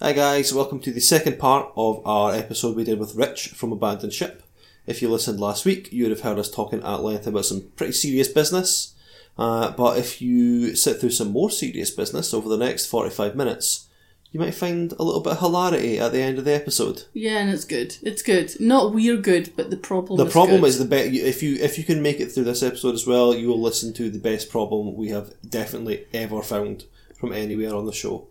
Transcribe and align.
Hi 0.00 0.12
guys, 0.12 0.54
welcome 0.54 0.78
to 0.82 0.92
the 0.92 1.00
second 1.00 1.40
part 1.40 1.72
of 1.74 2.06
our 2.06 2.32
episode 2.32 2.76
we 2.76 2.84
did 2.84 3.00
with 3.00 3.16
Rich 3.16 3.48
from 3.48 3.72
Abandon 3.72 4.10
Ship. 4.10 4.44
If 4.86 5.02
you 5.02 5.10
listened 5.10 5.40
last 5.40 5.64
week, 5.64 5.92
you 5.92 6.04
would 6.04 6.12
have 6.12 6.20
heard 6.20 6.38
us 6.38 6.48
talking 6.48 6.84
at 6.84 7.02
length 7.02 7.26
about 7.26 7.46
some 7.46 7.72
pretty 7.74 7.94
serious 7.94 8.28
business. 8.28 8.94
Uh, 9.36 9.72
but 9.72 9.98
if 9.98 10.22
you 10.22 10.76
sit 10.76 11.00
through 11.00 11.10
some 11.10 11.32
more 11.32 11.50
serious 11.50 11.90
business 11.90 12.32
over 12.32 12.48
the 12.48 12.56
next 12.56 12.86
45 12.86 13.34
minutes, 13.34 13.88
you 14.30 14.38
might 14.38 14.54
find 14.54 14.92
a 14.92 15.02
little 15.02 15.20
bit 15.20 15.32
of 15.32 15.40
hilarity 15.40 15.98
at 15.98 16.12
the 16.12 16.22
end 16.22 16.38
of 16.38 16.44
the 16.44 16.54
episode. 16.54 17.02
Yeah, 17.12 17.38
and 17.38 17.50
it's 17.50 17.64
good. 17.64 17.96
It's 18.00 18.22
good. 18.22 18.54
Not 18.60 18.94
we're 18.94 19.16
good, 19.16 19.52
but 19.56 19.70
the 19.70 19.76
problem. 19.76 20.18
The 20.18 20.26
is 20.26 20.32
problem 20.32 20.60
good. 20.60 20.68
is 20.68 20.78
the 20.78 20.84
be- 20.84 21.22
if 21.22 21.42
you 21.42 21.56
if 21.56 21.76
you 21.76 21.82
can 21.82 22.02
make 22.02 22.20
it 22.20 22.30
through 22.30 22.44
this 22.44 22.62
episode 22.62 22.94
as 22.94 23.04
well, 23.04 23.34
you 23.34 23.48
will 23.48 23.60
listen 23.60 23.92
to 23.94 24.10
the 24.10 24.20
best 24.20 24.48
problem 24.48 24.94
we 24.94 25.08
have 25.08 25.32
definitely 25.48 26.06
ever 26.14 26.40
found 26.40 26.84
from 27.16 27.32
anywhere 27.32 27.74
on 27.74 27.84
the 27.86 27.92
show. 27.92 28.28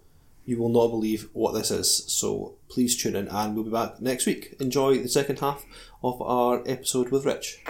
You 0.47 0.57
will 0.57 0.69
not 0.69 0.87
believe 0.87 1.29
what 1.33 1.51
this 1.51 1.71
is. 1.71 2.05
So 2.07 2.55
please 2.69 2.95
tune 2.95 3.17
in, 3.17 3.27
and 3.27 3.53
we'll 3.53 3.65
be 3.65 3.69
back 3.69 3.99
next 3.99 4.25
week. 4.25 4.55
Enjoy 4.61 4.97
the 4.97 5.09
second 5.09 5.39
half 5.39 5.65
of 6.01 6.21
our 6.21 6.63
episode 6.65 7.09
with 7.09 7.25
Rich. 7.25 7.61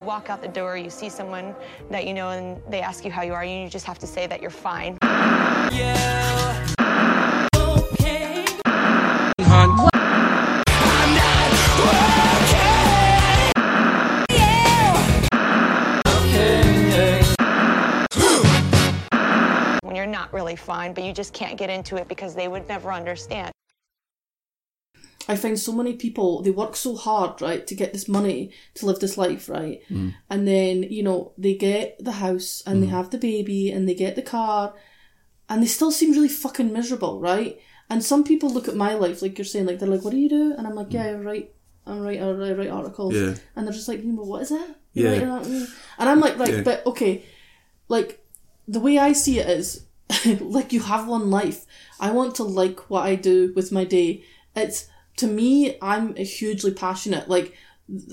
walk 0.00 0.30
out 0.30 0.40
the 0.40 0.46
door, 0.46 0.76
you 0.76 0.88
see 0.88 1.08
someone 1.08 1.52
that 1.90 2.06
you 2.06 2.14
know, 2.14 2.30
and 2.30 2.62
they 2.70 2.80
ask 2.80 3.04
you 3.04 3.10
how 3.10 3.22
you 3.22 3.32
are, 3.34 3.42
and 3.42 3.64
you 3.64 3.68
just 3.68 3.86
have 3.86 3.98
to 3.98 4.06
say 4.06 4.28
that 4.28 4.40
you're 4.40 4.50
fine. 4.50 4.98
When 5.00 6.63
not 20.24 20.32
really 20.32 20.56
fine, 20.56 20.94
but 20.94 21.04
you 21.04 21.12
just 21.12 21.32
can't 21.34 21.58
get 21.58 21.68
into 21.70 21.96
it 21.96 22.08
because 22.08 22.34
they 22.34 22.48
would 22.48 22.66
never 22.66 22.90
understand. 22.92 23.52
I 25.26 25.36
find 25.36 25.58
so 25.58 25.72
many 25.72 25.94
people 25.94 26.42
they 26.42 26.50
work 26.50 26.76
so 26.76 26.96
hard, 26.96 27.40
right, 27.40 27.66
to 27.66 27.74
get 27.74 27.92
this 27.92 28.08
money 28.08 28.50
to 28.74 28.86
live 28.86 29.00
this 29.00 29.16
life, 29.16 29.48
right, 29.48 29.80
and 30.30 30.46
then 30.48 30.82
you 30.84 31.02
know 31.02 31.32
they 31.38 31.54
get 31.54 31.96
the 31.98 32.12
house 32.12 32.62
and 32.66 32.82
they 32.82 32.88
have 32.88 33.08
the 33.10 33.18
baby 33.18 33.70
and 33.70 33.88
they 33.88 33.94
get 33.94 34.16
the 34.16 34.22
car, 34.22 34.74
and 35.48 35.62
they 35.62 35.66
still 35.66 35.90
seem 35.92 36.12
really 36.12 36.28
fucking 36.28 36.72
miserable, 36.72 37.20
right? 37.20 37.58
And 37.90 38.02
some 38.02 38.22
people 38.24 38.50
look 38.50 38.68
at 38.68 38.76
my 38.76 38.94
life 38.94 39.20
like 39.22 39.36
you're 39.38 39.44
saying, 39.46 39.66
like 39.66 39.78
they're 39.78 39.88
like, 39.94 40.04
"What 40.04 40.10
do 40.12 40.18
you 40.18 40.28
do?" 40.28 40.54
And 40.56 40.66
I'm 40.66 40.74
like, 40.74 40.92
"Yeah, 40.92 41.04
I 41.06 41.14
write, 41.14 41.54
I 41.86 41.96
write, 41.98 42.20
I 42.20 42.30
write, 42.30 42.50
I 42.52 42.54
write 42.54 42.70
articles," 42.70 43.14
Yeah. 43.14 43.34
and 43.56 43.66
they're 43.66 43.78
just 43.80 43.88
like, 43.88 44.00
"Mm, 44.02 44.16
but 44.16 44.26
"What 44.26 44.42
is 44.42 44.50
it?" 44.50 44.68
You 44.94 45.04
Yeah. 45.04 45.10
write 45.12 45.20
that? 45.42 45.50
Mm. 45.50 45.66
And 45.98 46.08
I'm 46.08 46.20
like, 46.20 46.38
"Right, 46.38 46.54
Yeah. 46.56 46.62
but 46.62 46.84
okay, 46.86 47.22
like 47.88 48.10
the 48.68 48.80
way 48.80 48.98
I 48.98 49.12
see 49.12 49.38
it 49.38 49.48
is 49.48 49.84
like 50.40 50.72
you 50.72 50.80
have 50.80 51.06
one 51.08 51.30
life. 51.30 51.64
I 52.00 52.10
want 52.10 52.34
to 52.36 52.42
like 52.44 52.90
what 52.90 53.04
I 53.06 53.14
do 53.14 53.52
with 53.54 53.72
my 53.72 53.84
day. 53.84 54.24
It's 54.54 54.88
to 55.16 55.26
me, 55.26 55.76
I'm 55.80 56.14
hugely 56.16 56.72
passionate. 56.72 57.28
Like 57.28 57.54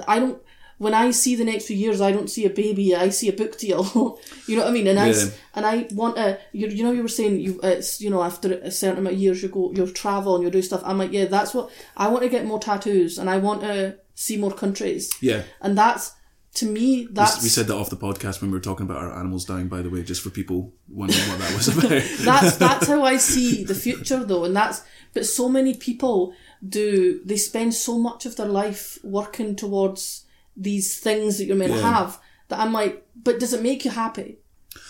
I 0.08 0.20
don't. 0.20 0.42
When 0.78 0.96
I 0.96 1.12
see 1.12 1.36
the 1.36 1.44
next 1.44 1.68
few 1.68 1.76
years, 1.76 2.02
I 2.02 2.12
don't 2.12 2.28
see 2.28 2.44
a 2.46 2.50
baby. 2.50 2.96
I 2.96 3.10
see 3.10 3.30
a 3.30 3.34
book 3.34 3.56
deal. 3.60 3.84
you 4.48 4.56
know 4.56 4.64
what 4.64 4.72
I 4.72 4.74
mean? 4.74 4.88
And 4.88 5.00
I 5.00 5.10
Yeah. 5.12 5.26
and 5.54 5.66
I 5.66 5.88
want 5.92 6.16
to. 6.16 6.40
You, 6.54 6.68
you 6.68 6.84
know, 6.84 6.92
you 6.92 7.04
were 7.04 7.08
saying 7.08 7.40
you. 7.40 7.60
It's 7.62 8.02
you 8.02 8.10
know 8.10 8.24
after 8.24 8.54
a 8.54 8.72
certain 8.72 8.98
amount 9.00 9.16
of 9.16 9.22
years, 9.22 9.44
you 9.44 9.50
go, 9.50 9.72
you'll 9.76 9.90
travel 9.90 10.34
and 10.36 10.42
you'll 10.42 10.52
do 10.52 10.62
stuff. 10.64 10.82
I'm 10.84 10.98
like, 10.98 11.12
yeah, 11.12 11.26
that's 11.26 11.54
what 11.54 11.70
I 11.96 12.08
want 12.08 12.24
to 12.24 12.30
get 12.30 12.46
more 12.46 12.60
tattoos 12.60 13.20
and 13.20 13.30
I 13.30 13.38
want 13.38 13.62
to 13.62 13.98
see 14.16 14.38
more 14.38 14.52
countries. 14.52 15.12
Yeah. 15.22 15.44
And 15.62 15.78
that's 15.78 16.14
to 16.56 16.66
me. 16.66 17.08
That's 17.10 17.42
We 17.42 17.50
said 17.50 17.68
that 17.68 17.76
off 17.76 17.90
the 17.90 17.98
podcast 17.98 18.42
when 18.42 18.52
we 18.52 18.58
were 18.58 18.64
talking 18.64 18.86
about 18.86 18.98
our 18.98 19.18
animals 19.18 19.46
dying, 19.46 19.68
by 19.68 19.82
the 19.82 19.90
way, 19.90 20.04
just 20.04 20.22
for 20.22 20.30
people 20.30 20.74
wondering 20.90 21.28
what 21.30 21.40
that 21.40 21.54
was 21.56 21.68
about. 21.78 22.04
that's 22.22 22.58
that's 22.58 22.88
how 22.88 23.04
I 23.04 23.18
see 23.18 23.64
the 23.64 23.76
future 23.76 24.24
though, 24.24 24.44
and 24.46 24.56
that's 24.56 24.84
but 25.14 25.26
so 25.26 25.50
many 25.50 25.74
people 25.76 26.34
do 26.68 27.22
they 27.26 27.38
spend 27.38 27.74
so 27.74 27.98
much 27.98 28.26
of 28.26 28.36
their 28.36 28.48
life 28.48 29.00
working 29.04 29.56
towards 29.56 30.26
these 30.56 31.00
things 31.00 31.38
that 31.38 31.46
you're 31.46 31.56
meant 31.56 31.74
to 31.74 31.82
have 31.82 32.20
that 32.50 32.60
I'm 32.60 32.74
like, 32.74 33.06
but 33.16 33.40
does 33.40 33.54
it 33.54 33.64
make 33.64 33.86
you 33.86 33.92
happy? 33.92 34.38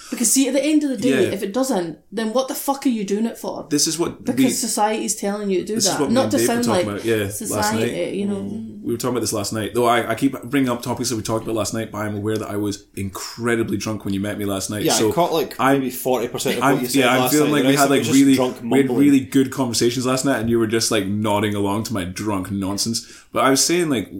Because 0.10 0.32
see, 0.34 0.48
at 0.48 0.54
the 0.54 0.64
end 0.64 0.84
of 0.84 0.90
the 0.90 0.98
day, 0.98 1.28
Yeah. 1.28 1.34
if 1.34 1.42
it 1.42 1.54
doesn't, 1.54 2.00
then 2.12 2.34
what 2.34 2.48
the 2.50 2.56
fuck 2.56 2.86
are 2.86 2.90
you 2.90 3.06
doing 3.06 3.26
it 3.26 3.38
for? 3.38 3.68
this 3.70 3.88
is 3.88 3.98
what 3.98 4.24
because 4.24 4.46
we, 4.46 4.50
society's 4.52 5.16
telling 5.16 5.50
you 5.50 5.62
to 5.62 5.66
do 5.66 5.80
that, 5.80 6.12
not 6.12 6.32
to 6.32 6.40
sound 6.40 6.68
like 6.68 6.86
about, 6.86 7.06
yeah, 7.06 7.30
society. 7.30 8.18
You 8.18 8.26
know, 8.28 8.36
mm. 8.36 8.71
We 8.82 8.92
were 8.94 8.98
talking 8.98 9.12
about 9.14 9.22
this 9.22 9.34
last 9.34 9.54
night. 9.54 9.74
Though 9.74 9.86
I, 9.86 10.12
I 10.12 10.16
keep 10.16 10.42
bringing 10.44 10.70
up 10.70 10.82
topics 10.82 11.10
that 11.10 11.16
we 11.16 11.22
talked 11.22 11.44
about 11.44 11.56
last 11.56 11.74
night, 11.74 11.92
but 11.92 12.00
I'm 12.00 12.16
aware 12.16 12.38
that 12.38 12.50
I 12.50 12.56
was 12.56 12.86
incredibly 12.96 13.78
drunk 13.78 14.06
when 14.06 14.14
you 14.14 14.20
met 14.20 14.38
me 14.38 14.46
last 14.46 14.70
night. 14.70 14.84
Yeah, 14.84 14.94
so 14.94 15.10
I 15.12 15.14
caught 15.14 15.34
like 15.34 15.60
I'm- 15.60 15.80
maybe 15.80 15.92
forty 15.92 16.28
percent 16.28 16.58
of 16.58 16.64
what 16.64 16.74
I'm, 16.74 16.80
you 16.80 16.88
said 16.88 17.00
yeah, 17.00 17.24
I'm 17.24 17.30
feeling 17.30 17.52
night. 17.52 17.66
like 17.66 17.68
we 17.68 17.76
had 17.76 17.90
like 17.90 18.04
really, 18.04 18.38
we 18.68 18.78
had 18.82 18.90
really 18.90 19.20
good 19.20 19.52
conversations 19.52 20.06
last 20.06 20.26
night, 20.26 20.40
and 20.40 20.50
you 20.50 20.58
were 20.58 20.68
just 20.68 20.90
like 20.92 21.06
nodding 21.06 21.54
along 21.56 21.84
to 21.86 21.94
my 21.94 22.04
drunk 22.06 22.50
nonsense. 22.52 23.06
But 23.32 23.46
I 23.46 23.50
was 23.52 23.64
saying 23.64 23.90
like 23.90 24.12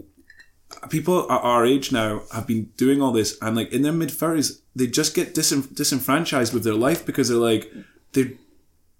people 0.90 1.30
at 1.30 1.40
our 1.42 1.66
age 1.66 1.92
now 1.92 2.22
have 2.32 2.46
been 2.46 2.70
doing 2.76 3.02
all 3.02 3.12
this, 3.12 3.36
and 3.42 3.56
like 3.56 3.72
in 3.72 3.82
their 3.82 3.92
mid 3.92 4.10
thirties, 4.10 4.62
they 4.76 4.86
just 4.86 5.14
get 5.14 5.34
disenf- 5.34 5.74
disenfranchised 5.74 6.52
with 6.54 6.64
their 6.64 6.74
life 6.74 7.04
because 7.04 7.28
they're 7.28 7.36
like 7.38 7.70
they're 8.12 8.32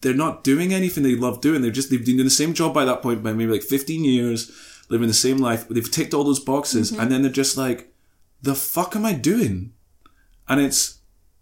they're 0.01 0.15
not 0.15 0.43
doing 0.43 0.75
anything 0.75 1.03
they 1.05 1.15
love 1.15 1.41
doing. 1.41 1.63
They're 1.63 1.71
just 1.71 1.91
they've 1.91 2.05
been 2.05 2.17
doing 2.17 2.27
the 2.27 2.31
same 2.31 2.55
job 2.55 2.75
by 2.75 2.85
that 2.85 3.03
point 3.03 3.23
by 3.23 3.33
maybe 3.33 3.53
like 3.53 3.63
15 3.63 4.05
years, 4.05 4.51
living 4.89 5.09
the 5.09 5.15
same 5.15 5.39
life. 5.39 5.69
They've 5.69 5.91
ticked 5.91 6.15
all 6.15 6.25
those 6.25 6.41
boxes, 6.41 6.93
and 6.93 7.11
then 7.11 7.23
they're 7.23 7.31
just 7.31 7.57
like, 7.57 7.93
the 8.41 8.55
fuck 8.55 8.97
am 8.97 9.07
I 9.07 9.13
doing? 9.13 9.73
And 10.49 10.61
it's 10.61 10.99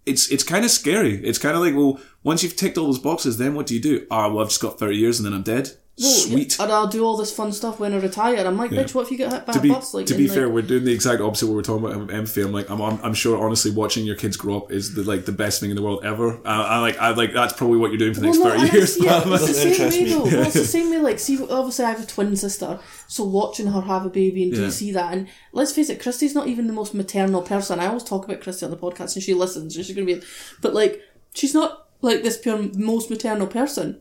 it's 0.07 0.31
it's 0.31 0.45
kind 0.45 0.65
of 0.65 0.71
scary. 0.71 1.25
It's 1.25 1.39
kind 1.39 1.57
of 1.57 1.63
like, 1.63 1.75
well, 1.75 2.01
once 2.23 2.43
you've 2.43 2.57
ticked 2.57 2.79
all 2.79 2.87
those 2.87 2.99
boxes, 2.99 3.39
then 3.39 3.55
what 3.55 3.67
do 3.67 3.75
you 3.75 3.81
do? 3.81 4.07
Ah, 4.11 4.29
well, 4.29 4.41
I've 4.41 4.49
just 4.49 4.63
got 4.63 4.79
30 4.79 4.97
years 4.97 5.19
and 5.19 5.27
then 5.27 5.33
I'm 5.33 5.43
dead. 5.43 5.73
Well, 6.01 6.11
Sweet. 6.13 6.59
And 6.59 6.73
I'll 6.73 6.87
do 6.87 7.05
all 7.05 7.17
this 7.19 7.31
fun 7.31 7.53
stuff 7.53 7.79
when 7.79 7.93
I 7.93 7.99
retire. 7.99 8.37
I'm 8.47 8.57
like, 8.57 8.71
bitch, 8.71 8.95
what 8.95 9.03
if 9.05 9.11
you 9.11 9.19
get 9.19 9.31
hit 9.33 9.45
by 9.45 9.53
to 9.53 9.59
a 9.59 9.63
be, 9.63 9.69
bus? 9.69 9.93
Like, 9.93 10.07
to 10.07 10.15
be 10.15 10.29
like- 10.29 10.35
fair, 10.37 10.49
we're 10.49 10.63
doing 10.63 10.85
the 10.85 10.93
exact 10.93 11.21
opposite. 11.21 11.47
What 11.47 11.57
we're 11.57 11.63
talking 11.63 11.85
about 11.85 12.01
with 12.01 12.11
empathy. 12.11 12.41
I'm 12.41 12.53
like, 12.53 12.71
I'm, 12.71 12.81
I'm, 12.81 12.99
I'm 13.03 13.13
sure, 13.13 13.39
honestly, 13.45 13.71
watching 13.71 14.07
your 14.07 14.17
kids 14.17 14.37
grow 14.39 14.57
up 14.57 14.73
is 14.73 14.95
the 14.95 15.03
like 15.05 15.27
the 15.27 15.33
best 15.33 15.61
thing 15.61 15.69
in 15.71 15.77
the 15.77 15.83
world 15.83 16.05
ever. 16.05 16.37
Uh, 16.39 16.41
I 16.47 16.79
like, 16.79 16.97
I 16.99 17.11
like 17.11 17.33
that's 17.35 17.53
probably 17.53 17.77
what 17.79 17.91
you're 17.91 17.99
doing 17.99 18.15
for 18.15 18.21
the 18.21 18.27
next 18.27 18.39
Well, 18.39 18.49
no, 18.49 18.55
thirty 18.55 18.65
and 18.69 18.73
years. 18.75 18.97
It's, 18.97 19.05
yeah, 19.05 19.23
it's 19.27 19.47
the 19.47 19.53
same 19.55 19.91
way 19.91 20.05
me. 20.05 20.11
though. 20.11 20.23
Well, 20.25 20.43
it's 20.47 20.55
the 20.55 20.65
same 20.65 20.91
way. 20.91 20.99
Like, 20.99 21.19
see, 21.19 21.43
obviously, 21.43 21.85
I 21.85 21.91
have 21.91 22.03
a 22.03 22.07
twin 22.07 22.35
sister, 22.37 22.79
so 23.07 23.25
watching 23.25 23.67
her 23.67 23.81
have 23.83 24.07
a 24.07 24.11
baby 24.11 24.45
and 24.45 24.53
do 24.53 24.61
Yeah. 24.61 24.65
you 24.67 24.71
see 24.73 24.93
that? 24.93 25.13
And 25.13 25.29
let's 25.53 25.73
face 25.73 25.91
it, 25.91 26.01
Christy's 26.01 26.35
not 26.35 26.47
even 26.49 26.67
the 26.67 26.73
most 26.73 26.95
maternal 26.95 27.43
person. 27.43 27.79
I 27.79 27.87
always 27.89 28.05
talk 28.05 28.25
about 28.25 28.41
Christy 28.41 28.65
on 28.65 28.71
the 28.71 28.77
podcast, 28.79 29.17
and 29.17 29.23
she 29.23 29.35
listens, 29.35 29.77
and 29.77 29.85
she's 29.85 29.95
gonna 29.95 30.07
be, 30.07 30.23
but 30.63 30.73
like, 30.73 31.01
she's 31.35 31.53
not 31.53 31.89
like 32.01 32.23
this 32.23 32.39
pure 32.39 32.69
most 32.75 33.11
maternal 33.11 33.47
person. 33.47 34.01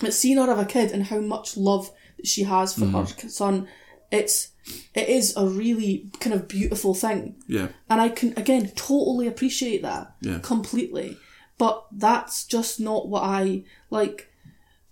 But 0.00 0.14
seeing 0.14 0.38
her 0.38 0.46
have 0.46 0.58
a 0.58 0.64
kid 0.64 0.92
and 0.92 1.04
how 1.04 1.20
much 1.20 1.56
love 1.56 1.90
that 2.16 2.26
she 2.26 2.44
has 2.44 2.74
for 2.74 2.86
her 2.86 2.98
Mm-hmm. 3.04 3.28
son, 3.28 3.68
it's 4.10 4.48
it 4.94 5.08
is 5.08 5.34
a 5.36 5.46
really 5.46 6.10
kind 6.20 6.34
of 6.34 6.46
beautiful 6.48 6.94
thing. 6.94 7.36
yeah, 7.46 7.68
And 7.88 8.00
I 8.00 8.08
can 8.10 8.34
again 8.36 8.70
totally 8.76 9.26
appreciate 9.26 9.82
that 9.82 10.14
Yeah. 10.20 10.38
completely. 10.42 11.16
But 11.56 11.86
that's 11.90 12.44
just 12.44 12.78
not 12.78 13.08
what 13.08 13.22
I 13.24 13.64
like. 13.90 14.32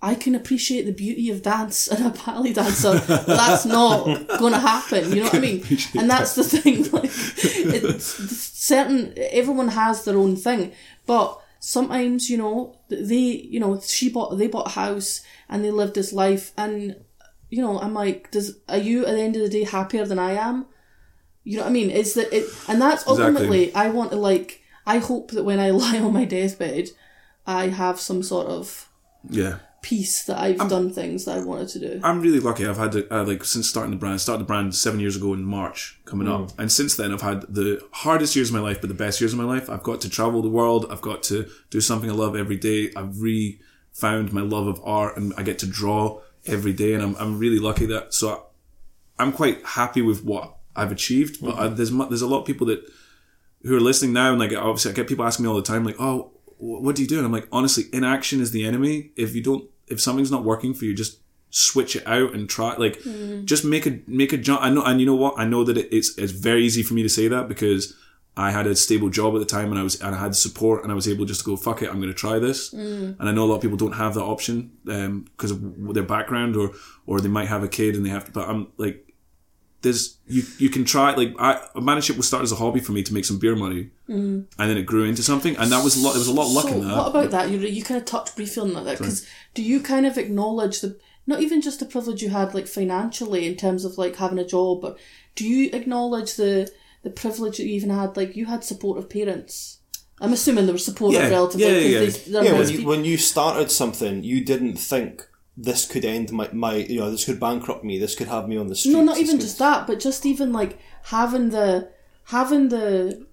I 0.03 0.15
can 0.15 0.35
appreciate 0.35 0.85
the 0.85 0.93
beauty 0.93 1.31
of 1.31 1.43
dance 1.43 1.89
and 1.89 2.07
a 2.07 2.11
ballet 2.11 2.53
dancer, 2.53 3.01
but 3.07 3.27
that's 3.27 3.65
not 3.65 4.05
going 4.39 4.53
to 4.53 4.59
happen. 4.59 5.11
You 5.11 5.17
know 5.17 5.23
what 5.25 5.35
I 5.37 5.39
mean? 5.41 5.65
And 5.99 6.11
that's 6.11 6.35
the 6.35 6.45
thing. 6.45 6.91
Like, 6.91 7.05
it's 7.05 8.05
certain. 8.05 9.15
Everyone 9.17 9.69
has 9.69 10.05
their 10.05 10.17
own 10.19 10.37
thing, 10.37 10.73
but 11.07 11.41
sometimes 11.59 12.31
you 12.31 12.39
know 12.39 12.79
they, 12.89 13.15
you 13.15 13.61
know, 13.61 13.81
she 13.81 14.11
bought 14.11 14.37
they 14.37 14.47
bought 14.47 14.69
a 14.69 14.71
house 14.71 15.23
and 15.49 15.65
they 15.65 15.71
lived 15.71 15.95
this 15.95 16.13
life, 16.13 16.53
and 16.57 16.97
you 17.51 17.63
know, 17.63 17.79
I'm 17.81 17.95
like, 17.95 18.31
does 18.31 18.59
are 18.69 18.79
you 18.79 19.07
at 19.07 19.15
the 19.15 19.23
end 19.23 19.37
of 19.37 19.43
the 19.43 19.49
day 19.49 19.65
happier 19.65 20.05
than 20.05 20.19
I 20.19 20.33
am? 20.33 20.67
You 21.45 21.59
know 21.59 21.63
what 21.63 21.71
I 21.71 21.73
mean? 21.73 21.91
Is 21.91 22.15
that 22.15 22.33
it? 22.33 22.47
And 22.69 22.81
that's 22.81 23.03
Exactly. 23.03 23.25
ultimately, 23.25 23.75
I 23.75 23.89
want 23.91 24.11
to 24.11 24.17
like. 24.17 24.63
I 24.87 24.99
hope 24.99 25.33
that 25.33 25.45
when 25.45 25.59
I 25.59 25.71
lie 25.83 25.99
on 25.99 26.13
my 26.13 26.25
deathbed, 26.25 26.91
I 27.47 27.69
have 27.69 28.01
some 28.01 28.23
sort 28.23 28.47
of 28.49 28.89
yeah. 29.29 29.59
Peace 29.87 30.25
that 30.25 30.37
I've 30.37 30.69
done 30.69 30.91
things 30.93 31.27
that 31.27 31.39
I 31.39 31.45
wanted 31.45 31.69
to 31.69 31.79
do. 31.79 32.01
I'm 32.03 32.21
really 32.21 32.41
lucky. 32.41 32.67
I've 32.67 32.77
had 32.77 32.91
the, 32.91 33.15
uh, 33.15 33.23
like 33.25 33.45
since 33.45 33.69
starting 33.69 33.93
the 33.93 33.97
brand. 33.97 34.21
Started 34.21 34.41
the 34.41 34.47
brand 34.47 34.75
seven 34.75 34.99
years 34.99 35.15
ago 35.15 35.33
in 35.33 35.45
March 35.45 36.01
coming 36.05 36.27
up, 36.27 36.51
and 36.59 36.73
since 36.73 36.97
then 36.97 37.13
I've 37.13 37.23
had 37.23 37.43
the 37.43 37.81
hardest 37.93 38.35
years 38.35 38.49
of 38.49 38.55
my 38.55 38.61
life, 38.61 38.81
but 38.81 38.89
the 38.89 38.95
best 38.95 39.21
years 39.21 39.33
of 39.33 39.39
my 39.39 39.45
life. 39.45 39.71
I've 39.71 39.85
got 39.85 40.01
to 40.01 40.11
travel 40.11 40.43
the 40.43 40.49
world. 40.49 40.87
I've 40.91 41.01
got 41.01 41.23
to 41.25 41.49
do 41.71 41.81
something 41.81 42.11
I 42.11 42.15
love 42.15 42.35
every 42.35 42.57
day. 42.57 42.91
I've 42.97 43.21
re 43.21 43.61
found 43.93 44.33
my 44.33 44.41
love 44.41 44.67
of 44.67 44.81
art, 44.83 45.17
and 45.17 45.33
I 45.37 45.45
get 45.45 45.61
to 45.61 45.67
draw 45.67 46.21
every 46.47 46.73
day, 46.73 46.93
and 46.95 47.03
I'm 47.05 47.15
I'm 47.17 47.39
really 47.39 47.61
lucky 47.61 47.87
that 47.87 48.13
so. 48.13 48.29
I, 48.29 49.23
I'm 49.23 49.33
quite 49.33 49.65
happy 49.65 50.03
with 50.03 50.25
what 50.25 50.57
I've 50.75 50.91
achieved, 50.91 51.41
but 51.41 51.55
I, 51.55 51.69
there's 51.69 51.91
there's 51.91 52.23
a 52.23 52.27
lot 52.27 52.41
of 52.41 52.47
people 52.47 52.67
that 52.67 52.83
who 53.63 53.77
are 53.77 53.81
listening 53.81 54.13
now, 54.13 54.31
and 54.31 54.41
like 54.41 54.53
obviously 54.53 54.91
I 54.91 54.95
get 54.95 55.07
people 55.07 55.25
asking 55.25 55.45
me 55.45 55.49
all 55.49 55.57
the 55.57 55.63
time, 55.63 55.85
like, 55.85 56.01
oh, 56.01 56.33
what 56.59 56.97
do 56.97 57.03
you 57.03 57.09
do? 57.09 57.19
And 57.19 57.27
I'm 57.27 57.33
like, 57.33 57.49
honestly, 57.53 57.85
inaction 57.93 58.41
is 58.41 58.51
the 58.51 58.65
enemy. 58.65 59.13
If 59.17 59.35
you 59.35 59.43
don't, 59.43 59.71
if 59.89 60.01
something's 60.01 60.31
not 60.31 60.45
working 60.45 60.75
for 60.75 60.85
you, 60.85 60.95
just 60.95 61.19
switch 61.51 61.97
it 61.97 62.07
out 62.07 62.35
and 62.35 62.49
try. 62.49 62.75
Like, 62.77 63.01
just 63.45 63.65
make 63.65 63.87
a 63.87 64.01
make 64.07 64.33
a 64.33 64.37
jump. 64.37 64.63
I 64.63 64.71
know, 64.71 64.83
and 64.85 65.01
you 65.01 65.07
know 65.07 65.15
what? 65.15 65.35
I 65.39 65.45
know 65.45 65.65
that 65.65 65.77
it, 65.77 65.89
it's 65.91 66.17
it's 66.19 66.33
very 66.33 66.65
easy 66.65 66.83
for 66.83 66.95
me 66.95 67.03
to 67.03 67.09
say 67.09 67.29
that 67.29 67.49
because 67.49 67.95
I 68.37 68.51
had 68.51 68.67
a 68.67 68.77
stable 68.77 69.09
job 69.09 69.35
at 69.35 69.39
the 69.39 69.47
time, 69.47 69.71
and 69.71 69.79
I 69.79 69.83
was 69.83 70.01
and 70.01 70.15
I 70.15 70.19
had 70.19 70.37
support, 70.37 70.83
and 70.83 70.93
I 70.93 70.95
was 70.95 71.09
able 71.09 71.25
just 71.25 71.41
to 71.41 71.47
go 71.47 71.57
fuck 71.57 71.83
it, 71.83 71.89
I'm 71.89 71.97
going 71.97 72.13
to 72.13 72.15
try 72.15 72.39
this. 72.39 72.75
Mm. 72.75 73.19
And 73.19 73.29
I 73.29 73.33
know 73.33 73.45
a 73.45 73.47
lot 73.47 73.57
of 73.57 73.63
people 73.63 73.79
don't 73.79 73.93
have 73.93 74.15
that 74.15 74.23
option 74.23 74.73
because 74.85 75.51
of 75.51 75.95
their 75.95 76.03
background, 76.03 76.57
or 76.57 76.73
or 77.07 77.21
they 77.21 77.29
might 77.29 77.49
have 77.49 77.63
a 77.63 77.69
kid 77.69 77.95
and 77.97 78.05
they 78.05 78.11
have 78.11 78.27
to. 78.27 78.33
But 78.33 78.49
I'm 78.49 78.69
like, 78.77 79.06
there's 79.83 80.17
you 80.27 80.43
you 80.59 80.71
can 80.71 80.85
try 80.85 81.15
like 81.15 81.35
I 81.39 81.61
apprenticeship 81.75 82.17
was 82.17 82.27
started 82.27 82.45
as 82.45 82.53
a 82.53 82.57
hobby 82.57 82.81
for 82.81 82.93
me 82.93 83.03
to 83.05 83.15
make 83.15 83.25
some 83.25 83.39
beer 83.39 83.55
money, 83.57 83.91
and 84.09 84.47
then 84.57 84.77
it 84.77 84.85
grew 84.87 85.05
into 85.05 85.23
something, 85.23 85.57
and 85.57 85.71
that 85.73 85.85
was 85.85 85.97
a 85.97 86.05
lot. 86.05 86.13
There 86.13 86.19
was 86.21 86.29
a 86.29 86.33
lot 86.33 86.47
of 86.47 86.53
luck 86.53 86.67
Mm. 86.67 86.71
so 86.71 86.75
in 86.77 86.89
that. 86.89 86.97
what 86.97 87.09
about 87.09 87.31
that? 87.31 87.51
You 87.51 87.59
you 87.59 87.83
kind 87.85 87.99
of 87.99 88.05
touched 88.07 88.35
briefly 88.37 88.63
on 88.63 88.85
that 88.85 88.99
because 88.99 89.27
do 89.55 89.63
you 89.63 89.81
kind 89.81 90.07
of 90.07 90.17
acknowledge 90.19 90.81
the 90.81 90.99
not 91.27 91.41
even 91.41 91.61
just 91.61 91.81
the 91.81 91.87
privilege 91.87 92.23
you 92.23 92.31
had 92.31 92.55
like 92.55 92.67
financially 92.67 93.47
in 93.47 93.57
terms 93.57 93.85
of 93.85 93.99
like 93.99 94.17
having 94.17 94.39
a 94.39 94.47
job, 94.47 94.81
but 94.81 94.99
do 95.35 95.47
you 95.47 95.71
acknowledge 95.73 96.35
the 96.37 96.71
the 97.03 97.11
privilege 97.11 97.59
that 97.59 97.65
you 97.67 97.75
even 97.75 97.91
had? 97.91 98.17
Like 98.17 98.35
you 98.37 98.47
had 98.47 98.65
supportive 98.65 99.09
parents. 99.11 99.79
I'm 100.21 100.33
assuming 100.33 100.65
there 100.65 100.75
were 100.75 100.79
supportive 100.79 101.21
Yeah, 101.21 101.29
relatives. 101.29 101.61
yeah, 101.63 101.69
like, 101.69 101.77
'cause 101.77 101.87
yeah, 101.87 101.99
they- 101.99 102.07
yeah. 102.07 102.33
they're 102.33 102.45
yeah, 102.45 102.59
when 102.59 102.69
you, 102.71 102.77
people. 102.79 102.91
when 102.91 103.05
you 103.05 103.17
started 103.19 103.71
something, 103.71 104.25
you 104.25 104.43
didn't 104.43 104.77
think 104.79 105.29
this 105.57 105.87
could 105.87 106.05
end 106.05 106.31
my, 106.33 106.49
my 106.53 106.75
you 106.77 107.01
know 107.01 107.11
this 107.11 107.25
could 107.25 107.41
bankrupt 107.41 107.85
me. 107.85 107.99
This 107.99 108.15
could 108.15 108.29
have 108.29 108.49
me 108.49 108.57
on 108.57 108.67
the 108.69 108.77
streets. 108.77 108.95
No, 108.95 109.03
not 109.03 109.19
even 109.19 109.37
could- 109.37 109.41
just 109.43 109.59
that, 109.59 109.87
but 109.87 110.01
just 110.01 110.27
even 110.27 110.53
like 110.53 110.79
having 111.05 111.51
the 111.51 111.91
having 112.25 112.69
the 112.69 113.27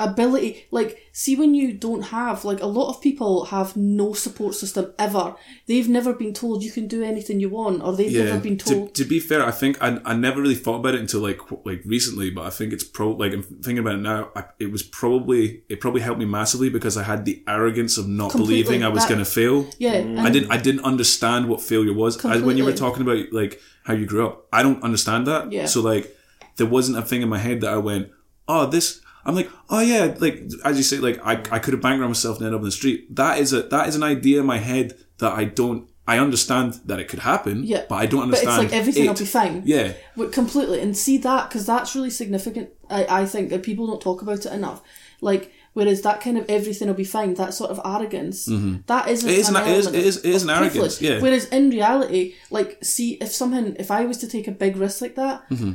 ability 0.00 0.66
like 0.70 0.98
see 1.12 1.36
when 1.36 1.54
you 1.54 1.72
don't 1.72 2.02
have 2.02 2.44
like 2.44 2.60
a 2.60 2.66
lot 2.66 2.88
of 2.90 3.00
people 3.00 3.46
have 3.46 3.76
no 3.76 4.12
support 4.12 4.54
system 4.54 4.92
ever 4.98 5.34
they've 5.66 5.88
never 5.88 6.12
been 6.12 6.32
told 6.32 6.62
you 6.62 6.70
can 6.70 6.86
do 6.86 7.02
anything 7.02 7.40
you 7.40 7.48
want 7.48 7.82
or 7.82 7.94
they've 7.94 8.12
never 8.24 8.40
been 8.40 8.58
told 8.58 8.94
to 8.94 9.04
be 9.04 9.20
fair, 9.20 9.44
I 9.44 9.50
think 9.50 9.82
I, 9.82 9.98
I 10.04 10.14
never 10.14 10.40
really 10.40 10.54
thought 10.54 10.76
about 10.76 10.94
it 10.94 11.00
until 11.00 11.20
like 11.20 11.40
like 11.64 11.82
recently, 11.84 12.30
but 12.30 12.44
I 12.44 12.50
think 12.50 12.72
it's 12.72 12.84
pro 12.84 13.12
like 13.12 13.32
I'm 13.32 13.42
thinking 13.42 13.78
about 13.78 13.94
it 13.94 14.02
now. 14.02 14.30
I, 14.36 14.44
it 14.58 14.70
was 14.70 14.82
probably 14.82 15.62
it 15.68 15.80
probably 15.80 16.00
helped 16.00 16.18
me 16.18 16.26
massively 16.26 16.70
because 16.70 16.96
I 16.96 17.02
had 17.02 17.24
the 17.24 17.42
arrogance 17.46 17.98
of 17.98 18.08
not 18.08 18.30
Completely, 18.30 18.62
believing 18.62 18.84
I 18.84 18.88
was 18.88 19.06
going 19.06 19.18
to 19.18 19.24
fail. 19.24 19.68
yeah 19.78 20.00
mm. 20.02 20.18
I 20.18 20.30
didn't 20.30 20.50
I 20.50 20.58
didn't 20.58 20.84
understand 20.84 21.48
what 21.48 21.60
failure 21.60 21.92
was. 21.92 22.24
I, 22.24 22.38
when 22.38 22.56
you 22.56 22.64
were 22.64 22.72
talking 22.72 23.02
about 23.02 23.32
like 23.32 23.60
how 23.84 23.94
you 23.94 24.06
grew 24.06 24.26
up, 24.26 24.46
I 24.52 24.62
don't 24.62 24.82
understand 24.82 25.26
that. 25.26 25.52
Yeah. 25.52 25.66
So 25.66 25.80
like 25.80 26.14
there 26.56 26.66
wasn't 26.66 26.98
a 26.98 27.02
thing 27.02 27.22
in 27.22 27.28
my 27.28 27.38
head 27.38 27.60
that 27.62 27.72
I 27.72 27.78
went, 27.78 28.10
oh 28.48 28.66
this. 28.66 29.00
I'm 29.24 29.34
like, 29.34 29.50
oh 29.68 29.80
yeah, 29.80 30.14
like 30.18 30.42
as 30.64 30.76
you 30.78 30.82
say, 30.82 30.98
like 30.98 31.18
I, 31.24 31.32
I 31.50 31.58
could 31.58 31.74
have 31.74 31.82
banged 31.82 32.00
around 32.00 32.10
myself 32.10 32.38
and 32.38 32.46
ended 32.46 32.56
up 32.56 32.60
in 32.62 32.66
the 32.66 32.72
street. 32.72 33.14
That 33.16 33.38
is 33.38 33.52
a 33.52 33.62
that 33.64 33.88
is 33.88 33.96
an 33.96 34.02
idea 34.02 34.40
in 34.40 34.46
my 34.46 34.58
head 34.58 34.96
that 35.18 35.32
I 35.32 35.44
don't. 35.44 35.88
I 36.08 36.18
understand 36.18 36.74
that 36.86 36.98
it 36.98 37.06
could 37.06 37.20
happen, 37.20 37.62
Yeah. 37.62 37.84
but 37.88 37.94
I 37.96 38.06
don't 38.06 38.22
understand. 38.22 38.56
but 38.56 38.64
it's 38.64 38.72
like 38.72 38.80
everything 38.80 39.04
it. 39.04 39.08
will 39.08 39.14
be 39.18 39.24
fine 39.26 39.62
Yeah, 39.64 39.92
But 40.16 40.32
completely 40.32 40.80
and 40.80 40.96
see 40.96 41.18
that 41.18 41.48
because 41.48 41.66
that's 41.66 41.94
really 41.94 42.10
significant 42.10 42.70
I, 42.88 43.06
I 43.22 43.26
think 43.26 43.50
that 43.50 43.62
people 43.62 43.86
don't 43.86 44.00
talk 44.02 44.20
about 44.20 44.44
it 44.44 44.52
enough 44.52 44.82
like 45.20 45.52
whereas 45.74 46.02
that 46.02 46.20
kind 46.20 46.36
of 46.36 46.46
everything 46.48 46.88
will 46.88 46.96
be 46.96 47.04
fine 47.04 47.34
that 47.34 47.54
sort 47.54 47.70
of 47.70 47.78
arrogance 47.84 48.46
that 48.46 49.08
isn't 49.08 49.28
Mm-hmm. 49.28 49.28
It 49.28 49.38
is 49.38 49.48
an 49.50 49.56
an- 49.56 49.68
it 49.68 49.76
is, 49.76 49.86
it 49.86 49.94
is, 49.94 50.16
it 50.16 50.24
is 50.34 50.42
an 50.42 50.50
arrogance, 50.50 51.00
yeah. 51.00 51.20
whereas 51.20 51.44
in 51.50 51.70
reality 51.70 52.34
like 52.50 52.78
see 52.82 53.12
if 53.20 53.30
someone 53.30 53.76
if 53.78 53.92
I 53.92 54.04
was 54.04 54.16
to 54.18 54.26
take 54.26 54.48
a 54.48 54.52
big 54.52 54.76
risk 54.78 55.02
like 55.02 55.14
that 55.14 55.48
Mm-hmm. 55.48 55.72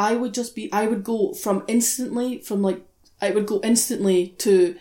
I 0.00 0.16
would 0.16 0.32
just 0.32 0.56
be 0.56 0.72
I 0.72 0.86
would 0.86 1.04
go 1.04 1.34
from 1.34 1.62
instantly 1.68 2.38
from 2.38 2.62
like 2.62 2.80
I 3.20 3.32
would 3.32 3.44
go 3.44 3.60
instantly 3.62 4.28
to 4.38 4.74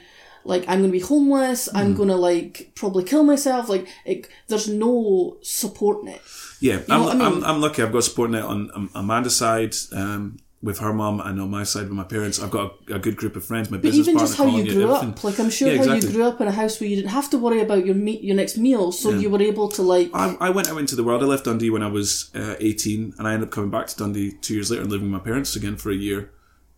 like 0.46 0.64
I'm 0.70 0.80
gonna 0.80 0.94
be 0.94 1.02
homeless. 1.02 1.68
Mm-hmm. 1.68 1.78
I'm 1.78 1.94
gonna 1.94 2.16
like 2.16 2.72
probably 2.74 3.04
kill 3.04 3.24
myself. 3.24 3.68
Like 3.68 3.86
it, 4.06 4.30
there's 4.48 4.70
no 4.70 5.36
support 5.42 6.06
net. 6.06 6.22
yeah. 6.62 6.78
know 6.88 7.10
I'm, 7.10 7.22
I 7.22 7.30
mean? 7.30 7.44
I'm, 7.44 7.44
I'm 7.44 7.62
lucky. 7.62 7.84
I've 7.84 7.92
got 7.92 8.06
support 8.06 8.30
net 8.30 8.46
on 8.46 8.90
Amanda's 8.96 9.36
side 9.36 9.76
um, 9.92 10.38
with 10.62 10.80
her 10.80 10.92
mum, 10.92 11.22
and 11.22 11.40
on 11.40 11.50
my 11.50 11.64
side 11.64 11.84
with 11.84 11.94
my 11.94 12.04
parents. 12.04 12.42
I've 12.42 12.52
got 12.52 12.74
a, 12.90 12.96
a 12.96 13.00
good 13.00 13.16
group 13.16 13.38
of 13.38 13.46
friends. 13.46 13.72
My 13.72 13.78
But 13.78 13.84
business 13.84 14.08
even 14.10 14.16
partner, 14.18 14.28
just 14.28 14.38
how 14.38 14.46
you 14.58 14.64
grew 14.74 14.84
everything. 14.94 15.10
up, 15.12 15.24
like 15.24 15.40
I'm 15.40 15.50
sure 15.50 15.70
Yeah, 15.70 15.78
how 15.78 15.84
exactly. 15.84 16.10
you 16.10 16.16
grew 16.16 16.26
up 16.26 16.42
in 16.42 16.48
a 16.48 16.52
house 16.52 16.82
where 16.82 16.90
you 16.90 16.98
didn't 16.98 17.12
have 17.12 17.30
to 17.30 17.38
worry 17.38 17.62
about 17.62 17.86
your 17.86 17.96
meat, 17.96 18.22
your 18.22 18.36
next 18.36 18.58
meal, 18.58 18.92
so 18.92 19.12
you 19.12 19.30
were 19.30 19.42
able 19.42 19.70
to 19.70 19.82
like. 19.82 20.10
I, 20.14 20.36
I 20.42 20.50
went 20.50 20.70
out 20.70 20.78
into 20.78 20.98
the 20.98 21.04
world. 21.04 21.24
I 21.24 21.28
left 21.28 21.46
Dundee 21.46 21.70
when 21.70 21.82
I 21.82 21.88
was 21.88 22.30
uh, 22.36 22.56
18, 22.60 23.14
and 23.18 23.26
I 23.28 23.34
ended 23.34 23.48
up 23.48 23.54
coming 23.54 23.70
back 23.72 23.88
to 23.88 23.96
Dundee 23.98 24.34
two 24.34 24.54
years 24.56 24.70
later 24.70 24.82
and 24.82 24.92
living 24.92 25.10
with 25.10 25.22
my 25.22 25.24
parents 25.26 25.56
again 25.56 25.78
for 25.78 25.92
a 25.92 25.96
year. 25.96 26.32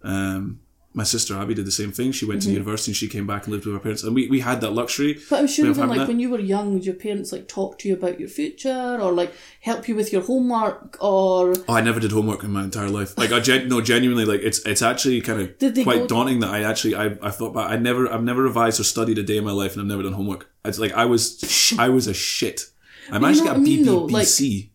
Um, 0.03 0.59
my 0.93 1.03
sister 1.03 1.37
Abby 1.37 1.53
did 1.53 1.65
the 1.65 1.71
same 1.71 1.91
thing. 1.91 2.11
She 2.11 2.25
went 2.25 2.41
to 2.41 2.51
university 2.51 2.91
and 2.91 2.95
she 2.97 3.07
came 3.07 3.25
back 3.25 3.45
and 3.45 3.53
lived 3.53 3.65
with 3.65 3.73
her 3.73 3.79
parents, 3.79 4.03
and 4.03 4.13
we, 4.13 4.27
we 4.27 4.41
had 4.41 4.59
that 4.61 4.71
luxury. 4.71 5.15
Mm-hmm. 5.15 5.25
But 5.29 5.39
I'm 5.39 5.47
sure 5.47 5.67
even 5.67 5.87
like 5.87 5.99
that. 5.99 6.07
when 6.07 6.19
you 6.19 6.29
were 6.29 6.39
young, 6.39 6.73
would 6.73 6.85
your 6.85 6.95
parents 6.95 7.31
like 7.31 7.47
talk 7.47 7.79
to 7.79 7.87
you 7.87 7.93
about 7.93 8.19
your 8.19 8.29
future 8.29 8.97
or 9.01 9.11
like 9.11 9.33
help 9.61 9.87
you 9.87 9.95
with 9.95 10.11
your 10.11 10.21
homework 10.23 10.97
or 11.01 11.53
Oh, 11.67 11.73
I 11.73 11.81
never 11.81 11.99
did 11.99 12.11
homework 12.11 12.43
in 12.43 12.51
my 12.51 12.63
entire 12.63 12.89
life. 12.89 13.17
Like 13.17 13.31
I 13.31 13.39
gen- 13.39 13.69
no, 13.69 13.79
genuinely, 13.81 14.25
like 14.25 14.41
it's 14.41 14.59
it's 14.65 14.81
actually 14.81 15.21
kind 15.21 15.41
of 15.41 15.83
quite 15.83 16.07
daunting 16.07 16.39
that 16.41 16.49
I 16.49 16.63
actually 16.63 16.95
I, 16.95 17.17
I 17.21 17.31
thought 17.31 17.51
about. 17.51 17.71
I 17.71 17.77
never 17.77 18.11
I've 18.11 18.23
never 18.23 18.41
revised 18.41 18.79
or 18.79 18.83
studied 18.83 19.17
a 19.17 19.23
day 19.23 19.37
in 19.37 19.45
my 19.45 19.51
life, 19.51 19.73
and 19.73 19.81
I've 19.81 19.87
never 19.87 20.03
done 20.03 20.13
homework. 20.13 20.49
It's 20.65 20.79
like 20.79 20.93
I 20.93 21.05
was 21.05 21.75
I 21.79 21.89
was 21.89 22.07
a 22.07 22.13
shit. 22.13 22.65
I 23.11 23.19
managed 23.19 23.39
to 23.39 23.45
get 23.45 23.57
a 23.57 23.59
mean? 23.59 23.85
Like- 24.07 24.27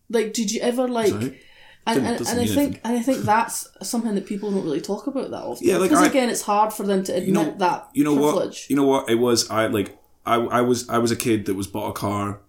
like 0.09 0.33
did 0.33 0.51
you 0.51 0.61
ever 0.61 0.87
like? 0.87 1.09
Sorry? 1.09 1.39
And, 1.87 2.05
and, 2.05 2.27
and 2.27 2.39
I 2.41 2.45
think 2.45 2.81
and 2.83 2.97
I 2.97 3.01
think 3.01 3.19
that's 3.19 3.65
something 3.81 4.13
that 4.15 4.25
people 4.25 4.51
don't 4.51 4.63
really 4.63 4.81
talk 4.81 5.07
about 5.07 5.31
that 5.31 5.41
often. 5.41 5.65
Yeah, 5.65 5.77
like, 5.77 5.89
because 5.89 6.03
I- 6.03 6.09
again, 6.09 6.29
it's 6.29 6.41
hard 6.41 6.73
for 6.73 6.83
them 6.83 7.03
to 7.05 7.13
admit 7.13 7.27
you 7.27 7.33
know 7.33 7.55
that 7.59 7.87
you 7.93 8.03
know 8.03 8.15
privilege. 8.15 8.63
what 8.63 8.69
you 8.69 8.75
know 8.75 8.85
what 8.85 9.09
it 9.09 9.15
was. 9.15 9.49
I 9.49 9.67
like 9.67 9.97
I 10.25 10.35
I 10.35 10.61
was 10.61 10.89
I 10.89 10.97
was 10.97 11.11
a 11.11 11.15
kid 11.15 11.45
that 11.45 11.55
was 11.55 11.67
bought 11.67 11.89
a 11.89 11.93
car 11.93 12.41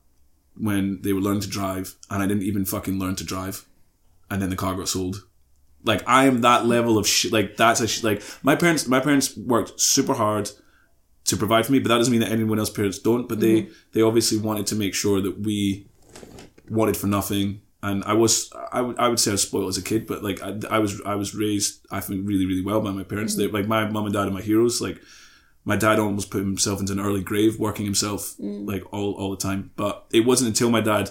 when 0.56 1.00
they 1.02 1.12
were 1.12 1.20
learning 1.20 1.42
to 1.42 1.48
drive, 1.48 1.94
and 2.10 2.20
I 2.20 2.26
didn't 2.26 2.42
even 2.42 2.64
fucking 2.64 2.98
learn 2.98 3.14
to 3.16 3.24
drive, 3.24 3.64
and 4.28 4.42
then 4.42 4.50
the 4.50 4.56
car 4.56 4.74
got 4.74 4.88
sold. 4.88 5.24
Like 5.84 6.02
I 6.08 6.26
am 6.26 6.40
that 6.40 6.66
level 6.66 6.98
of 6.98 7.06
shit. 7.06 7.32
Like 7.32 7.56
that's 7.56 7.80
a 7.80 7.86
sh- 7.86 8.02
like 8.02 8.22
my 8.42 8.56
parents. 8.56 8.88
My 8.88 8.98
parents 8.98 9.36
worked 9.36 9.80
super 9.80 10.14
hard 10.14 10.50
to 11.26 11.36
provide 11.36 11.66
for 11.66 11.72
me, 11.72 11.78
but 11.78 11.88
that 11.90 11.98
doesn't 11.98 12.10
mean 12.10 12.20
that 12.20 12.32
anyone 12.32 12.58
else's 12.58 12.74
parents 12.74 12.98
don't. 12.98 13.28
But 13.28 13.38
they 13.38 13.62
mm-hmm. 13.62 13.72
they 13.92 14.02
obviously 14.02 14.38
wanted 14.38 14.66
to 14.66 14.74
make 14.74 14.94
sure 14.94 15.20
that 15.20 15.38
we 15.38 15.86
wanted 16.68 16.96
for 16.96 17.06
nothing. 17.06 17.60
And 17.82 18.02
I 18.04 18.12
was, 18.14 18.52
I 18.72 18.80
would, 18.80 18.98
I 18.98 19.08
would 19.08 19.20
say 19.20 19.30
I 19.30 19.34
was 19.34 19.42
spoiled 19.42 19.68
as 19.68 19.78
a 19.78 19.82
kid, 19.82 20.06
but 20.06 20.24
like 20.24 20.42
I, 20.42 20.58
I 20.68 20.78
was, 20.80 21.00
I 21.06 21.14
was 21.14 21.34
raised, 21.34 21.86
I 21.90 22.00
think, 22.00 22.26
really, 22.26 22.44
really 22.44 22.64
well 22.64 22.80
by 22.80 22.90
my 22.90 23.04
parents. 23.04 23.34
Mm-hmm. 23.34 23.52
They, 23.52 23.60
like 23.60 23.68
my 23.68 23.88
mum 23.88 24.04
and 24.04 24.12
dad 24.12 24.26
are 24.26 24.32
my 24.32 24.42
heroes. 24.42 24.80
Like 24.80 25.00
my 25.64 25.76
dad 25.76 25.98
almost 25.98 26.30
put 26.30 26.40
himself 26.40 26.80
into 26.80 26.92
an 26.92 27.00
early 27.00 27.22
grave, 27.22 27.58
working 27.58 27.84
himself 27.84 28.34
mm. 28.38 28.66
like 28.66 28.90
all, 28.92 29.12
all 29.14 29.30
the 29.30 29.36
time. 29.36 29.70
But 29.76 30.06
it 30.12 30.20
wasn't 30.20 30.48
until 30.48 30.70
my 30.70 30.80
dad 30.80 31.10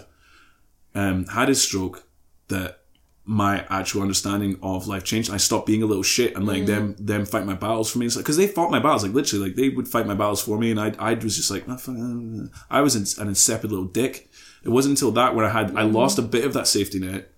um, 0.94 1.26
had 1.28 1.48
his 1.48 1.62
stroke 1.62 2.04
that 2.50 2.80
my 3.24 3.66
actual 3.70 4.02
understanding 4.02 4.58
of 4.64 4.88
life 4.88 5.04
changed. 5.04 5.30
I 5.30 5.38
stopped 5.38 5.68
being 5.68 5.84
a 5.84 5.86
little 5.86 6.02
shit 6.02 6.36
and 6.36 6.48
like 6.48 6.64
mm. 6.64 6.68
them 6.68 6.96
them 6.98 7.26
fight 7.26 7.46
my 7.46 7.54
battles 7.54 7.92
for 7.92 8.00
me. 8.00 8.08
Because 8.08 8.38
they 8.38 8.48
fought 8.48 8.72
my 8.72 8.80
battles, 8.80 9.04
like 9.04 9.14
literally, 9.14 9.48
like 9.48 9.56
they 9.56 9.70
would 9.70 9.88
fight 9.88 10.08
my 10.08 10.16
battles 10.16 10.42
for 10.42 10.58
me, 10.58 10.72
and 10.72 10.80
I 10.80 10.94
I 10.98 11.14
was 11.14 11.36
just 11.36 11.52
like, 11.52 11.66
"Oh, 11.68 11.74
uh," 11.74 12.58
I 12.70 12.82
was 12.82 12.96
an 12.96 13.28
insipid 13.28 13.70
little 13.70 13.86
dick. 13.86 14.30
It 14.68 14.72
wasn't 14.72 14.98
until 14.98 15.12
that 15.14 15.34
where 15.36 15.46
I 15.46 15.50
had 15.50 15.76
I 15.76 15.84
lost 15.84 16.20
a 16.20 16.22
bit 16.22 16.44
of 16.46 16.54
that 16.54 16.68
safety 16.68 17.00
net 17.00 17.32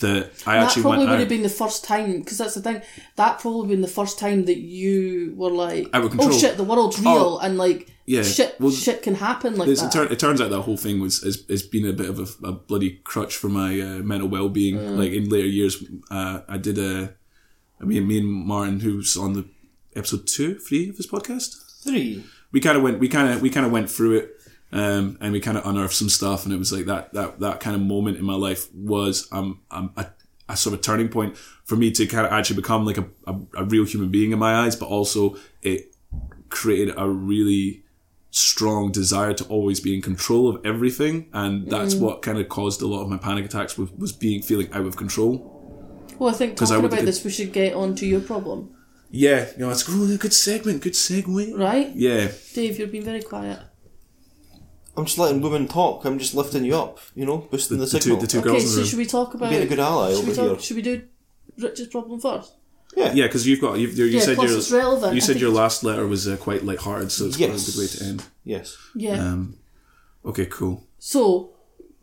that 0.00 0.30
I 0.46 0.56
that 0.56 0.64
actually 0.66 0.82
probably 0.82 0.98
went 0.98 1.08
would 1.10 1.14
out. 1.14 1.20
have 1.20 1.28
been 1.28 1.42
the 1.42 1.48
first 1.48 1.82
time 1.84 2.20
because 2.20 2.38
that's 2.38 2.54
the 2.54 2.60
thing. 2.60 2.82
That 3.16 3.38
probably 3.38 3.68
been 3.68 3.80
the 3.80 3.88
first 3.88 4.18
time 4.18 4.44
that 4.44 4.58
you 4.58 5.32
were 5.36 5.50
like, 5.50 5.88
Out 5.94 6.04
of 6.04 6.20
"Oh 6.20 6.30
shit, 6.38 6.56
the 6.58 6.64
world's 6.64 6.98
real," 7.00 7.08
Oh, 7.08 7.38
and 7.38 7.56
like, 7.56 7.90
yeah. 8.04 8.22
shit, 8.22 8.56
Well, 8.60 8.70
shit 8.70 9.02
can 9.02 9.14
happen 9.14 9.56
like 9.56 9.68
It's- 9.68 9.80
that. 9.80 9.88
it, 9.88 9.92
turn, 10.08 10.12
it 10.12 10.18
turns 10.18 10.40
out 10.40 10.50
that 10.50 10.60
whole 10.62 10.76
thing 10.76 11.00
was 11.00 11.22
has, 11.22 11.44
has 11.48 11.62
been 11.62 11.86
a 11.86 11.92
bit 11.94 12.10
of 12.10 12.18
a, 12.20 12.46
a 12.46 12.52
bloody 12.52 13.00
crutch 13.04 13.34
for 13.36 13.48
my 13.48 13.80
uh, 13.80 13.98
mental 14.02 14.28
well 14.28 14.48
being. 14.50 14.76
Mm. 14.76 14.98
Like 14.98 15.12
in 15.12 15.28
later 15.30 15.48
years, 15.48 15.82
uh, 16.10 16.40
I 16.48 16.58
did 16.58 16.78
a. 16.78 17.14
I 17.80 17.84
mean, 17.84 18.06
me 18.06 18.18
and 18.18 18.28
Martin, 18.30 18.80
who's 18.80 19.16
on 19.16 19.32
the 19.32 19.46
episode 19.94 20.26
two, 20.26 20.58
three 20.58 20.90
of 20.90 20.96
this 20.98 21.06
podcast, 21.06 21.82
Three. 21.82 22.22
we 22.52 22.60
kind 22.60 22.76
of 22.76 22.82
went, 22.82 22.98
we 23.00 23.08
kind 23.08 23.30
of, 23.32 23.40
we 23.42 23.48
kind 23.50 23.64
of 23.66 23.72
went 23.72 23.90
through 23.90 24.16
it, 24.18 24.30
um, 24.72 25.16
and 25.20 25.32
we 25.32 25.40
kind 25.40 25.56
of 25.56 25.66
unearthed 25.66 25.94
some 25.94 26.08
stuff, 26.08 26.44
and 26.44 26.52
it 26.52 26.58
was 26.58 26.72
like 26.72 26.86
that, 26.86 27.12
that, 27.14 27.40
that 27.40 27.60
kind 27.60 27.76
of 27.76 27.82
moment 27.82 28.18
in 28.18 28.24
my 28.24 28.34
life 28.34 28.72
was 28.74 29.28
um, 29.32 29.60
um 29.70 29.92
a, 29.96 30.06
a 30.48 30.56
sort 30.56 30.74
of 30.74 30.80
turning 30.82 31.08
point 31.08 31.36
for 31.64 31.76
me 31.76 31.90
to 31.92 32.06
kind 32.06 32.26
of 32.26 32.32
actually 32.32 32.56
become 32.56 32.84
like 32.84 32.98
a, 32.98 33.06
a, 33.26 33.34
a 33.58 33.64
real 33.64 33.84
human 33.84 34.08
being 34.10 34.32
in 34.32 34.38
my 34.38 34.54
eyes, 34.54 34.76
but 34.76 34.86
also 34.86 35.36
it 35.62 35.94
created 36.48 36.94
a 36.96 37.08
really 37.08 37.82
strong 38.30 38.92
desire 38.92 39.32
to 39.32 39.44
always 39.46 39.80
be 39.80 39.94
in 39.94 40.02
control 40.02 40.48
of 40.48 40.64
everything 40.66 41.26
and 41.32 41.70
that's 41.70 41.94
Mm. 41.94 42.00
what 42.00 42.22
kind 42.22 42.38
of 42.38 42.48
caused 42.50 42.82
a 42.82 42.86
lot 42.86 43.02
of 43.02 43.08
my 43.08 43.16
panic 43.16 43.46
attacks 43.46 43.78
was, 43.78 43.90
was 43.92 44.12
being 44.12 44.42
feeling 44.42 44.70
out 44.72 44.84
of 44.84 44.96
control 44.96 45.52
well, 46.18 46.30
I 46.34 46.36
think 46.36 46.52
I 46.52 46.54
talking 46.66 46.76
would 46.82 46.84
about 46.92 46.96
get- 46.96 47.06
this, 47.06 47.24
we 47.24 47.30
should 47.30 47.52
get 47.52 47.74
on 47.74 47.94
to 47.96 48.06
your 48.06 48.20
problem, 48.20 48.74
yeah 49.10 49.46
you 49.52 49.60
know 49.64 49.70
it's 49.70 49.88
oh, 49.88 50.12
a 50.12 50.18
good 50.18 50.34
segment 50.34 50.82
good 50.82 50.92
segue 50.92 51.58
right? 51.58 51.90
yeah 51.94 52.28
Dave, 52.52 52.78
you've 52.78 52.92
been 52.92 53.04
very 53.04 53.22
quiet. 53.22 53.58
I'm 54.96 55.04
just 55.04 55.18
letting 55.18 55.40
women 55.42 55.68
talk. 55.68 56.04
I'm 56.04 56.18
just 56.18 56.34
lifting 56.34 56.64
you 56.64 56.76
up. 56.76 56.98
You 57.14 57.26
know, 57.26 57.38
boosting 57.38 57.78
the, 57.78 57.84
The- 57.84 57.92
the 57.92 57.98
two- 57.98 58.02
signal. 58.02 58.20
the 58.20 58.26
two 58.26 58.38
Okay, 58.38 58.48
girls 58.48 58.62
in 58.64 58.68
so 58.70 58.84
should 58.84 58.98
we 58.98 59.06
talk 59.06 59.34
about? 59.34 59.50
being 59.50 59.62
a 59.62 59.66
good 59.66 59.78
ally 59.78 60.14
should 60.14 60.26
we 60.26 60.34
talk? 60.34 60.48
here. 60.50 60.58
Should 60.60 60.76
we 60.76 60.82
do 60.82 61.02
Richard's 61.58 61.88
problem 61.88 62.20
first? 62.20 62.52
Yeah. 62.96 63.12
yeah 63.12 63.26
because 63.26 63.46
you've 63.46 63.60
got 63.60 63.78
you've, 63.78 63.98
you 63.98 64.06
Yeah, 64.06 64.20
said 64.20 64.38
your 64.38 65.12
you 65.14 65.20
said 65.20 65.38
your 65.40 65.50
last 65.50 65.84
letter 65.84 66.06
was 66.06 66.26
uh, 66.26 66.36
quite 66.38 66.64
light-hearted 66.64 67.12
so 67.12 67.26
it's 67.26 67.36
quite 67.36 67.50
a 67.50 67.52
good 67.52 67.76
way 67.78 67.86
to 67.88 68.04
end 68.04 68.24
Yes. 68.44 68.76
Yeah. 68.94 69.18
um 69.22 69.56
okay 70.24 70.46
cool 70.46 70.86
so 70.98 71.50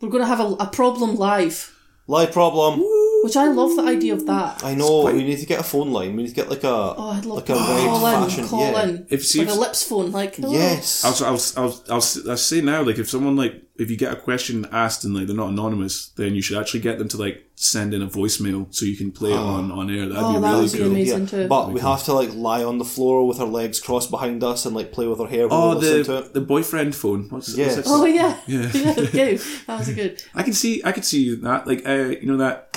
we're 0.00 0.10
going 0.10 0.22
to 0.22 0.28
have 0.28 0.40
a, 0.40 0.54
a 0.60 0.66
problem 0.66 1.16
live. 1.16 1.74
Live 2.06 2.30
problem. 2.32 2.80
Which 3.24 3.36
I 3.36 3.48
love 3.48 3.74
the 3.76 3.82
idea 3.84 4.12
of 4.12 4.26
that. 4.26 4.62
I 4.62 4.74
know. 4.74 5.04
We 5.06 5.24
need 5.24 5.38
to 5.38 5.46
get 5.46 5.58
a 5.58 5.62
phone 5.62 5.90
line. 5.92 6.14
We 6.14 6.24
need 6.24 6.28
to 6.28 6.34
get 6.34 6.50
like 6.50 6.62
a 6.62 6.68
Oh, 6.68 7.08
I'd 7.16 7.24
love 7.24 7.36
like 7.38 7.46
to 7.46 7.54
a 7.54 7.56
call 7.56 8.04
red 8.04 8.14
in, 8.22 8.28
fashion. 8.28 8.48
call 8.48 8.60
yeah. 8.72 8.82
in, 8.84 8.90
If 9.08 9.10
like 9.10 9.20
a 9.20 9.24
Steve's- 9.24 9.56
lips 9.56 9.82
phone, 9.82 10.12
like 10.12 10.36
hello. 10.36 10.52
Yes. 10.52 11.04
I 11.04 11.08
was, 11.08 11.22
I 11.22 11.30
was, 11.30 11.56
I 11.56 11.60
was, 11.64 11.90
I 11.90 11.94
was, 11.94 12.26
I 12.28 12.30
was 12.32 12.44
saying 12.44 12.66
now, 12.66 12.82
like, 12.82 12.98
if 12.98 13.08
someone 13.08 13.34
like, 13.34 13.62
if 13.76 13.90
you 13.90 13.96
get 13.96 14.12
a 14.12 14.16
question 14.16 14.66
asked 14.70 15.04
and 15.04 15.14
like 15.14 15.26
they're 15.26 15.34
not 15.34 15.48
anonymous, 15.48 16.08
then 16.10 16.34
you 16.34 16.42
should 16.42 16.58
actually 16.58 16.78
get 16.80 16.98
them 16.98 17.08
to 17.08 17.16
like 17.16 17.42
send 17.56 17.92
in 17.94 18.02
a 18.02 18.06
voicemail 18.06 18.72
so 18.74 18.84
you 18.84 18.96
can 18.96 19.10
play 19.10 19.30
it 19.32 19.36
on 19.36 19.72
on 19.72 19.90
air. 19.90 20.06
That'd 20.06 20.16
Oh, 20.22 20.34
be 20.34 20.40
that 20.40 20.50
really 20.50 20.62
would 20.62 20.72
be 20.72 20.78
cool. 20.78 20.86
amazing. 20.90 21.20
Yeah, 21.22 21.26
too. 21.26 21.48
but 21.48 21.72
we 21.72 21.80
have 21.80 22.04
to 22.04 22.12
like 22.12 22.32
lie 22.34 22.62
on 22.62 22.76
the 22.78 22.84
floor 22.84 23.26
with 23.26 23.40
our 23.40 23.46
legs 23.48 23.80
crossed 23.80 24.10
behind 24.10 24.44
us 24.44 24.64
and 24.66 24.76
like 24.76 24.92
play 24.92 25.06
with 25.08 25.18
our 25.20 25.26
hair 25.26 25.48
Oh, 25.50 25.74
we 25.76 25.80
to 25.80 26.02
the 26.04 26.18
it. 26.18 26.34
the 26.34 26.40
boyfriend 26.42 26.94
phone. 26.94 27.28
What's, 27.30 27.56
Yes. 27.56 27.76
what's 27.76 27.88
Oh 27.90 28.04
yeah, 28.04 28.38
Yeah. 28.46 28.70
yeah, 28.74 29.00
yeah. 29.12 29.38
That 29.66 29.78
was 29.80 29.88
a 29.88 29.94
good. 29.94 30.22
I 30.36 30.42
can 30.44 30.52
see, 30.52 30.80
I 30.84 30.92
could 30.92 31.04
see 31.06 31.34
that. 31.36 31.66
Like, 31.66 31.88
uh, 31.88 31.94
you 32.20 32.26
know 32.26 32.36
that. 32.36 32.73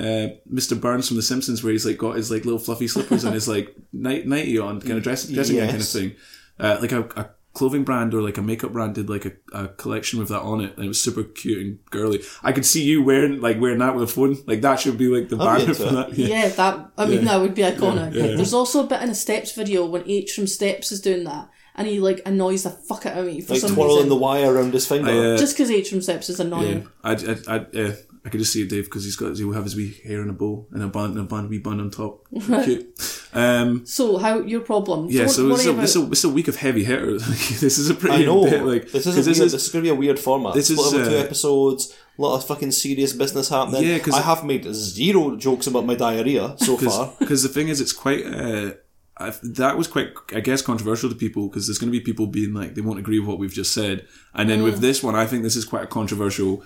Uh, 0.00 0.28
Mr. 0.52 0.80
Burns 0.80 1.08
from 1.08 1.16
The 1.18 1.22
Simpsons, 1.22 1.62
where 1.62 1.72
he's 1.72 1.84
like 1.86 1.98
got 1.98 2.16
his 2.16 2.30
like 2.30 2.44
little 2.44 2.58
fluffy 2.58 2.88
slippers 2.88 3.24
and 3.24 3.34
his 3.34 3.46
like 3.48 3.74
night 3.92 4.26
nighty 4.26 4.58
on, 4.58 4.80
kind 4.80 4.94
of 4.98 5.02
dress, 5.02 5.26
dressing 5.28 5.56
gown 5.56 5.68
kind 5.68 5.80
of 5.80 5.88
thing. 5.88 6.14
Uh, 6.58 6.78
like 6.80 6.92
a, 6.92 7.00
a 7.16 7.30
clothing 7.52 7.82
brand 7.84 8.14
or 8.14 8.22
like 8.22 8.38
a 8.38 8.42
makeup 8.42 8.72
brand 8.72 8.94
did 8.94 9.10
like 9.10 9.24
a, 9.26 9.32
a 9.52 9.68
collection 9.68 10.18
with 10.18 10.28
that 10.28 10.40
on 10.40 10.60
it, 10.60 10.74
and 10.76 10.84
it 10.84 10.88
was 10.88 11.00
super 11.00 11.22
cute 11.24 11.58
and 11.64 11.78
girly. 11.90 12.22
I 12.42 12.52
could 12.52 12.64
see 12.66 12.82
you 12.82 13.02
wearing 13.02 13.40
like 13.40 13.60
wearing 13.60 13.78
that 13.78 13.94
with 13.94 14.04
a 14.04 14.12
phone. 14.12 14.36
Like 14.46 14.60
that 14.62 14.80
should 14.80 14.96
be 14.98 15.08
like 15.08 15.28
the 15.28 15.36
I'd 15.38 15.60
banner 15.60 15.74
for 15.74 15.82
it. 15.84 15.92
that. 15.92 16.12
Yeah, 16.18 16.26
Yeah. 16.28 16.48
that. 16.48 16.90
I 16.96 17.06
mean, 17.06 17.18
Yeah. 17.18 17.24
that 17.24 17.40
would 17.40 17.54
be 17.54 17.62
iconic. 17.62 18.14
Yeah, 18.14 18.24
yeah. 18.26 18.36
There's 18.36 18.54
also 18.54 18.84
a 18.84 18.86
bit 18.86 19.02
in 19.02 19.10
a 19.10 19.14
Steps 19.14 19.52
video 19.52 19.84
when 19.86 20.02
H 20.08 20.32
from 20.32 20.46
Steps 20.46 20.92
is 20.92 21.00
doing 21.00 21.24
that, 21.24 21.48
and 21.74 21.88
he 21.88 21.98
like 22.00 22.20
annoys 22.26 22.62
the 22.62 22.70
fuck 22.70 23.06
out 23.06 23.18
of 23.18 23.26
me 23.26 23.40
for 23.40 23.54
Like 23.54 23.60
some 23.62 23.74
twirling 23.74 23.94
reason. 23.96 24.08
the 24.10 24.16
wire 24.16 24.54
around 24.54 24.72
his 24.72 24.86
finger. 24.86 25.10
I, 25.10 25.34
uh, 25.34 25.36
Just 25.38 25.56
because 25.56 25.70
H 25.70 25.90
from 25.90 26.02
Steps 26.02 26.28
is 26.30 26.38
Yeah, 26.38 26.46
annoying. 26.46 26.88
I'd, 27.02 27.26
I'd, 27.28 27.48
I'd, 27.48 27.66
yeah, 27.72 27.92
I 28.24 28.28
could 28.28 28.38
just 28.40 28.52
see 28.52 28.62
it, 28.62 28.68
Dave, 28.68 28.84
because 28.84 29.04
he's 29.04 29.16
got 29.16 29.36
he'll 29.36 29.52
have 29.52 29.64
his 29.64 29.74
wee 29.76 29.94
hair 30.04 30.20
in 30.22 30.28
a 30.28 30.32
bow 30.34 30.66
and 30.72 30.82
a 30.82 30.88
bun, 30.88 31.12
and 31.12 31.20
a 31.20 31.22
bun, 31.22 31.48
wee 31.48 31.58
bun 31.58 31.80
on 31.80 31.90
top. 31.90 32.26
Cute. 32.64 32.86
Um, 33.32 33.86
So 33.86 34.18
how 34.18 34.40
your 34.40 34.60
problem? 34.60 35.06
yeah, 35.08 35.20
Don't 35.20 35.28
so 35.30 35.44
worry 35.44 35.54
it's 35.54 35.64
a, 35.66 35.70
about- 35.70 35.84
it's, 35.84 35.96
a, 35.96 36.06
it's 36.10 36.24
a 36.24 36.28
week 36.28 36.48
of 36.48 36.56
heavy 36.56 36.84
hitters. 36.84 37.26
this 37.60 37.78
is 37.78 37.88
a 37.88 37.94
pretty 37.94 38.16
I 38.24 38.26
know. 38.26 38.44
bit, 38.44 38.62
like 38.64 38.90
this 38.90 39.06
is 39.06 39.14
'cause 39.14 39.26
a 39.26 39.30
weird, 39.30 39.50
this 39.52 39.54
is 39.66 39.68
going 39.70 39.84
to 39.84 39.90
be 39.90 39.94
a 39.96 39.98
weird 39.98 40.18
format. 40.18 40.54
this 40.54 40.66
Split 40.68 40.86
is, 40.86 40.94
over 40.94 41.04
two 41.10 41.16
uh, 41.16 41.20
episodes. 41.20 41.96
A 42.18 42.22
lot 42.22 42.34
of 42.36 42.44
fucking 42.46 42.72
serious 42.72 43.14
business 43.14 43.48
happening. 43.48 43.84
Yeah, 43.84 43.98
'cause- 44.00 44.14
I 44.14 44.20
have 44.20 44.44
made 44.44 44.66
zero 44.74 45.36
jokes 45.36 45.66
about 45.66 45.86
my 45.86 45.94
diarrhea 45.94 46.56
so 46.58 46.76
far. 46.88 47.14
because 47.18 47.42
the 47.42 47.48
thing 47.48 47.68
is, 47.68 47.80
it's 47.80 47.92
quite. 47.94 48.26
Uh, 48.26 48.72
I, 49.16 49.34
that 49.42 49.76
was 49.76 49.86
quite, 49.86 50.08
I 50.34 50.40
guess, 50.40 50.62
controversial 50.62 51.10
to 51.10 51.14
people 51.14 51.48
because 51.48 51.66
there's 51.66 51.76
going 51.78 51.92
to 51.92 51.98
be 51.98 52.02
people 52.02 52.26
being 52.26 52.54
like 52.54 52.74
they 52.74 52.80
won't 52.80 52.98
agree 52.98 53.18
with 53.18 53.28
what 53.28 53.38
we've 53.38 53.52
just 53.52 53.72
said, 53.72 54.06
and 54.34 54.48
then 54.50 54.60
Mm. 54.60 54.64
with 54.64 54.80
this 54.80 55.02
one, 55.02 55.14
I 55.14 55.26
think 55.26 55.42
this 55.42 55.56
is 55.56 55.64
quite 55.64 55.84
a 55.84 55.86
controversial. 55.86 56.62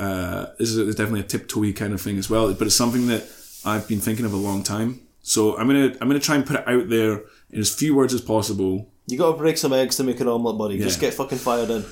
Uh, 0.00 0.46
this 0.58 0.70
is 0.70 0.94
definitely 0.94 1.20
a 1.20 1.24
tiptoey 1.24 1.76
kind 1.76 1.92
of 1.92 2.00
thing 2.00 2.16
as 2.16 2.30
well, 2.30 2.52
but 2.54 2.66
it's 2.66 2.76
something 2.76 3.06
that 3.08 3.28
I've 3.64 3.86
been 3.86 4.00
thinking 4.00 4.24
of 4.24 4.32
a 4.32 4.36
long 4.36 4.62
time. 4.62 5.02
So 5.20 5.58
I'm 5.58 5.66
gonna 5.66 5.94
I'm 6.00 6.08
gonna 6.08 6.18
try 6.18 6.36
and 6.36 6.46
put 6.46 6.56
it 6.56 6.66
out 6.66 6.88
there 6.88 7.22
in 7.50 7.60
as 7.60 7.74
few 7.74 7.94
words 7.94 8.14
as 8.14 8.22
possible. 8.22 8.88
You 9.06 9.18
got 9.18 9.32
to 9.32 9.36
break 9.36 9.58
some 9.58 9.72
eggs 9.72 9.96
to 9.96 10.04
make 10.04 10.20
an 10.20 10.28
omelette, 10.28 10.56
buddy. 10.56 10.78
Just 10.78 11.00
get 11.00 11.12
fucking 11.12 11.38
fired 11.38 11.68
in. 11.68 11.84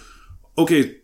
Okay, 0.56 0.96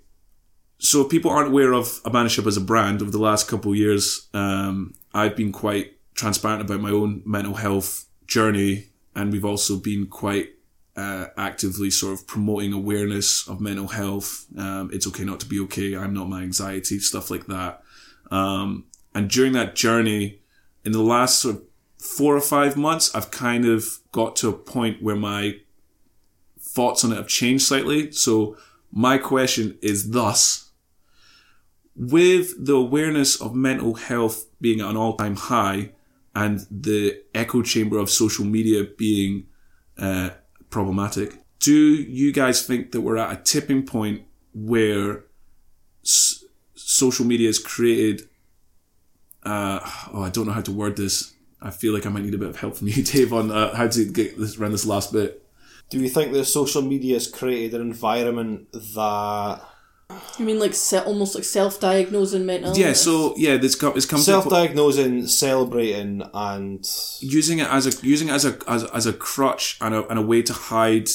so 0.78 1.04
people 1.04 1.30
aren't 1.30 1.48
aware 1.48 1.72
of 1.72 2.00
Abandon 2.04 2.28
Ship 2.28 2.46
as 2.46 2.56
a 2.56 2.60
brand 2.60 3.02
over 3.02 3.10
the 3.10 3.18
last 3.18 3.48
couple 3.48 3.72
of 3.72 3.78
years, 3.78 4.28
um, 4.34 4.94
I've 5.12 5.36
been 5.36 5.52
quite 5.52 5.92
transparent 6.14 6.62
about 6.62 6.80
my 6.80 6.90
own 6.90 7.22
mental 7.24 7.54
health 7.54 8.06
journey, 8.26 8.88
and 9.14 9.32
we've 9.32 9.44
also 9.44 9.76
been 9.78 10.06
quite 10.06 10.50
uh, 10.96 11.26
actively 11.36 11.90
sort 11.90 12.12
of 12.14 12.26
promoting 12.26 12.72
awareness 12.72 13.48
of 13.48 13.60
mental 13.60 13.88
health. 13.88 14.46
Um, 14.56 14.90
it's 14.92 15.06
okay 15.08 15.24
not 15.24 15.40
to 15.40 15.46
be 15.46 15.60
okay. 15.60 15.96
I'm 15.96 16.14
not 16.14 16.28
my 16.28 16.42
anxiety, 16.42 16.98
stuff 16.98 17.30
like 17.30 17.46
that. 17.46 17.82
Um, 18.30 18.84
and 19.14 19.28
during 19.28 19.52
that 19.52 19.74
journey, 19.74 20.40
in 20.84 20.92
the 20.92 21.02
last 21.02 21.40
sort 21.40 21.56
of 21.56 21.62
four 21.98 22.36
or 22.36 22.40
five 22.40 22.76
months, 22.76 23.14
I've 23.14 23.30
kind 23.30 23.64
of 23.64 23.98
got 24.12 24.36
to 24.36 24.48
a 24.48 24.52
point 24.52 25.02
where 25.02 25.16
my 25.16 25.56
thoughts 26.60 27.04
on 27.04 27.12
it 27.12 27.16
have 27.16 27.28
changed 27.28 27.66
slightly. 27.66 28.12
So 28.12 28.56
my 28.92 29.18
question 29.18 29.78
is 29.82 30.10
thus, 30.10 30.70
with 31.96 32.64
the 32.64 32.74
awareness 32.74 33.40
of 33.40 33.54
mental 33.54 33.94
health 33.94 34.46
being 34.60 34.80
at 34.80 34.90
an 34.90 34.96
all-time 34.96 35.36
high 35.36 35.92
and 36.34 36.66
the 36.70 37.22
echo 37.34 37.62
chamber 37.62 37.98
of 37.98 38.10
social 38.10 38.44
media 38.44 38.84
being 38.98 39.46
uh, 39.98 40.30
problematic, 40.74 41.38
do 41.60 41.72
you 41.72 42.32
guys 42.32 42.66
think 42.66 42.92
that 42.92 43.00
we're 43.00 43.16
at 43.16 43.32
a 43.32 43.40
tipping 43.42 43.86
point 43.86 44.22
where 44.52 45.24
s- 46.04 46.44
social 46.74 47.24
media 47.24 47.48
has 47.48 47.58
created 47.58 48.28
uh, 49.44 49.80
oh, 50.12 50.22
I 50.22 50.30
don't 50.30 50.46
know 50.46 50.52
how 50.52 50.62
to 50.62 50.72
word 50.72 50.96
this. 50.96 51.34
I 51.60 51.70
feel 51.70 51.92
like 51.92 52.06
I 52.06 52.08
might 52.08 52.24
need 52.24 52.34
a 52.34 52.38
bit 52.38 52.48
of 52.48 52.56
help 52.56 52.76
from 52.76 52.88
you, 52.88 53.02
Dave, 53.12 53.32
on 53.32 53.50
uh, 53.50 53.74
how 53.76 53.88
to 53.88 54.04
get 54.04 54.38
this 54.38 54.58
around 54.58 54.72
this 54.72 54.86
last 54.86 55.12
bit. 55.12 55.42
Do 55.90 55.98
you 56.00 56.08
think 56.08 56.32
that 56.32 56.46
social 56.46 56.82
media 56.82 57.14
has 57.14 57.30
created 57.30 57.74
an 57.74 57.82
environment 57.82 58.72
that 58.72 59.60
You 60.38 60.44
mean 60.44 60.58
like 60.58 60.74
se- 60.74 61.04
almost 61.04 61.34
like 61.34 61.44
self-diagnosing 61.44 62.44
mental? 62.44 62.76
Yeah, 62.76 62.86
illness? 62.86 63.02
so 63.02 63.34
yeah, 63.36 63.56
this 63.56 63.74
come 63.74 63.94
it's 63.96 64.06
come 64.06 64.20
to 64.20 64.30
a 64.30 64.34
po- 64.34 64.40
self-diagnosing, 64.42 65.26
celebrating, 65.26 66.22
and 66.34 66.86
using 67.20 67.60
it 67.60 67.68
as 67.68 67.86
a 67.86 68.06
using 68.06 68.28
it 68.28 68.32
as 68.32 68.44
a 68.44 68.58
as, 68.68 68.84
as 68.84 69.06
a 69.06 69.12
crutch 69.12 69.78
and 69.80 69.94
a 69.94 70.06
and 70.08 70.18
a 70.18 70.22
way 70.22 70.42
to 70.42 70.52
hide, 70.52 71.08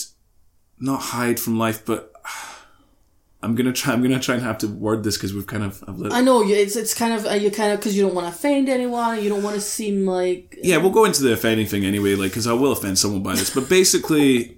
not 0.79 1.01
hide 1.01 1.39
from 1.39 1.59
life, 1.59 1.85
but 1.85 2.11
I'm 3.43 3.55
gonna 3.55 3.73
try. 3.73 3.93
I'm 3.93 4.01
gonna 4.01 4.19
try 4.19 4.35
and 4.35 4.43
have 4.43 4.57
to 4.59 4.67
word 4.67 5.03
this 5.03 5.17
because 5.17 5.33
we've 5.33 5.47
kind 5.47 5.63
of. 5.63 5.83
I've 5.87 5.97
let, 5.97 6.11
I 6.13 6.21
know 6.21 6.41
it's 6.41 6.75
it's 6.75 6.93
kind 6.93 7.13
of 7.13 7.25
uh, 7.25 7.31
you 7.31 7.51
kind 7.51 7.71
of 7.73 7.79
because 7.79 7.95
you 7.95 8.03
don't 8.03 8.15
want 8.15 8.27
to 8.27 8.33
offend 8.33 8.69
anyone. 8.69 9.21
You 9.21 9.29
don't 9.29 9.43
want 9.43 9.55
to 9.55 9.61
seem 9.61 10.05
like 10.05 10.57
yeah, 10.63 10.77
we'll 10.77 10.91
go 10.91 11.05
into 11.05 11.21
the 11.23 11.33
offending 11.33 11.67
thing 11.67 11.85
anyway, 11.85 12.15
like 12.15 12.31
because 12.31 12.47
I 12.47 12.53
will 12.53 12.71
offend 12.71 12.97
someone 12.97 13.21
by 13.21 13.35
this. 13.35 13.53
But 13.53 13.69
basically, 13.69 14.57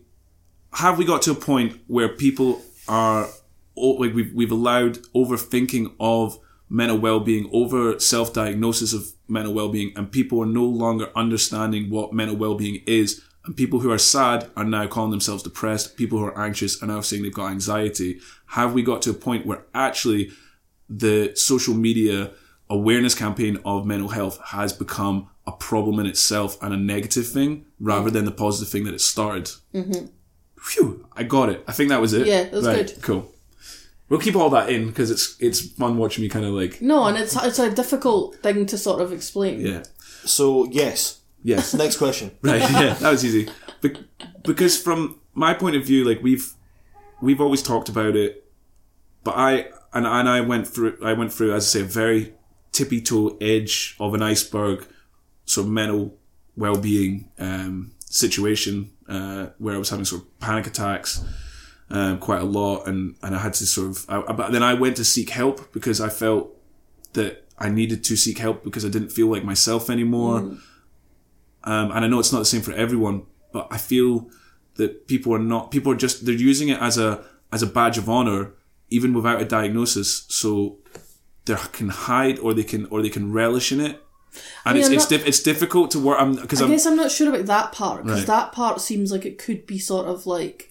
have 0.74 0.98
we 0.98 1.06
got 1.06 1.22
to 1.24 1.32
a 1.32 1.36
point 1.36 1.80
where 1.88 2.10
people 2.10 2.62
are 2.88 3.28
like 3.76 4.14
we've 4.14 4.34
we've 4.34 4.52
allowed 4.52 5.00
overthinking 5.14 5.94
of 6.00 6.38
mental 6.70 6.98
well-being, 6.98 7.50
over 7.52 8.00
self-diagnosis 8.00 8.94
of 8.94 9.12
mental 9.28 9.54
well-being, 9.54 9.92
and 9.96 10.12
people 10.12 10.42
are 10.42 10.46
no 10.46 10.64
longer 10.64 11.12
understanding 11.16 11.90
what 11.90 12.14
mental 12.14 12.36
well-being 12.36 12.82
is. 12.88 13.22
And 13.44 13.58
people 13.58 13.80
who 13.80 13.92
are 13.92 13.98
sad 13.98 14.52
are 14.56 14.64
now 14.64 14.86
calling 14.88 15.12
themselves 15.12 15.42
depressed. 15.42 15.98
People 15.98 16.20
who 16.20 16.26
are 16.26 16.40
anxious 16.40 16.82
are 16.82 16.86
now 16.86 17.02
saying 17.02 17.24
they've 17.24 17.34
got 17.34 17.52
anxiety. 17.52 18.20
Have 18.48 18.74
we 18.74 18.84
got 18.84 19.02
to 19.02 19.10
a 19.10 19.16
point 19.16 19.48
where 19.48 19.66
actually 19.74 20.32
the 20.88 21.34
social 21.36 21.74
media 21.74 22.32
awareness 22.70 23.16
campaign 23.16 23.58
of 23.66 23.86
mental 23.86 24.10
health 24.10 24.40
has 24.46 24.74
become 24.74 25.28
a 25.48 25.52
problem 25.52 26.00
in 26.00 26.06
itself 26.06 26.62
and 26.62 26.74
a 26.74 26.78
negative 26.78 27.28
thing 27.28 27.66
rather 27.80 28.12
than 28.12 28.26
the 28.26 28.32
positive 28.32 28.70
thing 28.72 28.84
that 28.84 28.94
it 28.94 29.02
started. 29.02 29.50
Mm-hmm. 29.74 30.06
Phew, 30.60 31.08
I 31.14 31.24
got 31.24 31.50
it. 31.50 31.64
I 31.68 31.72
think 31.72 31.90
that 31.90 32.00
was 32.00 32.14
it. 32.14 32.28
Yeah, 32.28 32.44
that 32.44 32.54
was 32.54 32.68
right, 32.68 32.88
good. 32.88 33.02
Cool. 33.02 33.31
We'll 34.12 34.20
keep 34.20 34.36
all 34.36 34.50
that 34.50 34.70
in 34.70 34.88
because 34.88 35.10
it's 35.10 35.38
it's 35.40 35.62
fun 35.72 35.98
watching 35.98 36.22
me 36.22 36.28
kind 36.28 36.44
of 36.44 36.52
like 36.52 36.82
no, 36.82 37.06
and 37.06 37.18
it's 37.18 37.34
it's 37.42 37.60
a 37.60 37.72
difficult 37.74 38.36
thing 38.44 38.66
to 38.66 38.78
sort 38.78 39.00
of 39.02 39.14
explain. 39.14 39.62
yeah 39.62 39.84
so 40.26 40.66
yes. 40.66 41.22
yes 41.44 41.74
Next 41.84 41.96
question. 41.98 42.32
right 42.42 42.60
yeah 42.60 42.94
that 42.96 43.10
was 43.10 43.24
easy 43.24 43.50
Be- 43.82 44.06
because 44.44 44.80
from 44.80 45.20
my 45.34 45.54
point 45.54 45.78
of 45.78 45.86
view 45.86 46.04
like 46.04 46.22
we've 46.22 46.54
we've 47.22 47.40
always 47.40 47.64
talked 47.64 47.88
about 47.90 48.16
it 48.18 48.46
but 49.24 49.36
i 49.38 49.70
and, 49.94 50.06
and 50.06 50.28
i 50.30 50.42
went 50.42 50.68
through 50.68 50.98
i 51.04 51.14
went 51.14 51.32
through 51.34 51.54
as 51.56 51.64
i 51.66 51.80
say 51.80 51.82
a 51.82 51.86
very 51.86 52.34
tippy 52.74 53.00
toe 53.02 53.38
edge 53.40 53.96
of 54.00 54.14
an 54.14 54.22
iceberg 54.22 54.86
sort 55.46 55.66
of 55.68 55.72
mental 55.72 56.18
well-being 56.58 57.32
um, 57.40 57.94
situation 58.06 58.92
uh, 59.08 59.48
where 59.58 59.74
i 59.76 59.78
was 59.78 59.90
having 59.90 60.06
sort 60.06 60.22
of 60.22 60.40
panic 60.40 60.68
attacks 60.68 61.24
um, 61.94 62.20
quite 62.20 62.42
a 62.42 62.46
lot 62.46 62.88
and 62.88 63.16
and 63.24 63.36
i 63.36 63.40
had 63.40 63.54
to 63.54 63.66
sort 63.66 63.88
of 63.90 64.06
I, 64.10 64.32
but 64.34 64.52
then 64.52 64.64
i 64.64 64.74
went 64.74 64.96
to 64.98 65.04
seek 65.06 65.30
help 65.32 65.72
because 65.74 66.00
i 66.02 66.10
felt 66.10 66.56
that 67.14 67.46
i 67.60 67.70
needed 67.70 68.04
to 68.06 68.16
seek 68.16 68.38
help 68.38 68.64
because 68.64 68.86
i 68.86 68.90
didn't 68.90 69.12
feel 69.12 69.28
like 69.28 69.44
myself 69.44 69.90
anymore 69.90 70.58
um, 71.64 71.92
and 71.92 72.04
I 72.06 72.08
know 72.08 72.20
it's 72.20 72.32
not 72.34 72.40
the 72.40 72.46
same 72.46 72.62
for 72.62 72.72
everyone, 72.74 73.24
but 73.54 73.68
I 73.70 73.78
feel 73.78 74.30
that 74.76 75.08
people 75.08 75.32
are 75.34 75.40
not 75.40 75.70
people 75.70 75.92
are 75.92 75.96
just 75.96 76.26
they're 76.26 76.34
using 76.34 76.70
it 76.70 76.80
as 76.82 76.98
a 76.98 77.24
as 77.52 77.62
a 77.62 77.68
badge 77.68 77.98
of 78.00 78.10
honor, 78.10 78.54
even 78.90 79.14
without 79.14 79.42
a 79.42 79.46
diagnosis. 79.46 80.26
So 80.30 80.80
they 81.46 81.56
can 81.72 81.90
hide 81.90 82.40
or 82.40 82.54
they 82.56 82.64
can 82.64 82.88
or 82.88 83.04
they 83.04 83.10
can 83.10 83.32
relish 83.32 83.72
in 83.72 83.80
it, 83.80 84.02
and 84.66 84.74
mean, 84.76 84.84
it's 84.84 84.90
it's, 84.90 85.04
not- 85.04 85.10
diff- 85.10 85.28
it's 85.28 85.44
difficult 85.44 85.92
to 85.92 86.00
work. 86.00 86.18
I'm 86.20 86.36
because 86.36 86.62
I 86.62 86.66
I'm 86.66 86.72
guess 86.72 86.88
I'm 86.88 86.96
not 86.96 87.12
sure 87.12 87.30
about 87.30 87.46
that 87.46 87.72
part 87.74 88.04
because 88.06 88.22
Right. 88.22 88.28
that 88.28 88.54
part 88.54 88.82
seems 88.82 89.12
like 89.12 89.26
it 89.26 89.38
could 89.38 89.68
be 89.68 89.78
sort 89.78 90.08
of 90.08 90.26
like 90.26 90.71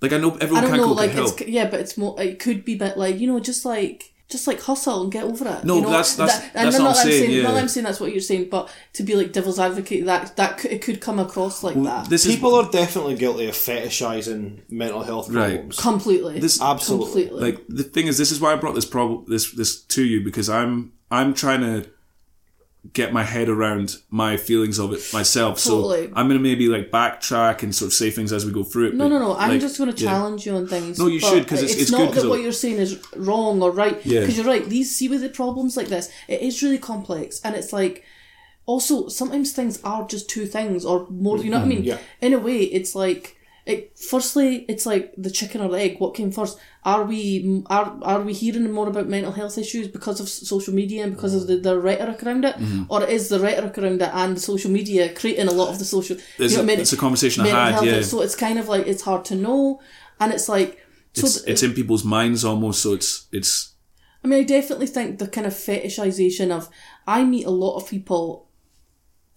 like 0.00 0.12
I 0.12 0.18
know 0.18 0.32
I 0.32 0.38
everyone 0.40 0.62
don't 0.62 0.70
can't 0.70 0.82
know, 0.82 0.88
go 0.88 0.92
like 0.94 1.10
get 1.10 1.16
help. 1.16 1.40
it's 1.40 1.50
yeah, 1.50 1.68
but 1.70 1.80
it's 1.80 1.96
more 1.96 2.20
it 2.20 2.38
could 2.38 2.64
be 2.64 2.74
a 2.74 2.78
bit 2.78 2.96
like 2.96 3.18
you 3.18 3.26
know 3.26 3.40
just 3.40 3.64
like 3.64 4.12
just 4.28 4.46
like 4.46 4.60
hustle 4.60 5.02
and 5.04 5.10
get 5.10 5.24
over 5.24 5.48
it. 5.48 5.64
No, 5.64 5.76
you 5.76 5.80
know? 5.80 5.88
that's- 5.88 6.14
that's- 6.16 6.38
That- 6.38 6.50
and 6.54 6.66
that's 6.66 6.76
not 6.78 6.88
what 6.88 6.98
I'm 6.98 7.06
that 7.06 7.12
saying, 7.12 7.30
yeah. 7.30 7.42
Not 7.44 7.54
that 7.54 7.60
I'm 7.62 7.68
saying 7.68 7.84
that's 7.84 7.98
what 7.98 8.12
you're 8.12 8.20
saying, 8.20 8.50
but 8.50 8.68
to 8.92 9.02
be 9.02 9.14
like 9.14 9.32
devil's 9.32 9.58
advocate, 9.58 10.04
that 10.04 10.36
that 10.36 10.58
could, 10.58 10.70
it 10.70 10.82
could 10.82 11.00
come 11.00 11.18
across 11.18 11.62
like 11.62 11.82
that 11.82 12.10
This 12.10 12.26
is 12.26 12.34
People 12.34 12.54
are 12.54 12.70
definitely 12.70 13.14
guilty 13.14 13.48
of 13.48 13.54
fetishizing 13.54 14.60
mental 14.70 15.02
health 15.02 15.30
Right. 15.30 15.54
problems. 15.54 15.78
completely. 15.78 16.40
This- 16.40 16.60
Absolutely. 16.60 17.06
completely. 17.26 17.40
like 17.40 17.64
the 17.68 17.84
thing 17.84 18.06
is 18.06 18.18
this 18.18 18.30
is 18.30 18.38
why 18.40 18.52
I 18.52 18.56
brought 18.56 18.74
this 18.74 18.84
problem 18.84 19.24
this 19.28 19.50
this 19.52 19.80
to 19.82 20.04
you 20.04 20.22
because 20.22 20.48
I'm 20.50 20.92
I'm 21.10 21.32
trying 21.32 21.60
to 21.62 21.88
get 22.92 23.12
my 23.12 23.22
head 23.22 23.48
around 23.48 23.96
my 24.08 24.36
feelings 24.36 24.78
of 24.78 24.92
it 24.92 25.02
myself. 25.12 25.62
Totally. 25.62 26.06
So 26.06 26.12
I'm 26.14 26.28
gonna 26.28 26.40
maybe 26.40 26.68
like 26.68 26.90
backtrack 26.90 27.62
and 27.62 27.74
sort 27.74 27.88
of 27.88 27.92
say 27.92 28.10
things 28.10 28.32
as 28.32 28.46
we 28.46 28.52
go 28.52 28.62
through 28.64 28.88
it. 28.88 28.94
No, 28.94 29.08
no, 29.08 29.18
no. 29.18 29.36
I'm 29.36 29.60
just 29.60 29.78
going 29.78 29.92
to 29.92 30.02
yeah. 30.02 30.10
challenge 30.10 30.46
you 30.46 30.54
on 30.54 30.66
things. 30.68 30.98
No, 30.98 31.06
you 31.06 31.20
should, 31.20 31.46
'cause 31.46 31.62
it's- 31.62 31.78
it's 31.80 31.90
not 31.90 31.98
good 31.98 32.14
'cause 32.14 32.22
that 32.22 32.28
what 32.28 32.40
you're 32.40 32.52
saying 32.52 32.78
is 32.78 32.98
wrong 33.16 33.62
or 33.62 33.70
right. 33.70 34.00
Yeah. 34.04 34.20
Because 34.20 34.36
you're 34.36 34.46
right. 34.46 34.66
These 34.68 34.94
see 34.96 35.08
with 35.08 35.20
the 35.20 35.28
problems 35.28 35.76
like 35.76 35.88
this, 35.88 36.08
it 36.28 36.40
is 36.40 36.62
really 36.62 36.78
complex, 36.78 37.40
and 37.44 37.54
it's 37.54 37.72
like 37.72 38.04
also 38.64 39.08
sometimes 39.08 39.52
things 39.52 39.80
are 39.82 40.06
just 40.06 40.28
two 40.30 40.46
things 40.46 40.84
or 40.84 41.06
more. 41.10 41.38
You 41.38 41.50
know 41.50 41.58
what 41.58 41.66
I 41.66 41.68
mm-hmm. 41.68 41.76
mean? 41.80 41.84
Yeah. 41.84 41.98
In 42.20 42.32
a 42.32 42.38
way, 42.38 42.58
it's 42.60 42.94
like. 42.94 43.34
It, 43.68 43.98
firstly, 43.98 44.64
it's 44.66 44.86
like 44.86 45.12
the 45.18 45.30
chicken 45.30 45.60
or 45.60 45.68
the 45.68 45.78
egg. 45.78 45.96
What 46.00 46.14
came 46.14 46.30
first? 46.32 46.58
Are 46.84 47.04
we 47.04 47.62
are 47.66 47.98
are 48.00 48.22
we 48.22 48.32
hearing 48.32 48.72
more 48.72 48.88
about 48.88 49.08
mental 49.08 49.32
health 49.32 49.58
issues 49.58 49.88
because 49.88 50.20
of 50.20 50.28
social 50.30 50.72
media 50.72 51.04
and 51.04 51.14
because 51.14 51.34
of 51.34 51.46
the, 51.48 51.56
the 51.58 51.78
rhetoric 51.78 52.22
around 52.24 52.46
it, 52.46 52.56
Mm-hmm. 52.56 52.84
or 52.88 53.04
is 53.04 53.28
the 53.28 53.38
rhetoric 53.38 53.76
around 53.76 54.00
it 54.00 54.10
and 54.14 54.36
the 54.38 54.40
social 54.40 54.70
media 54.70 55.12
creating 55.12 55.48
a 55.48 55.52
lot 55.60 55.68
of 55.68 55.78
the 55.78 55.84
social? 55.84 56.16
It's 56.38 56.56
you 56.56 56.62
know 56.62 56.72
a- 56.72 56.76
it's 56.78 56.94
a 56.94 56.96
conversation 56.96 57.44
I 57.44 57.48
had, 57.48 57.72
health, 57.74 57.84
yeah. 57.84 58.00
So 58.02 58.22
it's 58.22 58.34
kind 58.34 58.58
of 58.58 58.68
like 58.68 58.86
it's 58.86 59.02
hard 59.02 59.26
to 59.26 59.34
know, 59.34 59.80
and 60.18 60.32
it's 60.32 60.48
like 60.48 60.70
so. 61.12 61.26
It's, 61.26 61.34
th- 61.42 61.50
it's 61.52 61.62
in 61.62 61.74
people's 61.74 62.04
minds 62.04 62.46
almost, 62.46 62.80
so 62.82 62.94
it's 62.94 63.28
it's 63.32 63.74
I 64.24 64.28
mean, 64.28 64.40
I 64.40 64.44
definitely 64.44 64.86
think 64.86 65.18
the 65.18 65.28
kind 65.28 65.46
of 65.46 65.52
fetishization 65.52 66.50
of 66.50 66.70
I 67.06 67.22
meet 67.24 67.44
a 67.44 67.50
lot 67.64 67.76
of 67.76 67.86
people 67.90 68.48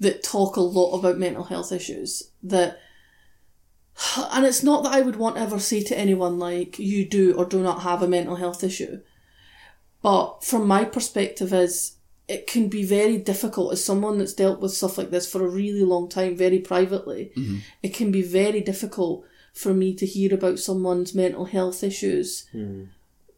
that 0.00 0.22
talk 0.22 0.56
a 0.56 0.60
lot 0.62 0.98
about 0.98 1.18
mental 1.18 1.44
health 1.44 1.72
issues 1.72 2.22
that. 2.42 2.78
And 4.32 4.44
it's 4.44 4.62
not 4.62 4.82
that 4.84 4.92
I 4.92 5.00
would 5.00 5.16
want 5.16 5.36
to 5.36 5.42
ever 5.42 5.58
say 5.58 5.82
to 5.82 5.98
anyone 5.98 6.38
like 6.38 6.78
you 6.78 7.08
do 7.08 7.34
or 7.34 7.44
do 7.44 7.62
not 7.62 7.82
have 7.82 8.02
a 8.02 8.08
mental 8.08 8.36
health 8.36 8.64
issue, 8.64 9.00
but 10.02 10.44
from 10.44 10.66
my 10.66 10.84
perspective 10.84 11.52
is 11.52 11.96
it 12.26 12.46
can 12.46 12.68
be 12.68 12.84
very 12.84 13.18
difficult 13.18 13.72
as 13.72 13.84
someone 13.84 14.18
that's 14.18 14.32
dealt 14.32 14.60
with 14.60 14.72
stuff 14.72 14.96
like 14.96 15.10
this 15.10 15.30
for 15.30 15.44
a 15.44 15.48
really 15.48 15.82
long 15.82 16.08
time, 16.08 16.36
very 16.36 16.58
privately. 16.58 17.32
Mm-hmm. 17.36 17.58
It 17.82 17.94
can 17.94 18.10
be 18.10 18.22
very 18.22 18.60
difficult 18.60 19.24
for 19.52 19.74
me 19.74 19.94
to 19.94 20.06
hear 20.06 20.32
about 20.34 20.58
someone's 20.58 21.14
mental 21.14 21.44
health 21.44 21.84
issues 21.84 22.46
mm-hmm. 22.54 22.84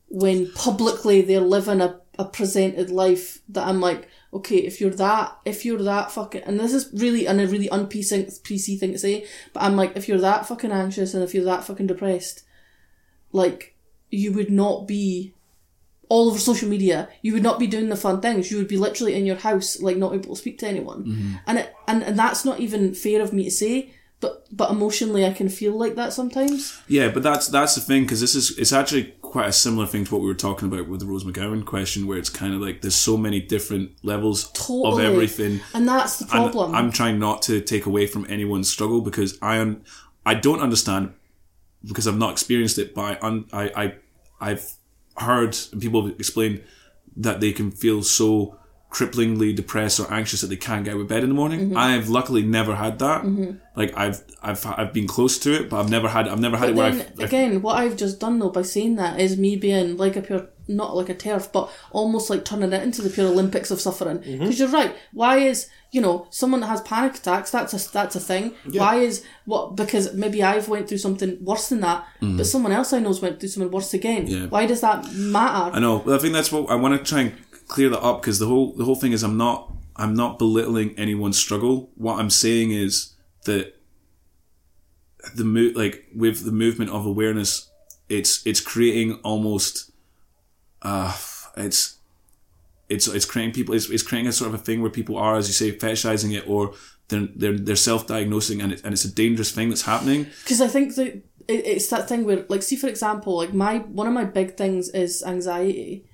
when 0.09 0.53
publicly 0.53 1.21
they're 1.21 1.41
living 1.41 1.81
a, 1.81 2.01
a 2.19 2.25
presented 2.25 2.91
life 2.91 3.41
that 3.49 3.67
I'm 3.67 3.81
like, 3.81 4.09
okay, 4.33 4.57
if 4.57 4.81
you're 4.81 4.91
that, 4.91 5.37
if 5.45 5.65
you're 5.65 5.83
that 5.83 6.11
fucking, 6.11 6.43
and 6.43 6.59
this 6.59 6.73
is 6.73 6.91
really 6.93 7.27
and 7.27 7.41
a 7.41 7.47
really 7.47 7.69
un-PC 7.71 8.41
PC 8.43 8.79
thing 8.79 8.93
to 8.93 8.99
say, 8.99 9.27
but 9.53 9.63
I'm 9.63 9.77
like, 9.77 9.97
if 9.97 10.09
you're 10.09 10.19
that 10.19 10.47
fucking 10.47 10.73
anxious 10.73 11.15
and 11.15 11.23
if 11.23 11.35
you're 11.35 11.45
that 11.45 11.65
fucking 11.65 11.87
depressed, 11.87 12.45
like, 13.33 13.77
you 14.11 14.33
would 14.33 14.51
not 14.51 14.87
be 14.87 15.35
all 16.09 16.29
over 16.31 16.39
social 16.39 16.69
media. 16.69 17.09
You 17.23 17.33
would 17.33 17.43
not 17.43 17.59
be 17.59 17.67
doing 17.67 17.89
the 17.89 17.97
fun 17.97 18.21
things. 18.21 18.51
You 18.51 18.59
would 18.59 18.69
be 18.69 18.77
literally 18.77 19.15
in 19.15 19.27
your 19.27 19.37
house, 19.37 19.81
like 19.81 19.97
not 19.97 20.15
able 20.15 20.35
to 20.35 20.41
speak 20.41 20.59
to 20.61 20.69
anyone. 20.69 21.05
Mm-hmm. 21.05 21.35
And 21.47 21.59
it, 21.59 21.75
and 21.89 22.03
and 22.03 22.19
that's 22.19 22.45
not 22.45 22.61
even 22.61 22.95
fair 22.95 23.21
of 23.21 23.33
me 23.33 23.45
to 23.45 23.51
say. 23.51 23.91
But 24.21 24.47
but 24.51 24.71
emotionally, 24.71 25.27
I 25.27 25.33
can 25.33 25.49
feel 25.49 25.77
like 25.79 25.95
that 25.97 26.13
sometimes. 26.13 26.81
Yeah, 26.89 27.09
but 27.09 27.23
that's 27.23 27.49
that's 27.49 27.75
the 27.75 27.81
thing 27.81 28.05
because 28.05 28.21
this 28.21 28.35
is 28.35 28.57
it's 28.57 28.73
actually 28.73 29.15
quite 29.37 29.49
a 29.51 29.53
similar 29.53 29.87
thing 29.87 30.03
to 30.03 30.15
what 30.15 30.23
we 30.23 30.29
were 30.29 30.35
talking 30.35 30.67
about 30.67 30.89
with 30.89 30.99
the 30.99 31.05
Rose 31.05 31.23
McGowan 31.25 31.63
question, 31.63 32.07
where 32.07 32.17
it's 32.17 32.31
kind 32.31 32.55
of 32.55 32.63
like 32.63 32.81
there's 32.81 32.95
so 32.95 33.19
many 33.19 33.39
different 33.39 33.91
levels 34.03 34.51
Totally. 34.53 35.05
of 35.05 35.13
everything. 35.13 35.61
And 35.75 35.87
that's 35.87 36.21
the 36.21 36.25
And 36.25 36.51
problem. 36.51 36.75
I'm 36.75 36.91
trying 36.91 37.19
not 37.19 37.43
to 37.43 37.61
take 37.61 37.85
away 37.85 38.07
from 38.07 38.25
anyone's 38.31 38.71
struggle 38.71 39.03
because 39.03 39.37
I 39.43 39.59
un- 39.61 39.85
I 40.25 40.33
don't 40.33 40.61
understand 40.61 41.13
because 41.85 42.09
I've 42.09 42.17
not 42.17 42.33
experienced 42.33 42.79
it, 42.79 42.95
but 42.95 43.23
I, 43.23 43.43
I, 43.53 43.85
I 43.85 43.95
I've 44.41 44.73
heard 45.19 45.55
people 45.81 46.09
explain 46.09 46.63
that 47.19 47.41
they 47.41 47.53
can 47.53 47.71
feel 47.71 48.03
so 48.03 48.57
cripplingly 48.91 49.55
depressed 49.55 50.01
or 50.01 50.11
anxious 50.13 50.41
that 50.41 50.47
they 50.47 50.57
can't 50.57 50.85
get 50.85 50.95
out 50.95 51.01
of 51.01 51.09
bed 51.09 51.23
in 51.23 51.29
the 51.29 51.35
morning. 51.35 51.61
Mm-hmm. 51.69 51.77
I've 51.77 52.09
luckily 52.09 52.43
never 52.43 52.75
had 52.77 52.99
that. 53.01 53.25
Like 53.75 53.93
I've 53.97 54.23
I've 54.43 54.65
I've 54.67 54.93
been 54.93 55.07
close 55.07 55.39
to 55.41 55.53
it, 55.55 55.69
but 55.69 55.81
I've 55.81 55.91
never 55.91 56.09
had 56.09 56.29
I've 56.29 56.41
never 56.41 56.57
had 56.57 56.67
But 56.67 56.71
it 56.71 56.77
where 56.77 56.91
then 56.93 57.01
I've, 57.01 57.21
I've 57.21 57.29
again, 57.29 57.63
what 57.63 57.77
I've 57.77 57.97
just 57.97 58.21
done 58.21 58.39
though 58.39 58.51
by 58.51 58.63
saying 58.63 58.97
that 58.97 59.21
is 59.21 59.37
me 59.37 59.57
being 59.57 59.97
like 59.99 60.17
a 60.17 60.23
pure, 60.23 60.49
not 60.69 60.97
like 60.97 61.09
a 61.11 61.15
TERF, 61.15 61.53
but 61.53 61.71
almost 61.91 62.31
like 62.31 62.45
turning 62.45 62.73
it 62.73 62.83
into 62.83 63.03
the 63.03 63.11
pure 63.11 63.27
Olympics 63.29 63.71
of 63.71 63.81
suffering. 63.81 64.19
Because 64.19 64.31
Mm-hmm. 64.39 64.51
you're 64.53 64.69
right. 64.69 64.97
Why 65.13 65.39
is 65.39 65.69
you 65.93 66.01
know 66.01 66.27
someone 66.31 66.61
that 66.61 66.67
has 66.69 66.81
panic 66.83 67.17
attacks? 67.17 67.51
That's 67.51 67.75
a 67.75 67.93
that's 67.93 68.17
a 68.17 68.21
thing. 68.21 68.55
Why 68.73 68.97
is 68.97 69.25
what? 69.45 69.77
Because 69.77 70.15
maybe 70.15 70.43
I've 70.43 70.69
went 70.69 70.89
through 70.89 70.99
something 70.99 71.37
worse 71.45 71.69
than 71.69 71.81
that, 71.81 72.07
but 72.21 72.45
someone 72.47 72.73
else 72.73 72.95
I 72.95 73.01
know's 73.01 73.21
went 73.21 73.41
through 73.41 73.51
something 73.51 73.71
worse 73.71 73.93
again. 73.93 74.27
Mm-hmm. 74.27 74.43
Yeah. 74.45 74.47
Why 74.47 74.65
does 74.65 74.81
that 74.81 75.13
matter? 75.13 75.77
I 75.77 75.81
know, 75.81 76.03
I 76.13 76.17
think 76.19 76.33
that's 76.33 76.51
what 76.51 76.71
I 76.71 76.77
want 76.77 76.97
to 76.99 77.05
try 77.09 77.21
and 77.23 77.46
clear 77.67 77.89
that 77.89 78.01
up 78.01 78.21
because 78.21 78.39
the 78.39 78.47
whole 78.47 78.73
the 78.75 78.85
whole 78.85 78.95
thing 78.95 79.13
is 79.13 79.23
I'm 79.23 79.37
not 79.37 79.73
I'm 79.97 80.15
not 80.15 80.39
belittling 80.39 80.99
anyone's 80.99 81.39
struggle. 81.39 81.91
What 81.97 82.19
I'm 82.19 82.31
saying 82.31 82.71
is 82.71 83.15
that 83.45 83.75
the 85.35 85.45
mo- 85.45 85.73
like 85.75 86.07
with 86.15 86.45
the 86.45 86.53
movement 86.53 86.91
of 86.91 87.07
awareness, 87.07 87.71
it's 88.09 88.47
it's 88.47 88.61
creating 88.61 89.15
almost 89.25 89.91
uh 90.83 91.17
it's 91.57 91.99
it's 92.89 93.09
it's 93.09 93.25
creating 93.25 93.53
people 93.53 93.75
it's, 93.75 93.89
it's 93.91 94.03
creating 94.03 94.29
a 94.29 94.33
sort 94.33 94.49
of 94.53 94.61
a 94.61 94.63
thing 94.63 94.83
where 94.83 94.91
people 94.91 95.17
are 95.17 95.37
as 95.37 95.49
you 95.49 95.55
say 95.55 95.77
fetishizing 95.77 96.37
it 96.37 96.47
or 96.47 96.75
they're 97.09 97.29
they're, 97.35 97.59
they're 97.59 97.77
self-diagnosing 97.77 98.61
and, 98.61 98.73
it, 98.73 98.85
and 98.85 98.93
it's 98.93 99.05
a 99.05 99.13
dangerous 99.13 99.51
thing 99.51 99.69
that's 99.71 99.83
happening 99.83 100.27
because 100.43 100.61
I 100.61 100.69
think 100.69 100.95
that 100.97 101.23
it, 101.49 101.67
it's 101.67 101.89
that 101.89 102.09
thing 102.09 102.25
where, 102.25 102.45
like, 102.49 102.63
see 102.63 102.77
for 102.77 102.89
example, 102.89 103.37
like 103.37 103.53
my 103.53 103.79
one 103.79 104.07
of 104.07 104.13
my 104.13 104.25
big 104.25 104.57
things 104.57 104.89
is 104.91 105.23
anxiety, 105.25 106.07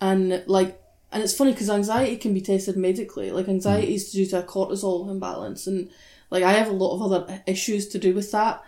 and 0.00 0.42
like, 0.46 0.80
and 1.12 1.22
it's 1.22 1.36
funny 1.36 1.52
because 1.52 1.70
anxiety 1.70 2.16
can 2.16 2.32
be 2.34 2.40
tested 2.40 2.76
medically. 2.76 3.30
Like, 3.30 3.48
anxiety 3.48 3.92
mm. 3.92 3.94
is 3.94 4.12
due 4.12 4.26
to 4.26 4.40
a 4.40 4.42
cortisol 4.42 5.10
imbalance, 5.10 5.66
and 5.66 5.90
like 6.30 6.42
I 6.42 6.52
have 6.52 6.68
a 6.68 6.72
lot 6.72 6.94
of 6.94 7.02
other 7.02 7.42
issues 7.46 7.88
to 7.88 7.98
do 7.98 8.14
with 8.14 8.32
that. 8.32 8.62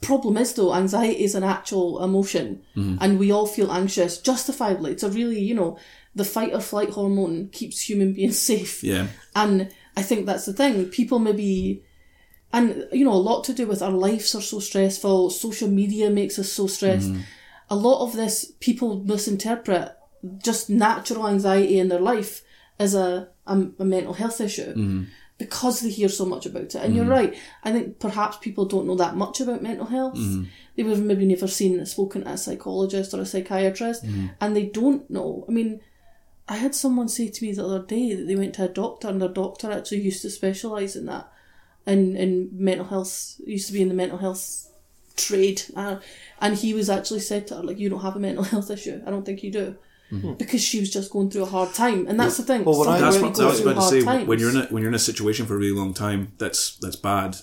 Problem 0.00 0.36
is 0.36 0.54
though, 0.54 0.72
anxiety 0.74 1.24
is 1.24 1.34
an 1.34 1.42
actual 1.42 2.02
emotion, 2.04 2.62
mm-hmm. 2.76 2.96
and 3.00 3.18
we 3.18 3.32
all 3.32 3.46
feel 3.46 3.72
anxious 3.72 4.18
justifiably. 4.18 4.92
It's 4.92 5.02
a 5.02 5.10
really, 5.10 5.40
you 5.40 5.54
know, 5.54 5.78
the 6.14 6.24
fight 6.24 6.54
or 6.54 6.60
flight 6.60 6.90
hormone 6.90 7.48
keeps 7.48 7.80
human 7.80 8.12
beings 8.14 8.38
safe. 8.38 8.84
yeah 8.84 9.08
And 9.34 9.72
I 9.96 10.02
think 10.02 10.26
that's 10.26 10.46
the 10.46 10.52
thing. 10.52 10.86
People 10.86 11.18
maybe, 11.18 11.82
and 12.52 12.86
you 12.92 13.04
know, 13.04 13.12
a 13.12 13.26
lot 13.30 13.42
to 13.44 13.52
do 13.52 13.66
with 13.66 13.82
our 13.82 13.90
lives 13.90 14.36
are 14.36 14.40
so 14.40 14.60
stressful. 14.60 15.30
Social 15.30 15.68
media 15.68 16.10
makes 16.10 16.38
us 16.38 16.52
so 16.52 16.68
stressed. 16.68 17.08
Mm-hmm. 17.08 17.22
A 17.70 17.76
lot 17.76 18.04
of 18.04 18.14
this, 18.14 18.52
people 18.60 19.00
misinterpret 19.00 19.97
just 20.42 20.70
natural 20.70 21.28
anxiety 21.28 21.78
in 21.78 21.88
their 21.88 22.00
life 22.00 22.42
is 22.78 22.94
a, 22.94 23.28
a, 23.46 23.66
a 23.78 23.84
mental 23.84 24.14
health 24.14 24.40
issue 24.40 24.70
mm-hmm. 24.70 25.04
because 25.36 25.80
they 25.80 25.90
hear 25.90 26.08
so 26.08 26.24
much 26.24 26.46
about 26.46 26.62
it. 26.62 26.74
And 26.76 26.94
you're 26.94 27.04
mm-hmm. 27.04 27.12
right. 27.12 27.38
I 27.64 27.72
think 27.72 27.98
perhaps 27.98 28.36
people 28.38 28.64
don't 28.64 28.86
know 28.86 28.96
that 28.96 29.16
much 29.16 29.40
about 29.40 29.62
mental 29.62 29.86
health. 29.86 30.16
Mm-hmm. 30.16 30.44
They 30.76 30.82
would 30.84 30.96
have 30.96 31.04
maybe 31.04 31.26
never 31.26 31.48
seen, 31.48 31.84
spoken 31.86 32.22
to 32.22 32.30
a 32.30 32.36
psychologist 32.38 33.12
or 33.12 33.20
a 33.20 33.26
psychiatrist, 33.26 34.04
and 34.40 34.54
they 34.54 34.66
don't 34.66 35.10
know. 35.10 35.44
I 35.48 35.50
mean, 35.50 35.80
I 36.48 36.56
had 36.56 36.74
someone 36.74 37.08
say 37.08 37.28
to 37.28 37.44
me 37.44 37.52
the 37.52 37.64
other 37.64 37.82
day 37.82 38.14
that 38.14 38.26
they 38.26 38.36
went 38.36 38.54
to 38.54 38.64
a 38.64 38.68
doctor 38.68 39.08
and 39.08 39.20
their 39.20 39.28
doctor 39.28 39.70
actually 39.70 40.00
used 40.00 40.22
to 40.22 40.30
specialise 40.30 40.96
in 40.96 41.06
that, 41.06 41.30
in, 41.86 42.16
in 42.16 42.48
mental 42.52 42.86
health, 42.86 43.38
used 43.44 43.66
to 43.66 43.72
be 43.74 43.82
in 43.82 43.88
the 43.88 43.94
mental 43.94 44.18
health 44.18 44.70
trade. 45.16 45.62
Uh, 45.76 45.98
and 46.40 46.56
he 46.56 46.72
was 46.72 46.88
actually 46.88 47.20
said 47.20 47.46
to 47.48 47.56
her, 47.56 47.62
like, 47.62 47.78
you 47.78 47.90
don't 47.90 48.00
have 48.00 48.16
a 48.16 48.20
mental 48.20 48.44
health 48.54 48.70
issue. 48.70 49.02
I 49.06 49.10
don't 49.10 49.26
think 49.26 49.42
you 49.42 49.52
do. 49.52 49.76
Mm-hmm. 50.12 50.34
Because 50.34 50.62
she 50.62 50.80
was 50.80 50.90
just 50.90 51.10
going 51.10 51.30
through 51.30 51.42
a 51.42 51.46
hard 51.46 51.74
time. 51.74 52.06
And 52.06 52.18
that's 52.18 52.38
the 52.38 52.42
thing. 52.42 52.64
well, 52.64 52.88
I—that's 52.88 53.18
what 53.18 53.38
I 53.38 53.44
was 53.46 53.60
about 53.60 53.74
to 53.74 53.82
say. 53.82 54.02
times. 54.02 54.26
When 54.26 54.38
you're 54.38 54.50
in 54.50 54.56
a 54.56 54.66
when 54.66 54.82
you're 54.82 54.90
in 54.90 54.94
a 54.94 54.98
situation 54.98 55.44
for 55.44 55.54
a 55.54 55.58
really 55.58 55.76
long 55.76 55.92
time, 55.92 56.32
that's 56.38 56.76
that's 56.76 56.96
bad, 56.96 57.36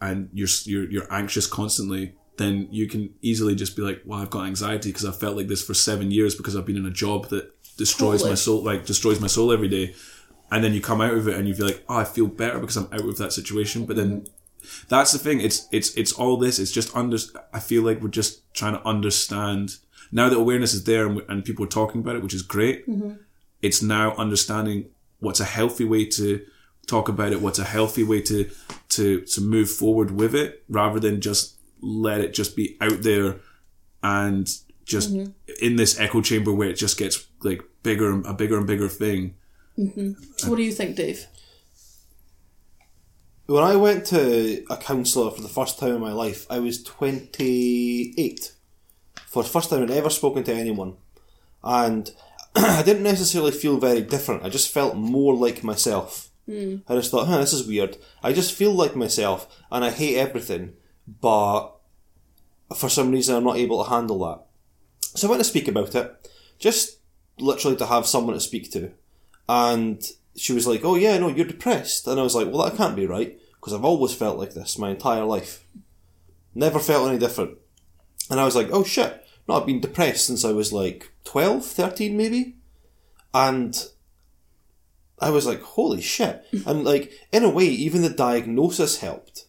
and 0.00 0.30
you're 0.32 0.48
you're 0.64 0.90
you're 0.90 1.12
anxious 1.12 1.46
constantly. 1.46 2.14
Then 2.38 2.68
you 2.70 2.88
can 2.88 3.14
easily 3.20 3.54
just 3.54 3.76
be 3.76 3.82
like, 3.82 4.02
"Well, 4.06 4.20
I've 4.20 4.30
got 4.30 4.46
anxiety 4.46 4.90
because 4.90 5.04
I've 5.04 5.18
felt 5.18 5.36
like 5.36 5.48
this 5.48 5.62
for 5.62 5.74
seven 5.74 6.10
years 6.10 6.34
because 6.34 6.56
I've 6.56 6.64
been 6.64 6.76
in 6.76 6.86
a 6.86 6.90
job 6.90 7.28
that 7.28 7.52
destroys 7.76 8.24
my 8.24 8.34
soul, 8.34 8.62
like 8.62 8.86
destroys 8.86 9.20
my 9.20 9.26
soul 9.26 9.52
every 9.52 9.68
day." 9.68 9.94
And 10.50 10.62
then 10.62 10.72
you 10.72 10.80
come 10.80 11.00
out 11.00 11.12
of 11.12 11.28
it 11.28 11.34
and 11.34 11.46
you 11.46 11.54
feel 11.54 11.66
like, 11.66 11.84
"Oh, 11.88 11.98
I 11.98 12.04
feel 12.04 12.28
better 12.28 12.58
because 12.58 12.76
I'm 12.76 12.88
out 12.92 13.00
of 13.06 13.18
that 13.18 13.32
situation." 13.32 13.84
But 13.84 13.96
then 13.96 14.22
mm-hmm. 14.22 14.86
that's 14.88 15.12
the 15.12 15.18
thing. 15.18 15.40
It's 15.40 15.68
it's 15.70 15.94
it's 15.96 16.12
all 16.12 16.38
this. 16.38 16.58
It's 16.58 16.72
just 16.72 16.96
under. 16.96 17.18
I 17.52 17.60
feel 17.60 17.82
like 17.82 18.00
we're 18.00 18.08
just 18.08 18.54
trying 18.54 18.72
to 18.72 18.86
understand 18.86 19.76
now 20.12 20.28
that 20.28 20.36
awareness 20.36 20.74
is 20.74 20.84
there 20.84 21.06
and, 21.06 21.22
and 21.28 21.44
people 21.44 21.64
are 21.64 21.68
talking 21.68 22.00
about 22.00 22.16
it, 22.16 22.22
which 22.22 22.34
is 22.34 22.42
great 22.42 22.84
it's 23.62 23.82
now 23.82 24.14
understanding 24.16 24.86
what's 25.20 25.40
a 25.40 25.44
healthy 25.44 25.84
way 25.84 26.04
to 26.04 26.44
talk 26.86 27.08
about 27.08 27.32
it, 27.32 27.40
what's 27.40 27.58
a 27.58 27.64
healthy 27.64 28.04
way 28.04 28.20
to 28.22 28.50
to 28.90 29.22
to 29.22 29.40
move 29.40 29.70
forward 29.70 30.10
with 30.10 30.34
it, 30.34 30.62
rather 30.68 31.00
than 31.00 31.20
just 31.20 31.56
let 31.80 32.20
it 32.20 32.34
just 32.34 32.56
be 32.56 32.76
out 32.80 33.02
there 33.02 33.36
and 34.02 34.48
just 34.84 35.10
in 35.60 35.76
this 35.76 35.98
echo 35.98 36.20
chamber 36.20 36.52
where 36.52 36.68
it 36.68 36.76
just 36.76 36.96
gets 36.96 37.26
like 37.42 37.60
bigger 37.82 38.10
and 38.10 38.24
a 38.26 38.32
bigger 38.32 38.56
and 38.56 38.66
bigger 38.66 38.88
thing. 38.88 39.34
Mm-hmm. 39.76 40.12
So 40.36 40.50
what 40.50 40.56
do 40.56 40.62
you 40.62 40.72
think, 40.72 40.96
Dave? 40.96 41.26
When 43.46 43.62
I 43.62 43.76
went 43.76 44.06
to 44.06 44.64
a 44.70 44.76
counsellor 44.76 45.30
for 45.30 45.40
the 45.40 45.48
first 45.48 45.78
time 45.78 45.94
in 45.94 46.00
my 46.00 46.12
life, 46.12 46.46
I 46.50 46.58
was 46.58 46.82
28. 46.82 48.52
For 49.36 49.42
the 49.42 49.50
first 49.50 49.68
time 49.68 49.82
I'd 49.82 49.90
ever 49.90 50.08
spoken 50.08 50.44
to 50.44 50.54
anyone. 50.54 50.96
And 51.62 52.10
I 52.56 52.82
didn't 52.82 53.02
necessarily 53.02 53.50
feel 53.50 53.76
very 53.76 54.00
different. 54.00 54.42
I 54.42 54.48
just 54.48 54.72
felt 54.72 54.96
more 54.96 55.34
like 55.34 55.62
myself. 55.62 56.30
Mm. 56.48 56.80
I 56.88 56.94
just 56.94 57.10
thought, 57.10 57.26
huh, 57.26 57.36
this 57.36 57.52
is 57.52 57.66
weird. 57.66 57.98
I 58.22 58.32
just 58.32 58.54
feel 58.54 58.72
like 58.72 58.96
myself, 58.96 59.46
and 59.70 59.84
I 59.84 59.90
hate 59.90 60.16
everything, 60.16 60.72
but 61.20 61.68
for 62.74 62.88
some 62.88 63.10
reason 63.10 63.36
I'm 63.36 63.44
not 63.44 63.58
able 63.58 63.84
to 63.84 63.90
handle 63.90 64.20
that. 64.20 64.40
So 65.02 65.28
I 65.28 65.30
went 65.32 65.40
to 65.40 65.44
speak 65.44 65.68
about 65.68 65.94
it, 65.94 66.30
just 66.58 66.96
literally 67.38 67.76
to 67.76 67.84
have 67.84 68.06
someone 68.06 68.36
to 68.36 68.40
speak 68.40 68.72
to. 68.72 68.92
And 69.50 70.02
she 70.34 70.54
was 70.54 70.66
like, 70.66 70.82
oh 70.82 70.94
yeah, 70.94 71.18
no, 71.18 71.28
you're 71.28 71.44
depressed. 71.44 72.06
And 72.06 72.18
I 72.18 72.22
was 72.22 72.34
like, 72.34 72.46
well, 72.46 72.64
that 72.64 72.78
can't 72.78 72.96
be 72.96 73.06
right, 73.06 73.38
because 73.60 73.74
I've 73.74 73.84
always 73.84 74.14
felt 74.14 74.38
like 74.38 74.54
this 74.54 74.78
my 74.78 74.88
entire 74.88 75.24
life. 75.24 75.62
Never 76.54 76.78
felt 76.78 77.10
any 77.10 77.18
different. 77.18 77.58
And 78.30 78.40
I 78.40 78.46
was 78.46 78.56
like, 78.56 78.70
oh 78.72 78.82
shit, 78.82 79.24
no, 79.48 79.54
I've 79.54 79.66
been 79.66 79.80
depressed 79.80 80.26
since 80.26 80.44
I 80.44 80.52
was 80.52 80.72
like 80.72 81.12
12, 81.24 81.64
13 81.64 82.16
maybe. 82.16 82.56
And 83.32 83.76
I 85.18 85.30
was 85.30 85.46
like, 85.46 85.62
holy 85.62 86.00
shit. 86.00 86.44
And 86.66 86.84
like, 86.84 87.12
in 87.32 87.44
a 87.44 87.50
way, 87.50 87.66
even 87.66 88.02
the 88.02 88.10
diagnosis 88.10 88.98
helped. 88.98 89.46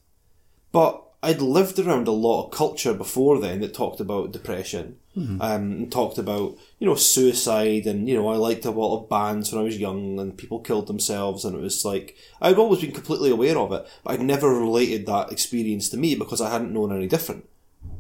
But 0.71 1.03
I'd 1.23 1.41
lived 1.41 1.79
around 1.79 2.07
a 2.07 2.12
lot 2.12 2.45
of 2.45 2.51
culture 2.51 2.93
before 2.93 3.39
then 3.39 3.62
that 3.62 3.73
talked 3.73 3.99
about 3.99 4.31
depression, 4.31 4.97
mm-hmm. 5.15 5.41
um, 5.41 5.71
and 5.71 5.91
talked 5.91 6.19
about 6.19 6.55
you 6.77 6.86
know 6.86 6.95
suicide, 6.95 7.88
and 7.88 8.07
you 8.07 8.15
know 8.15 8.29
I 8.29 8.36
liked 8.36 8.65
a 8.65 8.71
lot 8.71 8.97
of 8.97 9.10
bands 9.10 9.51
when 9.51 9.60
I 9.60 9.63
was 9.63 9.79
young, 9.79 10.19
and 10.19 10.38
people 10.38 10.60
killed 10.60 10.86
themselves, 10.86 11.43
and 11.43 11.55
it 11.55 11.62
was 11.62 11.83
like 11.83 12.15
I'd 12.39 12.57
always 12.57 12.81
been 12.81 12.91
completely 12.91 13.31
aware 13.31 13.57
of 13.57 13.71
it, 13.71 13.88
but 14.03 14.12
I'd 14.12 14.21
never 14.21 14.47
related 14.47 15.07
that 15.07 15.31
experience 15.31 15.89
to 15.89 15.97
me 15.97 16.13
because 16.13 16.39
I 16.39 16.51
hadn't 16.51 16.73
known 16.73 16.95
any 16.95 17.07
different. 17.07 17.49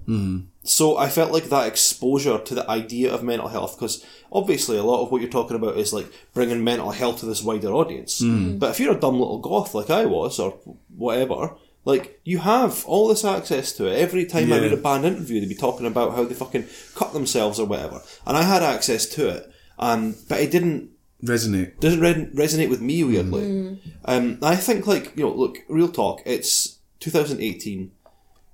Mm-hmm. 0.07 0.45
So 0.69 0.97
I 0.97 1.07
felt 1.09 1.31
like 1.31 1.45
that 1.45 1.67
exposure 1.67 2.39
to 2.39 2.53
the 2.55 2.69
idea 2.69 3.13
of 3.13 3.23
mental 3.23 3.47
health, 3.47 3.77
because 3.77 4.05
obviously 4.31 4.77
a 4.77 4.83
lot 4.83 5.01
of 5.01 5.11
what 5.11 5.21
you're 5.21 5.29
talking 5.31 5.55
about 5.55 5.77
is 5.77 5.93
like 5.93 6.07
bringing 6.33 6.63
mental 6.63 6.91
health 6.91 7.19
to 7.21 7.25
this 7.25 7.41
wider 7.41 7.69
audience. 7.69 8.21
Mm. 8.21 8.59
But 8.59 8.71
if 8.71 8.79
you're 8.79 8.95
a 8.95 8.99
dumb 8.99 9.17
little 9.19 9.39
goth 9.39 9.73
like 9.73 9.89
I 9.89 10.05
was, 10.05 10.39
or 10.39 10.51
whatever, 10.95 11.55
like 11.85 12.19
you 12.25 12.39
have 12.39 12.83
all 12.85 13.07
this 13.07 13.23
access 13.23 13.71
to 13.73 13.85
it. 13.87 13.95
Every 13.97 14.25
time 14.25 14.51
I 14.51 14.57
Yeah. 14.57 14.63
read 14.63 14.73
a 14.73 14.77
band 14.77 15.05
interview, 15.05 15.39
they'd 15.39 15.47
be 15.47 15.55
talking 15.55 15.85
about 15.87 16.15
how 16.15 16.25
they 16.25 16.33
fucking 16.33 16.65
cut 16.95 17.13
themselves 17.13 17.59
or 17.61 17.65
whatever, 17.65 18.01
and 18.25 18.35
I 18.35 18.43
had 18.43 18.61
access 18.61 19.05
to 19.15 19.29
it. 19.29 19.49
Um, 19.79 20.15
but 20.27 20.41
it 20.41 20.51
didn't 20.51 20.89
Resonate. 21.23 21.79
doesn't 21.79 22.01
re- 22.01 22.29
resonate 22.35 22.69
with 22.69 22.81
me 22.81 23.03
weirdly. 23.05 23.79
Um, 24.03 24.37
I 24.41 24.57
think 24.57 24.85
like 24.85 25.13
you 25.15 25.23
know, 25.23 25.33
look, 25.33 25.59
real 25.69 25.87
talk. 25.87 26.21
It's 26.25 26.79
2018. 26.99 27.91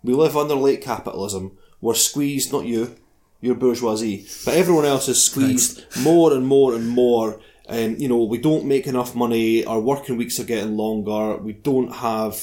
We 0.04 0.14
live 0.14 0.38
under 0.38 0.54
late 0.56 0.82
capitalism. 0.84 1.58
We're 1.84 1.96
squeezed, 1.96 2.52
not 2.54 2.66
you, 2.66 2.96
you're 3.42 3.56
bourgeoisie, 3.56 4.26
but 4.46 4.54
everyone 4.56 4.86
else 4.86 5.10
is 5.10 5.22
squeezed 5.22 5.84
more 6.00 6.34
and 6.34 6.46
more 6.48 6.74
and 6.76 6.88
more. 6.88 7.42
And 7.68 8.02
you 8.02 8.08
know, 8.08 8.24
we 8.24 8.38
don't 8.38 8.66
make 8.66 8.88
enough 8.88 9.16
money. 9.16 9.66
Our 9.66 9.80
working 9.82 10.16
weeks 10.18 10.40
are 10.40 10.46
getting 10.46 10.78
longer. 10.78 11.38
We 11.38 11.54
don't 11.54 11.92
have 11.92 12.36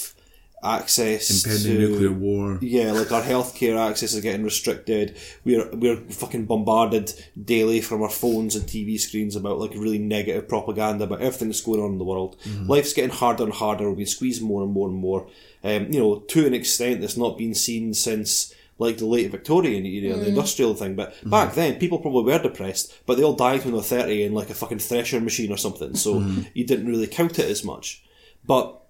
access 0.62 1.44
Impending 1.44 1.76
to 1.76 1.88
nuclear 1.88 2.12
war. 2.12 2.58
yeah, 2.60 2.92
like 2.92 3.10
our 3.12 3.22
healthcare 3.22 3.78
access 3.78 4.12
is 4.12 4.20
getting 4.22 4.44
restricted. 4.44 5.16
We're 5.44 5.70
we're 5.72 5.96
fucking 5.96 6.44
bombarded 6.44 7.06
daily 7.42 7.80
from 7.80 8.02
our 8.02 8.10
phones 8.10 8.54
and 8.56 8.66
TV 8.66 9.00
screens 9.00 9.36
about 9.36 9.58
like 9.58 9.72
really 9.72 9.98
negative 9.98 10.48
propaganda 10.48 11.04
about 11.04 11.22
everything 11.22 11.48
that's 11.48 11.62
going 11.62 11.80
on 11.80 11.92
in 11.92 11.98
the 11.98 12.04
world. 12.04 12.36
Life's 12.66 12.92
getting 12.92 13.16
harder 13.22 13.44
and 13.44 13.54
harder. 13.54 13.88
We're 13.88 13.96
being 13.96 14.06
squeezed 14.06 14.42
more 14.42 14.62
and 14.62 14.72
more 14.72 14.88
and 14.88 14.98
more. 14.98 15.28
Um, 15.64 15.90
you 15.92 15.98
know, 16.00 16.20
to 16.20 16.46
an 16.46 16.52
extent 16.54 17.00
that's 17.00 17.16
not 17.16 17.38
been 17.38 17.54
seen 17.54 17.94
since 17.94 18.54
like 18.80 18.96
the 18.96 19.06
late 19.06 19.30
Victorian 19.30 19.84
era, 19.84 20.16
the 20.16 20.24
mm. 20.24 20.28
industrial 20.28 20.74
thing. 20.74 20.96
But 20.96 21.12
mm-hmm. 21.12 21.30
back 21.30 21.54
then, 21.54 21.78
people 21.78 21.98
probably 21.98 22.24
were 22.24 22.42
depressed, 22.42 22.98
but 23.04 23.16
they 23.16 23.22
all 23.22 23.34
died 23.34 23.62
when 23.62 23.72
they 23.72 23.78
were 23.78 23.82
thirty 23.82 24.24
in 24.24 24.32
like 24.32 24.48
a 24.48 24.54
fucking 24.54 24.78
thresher 24.78 25.20
machine 25.20 25.52
or 25.52 25.58
something. 25.58 25.94
So 25.94 26.14
mm-hmm. 26.14 26.42
you 26.54 26.66
didn't 26.66 26.86
really 26.86 27.06
count 27.06 27.38
it 27.38 27.50
as 27.50 27.62
much. 27.62 28.02
But 28.44 28.80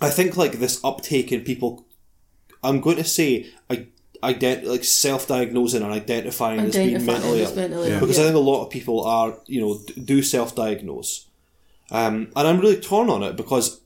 I 0.00 0.10
think 0.10 0.36
like 0.36 0.58
this 0.58 0.84
uptake 0.84 1.30
in 1.30 1.42
people, 1.42 1.86
I'm 2.64 2.80
going 2.80 2.96
to 2.96 3.04
say, 3.04 3.46
I 3.70 3.86
ident- 4.24 4.64
like 4.64 4.82
self-diagnosing 4.82 5.82
and 5.82 5.92
identifying, 5.92 6.60
as 6.60 6.74
being 6.74 7.06
mentally 7.06 7.42
ill 7.42 7.54
mentally 7.54 7.92
ill, 7.92 8.00
because 8.00 8.18
yeah. 8.18 8.24
I 8.24 8.26
think 8.26 8.36
a 8.36 8.40
lot 8.40 8.64
of 8.64 8.70
people 8.70 9.04
are 9.04 9.38
you 9.46 9.60
know 9.60 9.78
d- 9.86 10.00
do 10.00 10.20
self-diagnose, 10.20 11.28
um, 11.92 12.32
and 12.34 12.48
I'm 12.48 12.58
really 12.58 12.80
torn 12.80 13.08
on 13.08 13.22
it 13.22 13.36
because 13.36 13.80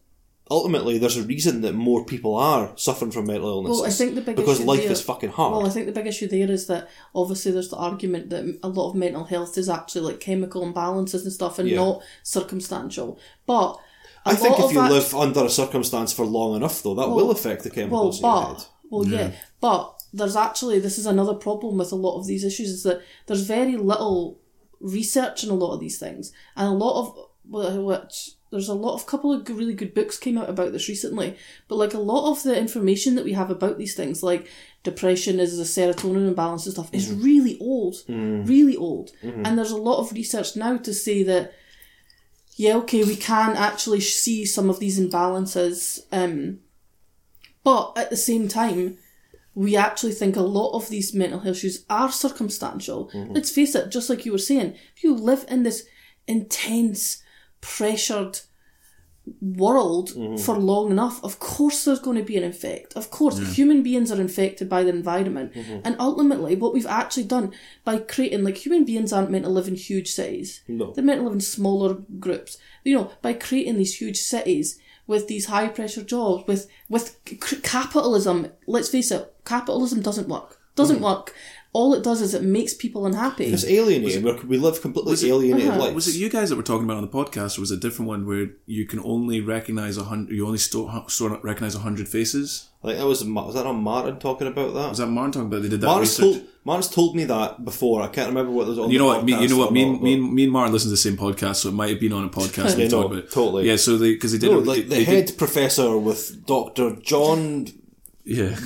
ultimately 0.53 0.99
there's 0.99 1.17
a 1.17 1.23
reason 1.23 1.62
that 1.62 1.73
more 1.75 2.05
people 2.05 2.35
are 2.37 2.73
suffering 2.77 3.11
from 3.11 3.27
mental 3.27 3.49
illness. 3.49 3.71
Well, 3.71 3.87
I 3.87 3.91
think 3.91 4.15
the 4.15 4.21
big 4.21 4.37
because 4.37 4.59
issue 4.61 4.69
life 4.69 4.83
there- 4.83 4.93
is 4.93 5.01
fucking 5.01 5.31
hard. 5.31 5.53
Well, 5.57 5.67
I 5.67 5.71
think 5.71 5.87
the 5.87 5.93
big 5.93 6.07
issue 6.07 6.29
there 6.29 6.51
is 6.51 6.67
that 6.67 6.88
obviously 7.15 7.51
there's 7.53 7.71
the 7.71 7.77
argument 7.77 8.31
that 8.31 8.59
a 8.62 8.69
lot 8.69 8.91
of 8.91 8.95
mental 8.97 9.25
health 9.25 9.57
is 9.59 9.69
actually 9.69 10.03
like 10.03 10.21
chemical 10.21 10.62
imbalances 10.71 11.23
and 11.23 11.33
stuff 11.33 11.59
and 11.59 11.69
Yeah. 11.69 11.77
not 11.77 12.03
circumstantial. 12.23 13.19
But 13.47 13.79
a 14.27 14.31
I 14.31 14.35
think 14.35 14.59
if 14.59 14.65
of 14.67 14.73
you 14.73 14.81
that- 14.81 14.91
live 14.93 15.15
under 15.15 15.45
a 15.45 15.51
circumstance 15.51 16.12
for 16.12 16.25
long 16.27 16.55
enough, 16.57 16.83
though, 16.83 16.95
that 16.95 17.09
will 17.09 17.31
affect 17.31 17.62
the 17.65 17.71
well, 17.71 17.75
chemicals 17.75 18.19
in 18.19 18.25
your 18.25 18.33
but 18.33 18.47
head. 18.55 18.67
well, 18.91 19.07
yeah. 19.09 19.31
but 19.61 20.03
there's 20.12 20.37
actually 20.37 20.79
this 20.79 20.99
is 20.99 21.07
another 21.07 21.35
problem 21.35 21.79
with 21.79 21.91
a 21.93 21.97
lot 21.97 22.19
of 22.19 22.27
these 22.27 22.45
issues 22.45 22.69
is 22.69 22.83
that 22.83 23.01
there's 23.27 23.43
very 23.43 23.77
little 23.77 24.38
research 24.81 25.43
in 25.45 25.51
a 25.51 25.55
lot 25.55 25.73
of 25.75 25.81
these 25.81 25.99
things, 25.99 26.33
and 26.57 26.69
a 26.69 26.73
lot 26.73 27.01
of 27.01 27.17
well, 27.49 27.83
which 27.85 28.33
there's 28.53 28.69
a 28.69 28.75
lot 28.75 28.95
of 28.95 29.07
couple 29.07 29.33
of 29.33 29.49
really 29.49 29.75
good 29.75 29.95
books 29.95 30.19
came 30.19 30.38
out 30.38 30.49
about 30.49 30.71
this 30.71 30.88
recently, 30.88 31.37
but 31.67 31.77
like 31.77 31.95
a 31.95 31.99
lot 31.99 32.31
of 32.31 32.43
the 32.45 32.57
information 32.57 33.17
that 33.17 33.25
we 33.25 33.33
have 33.33 33.51
about 33.51 33.79
these 33.79 33.97
things, 33.97 34.23
like 34.23 34.47
depression 34.85 35.41
is 35.41 35.59
a 35.59 35.65
serotonin 35.65 36.29
imbalance 36.29 36.67
and 36.67 36.75
stuff, 36.75 36.93
is 36.93 37.09
mm. 37.09 37.25
really 37.25 37.59
old, 37.59 37.95
mm. 38.09 38.47
really 38.47 38.77
old, 38.77 39.11
mm-hmm. 39.23 39.45
and 39.45 39.59
there's 39.59 39.71
a 39.73 39.77
lot 39.77 39.99
of 39.99 40.12
research 40.12 40.55
now 40.55 40.77
to 40.77 40.95
say 40.95 41.23
that 41.25 41.55
yeah, 42.57 42.77
okay, 42.77 43.03
we 43.03 43.17
can 43.17 43.57
actually 43.57 44.01
see 44.01 44.45
some 44.45 44.69
of 44.69 44.79
these 44.79 45.01
imbalances, 45.01 46.01
um, 46.12 46.61
but 47.65 47.93
at 47.97 48.11
the 48.11 48.17
same 48.17 48.47
time, 48.47 48.99
we 49.55 49.77
actually 49.77 50.12
think 50.12 50.37
a 50.37 50.43
lot 50.43 50.75
of 50.75 50.88
these 50.88 51.15
mental 51.15 51.41
health 51.41 51.57
issues 51.57 51.85
are 51.88 52.11
circumstantial. 52.11 53.11
Mm-hmm. 53.15 53.33
Let's 53.33 53.51
face 53.51 53.75
it, 53.75 53.91
just 53.91 54.11
like 54.11 54.27
you 54.27 54.33
were 54.33 54.38
saying, 54.38 54.75
if 54.95 55.03
you 55.03 55.15
live 55.15 55.45
in 55.49 55.62
this 55.62 55.87
intense, 56.27 57.21
pressured 57.62 58.40
world 59.40 60.11
mm-hmm. 60.11 60.37
for 60.37 60.57
long 60.57 60.90
enough, 60.90 61.22
of 61.22 61.38
course 61.38 61.85
there's 61.85 62.01
going 62.01 62.16
to 62.18 62.25
be 62.25 62.37
an 62.37 62.44
effect. 62.44 62.94
Of 62.94 63.11
course, 63.11 63.38
human 63.55 63.83
beings 63.83 64.11
are 64.11 64.20
infected 64.20 64.68
by 64.68 64.83
their 64.83 64.94
environment. 64.94 65.55
Mm-hmm. 65.55 65.79
And 65.85 65.96
ultimately, 65.98 66.57
what 66.57 66.75
we've 66.75 66.87
actually 66.87 67.25
done 67.25 67.53
by 67.85 67.98
creating, 67.98 68.42
like, 68.42 68.57
human 68.57 68.85
beings 68.85 69.12
aren't 69.12 69.31
meant 69.31 69.44
to 69.44 69.51
live 69.51 69.68
in 69.68 69.77
huge 69.77 70.11
cities. 70.11 70.62
No. 70.66 70.92
They're 70.92 71.05
meant 71.05 71.20
to 71.20 71.25
live 71.25 71.35
in 71.35 71.40
smaller 71.40 71.98
groups. 72.18 72.59
You 72.85 72.96
know, 72.96 73.12
by 73.22 73.33
creating 73.35 73.77
these 73.77 74.01
huge 74.01 74.18
cities 74.18 74.79
with 75.07 75.29
these 75.29 75.46
high 75.46 75.68
pressure 75.68 76.03
jobs, 76.03 76.44
with 76.46 76.68
with 76.88 77.16
c- 77.29 77.61
capitalism. 77.62 78.48
Let's 78.66 78.88
face 78.88 79.11
it, 79.12 79.33
capitalism 79.44 80.03
doesn't 80.03 80.29
work. 80.29 80.59
Doesn't 80.75 80.96
mm-hmm. 80.96 81.05
work. 81.05 81.35
All 81.74 81.94
it 81.94 82.02
does 82.02 82.20
is 82.20 82.35
it 82.35 82.42
makes 82.42 82.74
people 82.74 83.06
unhappy. 83.06 83.46
It's 83.46 83.64
alienating. 83.64 84.22
We're, 84.22 84.37
we 84.42 84.58
live 84.58 84.82
completely 84.82 85.30
alienated 85.30 85.70
Uh-huh. 85.70 85.80
lives. 85.80 85.94
Was 85.94 86.08
it 86.08 86.16
you 86.18 86.28
guys 86.28 86.50
that 86.50 86.56
were 86.56 86.62
talking 86.62 86.85
about 86.85 86.98
on 86.98 87.02
the 87.02 87.08
podcast, 87.08 87.56
or 87.56 87.62
was 87.62 87.70
it 87.70 87.76
a 87.76 87.80
different 87.80 88.08
one 88.11 88.26
where 88.26 88.48
you 88.66 88.87
can 88.87 89.00
only 89.00 89.40
recognize 89.40 89.96
a 89.96 90.04
hundred? 90.04 90.37
You 90.37 90.44
only 90.46 90.58
store, 90.58 91.04
store 91.08 91.40
recognize 91.42 91.74
a 91.74 91.78
hundred 91.78 92.08
faces. 92.08 92.68
I 92.85 92.88
think 92.88 92.98
that 92.98 93.06
was 93.06 93.24
Ma- 93.24 93.46
was 93.46 93.54
that 93.54 93.64
on 93.64 93.76
Martin 93.76 94.18
talking 94.18 94.48
about 94.48 94.74
that? 94.74 94.90
Was 94.90 94.98
that 94.98 95.06
Martin 95.06 95.32
talking 95.32 95.46
about? 95.46 95.62
They 95.62 95.70
did 95.70 95.80
that 95.80 95.87
Martin's 95.87 96.18
research. 96.18 96.42
told 96.42 96.48
Martin's 96.64 96.88
told 96.88 97.16
me 97.16 97.24
that 97.24 97.64
before. 97.64 98.02
I 98.02 98.08
can't 98.08 98.28
remember 98.28 98.52
what 98.52 98.66
was 98.66 98.78
on. 98.78 98.90
you 98.90 98.98
the 98.98 99.04
know 99.04 99.06
what? 99.06 99.24
Me, 99.24 99.32
podcast 99.32 99.40
you 99.42 99.48
know 99.48 99.56
what? 99.56 99.68
or 99.70 99.72
Me, 99.72 99.85
not, 99.87 99.92
and, 99.94 100.02
me, 100.02 100.12
and, 100.14 100.32
me 100.35 100.42
and 100.44 100.52
Martin 100.52 100.72
listen 100.74 100.88
to 100.88 100.90
the 100.90 100.96
same 100.98 101.16
podcast, 101.16 101.56
so 101.56 101.70
it 101.70 101.72
might 101.72 101.88
have 101.88 102.00
been 102.00 102.12
on 102.12 102.24
a 102.24 102.28
podcast. 102.28 102.76
Yeah, 102.76 102.85
we 102.85 102.88
talked 102.90 103.06
about 103.12 103.18
it. 103.24 103.30
totally. 103.30 103.66
Yeah, 103.66 103.76
so 103.76 103.96
they 103.96 104.12
because 104.12 104.32
they 104.32 104.38
did 104.38 104.50
No, 104.50 104.58
it- 104.58 104.66
like 104.66 104.88
they 104.88 105.04
the 105.04 105.04
did- 105.06 105.28
head 105.28 105.38
professor 105.38 105.96
with 105.96 106.44
Doctor 106.44 106.96
John 107.02 107.68
yeah, 108.24 108.56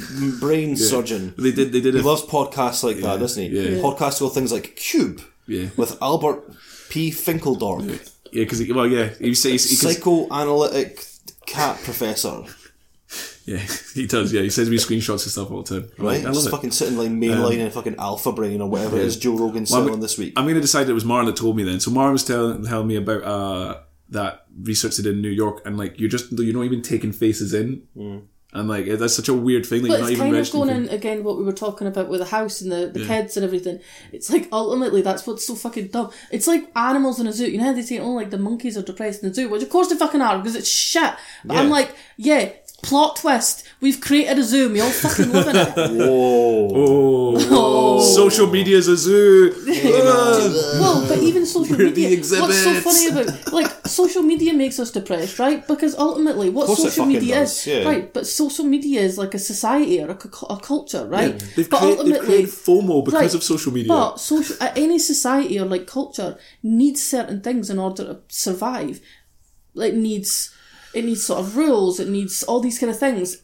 Brain 0.40 0.76
Surgeon. 0.76 1.34
they 1.38 1.52
did. 1.52 1.72
They 1.72 1.80
did 1.80 1.94
He 1.94 2.00
it. 2.00 2.04
loves 2.06 2.22
podcasts 2.22 2.82
like 2.82 2.98
that, 2.98 3.20
doesn't 3.20 3.42
he? 3.42 3.48
yeah. 3.58 3.80
Podcasts 3.82 4.20
with 4.20 4.34
things 4.34 4.52
like 4.52 4.76
Cube 4.76 5.20
Yeah. 5.46 5.68
with 5.76 5.96
Albert 6.02 6.52
P. 6.90 7.10
Finkeldorf, 7.10 7.88
Yeah, 8.32 8.44
because 8.44 8.62
well, 8.72 8.86
yeah, 8.86 9.10
he 9.18 9.34
says 9.34 9.64
psychoanalytic 9.80 11.04
cat 11.46 11.78
professor. 11.82 12.42
yeah, 13.44 13.58
he 13.94 14.06
does. 14.06 14.32
Yeah, 14.32 14.42
he 14.42 14.50
says 14.50 14.68
we 14.68 14.76
screenshots 14.76 15.22
and 15.24 15.32
stuff 15.32 15.50
all 15.50 15.62
the 15.62 15.80
time. 15.80 15.90
Right, 15.98 16.20
I 16.20 16.24
love 16.26 16.34
just 16.34 16.48
it. 16.48 16.50
fucking 16.50 16.70
sitting 16.72 16.96
like 16.98 17.10
mainlining 17.10 17.70
fucking 17.72 17.96
Alpha 17.98 18.32
Brain 18.32 18.60
or 18.60 18.68
whatever 18.68 18.96
it 18.98 19.04
is 19.04 19.16
Joe 19.16 19.36
Rogan's 19.36 19.70
Well, 19.70 19.88
I'm- 19.88 20.00
this 20.00 20.18
week. 20.18 20.32
I'm 20.36 20.44
going 20.44 20.54
to 20.56 20.60
decide 20.60 20.88
it 20.88 20.92
was 20.92 21.04
Mara 21.04 21.26
that 21.26 21.36
told 21.36 21.56
me 21.56 21.62
then. 21.62 21.80
So 21.80 21.90
Mara 21.90 22.12
was 22.12 22.24
telling, 22.24 22.64
telling 22.64 22.86
me 22.88 22.96
about 22.96 23.22
uh, 23.22 23.80
that 24.10 24.46
research 24.62 24.96
they 24.96 25.02
did 25.04 25.14
in 25.16 25.22
New 25.22 25.30
York, 25.30 25.62
and 25.64 25.76
like 25.78 25.98
you're 25.98 26.08
just 26.10 26.32
you're 26.32 26.54
not 26.54 26.64
even 26.64 26.82
taking 26.82 27.12
faces 27.12 27.54
in, 27.54 27.82
and 28.58 28.68
like 28.68 28.86
that's 28.86 29.14
such 29.14 29.28
a 29.28 29.34
weird 29.34 29.66
thing. 29.66 29.82
Like 29.82 29.90
But 29.90 29.94
you're 29.94 30.00
not 30.02 30.10
it's 30.10 30.20
even 30.20 30.32
kind 30.32 30.46
of 30.46 30.52
going 30.52 30.70
in 30.70 30.88
again 30.88 31.24
what 31.24 31.38
we 31.38 31.44
were 31.44 31.52
talking 31.52 31.86
about 31.86 32.08
with 32.08 32.20
the 32.20 32.26
house 32.26 32.60
and 32.60 32.72
the, 32.72 32.86
the 32.88 33.06
kids 33.06 33.36
and 33.36 33.44
everything. 33.44 33.80
It's 34.12 34.30
like 34.30 34.48
ultimately 34.52 35.02
that's 35.02 35.26
what's 35.26 35.46
so 35.46 35.54
fucking 35.54 35.88
dumb. 35.88 36.10
It's 36.30 36.46
like 36.46 36.70
animals 36.74 37.20
in 37.20 37.26
a 37.26 37.32
zoo. 37.32 37.50
You 37.50 37.58
know 37.58 37.64
how 37.64 37.72
they 37.72 37.82
say, 37.82 37.98
oh, 37.98 38.12
like 38.12 38.30
the 38.30 38.38
monkeys 38.38 38.76
are 38.76 38.82
depressed 38.82 39.22
in 39.22 39.28
the 39.28 39.34
zoo, 39.34 39.48
which 39.48 39.62
of 39.62 39.70
course 39.70 39.88
they 39.88 39.96
fucking 39.96 40.20
are 40.20 40.38
because 40.38 40.56
it's 40.56 40.68
shit. 40.68 41.14
But 41.44 41.54
Yeah. 41.54 41.60
I'm 41.60 41.70
like, 41.70 41.94
yeah, 42.16 42.50
plot 42.82 43.16
twist. 43.16 43.64
We've 43.80 44.00
created 44.00 44.38
a 44.38 44.42
zoo. 44.42 44.64
and 44.66 44.72
We 44.74 44.80
all 44.80 44.90
fucking 44.90 45.32
live 45.32 45.48
in 45.48 45.56
it. 45.56 45.76
Whoa. 45.76 47.34
Oh, 47.38 48.00
social 48.00 48.46
media's 48.46 48.88
a 48.88 48.96
zoo. 48.96 49.52
Hey, 49.66 49.90
well, 49.90 51.06
but 51.08 51.18
even 51.18 51.44
social 51.46 51.76
We're 51.76 51.86
media. 51.86 52.16
What's 52.18 52.62
so 52.62 52.74
funny 52.80 53.08
about 53.08 53.52
like 53.52 53.86
social 53.86 54.22
media 54.22 54.52
makes 54.54 54.78
us 54.78 54.90
depressed, 54.90 55.38
right? 55.38 55.66
Because 55.66 55.94
ultimately, 55.96 56.50
what 56.50 56.66
course 56.66 56.78
it 56.80 56.82
social 56.90 57.04
fucking 57.04 57.20
media 57.20 57.34
does, 57.36 57.58
is, 57.58 57.66
yeah. 57.66 57.84
right? 57.88 58.12
But 58.12 58.26
social 58.26 58.64
media 58.64 59.00
is 59.00 59.18
like 59.18 59.34
a 59.34 59.38
society 59.38 60.02
or 60.02 60.10
a, 60.10 60.14
cu- 60.14 60.46
a 60.46 60.58
culture, 60.58 61.06
right? 61.06 61.38
They've, 61.56 61.68
but 61.68 61.80
create, 61.80 62.04
they've 62.04 62.22
created 62.22 62.50
FOMO 62.50 63.04
because 63.04 63.20
Right, 63.20 63.34
of 63.34 63.42
social 63.42 63.72
media. 63.72 63.88
But 63.88 64.16
social, 64.16 64.56
uh, 64.60 64.72
any 64.76 64.98
society 64.98 65.58
or 65.58 65.66
like 65.66 65.86
culture 65.86 66.38
needs 66.62 67.02
certain 67.02 67.40
things 67.40 67.70
in 67.70 67.78
order 67.78 68.04
to 68.04 68.20
survive. 68.28 69.00
It 69.74 69.94
needs 69.94 70.54
it 70.96 71.04
needs 71.04 71.24
sort 71.24 71.40
of 71.40 71.56
rules. 71.56 72.00
It 72.00 72.08
needs 72.08 72.42
all 72.44 72.60
these 72.60 72.78
kind 72.78 72.90
of 72.90 72.98
things 72.98 73.42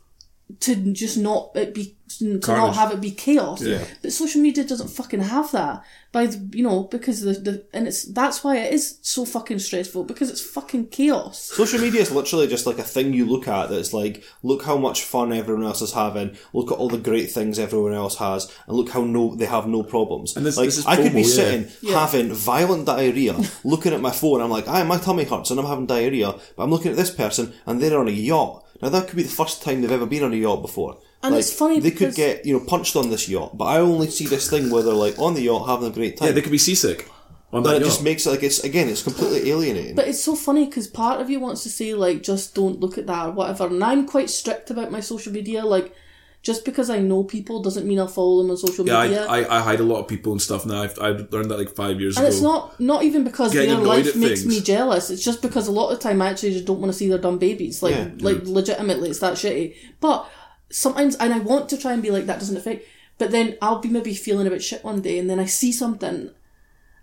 to 0.61 0.93
just 0.93 1.17
not 1.19 1.51
it 1.55 1.75
be 1.75 1.97
to 2.19 2.39
not 2.47 2.75
have 2.77 2.93
it 2.93 3.01
be 3.01 3.11
chaos. 3.11 3.63
Yeah. 3.63 3.85
But 4.03 4.13
social 4.13 4.43
media 4.43 4.65
doesn't 4.65 4.89
fucking 4.89 5.21
have 5.21 5.51
that. 5.53 5.83
By 6.13 6.27
the, 6.27 6.55
you 6.55 6.63
know 6.63 6.83
because 6.83 7.23
the 7.23 7.33
the 7.33 7.65
and 7.73 7.89
it's 7.89 8.05
that's 8.05 8.45
why 8.45 8.59
it 8.59 8.75
is 8.75 8.99
so 9.01 9.25
fucking 9.25 9.61
stressful 9.61 10.05
because 10.05 10.29
it's 10.29 10.43
fucking 10.43 10.89
chaos. 10.89 11.41
Social 11.43 11.81
media 11.81 12.03
is 12.03 12.11
literally 12.11 12.47
just 12.49 12.67
like 12.67 12.79
a 12.79 12.83
thing 12.83 13.15
you 13.15 13.25
look 13.25 13.49
at 13.49 13.71
that's 13.71 13.95
like, 13.95 14.23
look 14.43 14.63
how 14.65 14.77
much 14.77 15.05
fun 15.05 15.33
everyone 15.33 15.65
else 15.65 15.81
is 15.81 15.95
having, 15.95 16.37
look 16.53 16.71
at 16.71 16.77
all 16.77 16.91
the 16.91 16.99
great 16.99 17.31
things 17.31 17.59
everyone 17.59 17.95
else 17.95 18.17
has, 18.19 18.53
and 18.67 18.77
look 18.77 18.91
how 18.91 19.03
no 19.05 19.35
they 19.35 19.47
have 19.47 19.67
no 19.67 19.83
problems. 19.83 20.37
And 20.37 20.45
this- 20.45 20.59
like 20.59 20.67
this 20.67 20.79
is 20.79 20.87
I 20.87 20.97
could 20.97 21.15
be 21.15 21.23
yeah. 21.23 21.27
sitting 21.27 21.69
Yeah. 21.81 22.01
having 22.01 22.31
violent 22.35 22.85
diarrhea, 22.85 23.35
looking 23.65 23.95
at 23.95 24.03
my 24.03 24.11
phone, 24.11 24.43
I'm 24.43 24.51
like, 24.51 24.69
aye, 24.69 24.83
my 24.83 24.99
tummy 24.99 25.25
hurts 25.25 25.51
and 25.51 25.59
I'm 25.59 25.65
having 25.67 25.87
diarrhea, 25.87 26.33
but 26.57 26.63
I'm 26.63 26.71
looking 26.71 26.91
at 26.91 26.99
this 26.99 27.11
person 27.11 27.55
and 27.65 27.81
they're 27.81 27.99
on 27.99 28.09
a 28.09 28.11
yacht. 28.13 28.62
Now 28.83 28.89
that 28.91 29.07
could 29.07 29.17
be 29.17 29.23
the 29.23 29.29
first 29.31 29.63
time 29.63 29.81
they've 29.81 29.91
ever 29.93 30.07
been 30.07 30.25
on 30.25 30.33
a 30.33 30.37
yacht 30.37 30.61
before. 30.61 30.99
And 31.23 31.35
Like, 31.35 31.41
it's 31.41 31.53
funny 31.53 31.79
they 31.79 31.93
could 31.93 32.15
get 32.17 32.45
you 32.45 32.53
know 32.59 32.65
punched 32.65 32.97
on 32.97 33.09
this 33.11 33.29
yacht, 33.29 33.57
but 33.57 33.67
I 33.67 33.79
only 33.79 34.11
see 34.11 34.27
this 34.27 34.51
thing 34.51 34.71
where 34.71 34.83
they're 34.83 34.93
like 34.93 35.19
on 35.19 35.35
the 35.35 35.43
yacht 35.43 35.69
having 35.69 35.89
a 35.89 35.93
great 35.93 36.17
time. 36.17 36.27
yeah, 36.27 36.33
they 36.33 36.43
could 36.43 36.51
be 36.53 36.59
seasick. 36.59 37.09
On 37.53 37.63
but 37.63 37.71
that 37.71 37.77
it 37.77 37.81
yacht. 37.83 37.87
just 37.91 38.03
makes 38.03 38.27
it 38.27 38.31
like 38.31 38.43
it's 38.43 38.65
again, 38.65 38.89
it's 38.89 39.03
completely 39.05 39.51
alienating. 39.51 39.95
But 39.95 40.09
it's 40.09 40.23
so 40.25 40.35
funny 40.35 40.67
because 40.67 40.89
part 40.89 41.21
of 41.21 41.31
you 41.31 41.39
wants 41.39 41.63
to 41.63 41.69
say 41.71 41.95
like 41.95 42.23
just 42.25 42.55
don't 42.57 42.81
look 42.81 42.99
at 42.99 43.07
that 43.07 43.27
or 43.29 43.33
whatever, 43.33 43.67
and 43.67 43.85
I'm 43.85 44.07
quite 44.09 44.31
strict 44.31 44.71
about 44.71 44.91
my 44.91 45.01
social 45.01 45.33
media. 45.33 45.65
Like, 45.65 45.95
just 46.43 46.65
because 46.65 46.91
I 46.91 46.99
know 46.99 47.23
people 47.23 47.63
doesn't 47.63 47.87
mean 47.87 48.01
I'll 48.01 48.09
follow 48.09 48.43
them 48.43 48.51
on 48.51 48.57
social 48.57 48.85
yeah, 48.85 49.03
media. 49.03 49.27
I, 49.27 49.43
I, 49.43 49.59
I 49.59 49.63
hide 49.63 49.79
a 49.79 49.85
lot 49.85 50.01
of 50.01 50.09
people 50.09 50.33
and 50.33 50.43
stuff 50.43 50.67
now. 50.67 50.83
I've, 50.83 50.99
I've 50.99 51.33
learned 51.33 51.53
that 51.53 51.59
like 51.59 51.71
five 51.71 52.01
years 52.01 52.17
and 52.17 52.27
ago. 52.27 52.27
And 52.27 52.35
it's 52.35 52.43
not 52.43 52.81
not 52.81 53.05
even 53.05 53.23
because 53.23 53.53
Getting 53.53 53.71
their 53.71 53.79
life 53.79 54.17
makes 54.17 54.43
things. 54.43 54.47
me 54.47 54.61
jealous. 54.61 55.09
It's 55.09 55.25
just 55.25 55.41
because 55.41 55.69
a 55.69 55.73
lot 55.73 55.91
of 55.91 55.99
the 55.99 56.03
time 56.03 56.21
I 56.21 56.31
actually 56.31 56.53
just 56.53 56.65
don't 56.65 56.81
want 56.81 56.93
to 56.93 56.99
see 56.99 57.09
their 57.09 57.19
dumb 57.19 57.39
babies. 57.39 57.83
Like 57.83 57.95
Yeah. 57.95 58.11
like 58.19 58.43
legitimately, 58.43 59.11
it's 59.11 59.21
that 59.21 59.35
shitty. 59.35 59.77
But 60.01 60.29
sometimes, 60.69 61.15
and 61.17 61.33
I 61.33 61.39
want 61.39 61.69
to 61.69 61.79
try 61.79 61.93
and 61.93 62.03
be 62.03 62.11
like 62.11 62.27
that 62.27 62.41
doesn't 62.41 62.57
affect. 62.57 62.87
But 63.19 63.31
then 63.31 63.57
I'll 63.63 63.79
be 63.79 63.89
maybe 63.89 64.13
feeling 64.13 64.49
a 64.49 64.51
bit 64.51 64.65
shit 64.65 64.83
one 64.83 65.01
day, 65.01 65.19
and 65.21 65.31
then 65.31 65.39
I 65.39 65.45
see 65.45 65.71
something, 65.71 66.31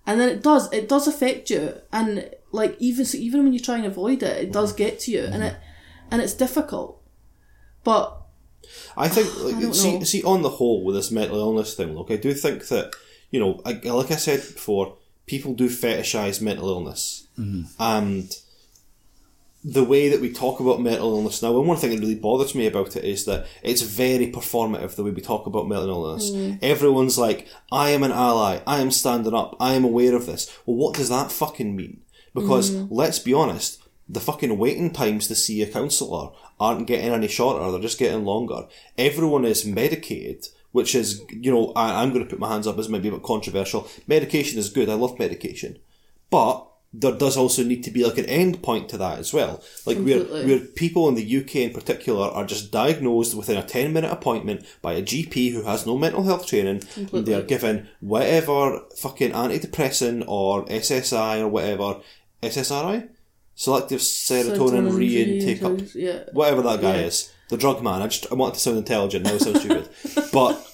and 0.05 0.19
then 0.19 0.27
it 0.27 0.43
does 0.43 0.71
it 0.73 0.89
does 0.89 1.07
affect 1.07 1.49
you, 1.49 1.75
and 1.93 2.29
like 2.51 2.75
even 2.79 3.05
so, 3.05 3.17
even 3.17 3.43
when 3.43 3.53
you 3.53 3.59
try 3.59 3.77
and 3.77 3.85
avoid 3.85 4.21
it, 4.21 4.43
it 4.43 4.51
does 4.51 4.71
mm-hmm. 4.71 4.79
get 4.79 4.99
to 5.01 5.11
you, 5.11 5.23
and 5.23 5.35
mm-hmm. 5.35 5.43
it 5.43 5.57
and 6.11 6.21
it's 6.21 6.33
difficult. 6.33 7.01
But 7.85 8.18
I 8.97 9.07
think, 9.07 9.27
like, 9.43 9.59
don't 9.59 9.73
see, 9.73 9.97
know. 9.97 10.03
see, 10.03 10.23
on 10.23 10.41
the 10.41 10.49
whole, 10.49 10.83
with 10.83 10.95
this 10.95 11.11
mental 11.11 11.39
illness 11.39 11.75
thing, 11.75 11.95
look, 11.95 12.11
I 12.11 12.17
do 12.17 12.33
think 12.33 12.67
that, 12.67 12.93
you 13.31 13.39
know, 13.39 13.61
I, 13.65 13.73
like 13.73 14.11
I 14.11 14.15
said 14.15 14.39
before, 14.39 14.97
people 15.25 15.53
do 15.53 15.69
fetishize 15.69 16.41
mental 16.41 16.69
illness. 16.69 17.27
Mm-hmm. 17.37 17.63
And 17.79 18.35
the 19.63 19.83
way 19.83 20.07
that 20.07 20.21
we 20.21 20.31
talk 20.31 20.59
about 20.59 20.81
mental 20.81 21.15
illness 21.15 21.41
now, 21.41 21.57
and 21.57 21.67
one 21.67 21.77
thing 21.77 21.91
that 21.91 21.99
really 21.99 22.15
bothers 22.15 22.55
me 22.55 22.65
about 22.65 22.95
it 22.95 23.03
is 23.03 23.25
that 23.25 23.45
it's 23.61 23.81
very 23.81 24.31
performative 24.31 24.95
the 24.95 25.03
way 25.03 25.11
we 25.11 25.21
talk 25.21 25.45
about 25.45 25.67
mental 25.67 25.89
illness. 25.89 26.31
Mm. 26.31 26.59
Everyone's 26.61 27.17
like, 27.17 27.47
I 27.71 27.89
am 27.89 28.03
an 28.03 28.11
ally, 28.11 28.61
I 28.65 28.79
am 28.79 28.91
standing 28.91 29.33
up, 29.33 29.57
I 29.59 29.73
am 29.73 29.83
aware 29.83 30.15
of 30.15 30.25
this. 30.25 30.49
Well, 30.65 30.77
what 30.77 30.95
does 30.95 31.09
that 31.09 31.31
fucking 31.31 31.75
mean? 31.75 32.01
Because 32.33 32.71
mm. 32.71 32.87
let's 32.89 33.19
be 33.19 33.33
honest, 33.33 33.78
the 34.09 34.19
fucking 34.19 34.57
waiting 34.57 34.91
times 34.91 35.27
to 35.27 35.35
see 35.35 35.61
a 35.61 35.67
counsellor 35.71 36.31
aren't 36.59 36.87
getting 36.87 37.13
any 37.13 37.27
shorter, 37.27 37.71
they're 37.71 37.79
just 37.79 37.99
getting 37.99 38.25
longer. 38.25 38.67
Everyone 38.97 39.45
is 39.45 39.65
medicated, 39.65 40.47
which 40.71 40.95
is, 40.95 41.21
you 41.29 41.51
know, 41.51 41.71
I, 41.75 42.01
I'm 42.01 42.09
going 42.11 42.23
to 42.23 42.29
put 42.29 42.39
my 42.39 42.49
hands 42.49 42.65
up, 42.65 42.75
this 42.75 42.89
might 42.89 43.03
be 43.03 43.09
a 43.09 43.13
bit 43.13 43.23
controversial. 43.23 43.87
Medication 44.07 44.57
is 44.57 44.71
good, 44.71 44.89
I 44.89 44.95
love 44.95 45.19
medication. 45.19 45.77
But 46.31 46.65
there 46.91 47.11
does 47.11 47.37
also 47.37 47.63
need 47.63 47.83
to 47.83 47.91
be 47.91 48.03
like 48.03 48.17
an 48.17 48.25
end 48.25 48.63
point 48.63 48.89
to 48.89 48.97
that 48.97 49.19
as 49.19 49.31
well. 49.31 49.63
Like 49.85 49.99
where, 49.99 50.19
Completely. 50.19 50.45
where 50.47 50.59
people 50.65 51.07
in 51.07 51.13
the 51.13 51.37
UK 51.37 51.57
in 51.57 51.73
particular 51.73 52.27
are 52.27 52.45
just 52.45 52.71
diagnosed 52.71 53.35
within 53.35 53.57
a 53.57 53.63
10 53.63 53.93
minute 53.93 54.11
appointment 54.11 54.65
by 54.81 54.93
a 54.93 55.03
GP 55.03 55.51
who 55.53 55.63
has 55.63 55.85
no 55.85 55.97
mental 55.99 56.23
health 56.23 56.47
training. 56.47 56.81
And 57.13 57.27
they 57.27 57.35
are 57.35 57.43
given 57.43 57.89
whatever 57.99 58.81
fucking 58.97 59.33
antidepressant 59.33 60.25
or 60.27 60.65
SSI 60.65 61.41
or 61.41 61.47
whatever. 61.47 61.99
SSRI? 62.41 63.09
Selective 63.59 63.99
serotonin, 63.99 64.87
Serotonin 64.89 64.91
reintake 64.93 65.63
up. 65.63 65.89
yeah. 65.93 66.19
Whatever 66.31 66.61
that 66.61 66.79
guy 66.79 66.95
Yeah. 66.99 67.07
is. 67.07 67.29
The 67.49 67.57
drug 67.57 67.83
man. 67.83 68.01
I 68.01 68.07
just 68.07 68.25
I 68.31 68.35
want 68.35 68.53
to 68.53 68.59
sound 68.59 68.77
intelligent. 68.77 69.25
Now 69.25 69.33
it 69.33 69.41
sounds 69.41 69.59
stupid. 69.59 69.89
But 70.31 70.65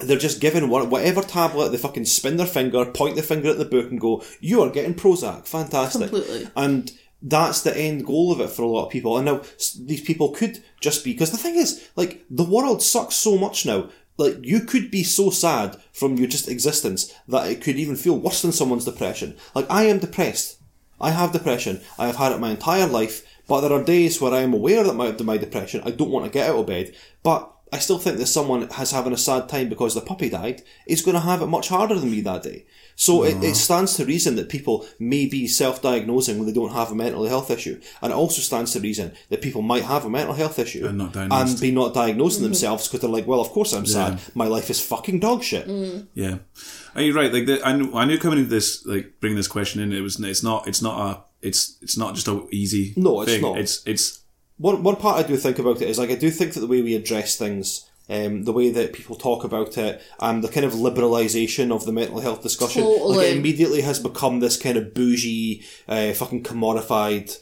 they're 0.00 0.16
just 0.16 0.40
given 0.40 0.70
what- 0.70 0.88
whatever 0.88 1.20
tablet, 1.20 1.68
they 1.70 1.76
fucking 1.76 2.06
spin 2.06 2.38
their 2.38 2.46
finger, 2.46 2.86
point 2.86 3.16
the 3.16 3.22
finger 3.22 3.50
at 3.50 3.58
the 3.58 3.66
book, 3.66 3.90
and 3.90 4.00
go, 4.00 4.22
"You 4.40 4.62
are 4.62 4.70
getting 4.70 4.94
Prozac, 4.94 5.46
fantastic." 5.46 6.08
Completely. 6.10 6.48
And 6.56 6.90
that's 7.20 7.60
the 7.60 7.76
end 7.76 8.06
goal 8.06 8.32
of 8.32 8.40
it 8.40 8.48
for 8.48 8.62
a 8.62 8.66
lot 8.66 8.86
of 8.86 8.92
people. 8.92 9.18
And 9.18 9.26
now 9.26 9.42
these 9.78 10.00
people 10.00 10.30
could 10.30 10.62
just 10.80 11.04
be 11.04 11.12
because 11.12 11.32
the 11.32 11.36
thing 11.36 11.56
is, 11.56 11.82
like, 11.96 12.24
the 12.30 12.44
world 12.44 12.82
sucks 12.82 13.16
so 13.16 13.36
much 13.36 13.66
now. 13.66 13.90
Like, 14.16 14.38
you 14.42 14.60
could 14.60 14.90
be 14.90 15.02
so 15.02 15.28
sad 15.28 15.76
from 15.92 16.16
your 16.16 16.28
just 16.28 16.48
existence 16.48 17.12
that 17.28 17.50
it 17.50 17.60
could 17.60 17.76
even 17.76 17.96
feel 17.96 18.16
worse 18.16 18.40
than 18.40 18.52
someone's 18.52 18.86
depression. 18.86 19.36
Like, 19.54 19.66
I 19.68 19.84
am 19.84 19.98
depressed. 19.98 20.56
I 21.00 21.10
have 21.10 21.32
depression. 21.32 21.80
I 21.98 22.06
have 22.06 22.16
had 22.16 22.32
it 22.32 22.40
my 22.40 22.50
entire 22.50 22.86
life. 22.86 23.26
But 23.48 23.62
there 23.62 23.72
are 23.72 23.82
days 23.82 24.20
where 24.20 24.32
I 24.32 24.40
am 24.40 24.52
aware 24.52 24.84
that 24.84 24.94
my, 24.94 25.12
my 25.22 25.36
depression. 25.36 25.82
I 25.84 25.90
don't 25.90 26.10
want 26.10 26.24
to 26.26 26.30
get 26.30 26.48
out 26.48 26.58
of 26.58 26.66
bed. 26.66 26.94
But 27.22 27.50
I 27.72 27.78
still 27.78 27.98
think 27.98 28.18
that 28.18 28.26
someone 28.26 28.68
has 28.70 28.90
having 28.90 29.12
a 29.12 29.16
sad 29.16 29.48
time 29.48 29.68
because 29.68 29.94
the 29.94 30.00
puppy 30.00 30.28
died 30.28 30.62
is 30.86 31.02
going 31.02 31.14
to 31.14 31.20
have 31.20 31.40
it 31.42 31.46
much 31.46 31.68
harder 31.68 31.94
than 31.94 32.10
me 32.10 32.20
that 32.22 32.42
day. 32.42 32.66
So 33.00 33.24
it, 33.24 33.38
it 33.38 33.54
mm. 33.54 33.56
stands 33.56 33.96
to 33.96 34.04
reason 34.04 34.36
that 34.36 34.50
people 34.50 34.86
may 34.98 35.24
be 35.24 35.48
self-diagnosing 35.48 36.36
when 36.36 36.46
they 36.46 36.52
don't 36.52 36.74
have 36.74 36.92
a 36.92 36.94
mental 36.94 37.24
health 37.24 37.50
issue, 37.50 37.80
and 38.02 38.12
it 38.12 38.14
also 38.14 38.42
stands 38.42 38.72
to 38.72 38.80
reason 38.80 39.12
that 39.30 39.40
people 39.40 39.62
might 39.62 39.84
have 39.84 40.04
a 40.04 40.10
mental 40.10 40.34
health 40.34 40.58
issue 40.58 40.86
And 40.86 40.98
not 40.98 41.16
and 41.16 41.60
be 41.62 41.70
not 41.70 41.94
diagnosing 41.94 42.40
mm-hmm. 42.40 42.50
themselves 42.50 42.86
because 42.86 43.00
they're 43.00 43.08
like, 43.08 43.26
well, 43.26 43.40
of 43.40 43.48
course 43.52 43.72
I'm 43.72 43.86
sad. 43.86 44.20
My 44.34 44.48
life 44.48 44.68
is 44.68 44.82
fucking 44.84 45.18
dog 45.18 45.42
shit. 45.42 45.66
Mm. 45.66 46.08
Yeah, 46.12 46.40
are 46.94 47.00
you're 47.00 47.14
right. 47.14 47.32
Like 47.32 47.46
the, 47.46 47.66
I, 47.66 47.72
knew, 47.72 47.90
I 47.94 48.04
knew 48.04 48.18
coming 48.18 48.40
into 48.40 48.50
this, 48.50 48.84
like 48.84 49.18
bringing 49.18 49.38
this 49.38 49.48
question 49.48 49.80
in, 49.80 49.94
it 49.94 50.02
was 50.02 50.20
it's 50.20 50.42
not 50.42 50.68
it's 50.68 50.82
not 50.82 50.96
a 51.00 51.22
it's 51.40 51.78
it's 51.80 51.96
not 51.96 52.14
just 52.14 52.28
a 52.28 52.46
easy. 52.52 52.92
No, 52.98 53.22
it's 53.22 53.32
thing. 53.32 53.40
not. 53.40 53.56
It's 53.58 53.82
it's 53.86 54.24
one 54.58 54.82
one 54.82 54.96
part 54.96 55.24
I 55.24 55.26
do 55.26 55.38
think 55.38 55.58
about 55.58 55.80
it 55.80 55.88
is 55.88 55.98
like 55.98 56.10
I 56.10 56.16
do 56.16 56.30
think 56.30 56.52
that 56.52 56.60
the 56.60 56.66
way 56.66 56.82
we 56.82 56.94
address 56.94 57.38
things, 57.38 57.88
um, 58.10 58.42
the 58.44 58.52
way 58.52 58.70
that 58.70 58.92
people 58.92 59.16
talk 59.16 59.44
about 59.44 59.78
it, 59.78 60.02
and 60.18 60.42
the 60.44 60.48
kind 60.48 60.66
of 60.66 60.72
liberalisation 60.72 61.74
of 61.74 61.86
the 61.86 61.92
mental 61.92 62.20
health 62.20 62.42
discussion, 62.42 62.82
like 62.84 63.28
it 63.28 63.36
immediately 63.36 63.80
has 63.82 63.98
become 63.98 64.40
this 64.40 64.56
kind 64.56 64.76
of 64.76 64.92
bougie, 64.92 65.62
uh, 65.88 66.12
fucking 66.12 66.42
commodified, 66.42 67.38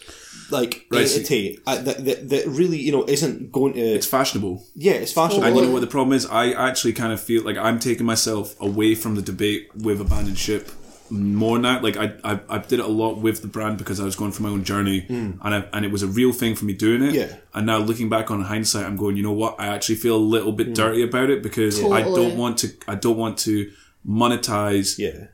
like 0.50 0.86
Right, 0.90 1.02
entity 1.02 1.58
uh, 1.66 1.80
that, 1.82 2.04
that 2.04 2.28
that 2.28 2.46
really 2.46 2.78
you 2.78 2.92
know 2.92 3.04
isn't 3.06 3.50
going 3.52 3.72
to. 3.74 3.80
it's 3.80 4.06
fashionable. 4.06 4.64
yeah, 4.74 4.92
it's 4.92 5.12
fashionable. 5.12 5.46
And 5.46 5.56
you 5.56 5.62
know 5.62 5.72
what 5.72 5.80
the 5.80 5.86
problem 5.86 6.14
is? 6.14 6.26
I 6.26 6.52
actually 6.52 6.92
kind 6.92 7.12
of 7.12 7.20
feel 7.20 7.42
like 7.44 7.56
I'm 7.56 7.78
taking 7.78 8.06
myself 8.06 8.54
away 8.60 8.94
from 8.94 9.14
the 9.14 9.22
debate 9.22 9.68
with 9.74 10.00
Abandon 10.00 10.34
Ship 10.34 10.70
more 11.10 11.58
now. 11.58 11.80
Like 11.80 11.96
I, 11.96 12.12
I, 12.24 12.40
I 12.48 12.58
did 12.58 12.80
it 12.80 12.84
a 12.84 12.88
lot 12.88 13.18
with 13.18 13.42
the 13.42 13.48
brand 13.48 13.78
because 13.78 14.00
I 14.00 14.04
was 14.04 14.16
going 14.16 14.32
for 14.32 14.42
my 14.42 14.48
own 14.48 14.64
journey, 14.64 15.06
and 15.42 15.54
I, 15.54 15.64
and 15.72 15.84
it 15.84 15.90
was 15.90 16.02
a 16.02 16.06
real 16.06 16.32
thing 16.32 16.54
for 16.54 16.64
me 16.64 16.72
doing 16.72 17.02
it. 17.02 17.14
Yeah. 17.14 17.36
And 17.54 17.66
now 17.66 17.78
looking 17.78 18.08
back 18.08 18.30
on 18.30 18.42
hindsight, 18.42 18.84
I'm 18.84 18.96
going, 18.96 19.16
you 19.16 19.22
know 19.22 19.32
what? 19.32 19.56
I 19.58 19.68
actually 19.68 19.96
feel 19.96 20.16
a 20.16 20.18
little 20.18 20.52
bit 20.52 20.74
dirty 20.74 21.02
about 21.02 21.30
it 21.30 21.42
because 21.42 21.82
I 21.84 22.02
don't 22.02 22.36
want 22.36 22.58
to. 22.58 22.72
I 22.86 22.94
don't 22.94 23.16
want 23.16 23.38
to 23.38 23.70
monetize 24.06 24.98
yeah. 24.98 25.26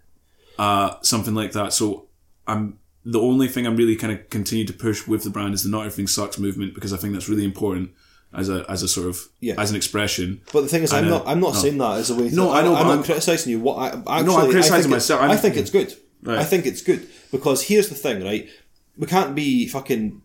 uh, 0.58 0.96
something 1.02 1.34
like 1.34 1.52
that. 1.52 1.72
So 1.72 2.06
I'm 2.46 2.78
the 3.04 3.20
only 3.20 3.48
thing 3.48 3.66
I'm 3.66 3.76
really 3.76 3.96
kind 3.96 4.12
of 4.12 4.30
continue 4.30 4.64
to 4.64 4.72
push 4.72 5.06
with 5.06 5.24
the 5.24 5.30
brand 5.30 5.54
is 5.54 5.62
the 5.62 5.68
not 5.68 5.80
everything 5.80 6.06
sucks 6.06 6.38
movement 6.38 6.74
because 6.74 6.92
I 6.92 6.96
think 6.96 7.12
that's 7.12 7.28
really 7.28 7.44
important 7.44 7.90
as 8.36 8.48
a 8.48 8.64
as 8.68 8.82
a 8.82 8.88
sort 8.88 9.08
of 9.08 9.20
Yeah. 9.40 9.54
as 9.58 9.70
an 9.70 9.76
expression. 9.76 10.40
But 10.52 10.62
the 10.62 10.68
thing 10.68 10.82
is, 10.82 10.92
I'm 10.92 11.06
know. 11.08 11.16
Uh, 11.16 11.18
not. 11.18 11.26
I'm 11.28 11.40
not 11.40 11.54
No. 11.54 11.60
saying 11.60 11.78
that 11.78 11.98
as 11.98 12.10
a 12.10 12.14
way. 12.14 12.28
To, 12.28 12.34
No, 12.34 12.52
I 12.52 12.62
know, 12.62 12.74
I'm, 12.74 12.82
but 12.82 12.88
not 12.88 12.94
I'm- 12.96 13.02
criticizing 13.04 13.52
you. 13.52 13.60
What 13.60 13.76
I 13.76 13.86
actually, 13.88 14.24
No, 14.24 14.36
I'm 14.36 14.48
I 14.48 14.50
criticising 14.50 14.82
think 14.82 14.90
myself. 14.90 15.20
I'm- 15.20 15.30
I 15.30 15.36
think 15.36 15.56
it's 15.56 15.70
good. 15.70 15.94
Right. 16.22 16.38
I 16.38 16.44
think 16.44 16.66
it's 16.66 16.80
good 16.82 17.06
because 17.30 17.62
here's 17.62 17.88
the 17.88 17.94
thing, 17.94 18.24
right? 18.24 18.48
We 18.96 19.06
can't 19.06 19.34
be 19.34 19.68
fucking 19.68 20.22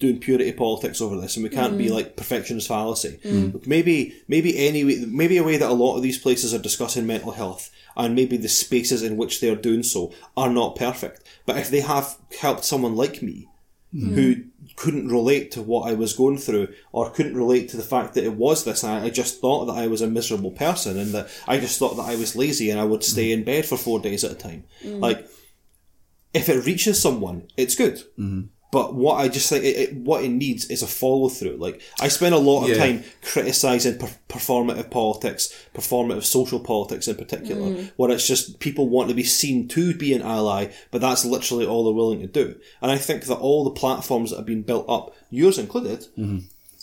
doing 0.00 0.18
purity 0.18 0.50
politics 0.52 1.00
over 1.00 1.20
this, 1.20 1.36
and 1.36 1.44
we 1.44 1.50
can't 1.50 1.76
be 1.78 1.86
mm. 1.86 1.92
like 1.92 2.16
perfectionist 2.16 2.66
fallacy. 2.66 3.20
Look, 3.22 3.66
Maybe, 3.66 4.14
maybe 4.28 4.56
any 4.66 4.82
way, 4.82 5.04
maybe 5.06 5.36
a 5.36 5.44
way 5.44 5.58
that 5.58 5.70
a 5.70 5.74
lot 5.74 5.96
of 5.96 6.02
these 6.02 6.18
places 6.18 6.54
are 6.54 6.58
discussing 6.58 7.06
mental 7.06 7.32
health, 7.32 7.70
and 7.96 8.14
maybe 8.14 8.38
the 8.38 8.48
spaces 8.48 9.02
in 9.02 9.18
which 9.18 9.40
they 9.40 9.50
are 9.50 9.56
doing 9.56 9.82
so 9.82 10.12
are 10.36 10.48
not 10.50 10.74
perfect. 10.74 11.22
But 11.44 11.58
if 11.58 11.70
they 11.70 11.80
have 11.80 12.16
helped 12.40 12.64
someone 12.64 12.96
like 12.96 13.22
me 13.22 13.46
Mm. 13.92 14.12
who 14.12 14.36
couldn't 14.76 15.08
relate 15.08 15.50
to 15.50 15.62
what 15.62 15.88
I 15.88 15.94
was 15.94 16.12
going 16.12 16.38
through 16.38 16.68
or 16.92 17.10
couldn't 17.10 17.36
relate 17.36 17.68
to 17.70 17.76
the 17.76 17.82
fact 17.82 18.14
that 18.14 18.22
it 18.22 18.34
was 18.34 18.62
this. 18.62 18.84
And 18.84 18.92
I, 18.92 19.06
I 19.06 19.10
just 19.10 19.40
thought 19.40 19.64
that 19.64 19.76
I 19.76 19.88
was 19.88 20.00
a 20.00 20.06
miserable 20.06 20.52
person 20.52 20.96
and 20.96 21.12
that 21.12 21.28
I 21.48 21.58
just 21.58 21.78
thought 21.78 21.96
that 21.96 22.04
I 22.04 22.14
was 22.14 22.36
lazy 22.36 22.70
and 22.70 22.78
I 22.78 22.84
would 22.84 23.02
stay 23.02 23.30
mm. 23.30 23.32
in 23.32 23.44
bed 23.44 23.66
for 23.66 23.76
four 23.76 23.98
days 23.98 24.22
at 24.22 24.30
a 24.30 24.36
time. 24.36 24.62
Mm. 24.84 25.00
Like, 25.00 25.28
if 26.32 26.48
it 26.48 26.64
reaches 26.64 27.02
someone, 27.02 27.48
it's 27.56 27.74
good. 27.74 27.96
Mm-hmm. 28.16 28.42
But 28.70 28.94
what 28.94 29.16
I 29.16 29.28
just 29.28 29.48
think, 29.48 29.64
it, 29.64 29.76
it, 29.76 29.96
what 29.96 30.22
it 30.22 30.28
needs 30.28 30.66
is 30.66 30.82
a 30.82 30.86
follow 30.86 31.28
through. 31.28 31.56
Like 31.56 31.82
I 32.00 32.08
spend 32.08 32.34
a 32.34 32.38
lot 32.38 32.64
of 32.64 32.70
Yeah. 32.70 32.76
time 32.76 33.04
criticizing 33.22 33.98
per- 33.98 34.10
performative 34.28 34.90
politics, 34.90 35.52
performative 35.74 36.22
social 36.22 36.60
politics 36.60 37.08
in 37.08 37.16
particular, 37.16 37.68
mm. 37.70 37.90
where 37.96 38.10
it's 38.10 38.26
just 38.26 38.60
people 38.60 38.88
want 38.88 39.08
to 39.08 39.14
be 39.14 39.24
seen 39.24 39.66
to 39.68 39.94
be 39.94 40.14
an 40.14 40.22
ally, 40.22 40.68
but 40.90 41.00
that's 41.00 41.24
literally 41.24 41.66
all 41.66 41.84
they're 41.84 41.92
willing 41.92 42.20
to 42.20 42.26
do. 42.26 42.54
And 42.80 42.92
I 42.92 42.96
think 42.96 43.24
that 43.24 43.36
all 43.36 43.64
the 43.64 43.70
platforms 43.70 44.30
that 44.30 44.36
have 44.36 44.46
been 44.46 44.62
built 44.62 44.88
up, 44.88 45.14
yours 45.30 45.58
included, 45.58 46.06
mm-hmm. 46.16 46.38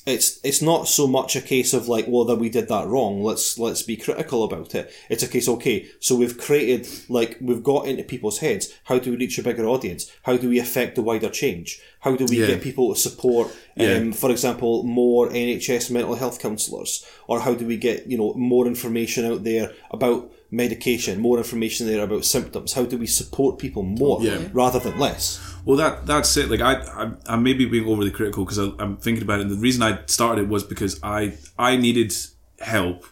It's 0.07 0.39
it's 0.43 0.61
not 0.61 0.87
so 0.87 1.05
much 1.05 1.35
a 1.35 1.41
case 1.41 1.73
of 1.73 1.87
like, 1.87 2.05
well, 2.07 2.23
that 2.25 2.37
we 2.37 2.49
did 2.49 2.67
that 2.69 2.87
wrong. 2.87 3.21
Let's 3.21 3.59
let's 3.59 3.81
be 3.83 3.97
critical 3.97 4.43
about 4.43 4.73
it. 4.73 4.91
It's 5.09 5.23
a 5.23 5.27
case, 5.27 5.47
okay, 5.49 5.87
so 5.99 6.15
we've 6.15 6.37
created 6.37 6.87
like 7.09 7.37
we've 7.41 7.61
got 7.63 7.87
into 7.87 8.03
people's 8.03 8.39
heads. 8.39 8.73
How 8.85 8.99
do 8.99 9.11
we 9.11 9.17
reach 9.17 9.37
a 9.37 9.43
bigger 9.43 9.65
audience? 9.67 10.09
How 10.23 10.37
do 10.37 10.49
we 10.49 10.59
affect 10.59 10.95
the 10.95 11.01
wider 11.03 11.29
change? 11.29 11.79
How 11.99 12.15
do 12.15 12.25
we 12.25 12.39
Yeah. 12.39 12.47
get 12.47 12.61
people 12.61 12.93
to 12.93 12.99
support, 12.99 13.53
Yeah. 13.75 13.95
um, 13.95 14.13
for 14.13 14.31
example, 14.31 14.83
more 14.83 15.29
NHS 15.29 15.89
mental 15.91 16.15
health 16.15 16.39
counsellors, 16.39 17.05
or 17.27 17.41
how 17.41 17.53
do 17.53 17.65
we 17.65 17.75
get 17.77 18.09
you 18.09 18.17
know 18.17 18.33
more 18.35 18.65
information 18.65 19.25
out 19.25 19.43
there 19.43 19.73
about 19.91 20.31
medication, 20.49 21.19
more 21.19 21.37
information 21.37 21.85
there 21.87 22.01
about 22.03 22.23
symptoms? 22.23 22.73
How 22.73 22.83
do 22.85 22.97
we 22.97 23.07
support 23.07 23.59
people 23.59 23.83
more 23.83 24.19
Yeah. 24.23 24.47
rather 24.53 24.79
than 24.79 24.97
less? 24.97 25.39
Well, 25.67 25.75
that 25.77 26.05
that's 26.05 26.35
it. 26.37 26.49
Like 26.49 26.61
I, 26.61 26.75
I, 27.01 27.11
I 27.33 27.35
may 27.35 27.51
be 27.53 27.65
being 27.65 27.85
overly 27.87 28.09
critical 28.09 28.45
because 28.45 28.57
I'm 28.57 28.95
thinking 28.97 29.21
about 29.23 29.39
it. 29.39 29.43
And 29.43 29.51
the 29.51 29.57
reason 29.57 29.83
I 29.83 29.99
started 30.05 30.43
it 30.43 30.47
was 30.47 30.63
because 30.63 30.97
I, 31.03 31.37
I 31.59 31.75
needed 31.75 32.15
help 32.59 33.03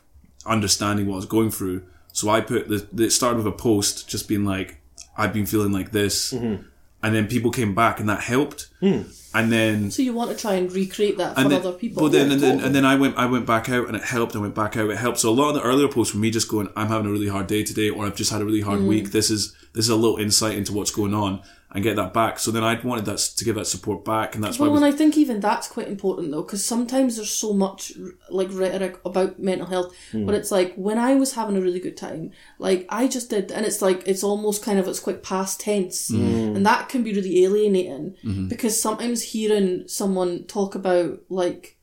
understanding 0.46 1.06
what 1.08 1.16
I 1.16 1.18
was 1.18 1.26
going 1.26 1.52
through. 1.52 1.84
So 2.14 2.30
I 2.30 2.40
put 2.40 2.70
the, 2.70 2.88
the 2.94 3.04
it 3.06 3.12
started 3.12 3.38
with 3.38 3.48
a 3.48 3.52
post 3.52 4.08
just 4.08 4.30
being 4.30 4.46
like, 4.46 4.80
I've 5.18 5.34
been 5.34 5.46
feeling 5.46 5.74
like 5.74 5.92
this, 5.92 6.32
and 6.32 6.66
then 7.02 7.28
people 7.28 7.52
came 7.52 7.76
back 7.76 8.00
and 8.00 8.08
that 8.08 8.22
helped. 8.22 8.70
And 8.82 9.52
then 9.52 9.92
So 9.92 10.02
you 10.02 10.14
want 10.14 10.32
to 10.32 10.38
try 10.38 10.54
and 10.54 10.72
recreate 10.72 11.18
that 11.18 11.36
for 11.36 11.50
then, 11.50 11.60
other 11.60 11.74
people. 11.74 12.04
But 12.04 12.14
then, 12.14 12.32
and 12.32 12.40
then, 12.40 12.62
and 12.62 12.74
then 12.74 12.86
I 12.86 12.96
went, 12.96 13.18
I 13.18 13.26
went 13.26 13.46
back 13.46 13.68
out, 13.68 13.88
and 13.88 13.98
it 13.98 14.04
helped. 14.04 14.34
I 14.34 14.40
went 14.40 14.56
back 14.56 14.78
out, 14.78 14.90
it 14.90 14.96
helped. 14.98 15.20
So 15.20 15.30
a 15.30 15.36
lot 15.36 15.50
of 15.50 15.56
the 15.56 15.62
earlier 15.62 15.90
posts 15.90 16.14
were 16.14 16.22
me 16.22 16.32
just 16.32 16.48
going, 16.48 16.70
"I'm 16.78 16.88
having 16.88 17.08
a 17.08 17.12
really 17.12 17.28
hard 17.28 17.48
day 17.48 17.62
today," 17.62 17.90
or 17.90 18.06
"I've 18.06 18.16
just 18.16 18.32
had 18.32 18.42
a 18.42 18.46
really 18.46 18.62
Mm. 18.62 18.66
hard 18.66 18.82
week." 18.84 19.12
This 19.12 19.30
is 19.30 19.54
this 19.74 19.84
is 19.84 19.90
a 19.90 19.96
little 19.98 20.16
insight 20.16 20.56
into 20.58 20.72
what's 20.72 20.92
going 20.92 21.14
on, 21.14 21.42
and 21.76 21.84
get 21.84 21.96
that 21.98 22.14
back. 22.14 22.40
So 22.40 22.50
then 22.52 22.64
I 22.64 22.80
wanted 22.82 23.06
that 23.06 23.18
to 23.38 23.46
give 23.46 23.56
that 23.56 23.68
support 23.68 24.04
back, 24.04 24.34
and 24.34 24.44
that's 24.44 24.58
why. 24.58 24.68
Well, 24.68 24.78
and 24.78 24.86
I 24.86 24.92
think 24.92 25.18
even 25.18 25.40
that's 25.42 25.68
quite 25.68 25.88
important 25.88 26.32
though, 26.32 26.42
because 26.42 26.66
sometimes 26.66 27.18
there's 27.18 27.30
so 27.30 27.54
much 27.54 27.92
like 28.30 28.48
rhetoric 28.52 29.00
about 29.06 29.40
mental 29.40 29.68
health, 29.68 29.94
Hmm. 30.12 30.26
but 30.26 30.34
it's 30.36 30.52
like 30.52 30.74
when 30.76 30.98
I 30.98 31.16
was 31.16 31.34
having 31.34 31.58
a 31.58 31.62
really 31.62 31.80
good 31.80 31.98
time, 31.98 32.32
like 32.60 32.86
I 32.90 33.08
just 33.08 33.30
did, 33.30 33.52
and 33.52 33.66
it's 33.66 33.82
like 33.82 34.02
it's 34.08 34.24
almost 34.24 34.64
kind 34.64 34.80
of 34.80 34.88
it's 34.88 35.00
quite 35.00 35.22
past 35.22 35.60
tense, 35.60 36.08
Hmm. 36.08 36.56
and 36.56 36.66
that 36.66 36.90
can 36.90 37.04
be 37.04 37.14
really 37.14 37.44
alienating 37.44 38.16
Mm-hmm. 38.24 38.48
because 38.48 38.80
sometimes 38.82 39.22
hearing 39.22 39.84
someone 39.88 40.46
talk 40.46 40.76
about 40.76 41.20
like 41.30 41.75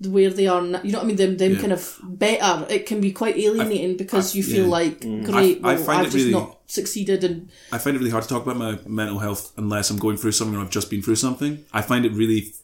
where 0.00 0.30
they 0.30 0.46
are, 0.46 0.60
now, 0.60 0.80
you 0.82 0.92
know 0.92 0.98
what 0.98 1.04
I 1.04 1.08
mean, 1.08 1.16
them 1.16 1.36
them 1.36 1.52
Yeah. 1.52 1.60
kind 1.60 1.72
of 1.72 1.98
better, 2.02 2.66
it 2.68 2.86
can 2.86 3.00
be 3.00 3.12
quite 3.12 3.36
alienating 3.36 3.96
because 3.96 4.34
you 4.34 4.42
feel 4.42 4.64
yeah. 4.64 4.70
like 4.70 5.00
mm. 5.00 5.22
I- 5.22 5.30
great, 5.30 5.60
I 5.62 5.74
well, 5.74 5.84
find 5.84 6.00
I've 6.00 6.06
it 6.06 6.10
just 6.10 6.16
really- 6.16 6.32
not 6.32 6.60
succeeded, 6.66 7.24
and 7.24 7.48
I 7.70 7.78
find 7.78 7.96
it 7.96 8.00
really 8.00 8.10
hard 8.10 8.24
to 8.24 8.28
talk 8.28 8.42
about 8.42 8.56
my 8.56 8.78
mental 8.86 9.18
health 9.18 9.52
unless 9.56 9.90
I'm 9.90 9.98
going 9.98 10.16
through 10.16 10.32
something 10.32 10.56
or 10.56 10.62
I've 10.62 10.70
just 10.70 10.90
been 10.90 11.02
through 11.02 11.16
something. 11.16 11.64
I 11.72 11.82
find 11.82 12.04
it 12.04 12.12
really, 12.12 12.54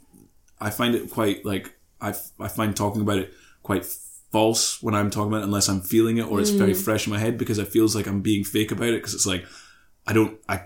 I 0.61 0.71
find 0.71 0.95
it 0.95 1.11
quite 1.11 1.45
like 1.45 1.75
I, 2.01 2.14
I 2.38 2.49
find 2.49 2.77
talking 2.77 3.03
about 3.03 3.19
it 3.19 3.33
quite 3.62 3.85
false 4.33 4.83
when 4.83 4.95
I'm 4.95 5.11
talking 5.11 5.29
about 5.29 5.43
it 5.43 5.45
unless 5.45 5.69
I'm 5.69 5.81
feeling 5.81 6.19
it 6.19 6.31
or 6.31 6.40
it's 6.40 6.51
very 6.51 6.73
mm. 6.73 6.83
fresh 6.83 7.07
in 7.07 7.12
my 7.12 7.19
head 7.19 7.37
because 7.37 7.59
it 7.59 7.69
feels 7.69 7.97
like 7.97 8.07
I'm 8.07 8.21
being 8.21 8.45
fake 8.45 8.71
about 8.71 8.88
it 8.88 8.99
because 8.99 9.14
it's 9.14 9.27
like 9.27 9.45
I 10.07 10.12
don't 10.12 10.38
I 10.49 10.62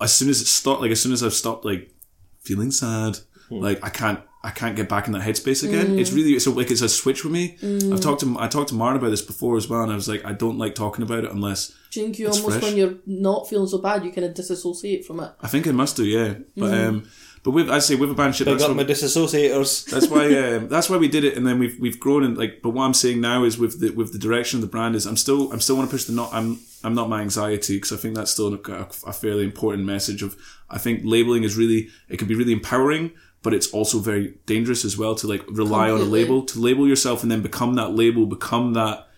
as 0.00 0.12
soon 0.12 0.28
as 0.28 0.40
it 0.40 0.46
stopped 0.46 0.80
like 0.80 0.90
as 0.90 1.02
soon 1.02 1.12
as 1.12 1.22
I've 1.22 1.34
stopped 1.34 1.64
like 1.64 1.92
feeling 2.40 2.70
sad 2.70 3.18
hmm. 3.48 3.56
like 3.56 3.84
I 3.84 3.90
can't 3.90 4.20
I 4.42 4.50
can't 4.50 4.74
get 4.74 4.88
back 4.88 5.06
in 5.06 5.12
that 5.12 5.20
headspace 5.22 5.62
again. 5.68 5.98
It's 5.98 6.12
really 6.12 6.32
it's 6.32 6.46
a, 6.46 6.50
like 6.50 6.70
it's 6.70 6.80
a 6.80 6.88
switch 6.88 7.20
for 7.20 7.28
me. 7.28 7.58
I've 7.62 8.00
talked 8.00 8.20
to 8.20 8.36
I 8.38 8.48
talked 8.48 8.70
to 8.70 8.74
Martin 8.74 8.98
about 8.98 9.10
this 9.10 9.20
before 9.20 9.56
as 9.58 9.68
well, 9.68 9.82
and 9.82 9.92
I 9.92 9.94
was 9.94 10.08
like 10.08 10.24
I 10.24 10.32
don't 10.32 10.56
like 10.56 10.74
talking 10.74 11.02
about 11.02 11.24
it 11.24 11.30
unless 11.30 11.74
do 11.90 12.00
you 12.00 12.06
think 12.06 12.18
you 12.18 12.28
It's 12.28 12.38
almost 12.38 12.60
fresh. 12.60 12.70
when 12.70 12.78
you're 12.78 12.94
not 13.04 13.48
feeling 13.48 13.68
so 13.68 13.78
bad, 13.78 14.04
you 14.04 14.12
kind 14.12 14.24
of 14.24 14.34
disassociate 14.34 15.04
from 15.04 15.20
it. 15.20 15.32
I 15.42 15.48
think 15.48 15.66
I 15.66 15.72
must 15.72 15.96
do, 15.96 16.04
yeah. 16.04 16.34
But 16.56 16.72
um, 16.72 17.08
but 17.42 17.52
with 17.52 17.70
I 17.70 17.78
say 17.78 17.96
with 17.96 18.10
Abandon 18.10 18.32
Ship, 18.32 18.44
Big 18.44 18.58
that's, 18.58 18.70
up 18.70 18.76
my 18.76 18.84
disassociators. 18.84 19.84
that's 19.90 20.08
why 20.08 20.26
um, 20.54 20.68
that's 20.68 20.88
why 20.90 20.98
we 20.98 21.08
did 21.08 21.24
it, 21.24 21.36
and 21.36 21.46
then 21.46 21.58
we've 21.58 21.78
we've 21.80 21.98
grown 21.98 22.22
and 22.22 22.38
like. 22.38 22.60
But 22.62 22.70
what 22.70 22.84
I'm 22.84 22.94
saying 22.94 23.20
now 23.20 23.44
is 23.44 23.58
with 23.58 23.80
the 23.80 23.90
with 23.90 24.12
the 24.12 24.18
direction 24.18 24.58
of 24.58 24.60
the 24.62 24.68
brand 24.68 24.94
is 24.94 25.06
I'm 25.06 25.16
still 25.16 25.52
I'm 25.52 25.60
still 25.60 25.76
want 25.76 25.90
to 25.90 25.94
push 25.94 26.04
the 26.04 26.12
not 26.12 26.30
I'm 26.32 26.60
I'm 26.84 26.94
not 26.94 27.08
my 27.08 27.22
anxiety 27.22 27.76
because 27.76 27.92
I 27.92 27.96
think 27.96 28.14
that's 28.14 28.30
still 28.30 28.54
a, 28.54 28.88
a 29.06 29.12
fairly 29.12 29.44
important 29.44 29.84
message 29.84 30.22
of 30.22 30.36
I 30.68 30.78
think 30.78 31.02
labeling 31.04 31.44
is 31.44 31.56
really 31.56 31.88
it 32.08 32.18
can 32.18 32.28
be 32.28 32.34
really 32.34 32.52
empowering. 32.52 33.12
But 33.42 33.54
it's 33.54 33.70
also 33.70 33.98
very 34.00 34.34
dangerous 34.44 34.84
as 34.84 34.98
well 34.98 35.14
to 35.14 35.26
like 35.26 35.42
rely 35.48 35.90
on 35.90 36.00
a 36.00 36.04
label 36.04 36.42
to 36.44 36.60
label 36.60 36.86
yourself 36.86 37.22
and 37.22 37.30
then 37.30 37.40
become 37.42 37.74
that 37.74 37.94
label, 37.94 38.26
become 38.26 38.74
that 38.74 39.08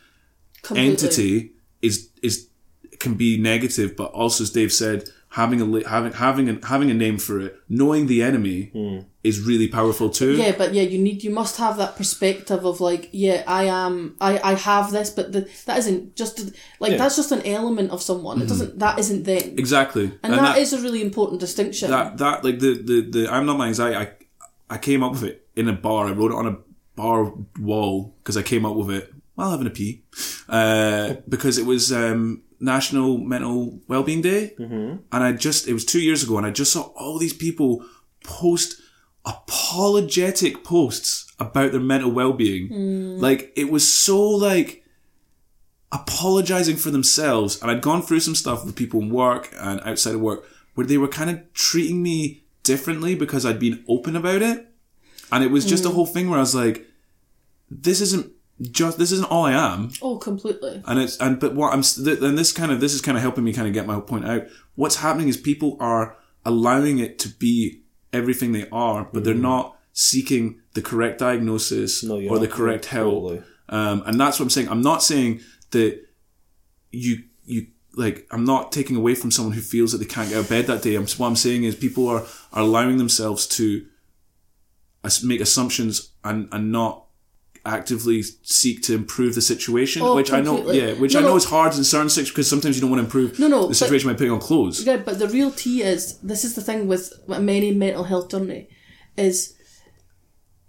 Completely. 0.62 0.90
entity 0.92 1.52
is 1.80 2.10
is 2.22 2.48
can 3.00 3.14
be 3.14 3.36
negative, 3.36 3.96
but 3.96 4.12
also 4.12 4.44
as 4.44 4.50
Dave 4.50 4.72
said, 4.72 5.08
having 5.32 5.60
a 5.62 5.88
having 5.88 6.12
having 6.12 6.48
a, 6.50 6.66
having 6.66 6.90
a 6.90 6.94
name 6.94 7.16
for 7.18 7.40
it, 7.40 7.58
knowing 7.68 8.06
the 8.06 8.22
enemy 8.22 8.70
is 9.24 9.40
really 9.40 9.68
powerful 9.68 10.10
too. 10.10 10.32
Yeah, 10.36 10.52
but 10.56 10.74
yeah, 10.74 10.82
you 10.82 10.98
need 10.98 11.24
you 11.24 11.30
must 11.30 11.56
have 11.56 11.76
that 11.78 11.96
perspective 11.96 12.66
of 12.66 12.80
like, 12.80 13.08
yeah, 13.12 13.42
I 13.46 13.64
am, 13.64 14.16
I 14.20 14.32
I 14.52 14.54
have 14.54 14.90
this, 14.92 15.08
but 15.10 15.32
the, 15.32 15.48
that 15.66 15.78
isn't 15.78 16.16
just 16.16 16.34
like 16.80 16.92
Yeah. 16.92 16.98
that's 16.98 17.16
just 17.16 17.32
an 17.32 17.42
element 17.46 17.90
of 17.92 18.02
someone. 18.02 18.42
It 18.42 18.48
doesn't 18.48 18.78
that 18.78 18.98
isn't 18.98 19.22
them, 19.24 19.54
exactly, 19.64 20.06
and, 20.22 20.34
that 20.34 20.58
is 20.58 20.72
a 20.72 20.80
really 20.80 21.00
important 21.00 21.40
distinction. 21.40 21.90
that 21.90 22.18
that 22.18 22.44
like 22.44 22.58
the 22.58 22.72
the 22.90 22.98
the 23.14 23.22
I'm 23.34 23.46
not 23.46 23.56
my 23.56 23.68
anxiety. 23.68 23.96
I 23.96 24.06
I 24.68 24.78
came 24.78 25.02
up 25.02 25.12
with 25.12 25.24
it 25.24 25.46
in 25.56 25.68
a 25.68 25.72
bar. 25.72 26.06
I 26.08 26.12
wrote 26.12 26.32
it 26.32 26.38
on 26.42 26.46
a 26.46 26.56
bar 26.94 27.32
wall 27.58 28.14
because 28.18 28.36
I 28.36 28.42
came 28.42 28.66
up 28.68 28.76
with 28.76 28.90
it 28.90 29.14
while 29.34 29.50
having 29.50 29.66
a 29.66 29.70
pee, 29.70 30.02
uh, 30.48 31.14
because 31.26 31.56
it 31.56 31.64
was 31.64 31.90
um, 31.90 32.42
National 32.62 33.18
Mental 33.18 33.80
Wellbeing 33.88 34.22
Day, 34.22 34.54
mm-hmm. 34.58 34.96
and 35.12 35.24
I 35.24 35.32
just 35.32 35.68
it 35.68 35.74
was 35.74 35.84
two 35.84 36.00
years 36.00 36.22
ago, 36.22 36.38
and 36.38 36.46
I 36.46 36.50
just 36.50 36.72
saw 36.72 36.82
all 36.96 37.18
these 37.18 37.34
people 37.34 37.84
post 38.24 38.80
apologetic 39.24 40.64
posts 40.64 41.32
about 41.38 41.72
their 41.72 41.80
mental 41.80 42.10
well-being. 42.10 43.20
Like 43.20 43.52
it 43.56 43.70
was 43.70 43.92
so 43.92 44.20
like 44.20 44.82
apologizing 45.92 46.76
for 46.76 46.90
themselves. 46.90 47.60
And 47.60 47.70
I'd 47.70 47.82
gone 47.82 48.02
through 48.02 48.20
some 48.20 48.34
stuff 48.34 48.64
with 48.64 48.74
people 48.74 49.00
in 49.00 49.10
work 49.10 49.54
and 49.60 49.80
outside 49.82 50.14
of 50.14 50.20
work 50.20 50.44
where 50.74 50.86
they 50.86 50.98
were 50.98 51.08
kind 51.08 51.30
of 51.30 51.52
treating 51.52 52.02
me 52.02 52.44
differently 52.62 53.14
because 53.14 53.44
I'd 53.44 53.60
been 53.60 53.84
open 53.88 54.16
about 54.16 54.42
it. 54.42 54.68
And 55.30 55.44
it 55.44 55.50
was 55.50 55.64
just 55.64 55.84
a 55.84 55.90
whole 55.90 56.06
thing 56.06 56.28
where 56.28 56.38
I 56.38 56.42
was 56.42 56.54
like, 56.54 56.86
this 57.70 58.00
isn't 58.00 58.31
just, 58.60 58.98
this 58.98 59.10
isn't 59.12 59.30
all 59.30 59.44
I 59.46 59.52
am. 59.52 59.90
oh, 60.02 60.18
completely. 60.18 60.82
And 60.86 61.00
it's, 61.00 61.16
and, 61.18 61.40
but 61.40 61.54
what 61.54 61.72
I'm, 61.72 61.80
s- 61.80 61.96
th- 61.96 62.20
and 62.20 62.36
this 62.38 62.52
kind 62.52 62.70
of, 62.70 62.80
this 62.80 62.94
is 62.94 63.00
kind 63.00 63.16
of 63.16 63.22
helping 63.22 63.44
me 63.44 63.52
kind 63.52 63.66
of 63.66 63.74
get 63.74 63.86
my 63.86 63.98
point 64.00 64.24
out. 64.26 64.44
What's 64.74 64.96
happening 64.96 65.28
is 65.28 65.36
people 65.36 65.76
are 65.80 66.16
allowing 66.44 66.98
it 66.98 67.18
to 67.20 67.28
be 67.28 67.82
everything 68.12 68.52
they 68.52 68.68
are, 68.70 69.08
but 69.12 69.24
they're 69.24 69.34
not 69.34 69.76
seeking 69.92 70.60
the 70.74 70.82
correct 70.82 71.18
diagnosis 71.18 72.02
No, 72.04 72.18
you're 72.18 72.32
or 72.32 72.38
the 72.38 72.48
correct 72.48 72.86
help. 72.86 73.12
Totally. 73.14 73.42
Um, 73.68 74.02
and 74.06 74.20
that's 74.20 74.38
what 74.38 74.44
I'm 74.44 74.50
saying. 74.50 74.68
I'm 74.68 74.82
not 74.82 75.02
saying 75.02 75.40
that 75.70 76.00
you 76.90 77.24
you 77.44 77.68
like. 77.94 78.26
I'm 78.30 78.44
not 78.44 78.70
taking 78.72 78.96
away 78.96 79.14
from 79.14 79.30
someone 79.30 79.54
who 79.54 79.60
feels 79.62 79.92
that 79.92 79.98
they 79.98 80.04
can't 80.04 80.28
get 80.28 80.36
out 80.38 80.44
of 80.44 80.48
bed 80.50 80.66
that 80.66 80.82
day. 80.82 80.94
I'm, 80.94 81.06
what 81.06 81.26
I'm 81.26 81.36
saying 81.36 81.64
is 81.64 81.74
people 81.74 82.06
are 82.08 82.22
are 82.52 82.62
allowing 82.62 82.98
themselves 82.98 83.46
to 83.48 83.86
as- 85.04 85.22
make 85.24 85.40
assumptions 85.40 86.10
and 86.24 86.48
and 86.52 86.70
not 86.72 87.06
actively 87.64 88.22
seek 88.42 88.82
to 88.82 88.94
improve 88.94 89.34
the 89.34 89.40
situation. 89.40 90.02
Oh, 90.02 90.16
which 90.16 90.32
I 90.32 90.40
know, 90.40 90.70
yeah, 90.72 90.94
which 90.94 91.14
No, 91.14 91.20
I 91.20 91.22
know 91.22 91.28
no. 91.30 91.36
is 91.36 91.44
hard 91.44 91.74
in 91.76 91.84
certain 91.84 92.08
situations 92.08 92.30
because 92.32 92.50
sometimes 92.50 92.76
you 92.76 92.80
don't 92.80 92.90
want 92.90 93.00
to 93.00 93.04
improve 93.04 93.38
No, 93.38 93.48
no, 93.48 93.62
the 93.62 93.68
but- 93.68 93.76
situation 93.76 94.08
by 94.10 94.14
putting 94.14 94.32
on 94.32 94.40
clothes. 94.40 94.84
Yeah, 94.84 94.96
but 94.96 95.18
the 95.18 95.28
real 95.28 95.50
tea 95.50 95.82
is 95.82 96.18
this 96.18 96.44
is 96.44 96.54
the 96.54 96.60
thing 96.60 96.88
with 96.88 97.12
many 97.28 97.72
mental 97.72 98.04
health 98.04 98.30
journey 98.30 98.68
is 99.16 99.54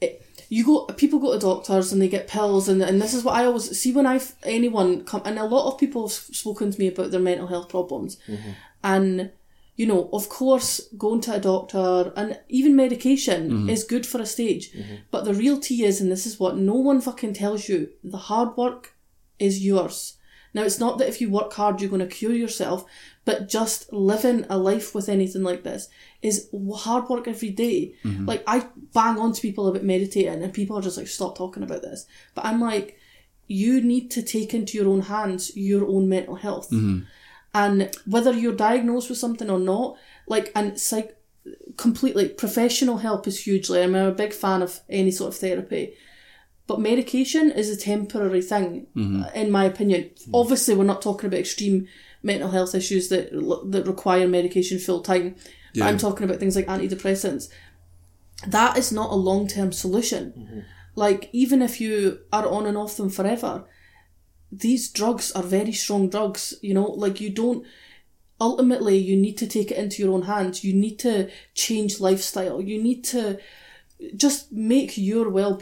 it, 0.01 0.21
you 0.49 0.65
go 0.65 0.85
people 0.97 1.17
go 1.19 1.33
to 1.33 1.39
doctors 1.39 1.91
and 1.91 2.01
they 2.01 2.09
get 2.09 2.27
pills 2.27 2.67
and 2.67 2.81
and 2.81 3.01
this 3.01 3.13
is 3.13 3.23
what 3.23 3.35
I 3.35 3.45
always 3.45 3.77
see 3.79 3.91
when 3.93 4.05
I've 4.05 4.35
anyone 4.43 5.03
come 5.05 5.21
and 5.25 5.39
a 5.39 5.45
lot 5.45 5.71
of 5.71 5.79
people 5.79 6.03
have 6.07 6.11
spoken 6.11 6.71
to 6.71 6.79
me 6.79 6.87
about 6.87 7.11
their 7.11 7.19
mental 7.19 7.47
health 7.47 7.69
problems 7.69 8.17
mm-hmm. 8.27 8.51
and 8.83 9.31
you 9.75 9.85
know 9.85 10.09
of 10.13 10.29
course 10.29 10.81
going 10.97 11.19
to 11.21 11.33
a 11.33 11.39
doctor 11.39 12.13
and 12.15 12.39
even 12.47 12.75
medication 12.75 13.49
mm-hmm. 13.49 13.69
is 13.69 13.83
good 13.83 14.05
for 14.05 14.21
a 14.21 14.25
stage 14.25 14.71
mm-hmm. 14.71 14.95
but 15.09 15.25
the 15.25 15.33
real 15.33 15.59
tea 15.59 15.83
is 15.83 15.99
and 15.99 16.11
this 16.11 16.25
is 16.25 16.39
what 16.39 16.57
no 16.57 16.75
one 16.75 17.01
fucking 17.01 17.33
tells 17.33 17.67
you 17.67 17.89
the 18.03 18.17
hard 18.17 18.55
work 18.55 18.95
is 19.39 19.65
yours 19.65 20.17
Now, 20.53 20.63
it's 20.63 20.79
not 20.79 20.97
that 20.99 21.07
if 21.07 21.19
you 21.19 21.29
work 21.29 21.51
hard, 21.53 21.81
you're 21.81 21.89
going 21.89 22.07
to 22.07 22.15
cure 22.15 22.33
yourself, 22.33 22.85
but 23.25 23.49
just 23.49 23.91
living 23.91 24.45
a 24.49 24.57
life 24.57 24.93
with 24.93 25.09
anything 25.09 25.43
like 25.43 25.63
this 25.63 25.89
is 26.21 26.49
hard 26.75 27.09
work 27.09 27.27
every 27.27 27.49
day. 27.49 27.95
Mm-hmm. 28.03 28.25
Like, 28.25 28.43
I 28.45 28.67
bang 28.93 29.17
on 29.17 29.33
to 29.33 29.41
people 29.41 29.67
about 29.67 29.83
meditating, 29.83 30.43
and 30.43 30.53
people 30.53 30.77
are 30.77 30.81
just 30.81 30.97
like, 30.97 31.07
stop 31.07 31.37
talking 31.37 31.63
about 31.63 31.81
this. 31.81 32.05
But 32.35 32.45
I'm 32.45 32.61
like, 32.61 32.99
you 33.47 33.81
need 33.81 34.11
to 34.11 34.21
take 34.21 34.53
into 34.53 34.77
your 34.77 34.87
own 34.87 35.01
hands 35.01 35.55
your 35.57 35.85
own 35.87 36.07
mental 36.07 36.35
health. 36.35 36.71
And 37.53 37.95
whether 38.05 38.33
you're 38.33 38.55
diagnosed 38.55 39.09
with 39.09 39.19
something 39.19 39.49
or 39.49 39.59
not, 39.59 39.97
like, 40.27 40.51
and 40.55 40.79
psych, 40.79 41.15
completely, 41.77 42.29
professional 42.29 42.97
help 42.97 43.27
is 43.27 43.43
hugely, 43.43 43.83
I'm 43.83 43.95
a 43.95 44.11
big 44.11 44.33
fan 44.33 44.61
of 44.61 44.81
any 44.89 45.11
sort 45.11 45.33
of 45.33 45.39
therapy. 45.39 45.93
But 46.65 46.79
medication 46.79 47.51
is 47.51 47.69
a 47.69 47.77
temporary 47.77 48.41
thing, 48.41 48.87
mm-hmm. 48.95 49.23
uh, 49.23 49.29
in 49.35 49.51
my 49.51 49.65
opinion. 49.65 50.03
Mm-hmm. 50.03 50.35
Obviously, 50.35 50.75
we're 50.75 50.85
not 50.85 51.01
talking 51.01 51.27
about 51.27 51.41
extreme 51.41 51.87
mental 52.23 52.49
health 52.49 52.73
issues 52.73 53.09
that 53.09 53.31
that 53.71 53.85
require 53.85 54.27
medication 54.27 54.79
full 54.79 55.01
time. 55.01 55.35
Yeah. 55.73 55.87
I'm 55.87 55.97
talking 55.97 56.23
about 56.23 56.39
things 56.39 56.55
like 56.55 56.67
antidepressants. 56.67 57.49
That 58.47 58.77
is 58.77 58.91
not 58.91 59.11
a 59.11 59.15
long 59.15 59.47
term 59.47 59.73
solution. 59.73 60.33
Mm-hmm. 60.37 60.59
Like, 60.95 61.29
even 61.33 61.61
if 61.61 61.81
you 61.81 62.19
are 62.31 62.47
on 62.47 62.65
and 62.65 62.77
off 62.77 62.97
them 62.97 63.09
forever, 63.09 63.65
these 64.59 64.89
drugs 64.89 65.31
are 65.31 65.43
very 65.43 65.71
strong 65.71 66.09
drugs, 66.09 66.53
you 66.61 66.73
know, 66.73 66.85
like 66.85 67.19
you 67.19 67.29
don't 67.29 67.65
ultimately 68.39 68.97
you 68.97 69.15
need 69.15 69.37
to 69.37 69.47
take 69.47 69.71
it 69.71 69.77
into 69.77 70.01
your 70.03 70.13
own 70.13 70.23
hands. 70.23 70.63
You 70.63 70.73
need 70.73 70.99
to 70.99 71.29
change 71.53 71.99
lifestyle. 71.99 72.61
You 72.61 72.81
need 72.81 73.03
to 73.05 73.39
just 74.15 74.51
make 74.51 74.97
your 74.97 75.29
well 75.29 75.55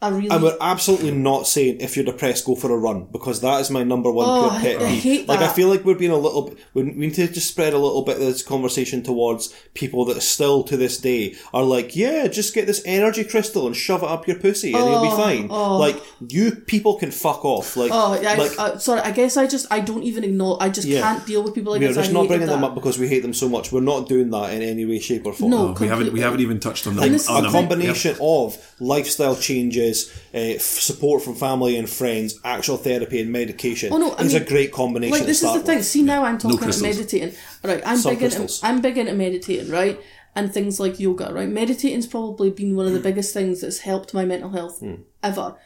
being 0.00 0.12
a 0.12 0.16
really 0.16 0.28
And 0.30 0.42
we're 0.42 0.56
absolutely 0.60 1.10
not 1.10 1.46
saying 1.46 1.80
if 1.80 1.96
you're 1.96 2.04
depressed, 2.04 2.44
go 2.44 2.54
for 2.54 2.70
a 2.70 2.76
run 2.76 3.06
because 3.12 3.40
that 3.40 3.60
is 3.60 3.70
my 3.70 3.82
number 3.82 4.10
one 4.10 4.26
Oh, 4.28 4.50
pure 4.50 4.60
pet 4.60 4.82
I- 4.82 4.84
I 4.86 4.88
peeve. 4.90 5.02
hate 5.02 5.28
Like 5.28 5.40
I 5.40 5.48
feel 5.48 5.68
like 5.68 5.84
we're 5.84 5.94
being 5.94 6.10
a 6.10 6.16
little. 6.18 6.42
bit- 6.50 6.58
We 6.74 6.82
we 6.84 6.90
need 7.06 7.14
to 7.14 7.28
just 7.28 7.48
spread 7.48 7.72
a 7.72 7.78
little 7.78 8.02
bit 8.02 8.16
of 8.16 8.22
this 8.22 8.42
conversation 8.42 9.02
towards 9.02 9.52
people 9.74 10.04
that 10.06 10.20
still 10.22 10.62
to 10.64 10.76
this 10.76 10.98
day 10.98 11.34
are 11.54 11.62
like, 11.64 11.96
yeah, 11.96 12.26
just 12.28 12.54
get 12.54 12.66
this 12.66 12.82
energy 12.84 13.24
crystal 13.24 13.66
and 13.66 13.74
shove 13.74 14.02
it 14.02 14.08
up 14.08 14.26
your 14.28 14.38
pussy 14.38 14.72
and 14.74 14.84
you'll 14.84 15.02
be 15.02 15.10
fine. 15.10 15.48
Like 15.48 16.02
you 16.28 16.52
people 16.52 16.96
can 16.96 17.10
fuck 17.10 17.44
off. 17.44 17.76
Like, 17.76 17.90
Oh, 17.92 18.12
I, 18.14 18.34
like 18.34 18.52
uh, 18.58 18.78
sorry. 18.78 19.00
I 19.00 19.10
guess 19.12 19.36
I 19.36 19.46
just 19.46 19.66
I 19.70 19.80
don't 19.80 20.02
even 20.02 20.24
ignore. 20.24 20.58
I 20.60 20.68
just 20.68 20.86
Yeah. 20.86 21.00
can't 21.00 21.26
deal 21.26 21.42
with 21.42 21.54
people 21.54 21.72
like 21.72 21.80
we're 21.80 21.88
this. 21.88 21.96
just 21.96 22.10
I 22.10 22.12
not 22.12 22.22
hated 22.24 22.28
bringing 22.40 22.48
them 22.48 22.64
up 22.64 22.74
because 22.74 22.98
we 22.98 23.08
hate 23.08 23.22
them 23.22 23.34
so 23.34 23.48
much. 23.48 23.72
We're 23.72 23.80
not 23.94 24.08
doing 24.08 24.30
that 24.30 24.52
in 24.52 24.60
any 24.62 24.84
way, 24.84 24.98
shape, 24.98 25.24
or 25.26 25.32
form. 25.32 25.50
No, 25.52 25.74
we 25.80 25.88
haven't 25.88 26.12
we 26.12 26.20
haven't 26.20 26.40
even 26.40 26.60
touched 26.60 26.86
on 26.86 26.96
the 26.96 27.02
And 27.02 27.14
this 27.14 27.22
is 27.22 27.28
on 27.28 27.42
the 27.42 27.48
a 27.48 27.52
the- 27.52 27.58
combination 27.58 28.16
of 28.20 28.58
lifestyle 28.80 29.36
changes, 29.36 29.85
uh, 30.34 30.58
support 30.58 31.22
from 31.22 31.34
family 31.34 31.76
and 31.76 31.88
friends, 31.88 32.38
actual 32.44 32.76
therapy 32.76 33.20
and 33.20 33.30
medication 33.30 33.92
Oh, 33.92 33.98
no, 33.98 34.12
I 34.12 34.22
is 34.22 34.34
a 34.34 34.40
great 34.40 34.72
combination. 34.72 35.16
Like 35.16 35.26
this 35.26 35.38
is 35.38 35.42
the 35.42 35.48
start 35.48 35.66
thing. 35.66 35.76
with. 35.78 35.86
See 35.86 36.02
now 36.02 36.24
I'm 36.24 36.38
talking 36.38 36.58
about 36.62 36.80
meditating. 36.80 37.34
Right, 37.62 37.82
I'm 37.84 37.98
Some 37.98 38.14
big 38.14 38.22
into. 38.22 38.58
I'm 38.62 38.80
big 38.80 38.98
into 38.98 39.14
meditating, 39.14 39.70
right? 39.70 39.98
And 40.34 40.52
things 40.52 40.78
like 40.78 41.00
yoga, 41.00 41.32
right? 41.32 41.48
Meditating's 41.48 42.06
probably 42.06 42.50
been 42.50 42.76
one 42.76 42.86
of 42.86 42.92
the 42.92 43.00
biggest 43.00 43.32
things 43.32 43.62
that's 43.62 43.80
helped 43.80 44.12
my 44.12 44.24
mental 44.24 44.50
health 44.50 44.80
Hmm. 44.80 44.96
ever. 45.22 45.56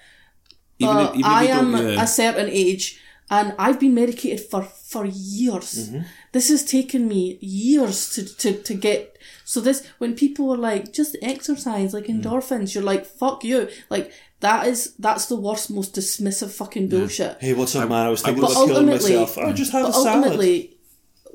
even 0.78 0.96
if, 0.98 1.08
even 1.10 1.20
if 1.20 1.26
I 1.26 1.44
am 1.46 1.72
yeah. 1.76 2.02
a 2.02 2.06
certain 2.06 2.48
age 2.48 3.00
and 3.30 3.54
I've 3.58 3.78
been 3.80 3.94
medicated 3.94 4.40
for, 4.50 4.62
for 4.62 5.04
years. 5.06 5.88
Mm-hmm. 5.90 6.02
This 6.32 6.48
has 6.48 6.64
taken 6.64 7.06
me 7.08 7.38
years 7.40 8.10
to, 8.14 8.24
to, 8.36 8.62
to 8.62 8.74
get. 8.74 9.09
So 9.44 9.60
this, 9.60 9.86
when 9.98 10.14
people 10.14 10.46
were 10.48 10.56
like, 10.56 10.92
just 10.92 11.16
exercise, 11.22 11.92
like 11.94 12.06
Mm. 12.06 12.22
endorphins, 12.22 12.74
you're 12.74 12.84
like, 12.84 13.04
fuck 13.06 13.44
you. 13.44 13.68
Like, 13.88 14.12
that 14.40 14.66
is, 14.66 14.94
that's 14.98 15.26
the 15.26 15.36
worst, 15.36 15.70
most 15.70 15.94
dismissive 15.94 16.50
fucking 16.50 16.88
bullshit. 16.88 17.36
Hey, 17.40 17.52
what's 17.52 17.74
up, 17.76 17.88
man? 17.88 18.06
I 18.06 18.10
was 18.10 18.22
thinking 18.22 18.42
about 18.44 18.66
killing 18.66 18.86
myself. 18.86 19.36
I 19.38 19.52
just 19.52 19.72
have 19.72 19.82
but 19.84 19.90
a 19.90 19.92
salad. 19.92 20.16
ultimately, 20.24 20.76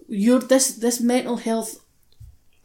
you're 0.08 0.40
this 0.40 0.76
this 0.76 1.00
mental 1.02 1.38
health. 1.38 1.80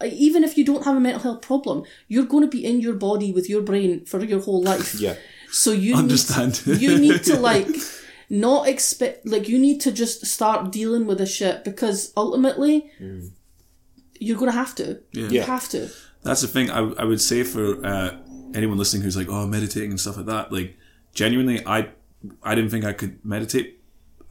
Even 0.03 0.45
if 0.45 0.57
you 0.57 0.65
don't 0.65 0.85
have 0.85 0.97
a 0.97 1.01
mental 1.01 1.23
health 1.23 1.43
problem, 1.43 1.85
you're 2.09 2.25
going 2.25 2.43
to 2.43 2.49
be 2.49 2.65
in 2.65 2.81
your 2.81 2.95
body 2.95 3.33
with 3.33 3.51
your 3.51 3.61
brain 3.61 4.05
for 4.07 4.25
your 4.25 4.41
whole 4.41 4.63
life. 4.63 4.95
Yeah. 4.99 5.17
So 5.53 5.73
you 5.73 5.95
Understand. 5.95 6.67
Need, 6.67 6.81
you 6.81 6.99
need 6.99 7.23
to 7.25 7.37
like 7.51 7.69
not 8.31 8.67
expect 8.67 9.27
like 9.27 9.47
you 9.49 9.59
need 9.59 9.81
to 9.83 9.93
just 9.93 10.25
start 10.25 10.71
dealing 10.73 11.05
with 11.07 11.19
this 11.19 11.35
shit 11.35 11.65
because 11.65 12.13
ultimately 12.17 12.91
you're 14.21 14.39
going 14.39 14.53
to 14.53 14.57
have 14.57 14.75
to. 14.77 15.01
You 15.13 15.27
Yeah. 15.29 15.45
have 15.47 15.69
to. 15.71 15.89
That's 16.23 16.43
the 16.43 16.47
thing. 16.49 16.71
I, 16.71 16.81
I 17.03 17.05
would 17.05 17.21
say 17.21 17.43
for 17.43 17.85
uh, 17.85 18.17
anyone 18.55 18.79
listening 18.79 19.03
who's 19.03 19.17
like, 19.17 19.29
oh, 19.29 19.47
meditating 19.47 19.91
and 19.91 19.99
stuff 19.99 20.17
like 20.19 20.27
that. 20.27 20.53
Like, 20.53 20.77
genuinely, 21.15 21.67
I 21.67 21.89
I 22.43 22.55
didn't 22.55 22.71
think 22.71 22.85
I 22.85 22.93
could 22.93 23.25
meditate. 23.25 23.81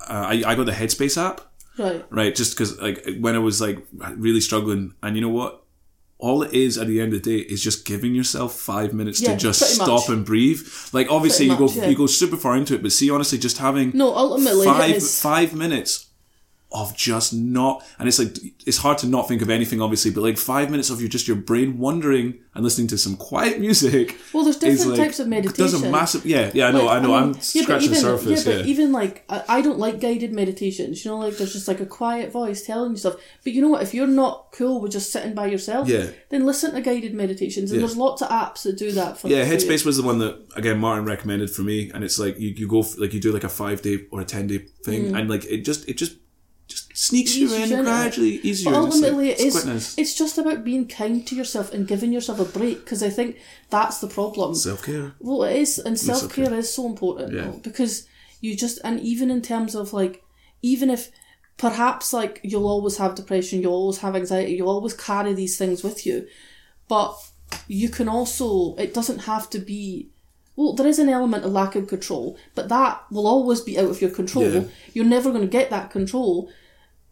Uh, 0.01 0.25
I 0.31 0.43
I 0.45 0.55
got 0.55 0.65
the 0.67 0.71
Headspace 0.71 1.17
app, 1.21 1.41
Right. 1.77 2.05
right? 2.09 2.33
Just 2.35 2.51
because 2.55 2.77
like 2.79 3.03
when 3.19 3.35
I 3.35 3.39
was 3.39 3.59
like 3.59 3.85
really 4.15 4.41
struggling, 4.41 4.93
and 5.03 5.15
you 5.15 5.21
know 5.21 5.29
what? 5.41 5.63
All 6.21 6.43
it 6.43 6.53
is 6.53 6.77
at 6.77 6.85
the 6.87 6.99
end 6.99 7.13
of 7.13 7.23
the 7.23 7.37
day 7.37 7.43
is 7.45 7.63
just 7.63 7.85
giving 7.85 8.13
yourself 8.13 8.53
five 8.53 8.93
minutes 8.93 9.21
Yeah, 9.21 9.31
to 9.31 9.37
just 9.37 9.61
stop 9.61 9.87
much. 9.87 10.09
and 10.09 10.25
breathe. 10.25 10.59
Like 10.91 11.09
obviously 11.09 11.47
Pretty 11.47 11.61
you 11.63 11.65
much, 11.67 11.75
go 11.75 11.81
yeah. 11.81 11.89
you 11.89 11.95
go 11.95 12.07
super 12.07 12.35
far 12.37 12.57
into 12.57 12.75
it, 12.75 12.81
but 12.83 12.91
see 12.91 13.09
honestly, 13.09 13.37
just 13.39 13.57
having 13.57 13.91
No, 13.95 14.13
ultimately 14.13 14.65
five 14.65 15.01
five 15.01 15.53
minutes 15.55 16.08
of 16.71 16.95
just 16.95 17.33
not 17.33 17.83
and 17.97 18.07
it's 18.07 18.19
like 18.19 18.37
it's 18.65 18.77
hard 18.77 18.97
to 18.97 19.07
not 19.07 19.27
think 19.27 19.41
of 19.41 19.49
anything 19.49 19.81
obviously 19.81 20.11
but 20.11 20.21
like 20.21 20.37
five 20.37 20.69
minutes 20.69 20.91
of 20.91 21.01
you, 21.01 21.09
just 21.09 21.27
your 21.27 21.35
brain 21.37 21.79
wandering 21.79 22.37
and 22.53 22.63
listening 22.63 22.87
to 22.87 22.97
some 22.97 23.15
quiet 23.17 23.59
music 23.59 24.15
Well, 24.33 24.43
there's 24.43 24.57
different 24.57 24.91
like- 24.91 24.99
types 24.99 25.19
of 25.19 25.27
meditation. 25.27 25.63
does 25.63 25.81
a 25.81 25.89
massive 25.89 26.25
yeah 26.27 26.51
yeah 26.53 26.67
I 26.67 26.71
know 26.71 26.85
Like, 26.85 27.01
I 27.01 27.03
know 27.03 27.13
I'm 27.15 27.25
mean, 27.31 27.35
yeah, 27.53 27.63
scratching 27.63 27.89
the 27.89 27.95
surface 27.95 28.45
Yeah, 28.45 28.51
yeah, 28.53 28.57
but 28.59 28.67
even 28.67 28.91
like 28.91 29.23
I, 29.29 29.43
I 29.47 29.61
don't 29.61 29.79
like 29.79 29.99
guided 29.99 30.31
meditations. 30.31 31.03
You 31.03 31.11
know, 31.11 31.17
like 31.17 31.37
there's 31.37 31.53
just 31.53 31.67
like 31.67 31.79
a 31.79 31.85
quiet 31.85 32.31
voice 32.31 32.65
telling 32.65 32.91
you 32.91 32.97
stuff. 32.97 33.15
But 33.43 33.53
you 33.53 33.61
know 33.61 33.69
what? 33.69 33.81
If 33.81 33.93
you're 33.93 34.07
not 34.07 34.51
cool 34.51 34.81
with 34.81 34.91
just 34.91 35.11
sitting 35.11 35.33
by 35.33 35.47
yourself, 35.47 35.87
Yeah. 35.87 36.07
then 36.29 36.45
listen 36.45 36.73
to 36.73 36.81
guided 36.81 37.13
meditations. 37.13 37.71
And 37.71 37.79
Yeah. 37.79 37.87
there's 37.87 37.97
lots 37.97 38.21
of 38.21 38.29
apps 38.29 38.63
that 38.63 38.77
do 38.77 38.91
that 38.91 39.17
for 39.17 39.27
yeah. 39.27 39.45
Headspace 39.45 39.85
was 39.85 39.97
the 39.97 40.03
one 40.03 40.19
that 40.19 40.39
again 40.55 40.79
Martin 40.79 41.05
recommended 41.05 41.49
for 41.49 41.61
me 41.63 41.89
and 41.93 42.03
it's 42.03 42.19
like 42.19 42.39
you, 42.39 42.49
you 42.49 42.67
go 42.67 42.85
like 42.97 43.13
you 43.13 43.19
do 43.19 43.31
like 43.31 43.43
a 43.43 43.49
five 43.49 43.81
day 43.81 44.05
or 44.11 44.21
a 44.21 44.25
ten 44.25 44.47
day 44.47 44.59
thing 44.83 45.11
mm. 45.11 45.19
and 45.19 45.29
like 45.29 45.45
it 45.45 45.65
just 45.65 45.87
it 45.89 45.97
just 45.97 46.15
just 46.69 46.95
sneaks 46.97 47.35
you 47.35 47.53
in 47.53 47.71
it. 47.71 47.83
gradually 47.83 48.35
easier 48.37 48.43
But 48.43 48.49
It's 48.49 48.65
like, 48.65 48.75
ultimately, 48.75 49.29
it's 49.31 49.41
is. 49.43 49.53
quite 49.61 49.73
nice. 49.73 49.97
It's 49.97 50.13
just 50.15 50.37
about 50.37 50.63
being 50.63 50.87
kind 50.87 51.25
to 51.27 51.35
yourself 51.35 51.73
and 51.73 51.87
giving 51.87 52.11
yourself 52.13 52.39
a 52.39 52.45
break 52.45 52.79
because 52.85 53.01
I 53.03 53.09
think 53.09 53.37
that's 53.69 53.99
the 53.99 54.07
problem. 54.07 54.55
self-care 54.55 55.13
Well, 55.19 55.43
it 55.43 55.55
is, 55.57 55.79
and 55.79 55.99
self 55.99 56.31
care 56.33 56.45
self-care. 56.45 56.59
is 56.59 56.73
so 56.73 56.85
important 56.85 57.33
Yeah. 57.33 57.51
because 57.61 58.05
you 58.41 58.55
just, 58.55 58.79
and 58.83 58.99
even 59.01 59.29
in 59.31 59.41
terms 59.41 59.75
of 59.75 59.91
like, 59.93 60.23
even 60.61 60.89
if 60.89 61.11
perhaps 61.57 62.13
like 62.13 62.39
you'll 62.43 62.67
always 62.67 62.97
have 62.97 63.15
depression, 63.15 63.61
you'll 63.61 63.73
always 63.73 63.97
have 63.99 64.15
anxiety, 64.15 64.53
you'll 64.53 64.69
always 64.69 64.93
carry 64.93 65.33
these 65.33 65.57
things 65.57 65.83
with 65.83 66.05
you, 66.05 66.25
but 66.87 67.15
you 67.67 67.89
can 67.89 68.07
also, 68.07 68.75
it 68.75 68.93
doesn't 68.93 69.19
have 69.19 69.49
to 69.49 69.59
be. 69.59 70.09
Well, 70.59 70.73
there 70.73 70.87
is 70.87 70.99
an 70.99 71.07
element 71.07 71.45
of 71.45 71.51
lack 71.53 71.75
of 71.75 71.87
control, 71.87 72.37
but 72.53 72.67
that 72.67 73.01
will 73.09 73.27
always 73.27 73.61
be 73.61 73.79
out 73.79 73.89
of 73.89 74.01
your 74.01 74.09
control. 74.11 74.43
Yeah. 74.51 74.63
You're 74.93 75.05
never 75.05 75.29
going 75.31 75.41
to 75.49 75.57
get 75.59 75.69
that 75.69 75.89
control, 75.89 76.51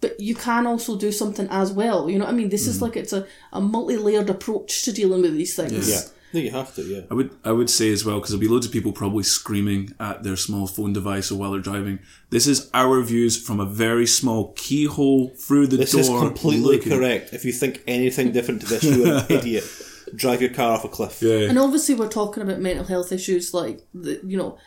but 0.01 0.19
you 0.19 0.35
can 0.35 0.67
also 0.67 0.97
do 0.99 1.13
something 1.13 1.47
as 1.49 1.71
well. 1.71 2.09
You 2.09 2.19
know 2.19 2.25
what 2.25 2.33
I 2.33 2.37
mean? 2.37 2.49
This 2.49 2.65
Mm. 2.65 2.69
is 2.71 2.81
like 2.81 2.97
it's 2.97 3.13
a, 3.13 3.25
a 3.53 3.61
multi 3.61 3.95
layered 3.95 4.29
approach 4.29 4.83
to 4.83 4.91
dealing 4.91 5.21
with 5.21 5.33
these 5.33 5.55
things. 5.55 5.89
Yeah. 5.89 6.01
No, 6.33 6.41
you 6.41 6.51
have 6.51 6.75
to, 6.75 6.81
yeah. 6.83 7.01
I 7.09 7.13
would 7.13 7.31
I 7.45 7.53
would 7.53 7.69
say 7.69 7.89
as 7.89 8.03
well 8.03 8.15
because 8.17 8.31
there'll 8.31 8.41
be 8.41 8.49
loads 8.49 8.65
of 8.65 8.73
people 8.73 8.91
probably 8.91 9.23
screaming 9.23 9.93
at 9.97 10.23
their 10.23 10.35
small 10.35 10.67
phone 10.67 10.91
device 10.91 11.31
or 11.31 11.35
while 11.39 11.51
they're 11.53 11.61
driving. 11.61 11.99
This 12.31 12.47
is 12.47 12.69
our 12.73 13.01
views 13.01 13.37
from 13.41 13.61
a 13.61 13.65
very 13.65 14.05
small 14.05 14.51
keyhole 14.57 15.29
through 15.45 15.67
the 15.67 15.77
This 15.77 15.93
door. 15.93 16.01
is 16.01 16.09
completely 16.09 16.59
looking. 16.75 16.91
correct. 16.91 17.33
If 17.33 17.45
you 17.45 17.53
think 17.53 17.81
anything 17.87 18.33
different 18.33 18.59
to 18.63 18.67
this, 18.67 18.83
you're 18.83 19.19
an 19.19 19.25
idiot. 19.29 19.63
Drive 20.15 20.41
your 20.41 20.51
car 20.53 20.73
off 20.73 20.85
a 20.85 20.89
cliff. 20.89 21.21
Yeah. 21.21 21.49
And 21.49 21.57
obviously, 21.59 21.95
we're 21.95 22.07
talking 22.09 22.43
about 22.43 22.59
mental 22.59 22.85
health 22.85 23.11
issues 23.11 23.53
like 23.53 23.81
the, 23.93 24.19
you 24.25 24.37
know 24.37 24.57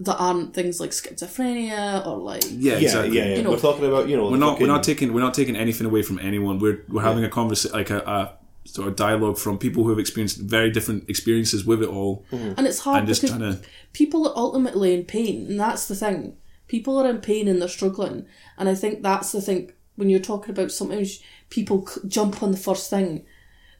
that 0.00 0.16
aren't 0.16 0.54
things 0.54 0.78
like 0.78 0.90
schizophrenia 0.90 2.06
or 2.06 2.18
like 2.18 2.44
Yeah, 2.48 2.74
Yeah, 2.74 2.78
exactly. 2.78 3.16
yeah, 3.18 3.24
yeah. 3.24 3.36
You 3.36 3.42
know, 3.42 3.50
we're 3.50 3.58
talking 3.58 3.84
about, 3.84 4.08
you 4.08 4.16
know, 4.16 4.30
We're 4.30 4.36
not 4.36 4.52
fucking- 4.52 4.66
we're 4.68 4.72
not 4.72 4.82
taking 4.84 5.12
we're 5.12 5.20
not 5.20 5.34
taking 5.34 5.56
anything 5.56 5.86
away 5.86 6.02
from 6.02 6.18
anyone. 6.20 6.58
We're 6.60 6.84
we're 6.88 7.02
having 7.02 7.24
a 7.24 7.28
conversation 7.28 7.76
like 7.76 7.90
a, 7.90 7.98
a 7.98 8.34
sort 8.64 8.86
of 8.86 8.94
dialogue 8.96 9.38
from 9.38 9.58
people 9.58 9.82
who 9.82 9.90
have 9.90 9.98
experienced 9.98 10.38
very 10.38 10.70
different 10.70 11.08
experiences 11.08 11.64
with 11.64 11.82
it 11.82 11.88
all. 11.88 12.24
Mm-hmm. 12.30 12.52
and 12.56 12.66
it's 12.66 12.78
hard 12.80 12.98
And 12.98 13.08
just 13.08 13.22
because 13.22 13.36
trying 13.38 13.52
to 13.54 13.60
people 13.92 14.28
are 14.28 14.36
ultimately 14.36 14.94
in 14.94 15.04
pain, 15.04 15.46
and 15.48 15.58
that's 15.58 15.88
the 15.88 15.96
thing. 15.96 16.36
People 16.68 16.98
are 16.98 17.08
in 17.08 17.18
pain 17.20 17.48
and 17.48 17.60
they're 17.60 17.68
struggling, 17.68 18.26
and 18.56 18.68
I 18.68 18.74
think 18.74 19.02
that's 19.02 19.32
the 19.32 19.40
thing 19.40 19.72
when 19.96 20.10
you're 20.10 20.20
talking 20.20 20.50
about 20.50 20.70
sometimes 20.70 21.20
people 21.50 21.88
jump 22.06 22.40
on 22.42 22.52
the 22.52 22.56
first 22.58 22.88
thing 22.88 23.24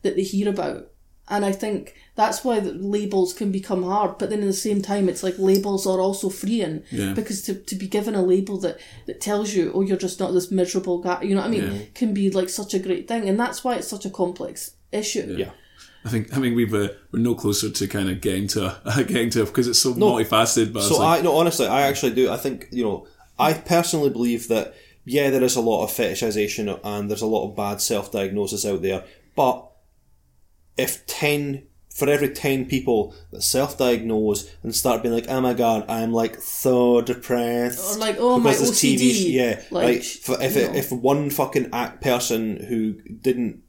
that 0.02 0.16
they 0.16 0.22
hear 0.22 0.48
about. 0.48 0.90
And 1.30 1.44
I 1.44 1.52
think 1.52 1.94
that's 2.14 2.42
why 2.42 2.58
the 2.58 2.72
labels 2.72 3.34
can 3.34 3.52
become 3.52 3.82
hard. 3.82 4.16
But 4.16 4.30
then 4.30 4.40
at 4.40 4.46
the 4.46 4.52
same 4.54 4.80
time, 4.80 5.10
it's 5.10 5.22
like 5.22 5.34
labels 5.38 5.86
are 5.86 6.00
also 6.00 6.30
freeing 6.30 6.84
Yeah. 6.90 7.12
because 7.12 7.42
to, 7.42 7.54
to 7.54 7.74
be 7.76 7.86
given 7.86 8.14
a 8.14 8.22
label 8.22 8.58
that, 8.60 8.78
that 9.06 9.20
tells 9.20 9.52
you, 9.52 9.70
oh, 9.74 9.82
you're 9.82 9.98
just 9.98 10.18
not 10.20 10.32
this 10.32 10.50
miserable 10.50 11.02
guy, 11.02 11.20
you 11.22 11.34
know 11.34 11.42
what 11.42 11.48
I 11.48 11.50
mean, 11.50 11.88
can 11.94 12.14
be 12.14 12.30
like 12.30 12.48
such 12.48 12.72
a 12.72 12.78
great 12.78 13.08
thing. 13.08 13.28
And 13.28 13.38
that's 13.38 13.62
why 13.62 13.74
it's 13.74 13.88
such 13.88 14.06
a 14.06 14.10
complex 14.10 14.70
issue. 14.90 15.36
Yeah. 15.38 15.50
I 16.04 16.10
think 16.10 16.34
I 16.34 16.38
mean 16.40 16.54
we've 16.54 16.72
uh, 16.72 16.88
we're 17.12 17.18
no 17.18 17.34
closer 17.34 17.68
to 17.70 17.86
kind 17.88 18.08
of 18.08 18.20
getting 18.22 18.46
to 18.48 18.80
getting 19.06 19.28
to 19.30 19.44
because 19.44 19.66
it's 19.68 19.80
so 19.80 19.92
multifaceted. 19.92 20.72
But 20.72 20.84
I 20.84 20.88
So 20.88 20.98
like, 20.98 21.20
I 21.20 21.22
no, 21.22 21.36
honestly, 21.36 21.66
I 21.66 21.82
actually 21.82 22.14
do. 22.14 22.30
I 22.30 22.36
think 22.38 22.68
you 22.70 22.84
know, 22.84 23.06
I 23.38 23.52
personally 23.52 24.08
believe 24.08 24.48
that 24.48 24.74
yeah, 25.04 25.28
there 25.28 25.42
is 25.42 25.56
a 25.56 25.60
lot 25.60 25.84
of 25.84 25.90
fetishization 25.90 26.80
and 26.84 27.10
there's 27.10 27.20
a 27.20 27.26
lot 27.26 27.48
of 27.50 27.56
bad 27.56 27.80
self-diagnosis 27.82 28.64
out 28.64 28.80
there. 28.80 29.04
But 29.34 29.67
if 30.78 31.06
ten 31.06 31.64
for 31.90 32.08
every 32.08 32.28
ten 32.28 32.64
people 32.64 33.14
that 33.32 33.42
self-diagnose 33.42 34.48
and 34.62 34.74
start 34.74 35.02
being 35.02 35.12
like, 35.12 35.28
oh 35.28 35.40
my 35.40 35.52
god, 35.52 35.84
I'm 35.88 36.12
like 36.12 36.36
so 36.40 37.00
depressed, 37.00 37.96
Or 37.96 37.98
like, 37.98 38.16
oh, 38.18 38.38
my 38.38 38.52
there's 38.52 38.70
OCD, 38.70 39.32
yeah, 39.32 39.62
like, 39.70 39.84
like, 39.84 40.02
for, 40.04 40.40
if 40.40 40.56
it, 40.56 40.76
if 40.76 40.92
one 40.92 41.30
fucking 41.30 41.70
act 41.72 42.00
person 42.00 42.64
who 42.68 42.92
didn't 42.92 43.62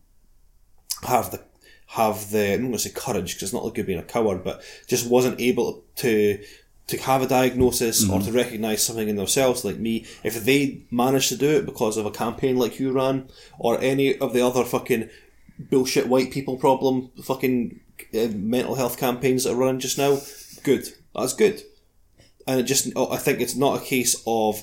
have 1.04 1.32
the 1.32 1.44
have 1.88 2.30
the 2.30 2.54
I'm 2.54 2.62
not 2.62 2.68
going 2.68 2.74
to 2.74 2.80
say 2.80 2.92
courage 2.92 3.34
because 3.34 3.44
it's 3.44 3.54
not 3.54 3.66
like 3.66 3.78
you're 3.78 3.86
being 3.86 4.00
a 4.00 4.04
coward, 4.04 4.44
but 4.44 4.62
just 4.88 5.10
wasn't 5.10 5.42
able 5.42 5.84
to 5.98 6.40
to 6.88 6.98
have 6.98 7.22
a 7.22 7.28
diagnosis 7.28 8.04
or 8.04 8.18
mm-hmm. 8.18 8.26
to 8.26 8.32
recognize 8.32 8.84
something 8.84 9.10
in 9.10 9.16
themselves, 9.16 9.64
like 9.66 9.78
me. 9.78 10.06
If 10.24 10.44
they 10.44 10.84
managed 10.92 11.30
to 11.30 11.38
do 11.38 11.50
it 11.50 11.66
because 11.66 11.98
of 11.98 12.06
a 12.06 12.12
campaign 12.12 12.58
like 12.58 12.80
you 12.80 12.92
ran, 12.92 13.30
or 13.58 13.80
any 13.82 14.18
of 14.18 14.34
the 14.34 14.46
other 14.46 14.64
fucking 14.64 15.10
bullshit 15.60 16.08
white 16.08 16.32
people 16.32 16.58
problem 16.58 17.10
fucking 17.24 17.80
uh, 18.14 18.28
mental 18.34 18.76
health 18.76 18.98
campaigns 18.98 19.44
that 19.44 19.54
are 19.54 19.56
running 19.56 19.80
just 19.80 19.98
now, 19.98 20.20
good. 20.64 20.88
That's 21.16 21.34
good. 21.34 21.62
And 22.48 22.60
it 22.60 22.64
just, 22.64 22.96
I 22.98 23.18
think 23.18 23.42
it's 23.42 23.56
not 23.56 23.82
a 23.82 23.86
case 23.86 24.22
of 24.26 24.62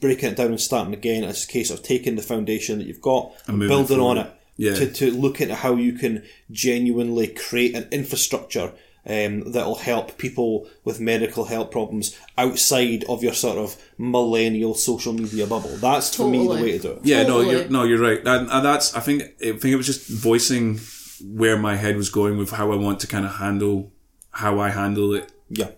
breaking 0.00 0.30
it 0.30 0.36
down 0.36 0.48
and 0.48 0.60
starting 0.60 0.92
again. 0.92 1.24
It's 1.24 1.44
a 1.44 1.48
case 1.48 1.70
of 1.70 1.82
taking 1.82 2.16
the 2.16 2.22
foundation 2.22 2.78
that 2.78 2.86
you've 2.86 3.00
got 3.00 3.32
and, 3.46 3.58
moving 3.58 3.68
building 3.76 4.00
on 4.00 4.18
it 4.18 4.30
Yeah. 4.56 4.74
to, 4.74 4.92
to 4.92 5.10
look 5.10 5.40
into 5.40 5.54
how 5.54 5.76
you 5.76 5.92
can 5.94 6.24
genuinely 6.50 7.28
create 7.28 7.74
an 7.74 7.88
infrastructure 7.90 8.72
um, 9.06 9.52
that'll 9.52 9.74
help 9.76 10.16
people 10.18 10.68
with 10.84 11.00
medical 11.00 11.44
health 11.44 11.70
problems 11.70 12.16
outside 12.38 13.04
of 13.08 13.22
your 13.22 13.32
sort 13.34 13.58
of 13.58 13.76
millennial 13.98 14.74
social 14.74 15.12
media 15.12 15.46
bubble. 15.46 15.76
That's 15.76 16.14
for 16.14 16.28
me 16.28 16.46
the 16.46 16.54
way 16.54 16.72
to 16.72 16.78
do 16.78 16.90
it. 16.92 17.00
Yeah, 17.04 17.24
no, 17.24 17.40
you're, 17.40 17.68
no, 17.68 17.84
you're 17.84 18.00
right, 18.00 18.18
and, 18.26 18.48
and 18.50 18.64
that's 18.64 18.94
I 18.94 19.00
think 19.00 19.22
I 19.40 19.52
think 19.52 19.64
it 19.64 19.76
was 19.76 19.86
just 19.86 20.08
voicing 20.08 20.78
where 21.24 21.56
my 21.56 21.76
head 21.76 21.96
was 21.96 22.10
going 22.10 22.36
with 22.36 22.50
how 22.50 22.72
I 22.72 22.76
want 22.76 23.00
to 23.00 23.06
kind 23.06 23.24
of 23.24 23.36
handle 23.36 23.92
how 24.30 24.58
I 24.60 24.70
handle 24.70 25.14
it, 25.14 25.30
Yeah. 25.50 25.70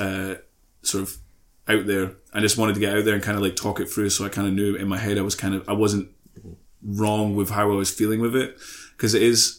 uh, 0.00 0.36
sort 0.82 1.02
of 1.02 1.16
out 1.68 1.86
there. 1.86 2.12
I 2.32 2.40
just 2.40 2.56
wanted 2.58 2.74
to 2.74 2.80
get 2.80 2.96
out 2.96 3.04
there 3.04 3.14
and 3.14 3.22
kind 3.22 3.36
of 3.36 3.42
like 3.42 3.56
talk 3.56 3.80
it 3.80 3.90
through, 3.90 4.10
so 4.10 4.24
I 4.24 4.28
kind 4.28 4.46
of 4.48 4.54
knew 4.54 4.74
in 4.76 4.88
my 4.88 4.98
head 4.98 5.18
I 5.18 5.22
was 5.22 5.34
kind 5.34 5.54
of 5.54 5.68
I 5.68 5.72
wasn't 5.72 6.08
wrong 6.82 7.34
with 7.34 7.50
how 7.50 7.70
I 7.72 7.74
was 7.74 7.90
feeling 7.90 8.20
with 8.20 8.36
it 8.36 8.56
because 8.96 9.14
it 9.14 9.22
is. 9.22 9.57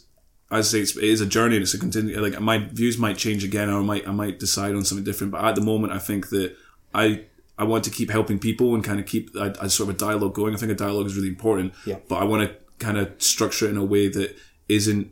I 0.51 0.61
say 0.61 0.79
it's, 0.79 0.97
it 0.97 1.03
is 1.03 1.21
a 1.21 1.25
journey. 1.25 1.55
and 1.55 1.63
It's 1.63 1.73
a 1.73 1.79
continue. 1.79 2.19
Like 2.19 2.39
my 2.39 2.57
views 2.71 2.97
might 2.97 3.17
change 3.17 3.43
again, 3.43 3.69
or 3.69 3.79
I 3.79 3.83
might 3.83 4.07
I 4.07 4.11
might 4.11 4.39
decide 4.39 4.75
on 4.75 4.83
something 4.83 5.03
different. 5.05 5.31
But 5.31 5.43
at 5.43 5.55
the 5.55 5.61
moment, 5.61 5.93
I 5.93 5.99
think 5.99 6.29
that 6.29 6.55
I 6.93 7.25
I 7.57 7.65
want 7.65 7.83
to 7.83 7.91
keep 7.91 8.09
helping 8.09 8.39
people 8.39 8.73
and 8.73 8.83
kind 8.83 8.99
of 8.99 9.05
keep 9.05 9.35
a, 9.35 9.53
a 9.59 9.69
sort 9.69 9.89
of 9.89 9.95
a 9.95 9.97
dialogue 9.97 10.33
going. 10.33 10.53
I 10.55 10.57
think 10.57 10.71
a 10.71 10.75
dialogue 10.75 11.05
is 11.05 11.15
really 11.15 11.27
important. 11.27 11.73
Yeah. 11.85 11.97
But 12.07 12.15
I 12.15 12.23
want 12.23 12.49
to 12.49 12.55
kind 12.83 12.97
of 12.97 13.21
structure 13.21 13.65
it 13.67 13.71
in 13.71 13.77
a 13.77 13.83
way 13.83 14.07
that 14.07 14.35
isn't 14.67 15.11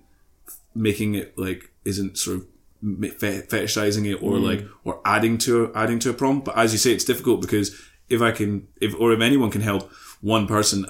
making 0.74 1.16
it 1.16 1.38
like 1.38 1.72
isn't 1.86 2.18
sort 2.18 2.38
of 2.38 2.46
fetishizing 2.84 4.12
it 4.12 4.22
or 4.22 4.38
like 4.40 4.66
or 4.84 5.02
adding 5.04 5.38
to 5.40 5.72
adding 5.76 6.00
to 6.00 6.10
a 6.10 6.14
problem. 6.14 6.42
But 6.42 6.58
as 6.58 6.72
you 6.72 6.80
say, 6.80 6.94
it's 6.94 7.04
difficult 7.04 7.42
because 7.42 7.80
if 8.10 8.22
I 8.22 8.32
can 8.32 8.68
if 8.80 8.96
or 9.00 9.14
if 9.14 9.22
anyone 9.22 9.52
can 9.52 9.62
help 9.62 9.92
one 10.22 10.48
person, 10.48 10.86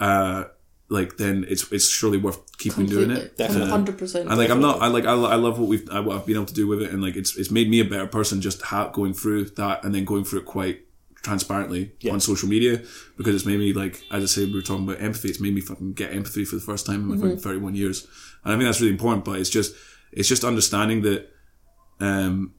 uh, 0.00 0.44
like 0.88 1.16
then 1.16 1.44
it's 1.48 1.70
it's 1.72 1.88
surely 1.88 2.16
worth 2.18 2.56
keeping 2.58 2.86
doing 2.86 3.10
it. 3.10 3.36
Definitely. 3.36 3.70
hundred 3.70 3.98
percent. 3.98 4.28
And 4.28 4.38
like 4.38 4.50
I'm 4.50 4.60
not, 4.60 4.80
I 4.80 4.86
like 4.86 5.04
I, 5.04 5.12
I 5.14 5.34
love 5.34 5.58
what 5.58 5.68
we've 5.68 5.88
I- 5.90 6.00
what 6.00 6.16
I've 6.16 6.26
been 6.26 6.36
able 6.36 6.46
to 6.46 6.54
do 6.54 6.66
with 6.68 6.80
it, 6.82 6.90
and 6.92 7.02
like 7.02 7.16
it's 7.16 7.36
it's 7.36 7.50
made 7.50 7.68
me 7.68 7.80
a 7.80 7.84
better 7.84 8.06
person 8.06 8.40
just 8.40 8.62
ha- 8.62 8.88
going 8.90 9.12
through 9.14 9.46
that 9.56 9.84
and 9.84 9.94
then 9.94 10.04
going 10.04 10.24
through 10.24 10.40
it 10.40 10.46
quite 10.46 10.82
transparently 11.22 11.90
on 12.12 12.20
social 12.20 12.48
media 12.48 12.80
because 13.16 13.34
it's 13.34 13.44
made 13.44 13.58
me 13.58 13.72
like 13.72 14.00
as 14.12 14.22
I 14.22 14.26
say 14.26 14.44
we 14.44 14.54
were 14.54 14.62
talking 14.62 14.84
about 14.88 15.00
empathy. 15.02 15.28
It's 15.28 15.40
made 15.40 15.54
me 15.54 15.60
fucking 15.60 15.94
get 15.94 16.12
empathy 16.14 16.44
for 16.44 16.54
the 16.54 16.62
first 16.62 16.86
time 16.86 17.00
in 17.00 17.06
my 17.08 17.16
fucking 17.16 17.38
31 17.38 17.74
years, 17.74 18.06
and 18.44 18.52
I 18.52 18.56
think 18.56 18.68
that's 18.68 18.80
really 18.80 18.92
important. 18.92 19.24
But 19.24 19.40
it's 19.40 19.50
just 19.50 19.74
it's 20.12 20.28
just 20.28 20.44
understanding 20.44 21.02
that, 21.02 21.28
um, 21.98 22.54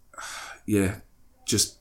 yeah, 0.66 0.96
just. 1.46 1.78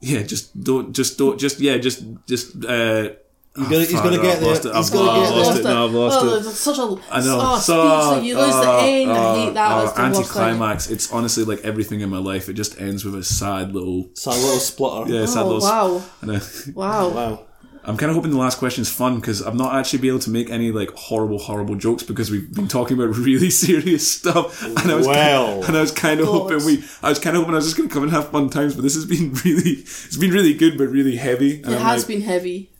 Yeah, 0.00 0.22
just 0.22 0.62
don't, 0.62 0.92
just 0.94 1.18
don't, 1.18 1.38
just 1.38 1.58
yeah, 1.58 1.78
just, 1.78 2.04
just. 2.26 2.64
uh 2.64 3.10
He's 3.56 3.68
gonna, 3.68 3.78
he's 3.84 3.92
gonna 3.92 4.16
get 4.22 4.40
there. 4.40 4.50
He's 4.74 4.90
gonna 4.90 5.20
get 5.20 5.30
lost 5.34 5.50
there. 5.52 5.60
it. 5.60 5.64
No, 5.64 5.84
I've 5.86 5.92
lost 5.92 6.18
oh, 6.20 6.34
it. 6.36 6.46
It's 6.46 6.58
such 6.58 6.78
a 6.78 6.82
I 7.10 7.20
know. 7.20 7.38
Oh, 7.42 7.58
so, 7.58 8.10
speech, 8.10 8.18
so 8.18 8.20
you 8.22 8.36
lose 8.38 8.54
the 8.54 8.70
uh, 8.70 8.78
end. 8.82 9.10
I 9.12 9.34
hate 9.44 9.54
that. 9.54 9.70
uh, 9.72 9.80
That's 9.80 9.92
the 9.92 9.96
thing. 9.96 10.04
anticlimax. 10.06 10.90
It's 10.90 11.12
honestly 11.12 11.44
like 11.44 11.60
everything 11.64 12.00
in 12.00 12.10
my 12.10 12.18
life. 12.18 12.48
It 12.48 12.54
just 12.54 12.80
ends 12.80 13.04
with 13.04 13.14
a 13.14 13.24
sad 13.24 13.72
little, 13.74 14.10
sad 14.14 14.34
little 14.34 14.58
splutter. 14.60 15.10
yeah, 15.12 15.26
sad 15.26 15.42
Oh 15.44 15.48
little. 15.54 15.68
wow, 15.68 16.04
I 16.22 16.26
know. 16.26 16.40
wow. 16.74 17.08
Wow. 17.10 17.42
I'm 17.88 17.96
kind 17.96 18.10
of 18.10 18.16
hoping 18.16 18.32
the 18.32 18.36
last 18.36 18.58
question 18.58 18.82
is 18.82 18.90
fun 18.90 19.20
because 19.20 19.40
I'm 19.42 19.56
not 19.56 19.76
actually 19.76 20.00
be 20.00 20.08
able 20.08 20.18
to 20.18 20.30
make 20.30 20.50
any 20.50 20.72
like 20.72 20.90
horrible, 20.90 21.38
horrible 21.38 21.76
jokes 21.76 22.02
because 22.02 22.32
we've 22.32 22.52
been 22.52 22.66
talking 22.66 22.98
about 23.00 23.16
really 23.16 23.48
serious 23.48 24.10
stuff. 24.10 24.60
And 24.64 24.90
I 24.90 24.96
was 24.96 25.06
Well. 25.06 25.52
kind 25.58 25.68
and 25.68 25.76
I 25.76 25.80
was 25.82 25.92
kind 25.92 26.18
of 26.18 26.26
hoping 26.26 26.64
we, 26.66 26.82
I 27.00 27.10
was 27.10 27.20
kind 27.20 27.36
of 27.36 27.42
hoping 27.42 27.54
I 27.54 27.58
was 27.58 27.66
just 27.66 27.76
going 27.76 27.88
to 27.88 27.94
come 27.94 28.02
and 28.02 28.10
have 28.10 28.30
fun 28.30 28.50
times, 28.50 28.74
but 28.74 28.82
this 28.82 28.96
has 28.96 29.04
been 29.06 29.32
really, 29.44 29.70
it's 29.70 30.16
been 30.16 30.32
really 30.32 30.52
good, 30.52 30.76
but 30.76 30.88
really 30.88 31.14
heavy. 31.14 31.62
And 31.62 31.74
It 31.74 31.76
I'm 31.76 31.82
has 31.82 32.02
like, 32.02 32.08
been 32.08 32.22
heavy. 32.22 32.72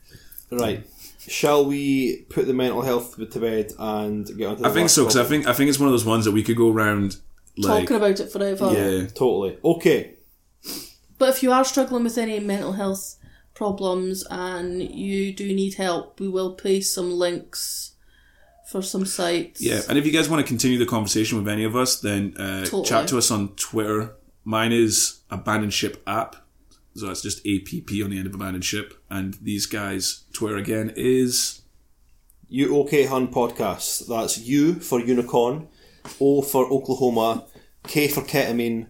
Right. 0.51 0.87
Shall 1.29 1.65
we 1.67 2.23
put 2.29 2.47
the 2.47 2.55
mental 2.55 2.83
health 2.83 3.17
to 3.17 3.41
bed 3.41 3.73
and 3.79 4.27
get 4.39 4.47
on 4.47 4.57
to 4.57 4.63
the 4.63 4.69
I 4.69 4.73
think 4.73 4.91
so 4.91 5.03
because 5.03 5.17
I 5.17 5.25
think 5.25 5.47
I 5.47 5.53
think 5.53 5.69
it's 5.69 5.79
one 5.79 5.89
of 5.89 5.93
those 5.93 6.05
ones 6.05 6.25
that 6.25 6.33
we 6.33 6.43
could 6.45 6.57
go 6.57 6.71
around 6.71 7.17
like 7.57 7.83
Talking 7.83 7.97
about 7.97 8.21
it 8.21 8.31
forever. 8.31 8.73
yeah. 8.73 9.07
Totally. 9.09 9.59
Okay. 9.65 10.15
But 11.19 11.31
if 11.31 11.43
you 11.43 11.51
are 11.51 11.65
struggling 11.65 12.05
with 12.05 12.19
any 12.19 12.39
mental 12.41 12.73
health 12.73 13.17
problems 13.55 14.25
and 14.31 14.83
you 14.83 15.33
do 15.33 15.47
need 15.55 15.75
help, 15.75 16.21
we 16.21 16.29
will 16.29 16.55
paste 16.55 16.95
some 16.95 17.11
links 17.11 17.93
for 18.71 18.83
some 18.83 19.07
sites. 19.07 19.61
Yeah, 19.63 19.81
and 19.89 19.97
if 19.97 20.05
you 20.05 20.13
guys 20.13 20.29
want 20.29 20.45
to 20.45 20.47
continue 20.49 20.77
the 20.79 20.87
conversation 20.87 21.39
with 21.39 21.49
any 21.49 21.65
of 21.65 21.75
us, 21.75 22.01
then 22.01 22.35
uh, 22.39 22.65
Totally. 22.65 22.85
chat 22.85 23.09
to 23.09 23.19
us 23.19 23.31
on 23.31 23.49
Twitter. 23.57 24.15
Mine 24.45 24.73
is 24.73 25.21
Abandon 25.31 25.71
Ship 25.71 26.01
app, 26.07 26.37
so 26.97 27.07
that's 27.07 27.23
just 27.23 27.39
APP 27.47 27.91
on 28.05 28.11
the 28.11 28.19
end 28.19 28.27
of 28.27 28.35
Abandon 28.35 28.63
Ship. 28.63 28.95
And 29.11 29.35
these 29.35 29.67
guys' 29.67 30.25
Twitter 30.33 30.57
again 30.57 30.93
is 30.97 31.63
You 32.49 32.77
OK 32.79 33.05
Hun 33.07 33.29
podcast. 33.29 34.07
That's 34.09 34.39
U 34.39 34.75
for 34.75 35.01
unicorn, 35.01 35.69
O 36.21 36.43
for 36.43 36.67
Oklahoma, 36.71 37.45
K 37.85 38.09
for 38.09 38.23
ketamine, 38.23 38.87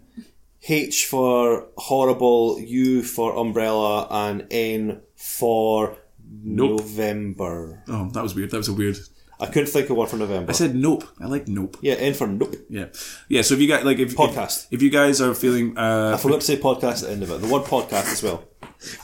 H 0.69 1.07
for 1.07 1.69
horrible, 1.77 2.59
U 2.61 3.03
for 3.03 3.37
umbrella, 3.37 4.07
and 4.11 4.47
N 4.51 5.03
for 5.15 5.97
Nope. 6.43 6.81
November. 6.81 7.83
oh 7.89 8.11
that 8.13 8.23
was 8.23 8.35
weird. 8.35 8.51
That 8.51 8.59
was 8.59 8.69
a 8.69 8.73
weird. 8.73 8.99
I 9.39 9.47
couldn't 9.47 9.69
think 9.69 9.91
of 9.91 9.97
one 9.97 10.09
for 10.09 10.17
November. 10.17 10.51
I 10.51 10.55
said 10.55 10.75
nope. 10.75 11.05
I 11.21 11.27
like 11.27 11.47
nope. 11.47 11.77
yeah, 11.81 11.95
N 11.95 12.15
for 12.15 12.27
nope. 12.27 12.57
Yeah, 12.71 12.87
yeah. 13.29 13.43
So 13.43 13.55
if 13.55 13.61
you 13.61 13.69
guys 13.69 13.85
like 13.85 13.99
if 13.99 14.15
Podcast. 14.17 14.67
if, 14.67 14.75
if 14.75 14.83
you 14.83 14.91
guys 14.91 15.21
are 15.21 15.35
feeling 15.35 15.77
uh, 15.77 16.13
I 16.15 16.17
forgot 16.17 16.41
to 16.41 16.47
say 16.47 16.57
podcast 16.57 17.03
at 17.03 17.09
the 17.09 17.11
end 17.13 17.23
of 17.23 17.31
it. 17.31 17.41
The 17.41 17.49
word 17.49 17.65
podcast 17.65 18.13
as 18.13 18.23
well. 18.23 18.45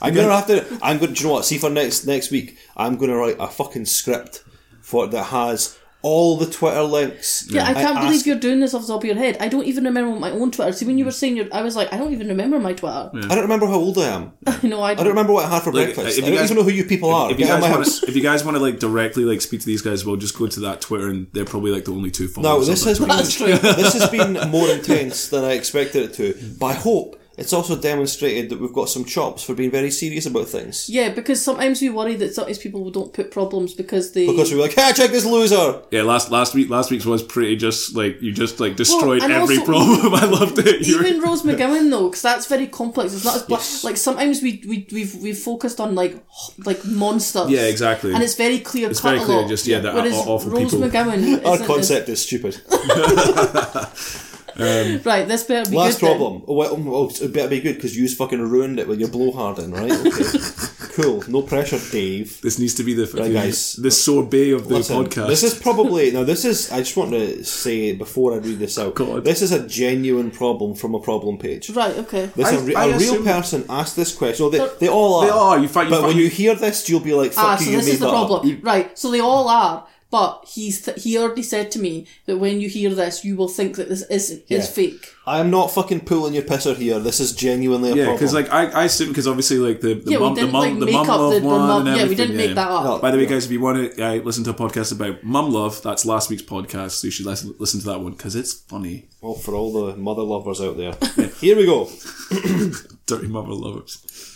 I'm 0.01 0.15
gonna 0.15 0.35
have 0.35 0.47
to. 0.47 0.79
I'm 0.83 0.99
going. 0.99 1.15
to 1.15 1.15
Do 1.15 1.23
you 1.23 1.29
know 1.29 1.35
what? 1.35 1.45
See 1.45 1.59
for 1.59 1.71
next 1.71 2.07
next 2.07 2.31
week, 2.31 2.59
I'm 2.77 2.97
gonna 2.97 3.17
write 3.17 3.37
a 3.39 3.49
fucking 3.49 3.87
script 3.87 4.45
for 4.81 5.07
that 5.07 5.25
has 5.25 5.79
all 6.03 6.37
the 6.37 6.47
Twitter 6.47 6.83
links. 6.83 7.47
Yeah, 7.49 7.65
I 7.65 7.75
can't 7.75 7.99
believe 8.01 8.17
ask- 8.17 8.27
you're 8.27 8.37
doing 8.37 8.59
this 8.59 8.75
off 8.75 8.83
the 8.83 8.89
top 8.89 9.03
of 9.03 9.05
your 9.05 9.15
head. 9.17 9.37
I 9.39 9.47
don't 9.49 9.65
even 9.67 9.85
remember 9.85 10.19
my 10.19 10.31
own 10.33 10.51
Twitter. 10.51 10.73
See, 10.73 10.85
when 10.85 10.99
you 10.99 11.05
were 11.05 11.13
saying 11.13 11.37
your, 11.37 11.47
I 11.53 11.63
was 11.63 11.77
like, 11.77 11.93
I 11.93 11.97
don't 11.97 12.13
even 12.13 12.27
remember 12.29 12.59
my 12.59 12.73
Twitter. 12.73 13.11
I 13.15 13.21
don't 13.29 13.43
remember 13.43 13.67
how 13.67 13.75
old 13.77 13.97
I 13.99 14.09
am. 14.09 14.33
I 14.47 14.67
know 14.67 14.81
I 14.81 14.91
I 14.91 14.95
don't. 14.95 15.05
don't 15.05 15.13
remember 15.15 15.33
what 15.33 15.45
I 15.47 15.49
had 15.51 15.63
for 15.63 15.73
Like, 15.73 15.95
breakfast. 15.95 16.19
if 16.19 16.25
I 16.25 16.27
you 16.27 16.33
don't 16.35 16.41
guys- 16.43 16.51
even 16.51 16.57
know 16.57 16.69
who 16.69 16.75
you 16.77 16.85
people 16.85 17.11
are. 17.15 17.31
if 17.31 17.39
you 17.39 17.47
Get 17.47 17.53
out 17.53 17.59
of 17.59 17.63
guys 17.63 18.01
wanna, 18.01 18.09
if 18.11 18.17
you 18.17 18.23
guys 18.23 18.45
want 18.45 18.57
to 18.57 18.63
like 18.63 18.79
directly 18.81 19.25
like 19.25 19.41
speak 19.41 19.61
to 19.61 19.67
these 19.67 19.83
guys, 19.83 20.05
well, 20.05 20.17
just 20.17 20.37
go 20.37 20.49
to 20.49 20.61
that 20.61 20.81
Twitter 20.81 21.09
and 21.09 21.29
they're 21.33 21.45
probably 21.45 21.71
like 21.71 21.85
the 21.85 21.93
only 21.93 22.11
two 22.11 22.25
No, 22.27 22.43
followers. 22.43 22.67
this 22.67 22.85
has 22.85 22.99
been 22.99 23.09
That's 23.17 23.35
true. 23.35 23.57
this 23.57 23.93
has 23.95 24.11
been 24.11 24.33
more 24.51 24.69
intense 24.69 25.29
than 25.29 25.45
I 25.45 25.53
expected 25.53 26.03
it 26.11 26.15
to. 26.15 26.57
But 26.59 26.67
I 26.67 26.75
hope 26.75 27.21
it's 27.39 27.53
also 27.55 27.81
demonstrated 27.81 28.51
that 28.51 28.61
we've 28.61 28.73
got 28.73 28.91
some 28.91 29.05
chops 29.07 29.43
for 29.43 29.55
being 29.55 29.71
very 29.71 29.91
serious 29.91 30.27
about 30.27 30.49
things. 30.49 30.89
Yeah, 30.91 31.09
because 31.09 31.43
sometimes 31.43 31.81
we 31.81 31.89
worry 31.89 32.15
that 32.17 32.35
sometimes 32.35 32.59
people 32.59 32.91
don't 32.91 33.13
put 33.13 33.31
problems 33.31 33.73
because 33.73 34.13
they. 34.13 34.27
Because 34.27 34.51
we 34.51 34.57
were 34.57 34.65
like, 34.65 34.75
hey, 34.75 34.93
check 34.95 35.11
this 35.11 35.25
loser. 35.25 35.81
Yeah, 35.91 36.03
last 36.03 36.31
last 36.31 36.55
week 36.55 36.69
last 36.69 36.91
week's 36.91 37.07
was 37.07 37.23
pretty 37.23 37.57
just 37.57 37.97
like 37.97 38.21
you 38.21 38.33
just 38.33 38.61
like 38.61 38.77
destroyed 38.77 39.23
and 39.23 39.33
every 39.33 39.59
also- 39.59 39.67
problem. 39.73 40.15
I 40.23 40.27
loved 40.27 40.59
it. 40.59 40.87
You 40.87 40.99
were- 40.99 41.07
even 41.07 41.23
Rose 41.23 41.43
McGowan 41.43 41.91
though, 41.91 42.09
because 42.09 42.23
that's 42.23 42.47
very 42.47 42.67
complex. 42.67 43.15
It's 43.15 43.25
not 43.25 43.37
as 43.37 43.43
black. 43.45 43.63
Like 43.83 43.97
sometimes 43.97 44.43
we 44.43 44.63
we 44.69 44.87
we've 44.93 45.15
we've 45.15 45.39
focused 45.39 45.81
on 45.81 45.95
like 45.95 46.23
like 46.67 46.85
monsters. 46.85 47.49
Yeah, 47.51 47.67
exactly. 47.67 48.13
And 48.13 48.23
it's 48.23 48.35
very 48.35 48.59
clear. 48.59 48.91
It's 48.91 49.01
cut 49.01 49.11
very 49.13 49.23
a 49.23 49.25
clear, 49.25 49.41
lot. 49.41 49.49
just, 49.49 49.67
yeah, 49.67 49.81
that 49.81 49.95
Whereas 49.95 50.15
awful 50.15 50.51
Rose 50.51 50.73
people. 50.73 50.87
McGowan. 50.89 51.47
Our 51.47 51.59
concept 51.67 52.09
is 52.11 52.21
stupid. 52.23 52.61
As, 54.57 55.05
right, 55.07 55.27
this 55.29 55.45
better 55.45 55.71
be 55.71 55.77
Last 55.77 56.01
good 56.01 56.09
then. 56.11 56.17
problem. 56.19 56.43
Oh, 56.49 56.55
well, 56.55 56.85
oh, 56.89 57.11
it 57.21 57.33
better 57.33 57.49
be 57.49 57.61
good 57.61 57.77
because 57.77 57.97
you 57.97 58.09
fucking 58.09 58.41
ruined 58.41 58.79
it 58.79 58.89
with 58.89 59.01
your 59.01 59.09
blowharding, 59.09 59.73
right? 59.73 59.91
Okay. 59.91 60.93
cool. 61.03 61.23
No 61.29 61.43
pressure, 61.43 61.79
Dave. 61.91 62.41
This 62.43 62.59
needs 62.59 62.75
to 62.75 62.83
be 62.85 62.95
the 62.95 63.07
fucking, 63.07 63.33
guys. 63.33 63.75
the 63.75 63.91
sorbet 63.91 64.51
of 64.53 64.69
the 64.69 64.77
Listen, 64.77 65.05
podcast. 65.05 65.29
this 65.29 65.43
is 65.43 65.55
probably 65.59 66.11
now. 66.17 66.25
This 66.25 66.45
is. 66.45 66.71
I 66.71 66.79
just 66.79 66.97
want 66.97 67.13
to 67.13 67.45
say 67.45 67.93
before 67.95 68.35
I 68.35 68.37
read 68.37 68.59
this 68.59 68.79
out. 68.79 68.95
God. 68.95 69.25
This 69.25 69.43
is 69.43 69.53
a 69.53 69.67
genuine 69.67 70.31
problem 70.31 70.75
from 70.75 70.95
a 70.95 71.01
problem 71.01 71.39
page. 71.39 71.71
Right. 71.71 71.97
Okay. 71.99 72.27
This 72.37 72.49
I- 72.49 72.57
a, 72.57 72.61
re- 72.61 72.75
I 72.75 72.87
a 72.87 72.99
real 72.99 73.23
person 73.23 73.65
asked 73.69 73.97
this 73.97 74.15
question. 74.15 74.47
Oh, 74.47 74.51
they, 74.51 74.69
they 74.81 74.89
all 74.89 75.21
are. 75.21 75.25
They 75.27 75.31
are. 75.33 75.59
You 75.59 75.69
find- 75.69 75.89
you 75.89 75.95
but 75.97 76.03
find- 76.03 76.15
when 76.15 76.17
you 76.23 76.29
hear 76.29 76.55
this, 76.55 76.89
you'll 76.89 77.01
be 77.01 77.15
like, 77.15 77.33
"Fuck 77.33 77.45
Ah, 77.45 77.59
you, 77.59 77.65
so 77.65 77.71
you 77.71 77.77
this 77.79 77.87
made 77.87 77.93
is 77.95 77.99
the 78.01 78.07
that 78.07 78.13
up." 78.15 78.29
problem, 78.29 78.61
right? 78.63 78.99
So 78.99 79.11
they 79.11 79.21
all 79.21 79.49
are, 79.49 79.87
but 80.13 80.45
he's 80.47 80.83
th- 80.83 81.03
he 81.03 81.19
already 81.19 81.43
said 81.43 81.71
to 81.73 81.79
me 81.81 82.07
that 82.27 82.37
when 82.37 82.61
you 82.61 82.69
hear 82.69 82.91
this, 82.95 83.25
you 83.25 83.35
will 83.35 83.49
think 83.49 83.75
that 83.77 83.89
this 83.89 84.03
is 84.03 84.43
is 84.49 84.69
fake. 84.71 85.09
I 85.27 85.39
am 85.41 85.51
not 85.51 85.71
fucking 85.71 86.01
pulling 86.01 86.35
your 86.35 86.43
pisser 86.45 86.77
here. 86.77 86.99
This 87.01 87.19
is 87.19 87.35
genuinely 87.35 87.91
a 87.93 87.95
yeah, 87.97 88.05
problem. 88.05 88.17
because 88.19 88.35
like 88.35 88.51
I, 88.51 88.67
I 88.83 88.85
assume 88.85 89.09
because 89.09 89.27
obviously 89.27 89.57
like 89.59 89.81
the 89.81 89.95
the 89.95 90.11
Yeah, 90.13 90.19
mum 90.19 90.35
the 90.35 90.47
mum 90.47 90.53
like, 90.53 90.79
the 90.87 90.93
mum 90.93 91.07
love 91.07 91.33
the- 91.35 91.41
the 91.41 91.47
one 91.47 91.61
mum- 91.61 91.87
and 91.87 91.97
yeah, 91.97 92.07
we 92.07 92.15
didn't 92.15 92.37
make 92.37 92.55
that 92.55 92.69
up. 92.69 92.85
No. 92.85 92.99
By 92.99 93.11
the 93.11 93.17
way, 93.17 93.27
guys, 93.27 93.47
if 93.47 93.51
you 93.51 93.61
want 93.61 93.95
to 93.97 94.03
uh, 94.05 94.15
listen 94.17 94.45
to 94.45 94.51
a 94.51 94.55
podcast 94.55 94.93
about 94.93 95.25
mum 95.25 95.51
love, 95.51 95.81
that's 95.83 96.05
last 96.05 96.29
week's 96.31 96.43
podcast. 96.43 96.91
So 96.93 97.07
you 97.07 97.11
should 97.11 97.27
listen, 97.27 97.55
listen 97.59 97.81
to 97.81 97.87
that 97.87 98.01
one 98.01 98.13
because 98.13 98.37
it's 98.37 98.53
funny. 98.53 99.09
well, 99.23 99.35
for 99.35 99.55
all 99.55 99.73
the 99.73 99.97
mother 99.97 100.23
lovers 100.23 100.61
out 100.61 100.77
there, 100.77 100.95
here 101.41 101.57
we 101.57 101.65
go. 101.65 101.89
Dirty 103.07 103.29
mother 103.29 103.53
lovers. 103.55 104.32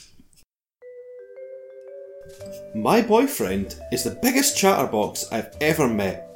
My 2.76 3.00
boyfriend 3.00 3.80
is 3.90 4.04
the 4.04 4.18
biggest 4.22 4.54
chatterbox 4.54 5.32
I've 5.32 5.56
ever 5.62 5.88
met, 5.88 6.28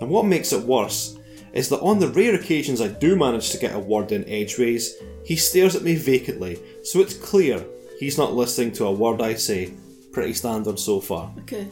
and 0.00 0.08
what 0.08 0.26
makes 0.26 0.52
it 0.52 0.62
worse 0.62 1.18
is 1.52 1.68
that 1.70 1.80
on 1.80 1.98
the 1.98 2.06
rare 2.06 2.36
occasions 2.36 2.80
I 2.80 2.86
do 2.86 3.16
manage 3.16 3.50
to 3.50 3.58
get 3.58 3.74
a 3.74 3.80
word 3.80 4.12
in 4.12 4.22
edgeways, 4.28 4.94
he 5.24 5.34
stares 5.34 5.74
at 5.74 5.82
me 5.82 5.96
vacantly, 5.96 6.60
so 6.84 7.00
it's 7.00 7.14
clear 7.14 7.64
he's 7.98 8.16
not 8.16 8.32
listening 8.32 8.70
to 8.74 8.86
a 8.86 8.92
word 8.92 9.20
I 9.20 9.34
say. 9.34 9.74
Pretty 10.12 10.34
standard 10.34 10.78
so 10.78 11.00
far. 11.00 11.34
Okay. 11.40 11.66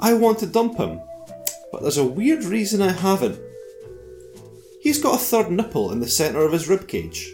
I 0.00 0.14
want 0.14 0.40
to 0.40 0.46
dump 0.46 0.76
him, 0.76 1.00
but 1.70 1.82
there's 1.82 1.98
a 1.98 2.04
weird 2.04 2.42
reason 2.42 2.82
I 2.82 2.90
haven't. 2.90 3.38
He's 4.80 5.00
got 5.00 5.14
a 5.14 5.24
third 5.24 5.52
nipple 5.52 5.92
in 5.92 6.00
the 6.00 6.08
centre 6.08 6.44
of 6.44 6.52
his 6.52 6.66
ribcage, 6.66 7.28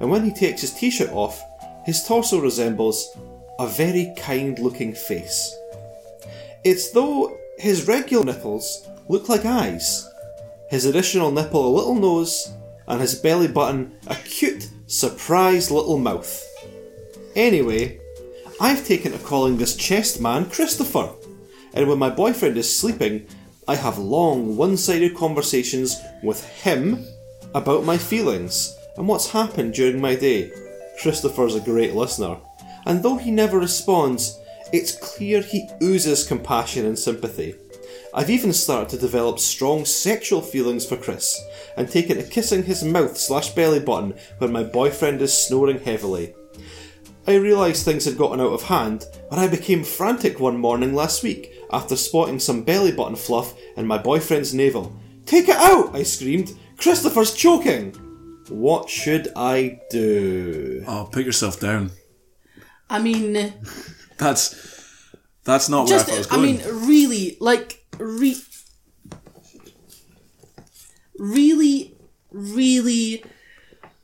and 0.00 0.10
when 0.10 0.22
he 0.22 0.34
takes 0.34 0.60
his 0.60 0.74
t 0.74 0.90
shirt 0.90 1.12
off, 1.12 1.42
his 1.86 2.04
torso 2.04 2.40
resembles 2.40 3.08
a 3.58 3.66
very 3.66 4.12
kind 4.16 4.58
looking 4.58 4.94
face. 4.94 5.56
It's 6.64 6.90
though 6.90 7.36
his 7.58 7.86
regular 7.86 8.24
nipples 8.24 8.86
look 9.08 9.28
like 9.28 9.44
eyes, 9.44 10.08
his 10.68 10.84
additional 10.84 11.30
nipple 11.30 11.66
a 11.66 11.76
little 11.76 11.94
nose, 11.94 12.52
and 12.88 13.00
his 13.00 13.14
belly 13.14 13.48
button 13.48 13.96
a 14.06 14.14
cute, 14.14 14.68
surprised 14.86 15.70
little 15.70 15.98
mouth. 15.98 16.44
Anyway, 17.34 18.00
I've 18.60 18.86
taken 18.86 19.12
to 19.12 19.18
calling 19.18 19.56
this 19.56 19.76
chest 19.76 20.20
man 20.20 20.48
Christopher, 20.50 21.10
and 21.74 21.88
when 21.88 21.98
my 21.98 22.10
boyfriend 22.10 22.56
is 22.56 22.74
sleeping, 22.74 23.26
I 23.68 23.74
have 23.74 23.98
long, 23.98 24.56
one 24.56 24.76
sided 24.76 25.16
conversations 25.16 25.96
with 26.22 26.44
him 26.62 27.04
about 27.54 27.84
my 27.84 27.98
feelings 27.98 28.76
and 28.96 29.08
what's 29.08 29.30
happened 29.30 29.74
during 29.74 30.00
my 30.00 30.14
day. 30.14 30.50
Christopher's 31.02 31.54
a 31.54 31.60
great 31.60 31.94
listener, 31.94 32.38
and 32.86 33.02
though 33.02 33.16
he 33.16 33.30
never 33.30 33.58
responds, 33.58 34.38
it's 34.72 34.96
clear 34.96 35.42
he 35.42 35.68
oozes 35.82 36.26
compassion 36.26 36.86
and 36.86 36.98
sympathy. 36.98 37.54
I've 38.14 38.30
even 38.30 38.52
started 38.52 38.88
to 38.90 38.98
develop 38.98 39.38
strong 39.38 39.84
sexual 39.84 40.40
feelings 40.40 40.86
for 40.86 40.96
Chris, 40.96 41.38
and 41.76 41.88
taken 41.88 42.16
to 42.16 42.22
kissing 42.22 42.62
his 42.62 42.82
mouth 42.82 43.16
slash 43.16 43.50
belly 43.50 43.80
button 43.80 44.14
when 44.38 44.52
my 44.52 44.62
boyfriend 44.62 45.20
is 45.20 45.36
snoring 45.36 45.80
heavily. 45.80 46.34
I 47.26 47.34
realised 47.34 47.84
things 47.84 48.04
had 48.04 48.16
gotten 48.16 48.40
out 48.40 48.52
of 48.52 48.62
hand 48.62 49.04
when 49.28 49.40
I 49.40 49.48
became 49.48 49.82
frantic 49.84 50.38
one 50.38 50.56
morning 50.56 50.94
last 50.94 51.22
week 51.22 51.52
after 51.72 51.96
spotting 51.96 52.38
some 52.38 52.62
belly 52.62 52.92
button 52.92 53.16
fluff 53.16 53.54
in 53.76 53.86
my 53.86 53.98
boyfriend's 53.98 54.54
navel. 54.54 54.96
Take 55.26 55.48
it 55.48 55.56
out! 55.56 55.94
I 55.94 56.04
screamed. 56.04 56.56
Christopher's 56.78 57.34
choking! 57.34 57.90
What 58.48 58.88
should 58.88 59.28
I 59.34 59.80
do? 59.90 60.84
Oh, 60.86 61.08
put 61.10 61.24
yourself 61.26 61.58
down. 61.58 61.90
I 62.88 63.00
mean, 63.00 63.52
That's 64.18 64.54
that's 65.44 65.68
not 65.68 65.88
just 65.88 66.08
where 66.08 66.18
I 66.18 66.22
thought 66.22 66.38
I 66.38 66.42
it 66.44 66.56
was 66.56 66.66
mean, 66.66 66.86
really, 66.88 67.36
like, 67.40 67.84
re- 67.98 68.36
really, 71.18 71.94
really, 72.30 73.24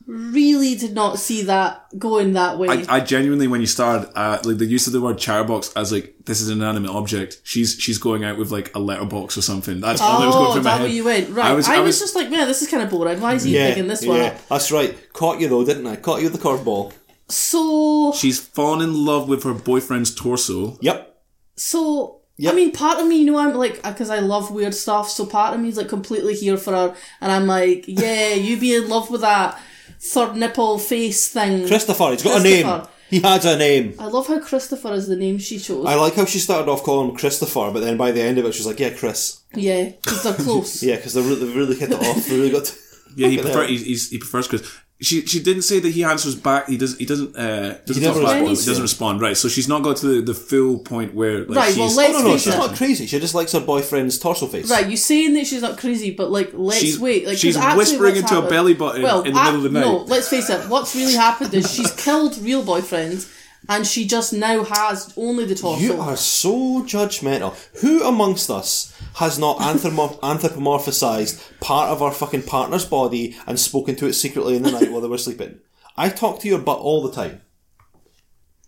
really 0.07 0.75
did 0.77 0.95
not 0.95 1.19
see 1.19 1.43
that 1.43 1.87
going 1.99 2.35
that 2.35 2.59
way. 2.59 2.69
I, 2.69 2.97
I 2.97 3.01
genuinely, 3.01 3.47
when 3.49 3.61
you 3.61 3.67
started, 3.67 4.11
uh, 4.17 4.39
like 4.45 4.59
the 4.59 4.67
use 4.67 4.87
of 4.87 4.93
the 4.93 5.01
word 5.01 5.19
chatterbox 5.19 5.73
as 5.75 5.93
like 5.93 6.15
this 6.25 6.41
is 6.41 6.49
an 6.49 6.59
inanimate 6.59 6.91
object. 6.91 7.41
She's 7.45 7.75
she's 7.79 7.99
going 7.99 8.25
out 8.25 8.39
with 8.39 8.51
like 8.51 8.75
a 8.75 8.79
letterbox 8.79 9.37
or 9.37 9.43
something. 9.43 9.81
That's 9.81 10.01
all 10.01 10.21
that 10.21 10.27
was 10.27 10.35
Oh, 10.37 10.39
going 10.39 10.49
is 10.49 10.55
through 10.55 10.63
my 10.63 10.71
that 10.71 10.77
head. 10.79 10.83
where 10.85 10.93
you 10.93 11.05
went? 11.05 11.31
Right. 11.31 11.47
I 11.47 11.51
I 11.51 11.55
was, 11.55 11.69
was, 11.69 11.77
I 11.77 11.81
was, 11.81 11.99
just 11.99 12.15
like, 12.15 12.31
man, 12.31 12.47
this 12.49 12.63
is 12.63 12.69
kind 12.69 12.83
of 12.83 12.91
boring. 12.91 13.21
Why 13.21 13.35
is 13.35 13.45
he 13.45 13.55
Yeah, 13.57 13.69
picking 13.71 13.89
this 13.89 14.05
one 14.07 14.19
yeah, 14.19 14.25
up? 14.25 14.49
that's 14.49 14.71
right. 14.73 15.13
Caught 15.13 15.41
you 15.41 15.49
though, 15.49 15.65
didn't 15.65 15.87
I? 15.87 15.97
Caught 15.97 16.23
you 16.23 16.31
with 16.31 16.41
the 16.41 16.49
curveball. 16.49 16.93
So, 17.33 18.13
she's 18.13 18.39
fallen 18.39 18.83
in 18.83 19.05
love 19.07 19.29
with 19.29 19.43
her 19.45 19.55
boyfriend's 19.55 20.15
torso. 20.15 20.79
Yep. 20.81 21.17
so. 21.57 22.19
Yep. 22.39 22.53
I 22.53 22.57
mean, 22.57 22.73
part 22.73 22.99
of 22.99 23.07
me, 23.07 23.19
you 23.19 23.27
know, 23.31 23.39
I'm 23.39 23.55
like, 23.55 23.83
because 23.83 24.09
I 24.11 24.19
love 24.19 24.51
weird 24.51 24.75
stuff, 24.75 25.09
so 25.11 25.27
part 25.27 25.55
of 25.55 25.61
me 25.61 25.69
is 25.69 25.77
like 25.77 25.89
completely 25.89 26.35
here 26.35 26.57
for 26.57 26.73
her, 26.73 26.97
and 27.21 27.31
I'm 27.31 27.47
like, 27.47 27.85
yeah, 27.87 28.31
you 28.35 28.59
be 28.59 28.75
in 28.75 28.89
love 28.89 29.11
with 29.11 29.21
that 29.21 29.61
third 30.01 30.35
nipple 30.37 30.79
face 30.79 31.29
thing. 31.29 31.67
Christopher, 31.69 32.11
he's 32.11 32.23
got 32.23 32.41
a 32.41 32.43
name. 32.43 32.87
He 33.11 33.21
has 33.21 33.45
a 33.45 33.59
name. 33.59 33.95
I 33.99 34.07
love 34.07 34.27
how 34.27 34.41
Christopher 34.41 34.93
is 34.95 35.07
the 35.07 35.15
name 35.17 35.39
she 35.39 35.59
chose. 35.59 35.85
I 35.85 35.95
like 35.97 36.15
how 36.15 36.25
she 36.25 36.39
started 36.39 36.71
off 36.71 36.83
calling 36.83 37.11
him 37.11 37.17
Christopher, 37.17 37.71
but 37.71 37.81
then 37.81 37.99
by 37.99 38.11
the 38.11 38.23
end 38.23 38.39
of 38.39 38.47
it, 38.47 38.55
she's 38.55 38.67
like, 38.67 38.81
yeah, 38.81 38.91
Chris. 38.91 39.43
yeah, 39.55 39.91
because 39.91 40.23
they're 40.23 40.35
close. 40.47 40.83
Yeah, 40.83 40.97
because 40.97 41.13
they 41.13 41.21
really, 41.21 41.47
they 41.47 41.55
really 41.55 41.77
hit 41.77 41.91
it 41.93 42.01
off. 42.01 42.27
They 42.27 42.37
really 42.39 42.51
got 42.51 42.65
to- 42.65 42.79
Yeah, 43.15 43.29
he 43.29 43.37
Fucking 43.37 43.51
prefer, 43.53 43.65
um, 43.65 43.69
he's, 43.69 43.85
he's, 43.85 44.11
he 44.11 44.19
prefers 44.19 44.49
Chris. 44.49 44.63
She 45.03 45.27
she 45.27 45.43
didn't 45.43 45.63
say 45.63 45.81
that 45.81 45.89
he 45.91 46.05
answers 46.05 46.35
back. 46.37 46.69
He 46.69 46.77
doesn't. 46.79 46.99
he 46.99 47.05
doesn't 47.07 47.37
uh 47.37 47.75
doesn't 47.85 48.03
He 48.03 48.09
talk 48.09 48.23
back. 48.23 48.41
He 48.43 48.49
doesn't 48.55 48.81
respond. 48.83 49.21
Right. 49.21 49.37
So 49.37 49.49
she's 49.49 49.69
not 49.69 49.83
got 49.83 49.97
to 49.99 50.07
the, 50.07 50.21
the 50.23 50.35
full 50.35 50.79
point 50.79 51.13
where 51.15 51.41
like 51.41 51.49
Right, 51.49 51.77
well, 51.77 51.89
she's 51.89 51.97
let's 51.97 52.15
Oh, 52.15 52.23
no, 52.23 52.29
no, 52.29 52.37
she's 52.39 52.55
not 52.57 52.77
crazy. 52.77 53.07
She 53.07 53.19
just 53.19 53.35
likes 53.35 53.53
her 53.53 53.61
boyfriend's 53.61 54.19
torso 54.19 54.47
face. 54.47 54.71
Right, 54.71 54.89
you 54.89 54.97
saying 54.97 55.35
that 55.35 55.47
she's 55.47 55.63
not 55.63 55.77
crazy, 55.79 56.13
but 56.13 56.31
like, 56.31 56.51
let's 56.55 56.81
She's- 56.81 56.99
wait. 56.99 57.25
Like, 57.27 57.33
'cause 57.35 57.41
she's 57.41 57.57
whispering 57.59 58.15
what's 58.15 58.31
into 58.33 58.47
a 58.47 58.49
belly 58.49 58.75
button 58.75 59.03
well, 59.03 59.23
in 59.23 59.35
the 59.35 59.43
middle 59.43 59.57
of 59.57 59.63
the 59.65 59.71
night. 59.71 59.81
No, 59.87 59.97
let's 60.05 60.29
face 60.29 60.49
it. 60.49 60.69
What's 60.69 60.95
really 60.95 61.15
happened 61.15 61.53
is 61.53 61.73
she's 61.73 61.91
killed 61.97 62.39
real 62.39 62.63
boyfriends, 62.63 63.29
and 63.69 63.87
she 63.87 64.07
just 64.07 64.33
now 64.33 64.65
has 64.65 65.13
only 65.17 65.45
the 65.45 65.55
torso. 65.55 65.81
You 65.81 66.01
are 66.01 66.17
so 66.17 66.83
judgmental. 66.83 67.55
Who 67.81 68.03
amongst 68.05 68.51
us 68.51 68.93
has 69.15 69.39
not 69.39 69.59
anthromo- 69.59 70.19
anthropomorphized 70.23 71.61
part 71.61 71.91
of 71.91 72.03
our 72.03 72.13
fucking 72.13 72.43
partner's 72.43 72.85
body 72.85 73.37
and 73.47 73.59
spoken 73.59 73.97
to 73.97 74.07
it 74.07 74.15
secretly 74.15 74.57
in 74.57 74.63
the 74.63 74.71
night 74.71 74.91
while 74.91 75.01
they 75.01 75.09
were 75.09 75.19
sleeping? 75.19 75.61
I 75.97 76.09
talk 76.09 76.41
to 76.41 76.49
your 76.49 76.59
butt 76.59 76.79
all 76.79 77.03
the 77.03 77.13
time. 77.13 77.43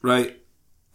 right. 0.03 0.41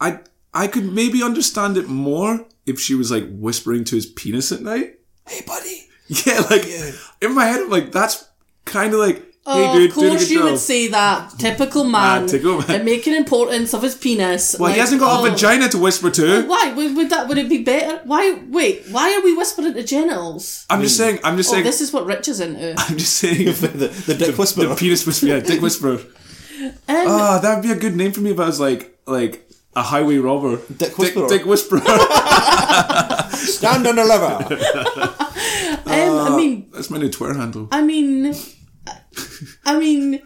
I 0.00 0.20
I 0.54 0.66
could 0.66 0.92
maybe 0.92 1.22
understand 1.22 1.76
it 1.76 1.88
more 1.88 2.46
if 2.66 2.80
she 2.80 2.94
was 2.94 3.10
like 3.10 3.26
whispering 3.30 3.84
to 3.84 3.96
his 3.96 4.06
penis 4.06 4.50
at 4.52 4.62
night. 4.62 4.98
Hey, 5.28 5.42
buddy. 5.46 5.86
Yeah, 6.26 6.40
like 6.50 6.64
in 7.22 7.34
my 7.36 7.44
head, 7.44 7.60
I'm 7.60 7.70
like 7.70 7.92
that's 7.92 8.28
kind 8.64 8.92
of 8.94 8.98
like 8.98 9.29
Oh, 9.46 9.72
hey 9.72 9.78
dude, 9.78 9.90
of 9.90 9.96
course 9.96 10.30
you 10.30 10.38
job. 10.40 10.50
would 10.50 10.58
say 10.58 10.88
that. 10.88 11.30
Typical 11.38 11.84
man. 11.84 12.26
typical 12.26 12.58
man. 12.58 12.70
And 12.70 12.84
making 12.84 13.14
importance 13.14 13.72
of 13.72 13.82
his 13.82 13.94
penis. 13.94 14.54
well, 14.58 14.68
like, 14.68 14.74
he 14.74 14.80
hasn't 14.80 15.00
got 15.00 15.20
oh. 15.20 15.24
a 15.26 15.30
vagina 15.30 15.68
to 15.70 15.78
whisper 15.78 16.10
to. 16.10 16.46
Why 16.46 16.72
would, 16.74 16.94
would 16.94 17.08
that? 17.10 17.26
Would 17.26 17.38
it 17.38 17.48
be 17.48 17.62
better? 17.64 18.02
Why? 18.04 18.38
Wait. 18.48 18.84
Why 18.90 19.14
are 19.14 19.22
we 19.24 19.34
whispering 19.36 19.72
to 19.74 19.82
genitals? 19.82 20.66
I'm 20.68 20.82
just 20.82 20.96
saying. 20.98 21.20
I'm 21.24 21.36
just 21.38 21.48
Oh, 21.48 21.52
saying. 21.54 21.64
this 21.64 21.80
is 21.80 21.90
what 21.92 22.04
Rich 22.04 22.28
is 22.28 22.40
into. 22.40 22.74
I'm 22.78 22.98
just 22.98 23.16
saying. 23.16 23.46
the, 23.46 23.88
the 24.06 24.14
dick 24.14 24.36
whisperer. 24.36 24.66
The 24.66 24.74
penis 24.76 25.06
whisperer, 25.06 25.28
yeah, 25.30 25.40
dick 25.40 25.62
whisperer. 25.66 26.00
Um, 26.62 26.72
Ah, 26.88 27.38
that'd 27.42 27.64
be 27.64 27.72
a 27.72 27.76
good 27.76 27.96
name 27.96 28.12
for 28.12 28.20
me 28.20 28.30
if 28.32 28.38
I 28.38 28.44
was 28.46 28.60
like 28.60 28.94
like 29.06 29.48
a 29.74 29.82
highway 29.82 30.18
robber. 30.18 30.60
Dick 30.76 30.98
whisperer. 30.98 31.26
Dick, 31.28 31.46
whisperer. 31.46 31.80
Stand 31.80 33.86
on 33.86 33.96
the 33.96 34.04
lever. 34.04 34.44
um, 35.86 35.86
I 35.86 36.36
mean, 36.36 36.68
That's 36.72 36.90
my 36.90 36.98
new 36.98 37.08
Twitter 37.08 37.34
handle. 37.34 37.68
I 37.72 37.82
mean, 37.82 38.34
I 39.64 39.78
mean, 39.78 40.20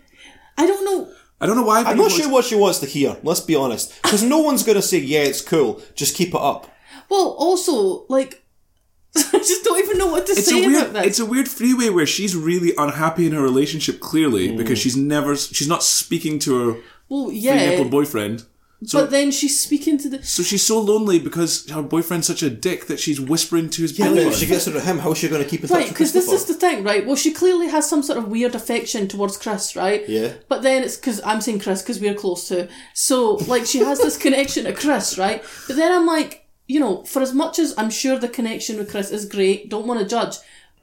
I 0.56 0.66
don't 0.66 0.84
know. 0.84 1.12
I 1.40 1.46
don't 1.46 1.56
know 1.56 1.64
why. 1.64 1.82
I'm 1.82 1.96
not 1.98 2.10
sure 2.12 2.30
what 2.30 2.44
she 2.44 2.54
wants 2.54 2.78
to 2.80 2.86
hear, 2.86 3.16
let's 3.22 3.40
be 3.40 3.54
honest. 3.54 3.92
Because 4.02 4.22
no 4.22 4.38
one's 4.38 4.62
going 4.62 4.76
to 4.76 4.82
say, 4.82 4.98
yeah, 4.98 5.20
it's 5.24 5.40
cool, 5.42 5.82
just 5.94 6.14
keep 6.16 6.28
it 6.28 6.40
up. 6.40 6.70
Well, 7.10 7.34
also, 7.38 8.06
like, 8.08 8.42
I 9.16 9.38
just 9.38 9.62
don't 9.64 9.78
even 9.84 9.98
know 9.98 10.06
what 10.06 10.26
to 10.26 10.32
It's 10.32 10.46
say 10.48 10.64
a 10.64 10.66
weird. 10.66 10.82
about 10.90 10.92
this. 10.94 11.06
It's 11.06 11.18
a 11.20 11.26
weird 11.26 11.48
freeway 11.48 11.88
where 11.90 12.06
she's 12.06 12.34
really 12.34 12.72
unhappy 12.78 13.26
in 13.26 13.32
her 13.32 13.42
relationship. 13.42 14.00
Clearly, 14.00 14.48
Mm. 14.50 14.56
because 14.56 14.78
she's 14.78 14.96
never. 14.96 15.36
She's 15.36 15.68
not 15.68 15.82
speaking 15.82 16.38
to 16.40 16.70
her 16.72 16.80
well, 17.08 17.30
yeah, 17.30 17.82
boyfriend. 17.84 18.44
So, 18.86 19.00
but 19.02 19.10
then 19.10 19.30
she's 19.30 19.60
speaking 19.60 19.98
to 19.98 20.08
the. 20.08 20.22
so 20.22 20.42
she's 20.42 20.64
so 20.66 20.80
lonely 20.80 21.18
because 21.18 21.68
her 21.70 21.82
boyfriend's 21.82 22.26
such 22.26 22.42
a 22.42 22.50
dick 22.50 22.86
that 22.86 22.98
she's 23.00 23.20
whispering 23.20 23.70
to 23.70 23.82
his 23.82 23.98
Yeah, 23.98 24.06
belly 24.06 24.18
if 24.18 24.24
button. 24.26 24.40
she 24.40 24.46
gets 24.46 24.66
rid 24.66 24.76
of 24.76 24.84
him, 24.84 24.98
how's 24.98 25.18
she 25.18 25.28
going 25.28 25.42
to 25.42 25.48
keep 25.48 25.62
in 25.64 25.68
Right, 25.68 25.80
touch 25.80 25.88
with 25.88 25.94
because 25.94 26.12
this 26.12 26.30
is 26.32 26.44
the 26.46 26.54
thing, 26.54 26.82
right? 26.84 27.06
Well, 27.06 27.16
she 27.16 27.32
clearly 27.32 27.68
has 27.68 27.88
some 27.88 28.02
sort 28.02 28.18
of 28.18 28.28
weird 28.28 28.54
affection 28.54 29.08
towards 29.08 29.36
Chris, 29.36 29.74
right? 29.76 30.08
Yeah. 30.08 30.32
But 30.48 30.62
then 30.62 30.82
it's 30.82 30.96
because 30.96 31.20
I'm 31.24 31.40
saying 31.40 31.60
Chris 31.60 31.82
because 31.82 32.00
we're 32.00 32.14
close 32.14 32.48
to. 32.48 32.68
So, 32.94 33.34
like, 33.46 33.66
she 33.66 33.78
has 33.80 33.98
this 34.00 34.16
connection 34.24 34.64
to 34.64 34.72
Chris, 34.72 35.16
right? 35.18 35.42
But 35.66 35.76
then 35.76 35.92
I'm 35.92 36.06
like, 36.06 36.46
you 36.66 36.80
know, 36.80 37.04
for 37.04 37.20
as 37.22 37.32
much 37.34 37.58
as 37.58 37.74
I'm 37.78 37.90
sure 37.90 38.18
the 38.18 38.28
connection 38.28 38.76
with 38.78 38.90
Chris 38.90 39.10
is 39.10 39.24
great, 39.26 39.68
don't 39.68 39.86
want 39.86 40.00
to 40.00 40.06
judge. 40.06 40.36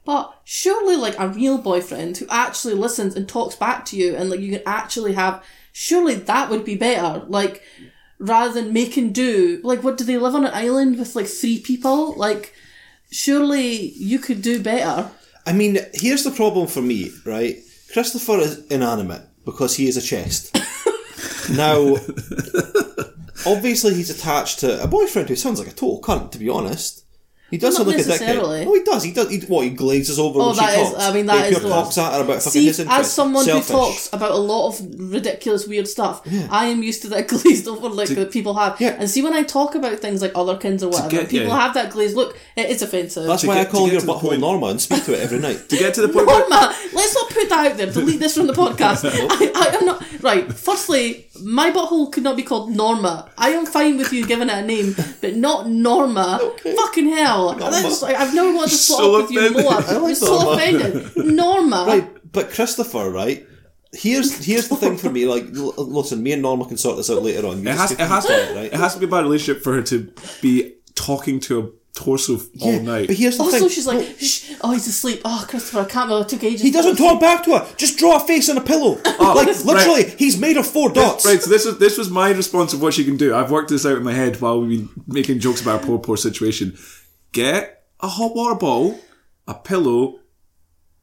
But 0.04 0.34
surely, 0.44 0.96
like, 0.96 1.16
a 1.18 1.28
real 1.28 1.58
boyfriend 1.58 2.16
who 2.16 2.26
actually 2.28 2.74
listens 2.74 3.14
and 3.14 3.28
talks 3.28 3.54
back 3.54 3.84
to 3.86 3.96
you 3.96 4.16
and, 4.16 4.30
like, 4.30 4.40
you 4.40 4.50
can 4.52 4.62
actually 4.66 5.12
have. 5.12 5.44
Surely 5.74 6.14
that 6.16 6.50
would 6.50 6.64
be 6.64 6.74
better. 6.76 7.24
Like, 7.28 7.62
rather 8.22 8.54
than 8.54 8.72
make 8.72 8.96
and 8.96 9.14
do. 9.14 9.60
Like, 9.62 9.82
what 9.82 9.98
do 9.98 10.04
they 10.04 10.16
live 10.16 10.34
on 10.34 10.44
an 10.44 10.54
island 10.54 10.98
with, 10.98 11.14
like, 11.14 11.26
three 11.26 11.58
people? 11.60 12.14
Like, 12.14 12.54
surely 13.10 13.90
you 13.90 14.18
could 14.18 14.40
do 14.40 14.62
better. 14.62 15.10
I 15.44 15.52
mean, 15.52 15.78
here's 15.92 16.24
the 16.24 16.30
problem 16.30 16.68
for 16.68 16.80
me, 16.80 17.10
right? 17.24 17.58
Christopher 17.92 18.38
is 18.38 18.64
inanimate 18.68 19.22
because 19.44 19.76
he 19.76 19.88
is 19.88 19.96
a 19.96 20.02
chest. 20.02 20.56
now, 21.52 21.96
obviously, 23.44 23.94
he's 23.94 24.10
attached 24.10 24.60
to 24.60 24.82
a 24.82 24.86
boyfriend 24.86 25.28
who 25.28 25.36
sounds 25.36 25.58
like 25.58 25.68
a 25.68 25.72
total 25.72 26.00
cunt, 26.00 26.30
to 26.30 26.38
be 26.38 26.48
honest. 26.48 27.01
He 27.52 27.58
does 27.58 27.78
Well, 27.78 27.84
sound 27.84 27.88
not 27.88 27.96
like 27.96 28.06
a 28.06 28.08
dickhead. 28.08 28.20
necessarily. 28.26 28.64
Oh, 28.66 28.74
he 28.74 28.82
does. 28.82 29.02
He 29.04 29.12
does. 29.12 29.30
He, 29.30 29.38
what, 29.40 29.64
he 29.64 29.70
glazes 29.70 30.18
over 30.18 30.40
Oh, 30.40 30.46
when 30.48 30.56
that 30.56 30.74
she 30.74 30.80
is- 30.80 30.88
talks. 30.90 31.02
I 31.04 31.12
mean, 31.12 31.26
that 31.26 31.44
he 31.48 31.52
is 31.52 31.58
pure 31.60 31.70
talks 31.70 31.98
at 31.98 32.12
her 32.14 32.20
about 32.24 32.42
fucking 32.42 32.72
See, 32.72 32.84
as 32.88 33.12
someone 33.12 33.44
Selfish. 33.44 33.66
who 33.68 33.72
talks 33.74 34.12
about 34.12 34.30
a 34.32 34.36
lot 34.36 34.68
of 34.68 34.80
ridiculous, 35.12 35.66
weird 35.68 35.86
stuff, 35.86 36.22
I 36.50 36.66
am 36.66 36.82
used 36.82 37.02
to 37.02 37.08
that 37.10 37.28
glazed 37.32 37.68
over 37.68 37.88
look 37.88 38.08
that 38.08 38.32
people 38.32 38.54
have. 38.54 38.80
Yeah. 38.80 38.96
And 38.98 39.08
see, 39.08 39.22
when 39.22 39.34
I 39.34 39.42
talk 39.42 39.74
about 39.74 39.98
things 39.98 40.22
like 40.22 40.32
other 40.34 40.56
kinds 40.56 40.82
or 40.82 40.88
whatever, 40.88 41.10
get- 41.10 41.28
people 41.28 41.48
yeah. 41.48 41.60
have 41.60 41.74
that 41.74 41.92
glazed 41.92 42.16
look. 42.16 42.38
It 42.56 42.70
is 42.70 42.80
offensive. 42.82 43.26
That's 43.26 43.42
To 43.42 43.48
why 43.48 43.54
get- 43.56 43.68
I 43.68 43.70
call 43.70 43.88
your 43.88 44.00
to 44.00 44.06
the 44.06 44.12
butthole 44.12 44.40
Norma 44.40 44.66
and 44.68 44.80
speak 44.80 45.04
to 45.04 45.12
it 45.12 45.20
every 45.20 45.38
night. 45.38 45.60
to 45.68 45.76
get 45.76 45.92
to 45.94 46.00
the 46.00 46.08
point 46.12 46.26
where 46.26 46.40
Norma, 46.48 46.74
let's 46.94 47.14
not 47.14 47.28
put 47.30 47.48
that 47.50 47.70
out 47.72 47.76
there. 47.76 47.92
Delete 47.92 48.18
this 48.20 48.34
from 48.34 48.46
the 48.46 48.54
podcast. 48.54 49.04
I, 49.04 49.50
I 49.54 49.76
am 49.76 49.84
not 49.84 50.22
right. 50.22 50.50
Firstly, 50.52 51.26
my 51.42 51.70
butthole 51.70 52.10
could 52.10 52.22
not 52.24 52.36
be 52.36 52.42
called 52.42 52.70
Norma. 52.74 53.30
I 53.36 53.50
am 53.50 53.66
fine 53.66 53.98
with 53.98 54.10
you 54.12 54.26
giving 54.26 54.48
it 54.48 54.54
a 54.56 54.62
name, 54.64 54.94
but 55.20 55.36
not 55.36 55.68
Norma. 55.68 56.38
Okay. 56.40 56.74
Fucking 56.76 57.08
hell! 57.10 57.41
That's 57.58 58.02
like, 58.02 58.16
I've 58.16 58.34
never 58.34 58.52
wanted 58.54 58.70
to 58.70 58.76
So 58.76 58.96
swap 58.96 59.22
with 59.22 59.30
you 59.30 59.50
more. 59.62 59.72
I 59.72 59.96
like 59.98 60.16
so 60.26 60.26
Norma. 60.26 60.50
offended. 60.52 61.16
Norma. 61.16 61.84
Right, 61.86 62.32
but 62.32 62.50
Christopher, 62.50 63.10
right? 63.10 63.46
Here's 63.94 64.42
here's 64.44 64.68
the 64.68 64.76
thing 64.76 64.96
for 64.96 65.10
me. 65.10 65.26
Like, 65.26 65.44
l- 65.54 65.74
listen, 65.76 66.22
me 66.22 66.32
and 66.32 66.40
Norma 66.42 66.64
can 66.64 66.78
sort 66.78 66.96
this 66.96 67.10
out 67.10 67.22
later 67.22 67.46
on. 67.46 67.62
You 67.62 67.68
it 67.68 67.76
has, 67.76 67.90
it 67.92 67.98
has 68.00 68.24
to 68.26 68.46
to 68.48 68.54
right? 68.54 68.72
it 68.72 68.74
has 68.74 68.94
to 68.94 69.00
be 69.00 69.04
a 69.06 69.08
bad 69.08 69.24
relationship 69.24 69.62
for 69.62 69.74
her 69.74 69.82
to 69.82 70.10
be 70.40 70.74
talking 70.94 71.40
to 71.40 71.60
a 71.60 71.68
torso 71.94 72.40
all 72.62 72.80
night. 72.80 73.08
But 73.08 73.16
here's 73.16 73.36
the 73.36 73.42
Also, 73.42 73.58
thing. 73.58 73.68
she's 73.68 73.86
like, 73.86 74.16
Shh, 74.18 74.52
"Oh, 74.62 74.70
he's 74.72 74.86
asleep. 74.88 75.20
Oh, 75.26 75.44
Christopher, 75.46 75.80
I 75.80 75.84
can't 75.84 76.08
believe 76.08 76.24
it 76.24 76.28
took 76.30 76.42
ages." 76.42 76.62
He 76.62 76.70
doesn't 76.70 76.96
talk 76.96 77.20
back 77.20 77.44
to 77.44 77.58
her. 77.58 77.66
Just 77.76 77.98
draw 77.98 78.16
a 78.16 78.20
face 78.20 78.48
on 78.48 78.56
a 78.56 78.62
pillow. 78.62 78.98
Oh, 79.24 79.34
like 79.36 79.46
literally, 79.64 80.08
he's 80.18 80.38
made 80.38 80.56
of 80.56 80.66
four 80.66 80.88
dots. 80.90 81.24
Right, 81.26 81.40
so 81.40 81.50
this 81.50 81.66
was 81.66 81.78
this 81.78 81.98
was 81.98 82.08
my 82.10 82.30
response 82.30 82.72
of 82.72 82.80
what 82.80 82.94
she 82.94 83.04
can 83.04 83.18
do. 83.18 83.34
I've 83.34 83.50
worked 83.50 83.68
this 83.68 83.84
out 83.84 83.98
in 83.98 84.02
my 84.04 84.14
head 84.14 84.40
while 84.40 84.58
we've 84.62 84.88
been 84.94 85.04
making 85.06 85.38
jokes 85.38 85.60
about 85.60 85.80
our 85.82 85.86
poor, 85.86 85.98
poor 85.98 86.16
situation. 86.16 86.76
Get 87.32 87.84
a 88.00 88.08
hot 88.08 88.34
water 88.34 88.54
bottle, 88.54 89.00
a 89.48 89.54
pillow, 89.54 90.20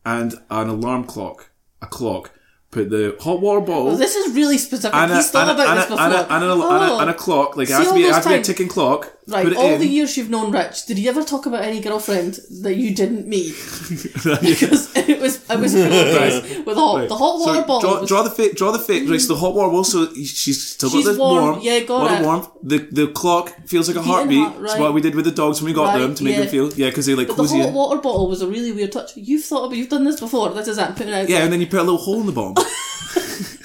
and 0.05 0.33
an 0.49 0.69
alarm 0.69 1.05
clock. 1.05 1.49
A 1.81 1.87
clock. 1.87 2.31
Put 2.71 2.91
the 2.91 3.15
hot 3.19 3.41
water 3.41 3.61
bottle 3.61 3.85
Well, 3.87 3.95
this 3.97 4.15
is 4.15 4.35
really 4.35 4.59
specific. 4.59 4.95
and 4.95 5.11
a, 5.11 5.15
He's 5.15 5.31
thought 5.31 5.49
and 5.49 5.59
a- 5.59 5.63
about 5.63 5.67
and 5.69 5.77
this 5.79 5.85
a- 5.85 5.89
before. 5.89 6.03
and 6.05 6.13
a- 6.13 6.33
and 6.35 6.43
a- 6.43 6.51
and 6.53 6.61
a- 6.61 6.65
Oh. 6.93 6.99
and 6.99 7.09
a 7.09 7.13
clock. 7.15 7.57
Like 7.57 7.67
it 7.69 7.73
has 7.73 7.87
to 7.87 7.93
be, 7.95 8.03
it 8.03 8.13
has 8.13 8.23
to 8.23 8.29
be 8.29 8.35
a 8.35 8.43
ticking 8.43 8.67
clock. 8.67 9.11
Right, 9.29 9.55
all 9.55 9.77
the 9.77 9.85
years 9.87 10.17
you've 10.17 10.29
known 10.29 10.51
Rich, 10.51 10.85
did 10.87 10.97
he 10.97 11.07
ever 11.07 11.23
talk 11.23 11.45
about 11.45 11.63
any 11.63 11.79
girlfriend 11.79 12.39
that 12.61 12.75
you 12.75 12.93
didn't 12.95 13.27
meet? 13.27 13.53
because 14.41 14.95
it 14.95 15.19
was 15.19 15.49
it 15.49 15.59
was 15.59 15.73
this 15.73 16.65
with 16.65 16.75
hot, 16.77 17.07
the 17.07 17.15
hot 17.15 17.39
water 17.39 17.61
So 17.61 17.63
bottle. 17.67 17.79
Draw, 17.91 17.99
was- 18.01 18.09
draw 18.09 18.21
the 18.23 18.29
fit. 18.31 18.57
Draw 18.57 18.71
the 18.71 18.79
fit. 18.79 19.09
Right, 19.09 19.21
so 19.21 19.33
the 19.33 19.39
hot 19.39 19.53
water 19.53 19.69
bottle. 19.69 19.83
So 19.83 20.13
she's 20.15 20.67
still 20.69 20.89
She's 20.89 21.05
got 21.05 21.11
this 21.11 21.19
warm, 21.19 21.43
warm. 21.43 21.59
yeah, 21.61 21.79
got 21.81 22.11
of 22.11 22.19
it. 22.21 22.25
warmth. 22.25 22.49
The 22.63 22.77
the 22.91 23.07
clock 23.07 23.55
feels 23.67 23.87
like 23.87 23.97
a 23.97 24.01
heartbeat. 24.01 24.39
heart, 24.39 24.63
It's 24.63 24.73
right. 24.73 24.81
what 24.81 24.93
we 24.93 25.01
did 25.01 25.15
with 25.15 25.25
the 25.25 25.31
dogs 25.31 25.61
when 25.61 25.67
we 25.69 25.73
got 25.73 25.93
Right, 25.93 25.99
them 25.99 26.15
to 26.15 26.23
make 26.23 26.33
yeah. 26.35 26.41
them 26.41 26.49
feel 26.49 26.73
yeah 26.73 26.89
because 26.89 27.05
they 27.05 27.15
like 27.15 27.27
but 27.27 27.37
the 27.37 27.47
hot 27.47 27.67
in. 27.69 27.73
water 27.73 28.01
bottle 28.01 28.27
was 28.27 28.41
a 28.41 28.47
really 28.47 28.71
weird 28.71 28.91
touch. 28.91 29.15
You've 29.15 29.43
thought 29.45 29.65
about, 29.65 29.77
you've 29.77 29.89
done 29.89 30.03
this 30.05 30.19
before. 30.19 30.49
This 30.49 30.67
is. 30.67 30.77
I'm 30.79 30.93
putting 30.93 31.09
it 31.13 31.15
out. 31.15 31.29
Yeah, 31.29 31.35
there. 31.35 31.43
and 31.45 31.53
then 31.53 31.61
you 31.61 31.67
put 31.67 31.79
a 31.79 31.83
little 31.83 31.97
hole 31.97 32.19
in 32.21 32.25
the 32.25 32.31
bottom. 32.31 32.63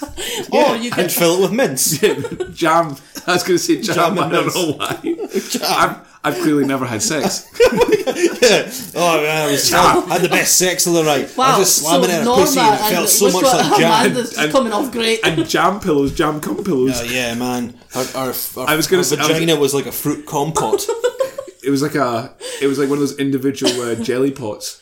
or 0.52 0.76
you 0.76 0.90
and 0.96 1.10
fill 1.10 1.38
it 1.38 1.40
with 1.42 1.52
mints. 1.52 1.98
jam. 2.54 2.96
I 3.26 3.32
was 3.32 3.42
going 3.42 3.56
to 3.56 3.58
say 3.58 3.80
jam. 3.80 3.94
Jam 3.94 4.18
I 4.18 4.28
don't 4.30 4.44
mince. 4.44 4.54
know 4.54 4.72
why. 4.72 5.66
I've, 5.66 6.14
I've 6.26 6.42
clearly 6.42 6.64
never 6.66 6.86
had 6.86 7.02
sex. 7.02 7.48
yeah. 7.60 8.70
Oh 8.94 9.20
man, 9.22 9.48
I, 9.48 9.50
was, 9.50 9.72
I 9.72 10.00
had 10.06 10.22
the 10.22 10.28
best 10.30 10.56
sex 10.56 10.86
of 10.86 10.94
the 10.94 11.02
night. 11.02 11.34
Wow, 11.36 11.44
I 11.56 11.58
was 11.58 11.68
just 11.68 11.82
slamming 11.82 12.08
so 12.08 12.12
in 12.14 12.18
her 12.20 12.24
Norma 12.24 12.42
pussy 12.44 12.60
and 12.60 12.74
it 12.74 12.80
and 12.80 12.94
felt 12.94 13.08
so 13.08 13.24
which 13.26 13.34
much 13.34 13.44
one- 13.44 13.56
like 13.70 13.80
jam. 13.80 13.92
Amanda's 13.92 14.30
just 14.30 14.40
And- 14.40 14.52
coming 14.52 14.72
off 14.72 14.92
great. 14.92 15.20
and 15.24 15.48
jam 15.48 15.80
pillows, 15.80 16.14
jam 16.14 16.40
cum 16.40 16.64
pillows. 16.64 17.00
Oh 17.00 17.04
yeah, 17.04 17.34
man. 17.34 17.74
Our, 17.94 18.04
our, 18.14 18.34
our, 18.56 18.68
I 18.68 18.76
was 18.76 18.86
gonna 18.86 19.00
our 19.00 19.04
say- 19.04 19.16
I 19.16 19.20
was- 19.20 19.28
vagina 19.28 19.56
was 19.56 19.74
like 19.74 19.86
a 19.86 19.92
fruit 19.92 20.24
compote. 20.26 20.86
It 21.66 21.70
was 21.70 21.82
like 21.82 21.94
a, 21.94 22.34
it 22.60 22.66
was 22.66 22.78
like 22.78 22.88
one 22.88 22.98
of 22.98 23.00
those 23.00 23.18
individual 23.18 23.72
uh, 23.82 23.94
jelly 23.96 24.30
pots. 24.30 24.80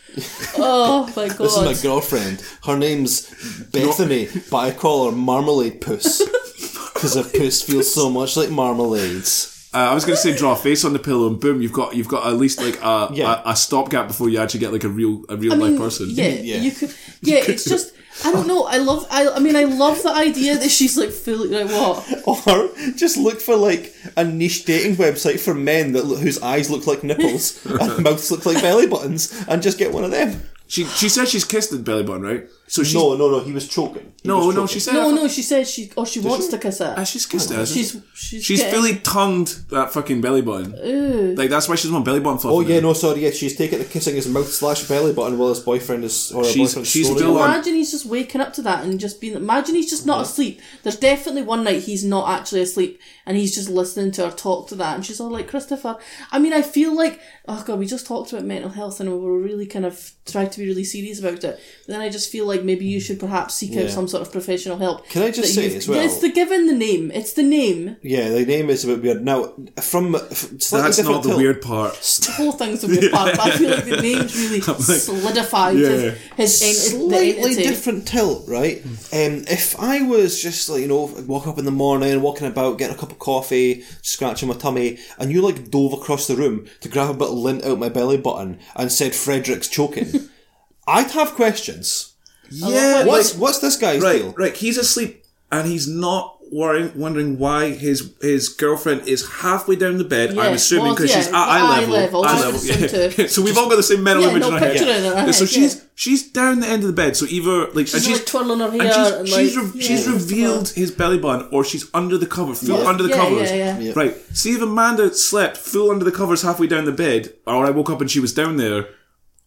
oh 0.58 1.06
my 1.16 1.28
god! 1.28 1.38
This 1.38 1.56
is 1.56 1.64
my 1.64 1.74
girlfriend. 1.82 2.42
Her 2.64 2.76
name's 2.76 3.28
Bethany, 3.72 4.28
but 4.50 4.56
I 4.58 4.70
call 4.72 5.10
her 5.10 5.16
Marmalade 5.16 5.80
Puss 5.80 6.18
because 6.94 7.14
her 7.14 7.22
puss 7.24 7.62
feels 7.62 7.92
so 7.92 8.10
much 8.10 8.36
like 8.36 8.48
marmalades. 8.50 9.50
Uh, 9.74 9.78
I 9.90 9.94
was 9.94 10.04
going 10.04 10.16
to 10.16 10.20
say 10.22 10.36
draw 10.36 10.52
a 10.52 10.56
face 10.56 10.84
on 10.84 10.92
the 10.92 10.98
pillow, 10.98 11.28
and 11.28 11.40
boom, 11.40 11.62
you've 11.62 11.72
got 11.72 11.96
you've 11.96 12.08
got 12.08 12.26
at 12.26 12.34
least 12.34 12.60
like 12.60 12.78
a 12.82 13.08
Yeah. 13.12 13.42
a, 13.46 13.50
a 13.52 13.56
stopgap 13.56 14.06
before 14.08 14.28
you 14.28 14.38
actually 14.38 14.60
get 14.60 14.72
like 14.72 14.84
a 14.84 14.88
real 14.88 15.24
a 15.30 15.36
real 15.36 15.54
I 15.54 15.56
life 15.56 15.78
person. 15.78 16.08
Yeah, 16.10 16.28
Yeah. 16.28 16.56
you 16.58 16.72
could. 16.72 16.94
Yeah, 17.22 17.42
it's 17.48 17.64
just. 17.64 17.94
I 18.24 18.32
don't 18.32 18.46
know. 18.46 18.64
I 18.64 18.76
love. 18.76 19.06
I. 19.10 19.28
I 19.28 19.38
mean, 19.38 19.56
I 19.56 19.64
love 19.64 20.02
the 20.02 20.12
idea 20.12 20.56
that 20.56 20.70
she's 20.70 20.96
like 20.96 21.10
fully 21.10 21.48
like 21.48 21.70
what. 21.70 22.46
Or 22.46 22.70
just 22.94 23.16
look 23.16 23.40
for 23.40 23.56
like 23.56 23.94
a 24.16 24.24
niche 24.24 24.64
dating 24.64 24.96
website 24.96 25.40
for 25.40 25.54
men 25.54 25.92
that 25.92 26.04
whose 26.04 26.40
eyes 26.42 26.70
look 26.70 26.86
like 26.86 27.02
nipples 27.02 27.64
and 27.80 28.04
mouths 28.04 28.30
look 28.30 28.44
like 28.46 28.60
belly 28.62 28.86
buttons, 28.86 29.44
and 29.48 29.62
just 29.62 29.78
get 29.78 29.92
one 29.92 30.04
of 30.04 30.10
them. 30.10 30.42
She 30.66 30.84
she 30.84 31.08
said 31.08 31.28
she's 31.28 31.44
kissed 31.44 31.70
the 31.70 31.78
belly 31.78 32.02
button, 32.02 32.22
right? 32.22 32.48
So 32.72 32.82
she's 32.82 32.94
No, 32.94 33.14
no, 33.16 33.28
no. 33.30 33.40
He 33.40 33.52
was 33.52 33.68
choking. 33.68 34.14
He 34.22 34.28
no 34.28 34.38
was 34.46 34.46
no 34.54 34.62
choking. 34.62 34.66
she 34.72 34.80
said 34.80 34.94
No, 34.94 35.10
no. 35.10 35.28
She 35.28 35.42
said 35.42 35.68
she. 35.68 35.92
Or 35.94 36.06
she 36.06 36.20
wants 36.20 36.46
she? 36.46 36.52
to 36.52 36.58
kiss 36.58 36.80
it. 36.80 36.94
Ah, 36.96 37.04
she's 37.04 37.26
kissed 37.26 37.50
it. 37.50 37.56
hasn't 37.56 37.76
She's. 37.78 38.02
She's. 38.14 38.42
she's 38.42 38.60
getting- 38.60 38.74
fully 38.74 38.96
tongued 39.00 39.48
that 39.68 39.92
fucking 39.92 40.22
belly 40.22 40.40
button. 40.40 41.36
Like 41.36 41.50
that's 41.50 41.68
why 41.68 41.74
she's 41.74 41.92
on 41.92 42.02
belly 42.02 42.20
button 42.20 42.38
fluff. 42.38 42.54
Oh 42.54 42.60
yeah, 42.60 42.80
no, 42.80 42.94
sorry. 42.94 43.24
Yeah, 43.24 43.30
she's 43.30 43.54
taking 43.56 43.78
the 43.78 43.84
kissing 43.84 44.14
his 44.14 44.26
mouth 44.26 44.48
slash 44.48 44.88
belly 44.88 45.12
button 45.12 45.36
while 45.36 45.50
his 45.50 45.60
boyfriend 45.60 46.02
is 46.04 46.32
or 46.32 46.44
her 46.44 46.48
She's- 46.50 46.70
boyfriend's 46.70 46.90
she's 46.90 47.10
still 47.10 47.36
on- 47.38 47.50
Imagine 47.50 47.74
he's 47.74 47.90
just 47.90 48.06
waking 48.06 48.40
up 48.40 48.54
to 48.54 48.62
that 48.62 48.84
and 48.86 48.98
just 48.98 49.20
being. 49.20 49.34
Imagine 49.34 49.74
he's 49.74 49.90
just 49.90 50.06
not 50.06 50.22
asleep. 50.22 50.62
There's 50.82 50.96
definitely 50.96 51.42
one 51.42 51.64
night 51.64 51.82
he's 51.82 52.04
not 52.04 52.30
actually 52.30 52.62
asleep 52.62 52.98
and 53.26 53.36
he's 53.36 53.54
just 53.54 53.68
listening 53.68 54.12
to 54.12 54.24
her 54.30 54.34
talk 54.34 54.68
to 54.68 54.74
that, 54.76 54.94
and 54.94 55.04
she's 55.04 55.20
all 55.20 55.28
like, 55.30 55.46
"Christopher." 55.48 55.98
I 56.30 56.38
mean, 56.38 56.54
I 56.54 56.62
feel 56.62 56.96
like, 56.96 57.20
oh 57.46 57.62
god, 57.66 57.78
we 57.78 57.86
just 57.86 58.06
talked 58.06 58.32
about 58.32 58.44
mental 58.46 58.70
health 58.70 58.98
and 58.98 59.10
we 59.12 59.18
were 59.18 59.38
really 59.38 59.66
kind 59.66 59.84
of 59.84 60.12
tried 60.24 60.52
to 60.52 60.60
be 60.60 60.66
really 60.66 60.84
serious 60.84 61.20
about 61.20 61.44
it. 61.44 61.60
But 61.86 61.92
then 61.92 62.00
I 62.00 62.08
just 62.08 62.32
feel 62.32 62.46
like 62.46 62.61
maybe 62.64 62.84
you 62.84 63.00
should 63.00 63.18
perhaps 63.20 63.54
seek 63.54 63.76
out 63.76 63.90
some 63.90 64.08
sort 64.08 64.22
of 64.22 64.32
professional 64.32 64.78
help. 64.78 65.08
Can 65.08 65.22
I 65.22 65.30
just 65.30 65.54
say 65.54 65.74
as 65.76 65.88
well- 65.88 66.00
It's 66.00 66.18
the 66.18 66.30
given 66.30 66.66
the 66.66 66.74
name. 66.74 67.10
It's 67.12 67.32
the 67.32 67.42
name. 67.42 67.96
Yeah, 68.02 68.28
the 68.30 68.44
name 68.46 68.70
is 68.70 68.84
a 68.84 68.88
bit 68.88 69.02
weird. 69.02 69.24
Now, 69.24 69.52
from 69.80 70.14
from 70.14 70.56
that's 70.58 70.70
different 70.96 71.08
not 71.16 71.22
the 71.22 71.28
tilt- 71.30 71.36
weird 71.38 71.62
part. 71.62 71.94
The 72.26 72.32
whole 72.32 72.52
thing's 72.52 72.84
a 72.84 72.86
weird 72.88 73.12
part, 73.12 73.36
but 73.36 73.46
I 73.46 73.50
feel 73.56 73.70
like 73.70 73.84
the 73.84 74.00
name's 74.02 74.34
really 74.36 74.60
solidified 75.06 75.76
his, 75.76 76.18
his 76.36 76.62
en- 76.62 77.08
the 77.08 77.16
slightly 77.16 77.54
different 77.62 78.06
tilt, 78.06 78.48
right? 78.48 78.82
Um, 78.84 79.44
if 79.48 79.78
I 79.78 80.02
was 80.02 80.40
just 80.40 80.68
like 80.68 80.80
you 80.80 80.88
know, 80.88 81.04
walk 81.26 81.46
up 81.46 81.58
in 81.58 81.64
the 81.64 81.70
morning, 81.70 82.20
walking 82.22 82.46
about, 82.46 82.78
getting 82.78 82.96
a 82.96 82.98
cup 82.98 83.12
of 83.12 83.18
coffee, 83.18 83.82
scratching 84.02 84.48
my 84.48 84.54
tummy, 84.54 84.98
and 85.18 85.30
you 85.32 85.42
like 85.42 85.70
dove 85.70 85.92
across 85.92 86.26
the 86.26 86.36
room 86.36 86.66
to 86.80 86.88
grab 86.88 87.10
a 87.10 87.14
bit 87.14 87.28
of 87.28 87.34
lint 87.34 87.64
out 87.64 87.78
my 87.78 87.88
belly 87.88 88.16
button 88.18 88.58
and 88.76 88.90
said 88.92 89.14
Frederick's 89.14 89.68
choking, 89.68 90.28
I'd 90.86 91.10
have 91.12 91.32
questions. 91.34 92.11
Yeah, 92.52 93.04
What's 93.04 93.34
what's 93.34 93.58
this 93.58 93.76
guy's 93.76 94.02
right, 94.02 94.18
deal? 94.22 94.32
right. 94.32 94.56
He's 94.56 94.78
asleep 94.78 95.24
and 95.50 95.66
he's 95.68 95.86
not 95.88 96.38
worrying, 96.50 96.92
wondering 96.94 97.38
why 97.38 97.70
his 97.70 98.14
his 98.20 98.50
girlfriend 98.50 99.08
is 99.08 99.26
halfway 99.40 99.74
down 99.76 99.96
the 99.96 100.04
bed. 100.04 100.34
Yeah, 100.34 100.42
I'm 100.42 100.52
assuming 100.54 100.84
well, 100.86 100.94
because 100.94 101.10
yeah, 101.10 101.16
she's 101.16 101.28
at 101.28 101.34
eye 101.34 101.60
eye 101.60 101.80
level. 101.80 101.94
level, 101.94 102.24
eye 102.26 102.40
level. 102.40 102.60
Yeah. 102.62 103.26
so 103.28 103.40
we've 103.42 103.56
all 103.56 103.68
got 103.70 103.76
the 103.76 103.82
same 103.82 104.02
mental 104.02 104.24
Yeah, 104.24 104.30
image 104.30 104.40
no 104.42 104.48
in 104.48 104.54
our 104.54 104.58
head. 104.60 104.76
in 104.76 105.06
our 105.06 105.32
so 105.32 105.44
head, 105.44 105.48
she's 105.48 105.76
yeah. 105.76 105.80
she's 105.94 106.30
down 106.30 106.60
the 106.60 106.66
end 106.66 106.82
of 106.82 106.88
the 106.88 106.92
bed. 106.94 107.16
So 107.16 107.24
either 107.26 107.68
like 107.72 107.86
She's 107.86 107.94
and 107.94 108.02
she's 108.04 108.18
like 108.18 108.26
twirling 108.26 108.58
her 108.60 108.70
hair 108.70 108.80
and 108.82 108.92
she's, 108.92 109.12
and, 109.12 109.28
she's, 109.28 109.56
like, 109.56 109.74
re- 109.74 109.80
she's 109.80 110.08
revealed 110.08 110.68
his 110.70 110.90
belly 110.90 111.18
button, 111.18 111.48
or 111.52 111.64
she's 111.64 111.88
under 111.94 112.18
the 112.18 112.26
cover, 112.26 112.54
full 112.54 112.80
Yeah. 112.82 112.88
under 112.88 113.02
the 113.02 113.08
Yeah, 113.10 113.16
covers. 113.16 113.50
yeah, 113.50 113.56
yeah. 113.56 113.78
Yeah. 113.78 113.92
Right. 113.96 114.16
See 114.36 114.52
if 114.52 114.60
Amanda 114.60 115.14
slept 115.14 115.56
full 115.56 115.90
under 115.90 116.04
the 116.04 116.12
covers 116.12 116.42
halfway 116.42 116.66
down 116.66 116.84
the 116.84 116.92
bed, 116.92 117.32
or 117.46 117.64
I 117.64 117.70
woke 117.70 117.88
up 117.88 118.00
and 118.02 118.10
she 118.10 118.20
was 118.20 118.32
down 118.34 118.58
there, 118.58 118.88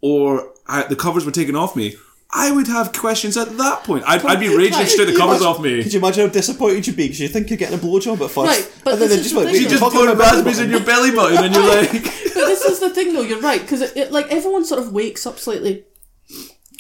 or 0.01 0.53
I, 0.68 0.84
the 0.88 0.95
covers 0.95 1.24
were 1.26 1.32
taken 1.32 1.56
off 1.56 1.76
me. 1.76 1.95
I 2.38 2.51
would 2.51 2.67
have 2.67 2.91
questions 2.91 3.38
at 3.38 3.55
that 3.57 3.83
point. 3.86 4.03
I'd, 4.05 4.23
I'd 4.25 4.39
be 4.41 4.49
raging 4.49 4.73
Right. 4.73 4.88
straight 4.89 5.05
the 5.05 5.13
Could 5.13 5.13
you 5.13 5.19
covers 5.19 5.41
imagine- 5.41 5.47
off 5.55 5.61
me. 5.61 5.83
Could 5.83 5.93
you 5.93 5.99
imagine 5.99 6.27
how 6.27 6.33
disappointed 6.33 6.86
you'd 6.86 6.95
be 6.97 7.03
because 7.05 7.21
you 7.21 7.27
think 7.29 7.49
you're 7.49 7.57
getting 7.57 7.79
a 7.79 7.81
blowjob 7.81 8.19
at 8.21 8.29
first, 8.29 8.38
Right, 8.38 8.71
but 8.83 8.93
and 8.93 9.01
then 9.01 9.09
this 9.09 9.09
they 9.09 9.15
is 9.15 9.21
just 9.23 9.36
the 9.36 9.41
like, 9.41 9.53
thing. 9.53 9.63
You 9.63 9.69
just 9.69 9.81
fucking 9.83 9.99
put 9.99 10.05
my 10.07 10.13
belly 10.15 10.19
raspberries 10.43 10.59
in 10.59 10.69
your 10.69 10.83
belly 10.83 11.11
button 11.11 11.43
and 11.45 11.55
you're 11.55 11.63
like, 11.67 11.91
but 11.93 12.45
this 12.51 12.65
is 12.65 12.79
the 12.81 12.89
thing 12.89 13.13
though 13.13 13.21
you're 13.21 13.39
right 13.39 13.61
because 13.61 13.81
it, 13.81 13.95
it, 13.95 14.11
like 14.11 14.27
everyone 14.27 14.65
sort 14.65 14.81
of 14.81 14.91
wakes 14.91 15.25
up 15.25 15.39
slightly 15.39 15.86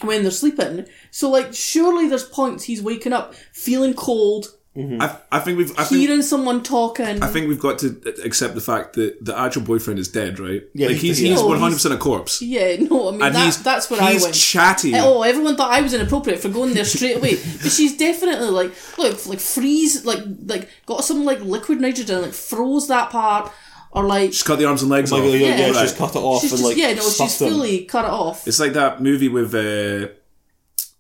when 0.01 0.21
they're 0.23 0.31
sleeping 0.31 0.85
so 1.09 1.29
like 1.29 1.53
surely 1.53 2.07
there's 2.09 2.25
points 2.25 2.65
he's 2.65 2.81
waking 2.81 3.13
up 3.13 3.33
feeling 3.53 3.93
cold 3.93 4.47
I, 4.77 5.17
I 5.31 5.39
think 5.39 5.57
we've, 5.57 5.71
I 5.79 5.85
think, 5.85 6.01
hearing 6.01 6.21
someone 6.21 6.61
talking 6.61 7.23
I 7.23 7.27
think 7.27 7.47
we've 7.47 7.61
got 7.61 7.79
to 7.79 7.87
accept 8.25 8.55
the 8.55 8.61
fact 8.61 8.95
that 8.95 9.23
the 9.23 9.37
actual 9.37 9.61
boyfriend 9.61 9.99
is 9.99 10.09
dead, 10.09 10.37
right? 10.37 10.63
Yeah, 10.73 10.87
like 10.87 10.97
he's- 10.97 11.17
he's 11.17 11.29
he's 11.29 11.41
one 11.41 11.59
hundred 11.59 11.75
percent 11.75 11.93
a 11.93 11.97
corpse, 11.97 12.41
yeah 12.41 12.75
no 12.81 13.07
I 13.07 13.11
mean 13.11 13.21
and 13.21 13.35
that, 13.35 13.59
that's 13.63 13.89
where 13.89 14.01
I 14.01 14.13
went 14.15 14.25
He's 14.35 14.37
chatty. 14.43 14.91
Oh, 14.95 15.21
everyone 15.21 15.55
thought 15.55 15.71
I 15.71 15.79
was 15.79 15.93
inappropriate 15.93 16.39
for 16.41 16.49
going 16.49 16.73
there 16.73 16.83
straight 16.83 17.15
away, 17.15 17.35
but 17.61 17.71
she's 17.71 17.95
definitely 17.95 18.49
like, 18.49 18.73
look, 18.97 19.25
like 19.25 19.39
freeze, 19.39 20.03
like, 20.05 20.19
like 20.45 20.67
got 20.85 21.05
some 21.05 21.23
like 21.23 21.39
liquid 21.39 21.79
nitrogen, 21.79 22.21
like 22.23 22.33
froze 22.33 22.89
that 22.89 23.11
part, 23.11 23.49
or 23.91 24.03
like 24.03 24.31
Just 24.31 24.43
cut 24.43 24.59
the 24.59 24.65
arms 24.65 24.81
and 24.81 24.91
legs 24.91 25.09
Like, 25.13 25.21
off. 25.23 25.29
yeah, 25.33 25.37
yeah, 25.55 25.67
Yeah. 25.67 25.81
she's 25.83 25.93
cut 25.93 26.13
it 26.17 26.19
off 26.19 26.41
she's 26.41 26.51
and 26.51 26.59
just 26.59 26.69
like 26.69 26.77
yeah, 26.77 26.93
no, 26.95 27.09
she's 27.09 27.39
them. 27.39 27.49
fully 27.53 27.85
cut 27.85 28.03
it 28.03 28.11
off. 28.11 28.45
It's 28.45 28.59
like 28.59 28.73
that 28.73 29.01
movie 29.01 29.29
with 29.29 29.55
uh, 29.55 30.09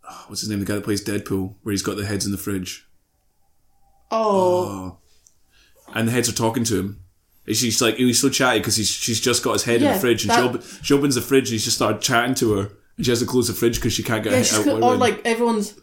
oh, 0.09 0.23
what's 0.27 0.39
his 0.39 0.49
name? 0.49 0.59
The 0.59 0.65
guy 0.65 0.75
that 0.75 0.85
plays 0.85 1.03
Deadpool, 1.03 1.55
where 1.63 1.71
he's 1.71 1.81
got 1.81 1.97
the 1.97 2.05
heads 2.05 2.25
in 2.25 2.31
the 2.31 2.37
fridge, 2.37 2.87
Oh, 4.11 4.97
and 5.93 6.07
the 6.07 6.11
heads 6.11 6.29
are 6.29 6.33
talking 6.33 6.63
to 6.65 6.79
him. 6.79 6.99
She's 7.47 7.79
like, 7.81 7.97
he's 7.97 8.19
so 8.19 8.29
chatty 8.29 8.59
because 8.59 8.75
he's 8.75 8.89
she's 8.89 9.19
just 9.19 9.43
got 9.43 9.53
his 9.53 9.63
head 9.63 9.81
in 9.81 9.93
the 9.93 9.99
fridge, 9.99 10.23
and 10.23 10.31
that- 10.31 10.39
she, 10.39 10.57
op- 10.57 10.83
she 10.83 10.93
opens 10.93 11.15
the 11.15 11.21
fridge 11.21 11.49
and 11.49 11.53
he's 11.53 11.63
just 11.63 11.77
started 11.77 12.01
chatting 12.01 12.35
to 12.35 12.53
her, 12.53 12.71
and 12.97 13.05
she 13.05 13.11
has 13.11 13.19
to 13.19 13.25
close 13.25 13.47
the 13.47 13.53
fridge 13.53 13.75
because 13.75 13.93
she 13.93 14.03
can't 14.03 14.23
get 14.23 14.33
yeah, 14.33 14.43
her 14.43 14.63
head 14.63 14.83
out. 14.83 14.83
or 14.83 14.95
like 14.95 15.25
everyone's. 15.25 15.79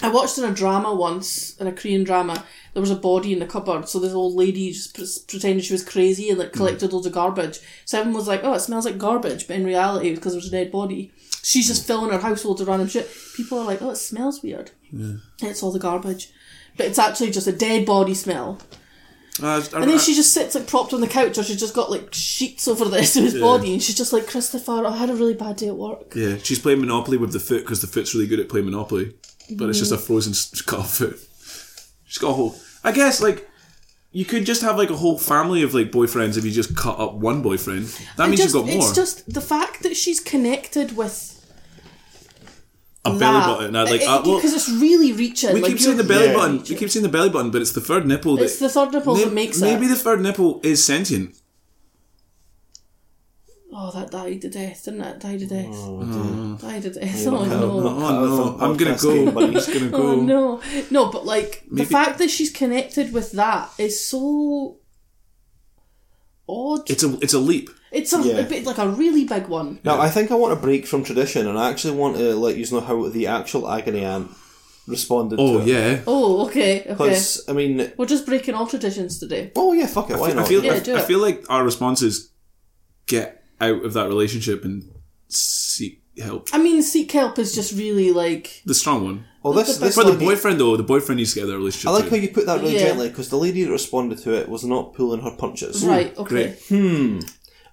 I 0.00 0.10
watched 0.10 0.38
in 0.38 0.44
a 0.44 0.52
drama 0.52 0.94
once, 0.94 1.56
in 1.56 1.66
a 1.66 1.72
Korean 1.72 2.04
drama. 2.04 2.44
There 2.72 2.80
was 2.80 2.92
a 2.92 2.96
body 2.96 3.32
in 3.32 3.40
the 3.40 3.46
cupboard, 3.46 3.88
so 3.88 3.98
this 3.98 4.12
old 4.12 4.34
lady 4.34 4.70
just 4.70 4.94
pre- 4.94 5.24
pretended 5.26 5.64
she 5.64 5.72
was 5.72 5.82
crazy 5.82 6.30
and 6.30 6.38
like 6.38 6.50
mm. 6.50 6.56
collected 6.56 6.92
loads 6.92 7.06
of 7.06 7.12
garbage. 7.12 7.58
So 7.84 7.98
everyone 7.98 8.18
was 8.18 8.28
like, 8.28 8.44
"Oh, 8.44 8.52
it 8.52 8.60
smells 8.60 8.84
like 8.84 8.98
garbage," 8.98 9.48
but 9.48 9.56
in 9.56 9.64
reality, 9.64 10.06
it 10.06 10.10
was 10.10 10.18
because 10.20 10.32
there 10.34 10.38
was 10.38 10.46
a 10.46 10.52
dead 10.52 10.70
body, 10.70 11.12
she's 11.42 11.66
just 11.66 11.82
mm. 11.82 11.86
filling 11.86 12.12
her 12.12 12.20
household 12.20 12.60
with 12.60 12.68
random 12.68 12.88
shit. 12.88 13.10
People 13.34 13.58
are 13.58 13.64
like, 13.64 13.82
"Oh, 13.82 13.90
it 13.90 13.96
smells 13.96 14.42
weird." 14.42 14.70
Yeah. 14.92 15.14
It's 15.42 15.62
all 15.62 15.72
the 15.72 15.78
garbage, 15.78 16.30
but 16.78 16.86
it's 16.86 16.98
actually 16.98 17.30
just 17.30 17.46
a 17.46 17.52
dead 17.52 17.84
body 17.84 18.14
smell. 18.14 18.58
Uh, 19.42 19.46
I- 19.46 19.56
And 19.76 19.84
then 19.90 19.96
I- 19.98 19.98
she 19.98 20.14
just 20.14 20.32
sits 20.32 20.54
like 20.54 20.66
propped 20.66 20.92
on 20.94 21.00
the 21.00 21.06
couch, 21.06 21.36
or 21.38 21.44
she's 21.44 21.60
just 21.60 21.74
got 21.74 21.90
like 21.90 22.12
sheets 22.14 22.66
over 22.66 22.84
the 22.86 22.90
rest 22.96 23.16
of 23.16 23.24
his 23.24 23.34
body, 23.38 23.72
and 23.74 23.82
she's 23.82 23.96
just 23.96 24.12
like, 24.12 24.26
"Christopher, 24.26 24.84
I 24.86 24.96
had 24.96 25.10
a 25.10 25.14
really 25.14 25.34
bad 25.34 25.56
day 25.56 25.68
at 25.68 25.76
work." 25.76 26.12
Yeah, 26.16 26.36
she's 26.42 26.58
playing 26.58 26.80
Monopoly 26.80 27.18
with 27.18 27.32
the 27.32 27.40
foot 27.40 27.60
because 27.64 27.80
the 27.80 27.86
foot's 27.86 28.14
really 28.14 28.26
good 28.26 28.40
at 28.40 28.48
playing 28.48 28.64
Monopoly, 28.66 29.12
but 29.50 29.68
it's 29.68 29.78
just 29.78 29.92
a 29.92 29.96
Mm. 29.96 30.00
frozen 30.00 30.32
cut 30.66 30.78
off 30.80 30.94
foot. 30.96 31.18
She's 32.06 32.18
got 32.18 32.30
a 32.30 32.34
whole. 32.34 32.56
I 32.82 32.90
guess 32.92 33.20
like 33.20 33.48
you 34.10 34.24
could 34.24 34.46
just 34.46 34.62
have 34.62 34.76
like 34.78 34.90
a 34.90 34.96
whole 34.96 35.18
family 35.18 35.62
of 35.62 35.74
like 35.74 35.92
boyfriends 35.92 36.36
if 36.38 36.44
you 36.44 36.50
just 36.50 36.74
cut 36.74 36.98
up 36.98 37.14
one 37.14 37.42
boyfriend. 37.42 37.86
That 38.16 38.24
And 38.24 38.30
means 38.30 38.40
just, 38.42 38.54
you've 38.54 38.64
got 38.64 38.72
more. 38.74 38.78
It's 38.88 38.94
just 38.96 39.32
the 39.32 39.40
fact 39.42 39.82
that 39.82 39.96
she's 39.96 40.18
connected 40.18 40.96
with 40.96 41.37
a 43.16 43.18
belly 43.18 43.40
button. 43.40 43.76
Uh, 43.76 43.84
like 43.84 44.00
because 44.00 44.24
well, 44.26 44.38
it's 44.42 44.68
really 44.70 45.12
reaching. 45.12 45.52
we 45.54 45.60
like, 45.60 45.70
keep 45.72 45.80
seeing 45.80 45.96
the 45.96 46.04
belly 46.04 46.26
Yeah. 46.26 46.30
really 46.32 46.58
button. 46.58 46.58
We 46.68 46.76
keep 46.76 46.90
seeing 46.90 47.02
the 47.02 47.08
belly 47.08 47.30
button, 47.30 47.50
but 47.50 47.60
it's 47.62 47.72
the 47.72 47.80
third 47.80 48.06
nipple. 48.06 48.36
That, 48.36 48.44
It's 48.44 48.58
the 48.58 48.68
third 48.68 48.92
nipple 48.92 49.14
May- 49.14 49.24
that 49.24 49.32
makes 49.32 49.60
maybe 49.60 49.86
it. 49.86 49.88
the 49.88 49.96
third 49.96 50.20
nipple 50.20 50.60
is 50.62 50.84
sentient. 50.84 51.34
Oh, 53.80 53.90
that 53.92 54.10
died 54.10 54.40
to 54.42 54.48
death, 54.48 54.84
didn't 54.86 55.02
it? 55.02 55.20
Died 55.20 55.38
to 55.40 55.46
death. 55.46 55.66
Mm. 55.66 56.60
Died 56.60 56.82
to 56.82 56.90
death. 56.90 57.26
Oh 57.26 57.44
no. 57.44 57.70
Oh 57.70 58.56
no, 58.58 58.64
I'm 58.64 58.76
gonna 58.76 58.96
go. 58.96 59.14
game, 59.14 59.34
buddy. 59.34 59.52
Gonna 59.52 59.90
go. 59.90 59.96
Oh 59.96 60.14
no. 60.20 60.60
No, 60.90 61.10
but 61.12 61.26
like 61.26 61.64
Maybe- 61.68 61.84
the 61.84 61.90
fact 61.90 62.18
that 62.18 62.30
she's 62.30 62.50
connected 62.50 63.12
with 63.12 63.32
that 63.32 63.70
is 63.78 64.04
so 64.04 64.78
odd. 66.48 66.88
It's 66.90 67.04
a 67.04 67.18
it's 67.20 67.34
a 67.34 67.38
leap. 67.38 67.68
It's 67.90 68.12
a, 68.12 68.20
Yeah. 68.22 68.34
a 68.40 68.44
bit 68.48 68.64
like 68.64 68.78
a 68.78 68.88
really 68.88 69.24
big 69.24 69.48
one. 69.48 69.78
Now, 69.84 70.00
I 70.00 70.08
think 70.10 70.30
I 70.30 70.34
want 70.34 70.52
to 70.58 70.60
break 70.60 70.86
from 70.86 71.04
tradition, 71.04 71.46
and 71.48 71.58
I 71.58 71.70
actually 71.70 71.96
want 71.96 72.16
to 72.18 72.34
let 72.36 72.56
you 72.56 72.66
know 72.70 72.80
how 72.80 73.08
the 73.08 73.26
actual 73.26 73.68
agony 73.70 74.04
aunt 74.04 74.30
responded 74.86 75.38
Oh 75.38 75.58
to 75.58 75.62
it. 75.62 75.68
yeah. 75.68 76.00
Oh, 76.06 76.46
okay, 76.46 76.84
okay. 76.88 77.20
I 77.48 77.52
mean, 77.52 77.92
We're 77.96 78.06
just 78.06 78.26
breaking 78.26 78.54
all 78.54 78.66
traditions 78.66 79.18
today. 79.18 79.52
oh 79.56 79.72
yeah, 79.72 79.86
fuck 79.86 80.10
it, 80.10 80.18
why 80.18 80.30
I 80.30 80.32
not? 80.34 80.48
feel 80.48 80.64
Yeah, 80.64 80.74
I, 80.74 80.80
do 80.80 80.96
I 80.96 81.00
it. 81.00 81.04
feel 81.04 81.18
like 81.18 81.44
our 81.50 81.62
responses 81.64 82.30
get 83.06 83.42
out 83.60 83.84
of 83.84 83.92
that 83.94 84.08
relationship 84.08 84.64
and 84.64 84.84
seek 85.28 86.02
help. 86.18 86.48
I 86.52 86.58
mean, 86.58 86.82
seek 86.82 87.12
help 87.12 87.38
is 87.38 87.54
just 87.54 87.72
really 87.72 88.12
like 88.12 88.62
The 88.64 88.74
strong 88.74 89.04
one. 89.04 89.24
well, 89.42 89.52
this, 89.52 89.76
this 89.78 89.94
For 89.94 90.04
the 90.04 90.12
lady- 90.12 90.24
boyfriend 90.24 90.58
though, 90.60 90.76
the 90.76 90.82
boyfriend 90.82 91.18
needs 91.18 91.34
to 91.34 91.40
get 91.40 91.46
that 91.46 91.56
relationship. 91.56 91.88
I 91.88 91.92
like 91.92 92.04
too. 92.04 92.10
how 92.10 92.16
you 92.16 92.28
put 92.30 92.46
that 92.46 92.60
really 92.60 92.74
Yeah. 92.74 92.86
gently, 92.88 93.08
because 93.08 93.28
the 93.28 93.36
lady 93.38 93.64
that 93.64 93.70
responded 93.70 94.18
to 94.20 94.34
it 94.34 94.48
was 94.48 94.64
not 94.64 94.94
pulling 94.94 95.20
her 95.20 95.30
punches. 95.36 95.84
right. 95.84 96.16
Okay. 96.18 96.28
great. 96.28 96.58
Hmm. 96.68 97.20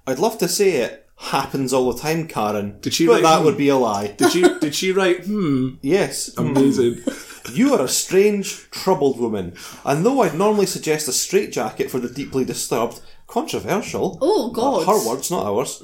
I'd 0.07 0.19
love 0.19 0.37
to 0.39 0.47
say 0.47 0.71
it 0.73 1.07
happens 1.17 1.73
all 1.73 1.91
the 1.91 1.99
time, 1.99 2.27
Karen. 2.27 2.79
Did 2.81 2.93
she 2.93 3.07
But 3.07 3.13
write, 3.13 3.23
that 3.23 3.39
hmm? 3.39 3.45
would 3.45 3.57
be 3.57 3.69
a 3.69 3.77
lie. 3.77 4.07
Did 4.07 4.31
she 4.31 4.41
did 4.59 4.75
she 4.75 4.91
write 4.91 5.25
hmm 5.25 5.75
yes. 5.81 6.35
amazing? 6.37 7.03
You 7.51 7.73
are 7.75 7.81
a 7.83 7.87
strange, 7.87 8.69
troubled 8.71 9.19
woman, 9.19 9.53
and 9.85 10.03
though 10.03 10.21
I'd 10.21 10.33
normally 10.33 10.65
suggest 10.65 11.07
a 11.07 11.11
straitjacket 11.11 11.91
for 11.91 11.99
the 11.99 12.09
deeply 12.09 12.43
disturbed, 12.43 13.01
controversial. 13.27 14.17
Oh, 14.21 14.49
God. 14.51 14.85
Her 14.85 15.07
words, 15.07 15.29
not 15.29 15.45
ours. 15.45 15.83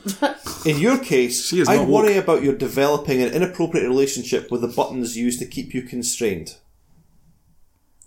In 0.66 0.80
your 0.80 0.98
case, 0.98 1.54
I 1.68 1.78
not 1.78 1.88
worry 1.88 2.18
about 2.18 2.44
your 2.44 2.56
developing 2.56 3.22
an 3.22 3.32
inappropriate 3.32 3.88
relationship 3.88 4.50
with 4.52 4.62
the 4.62 4.68
buttons 4.68 5.18
used 5.18 5.40
to 5.40 5.46
keep 5.46 5.74
you 5.74 5.84
constrained. 5.84 6.56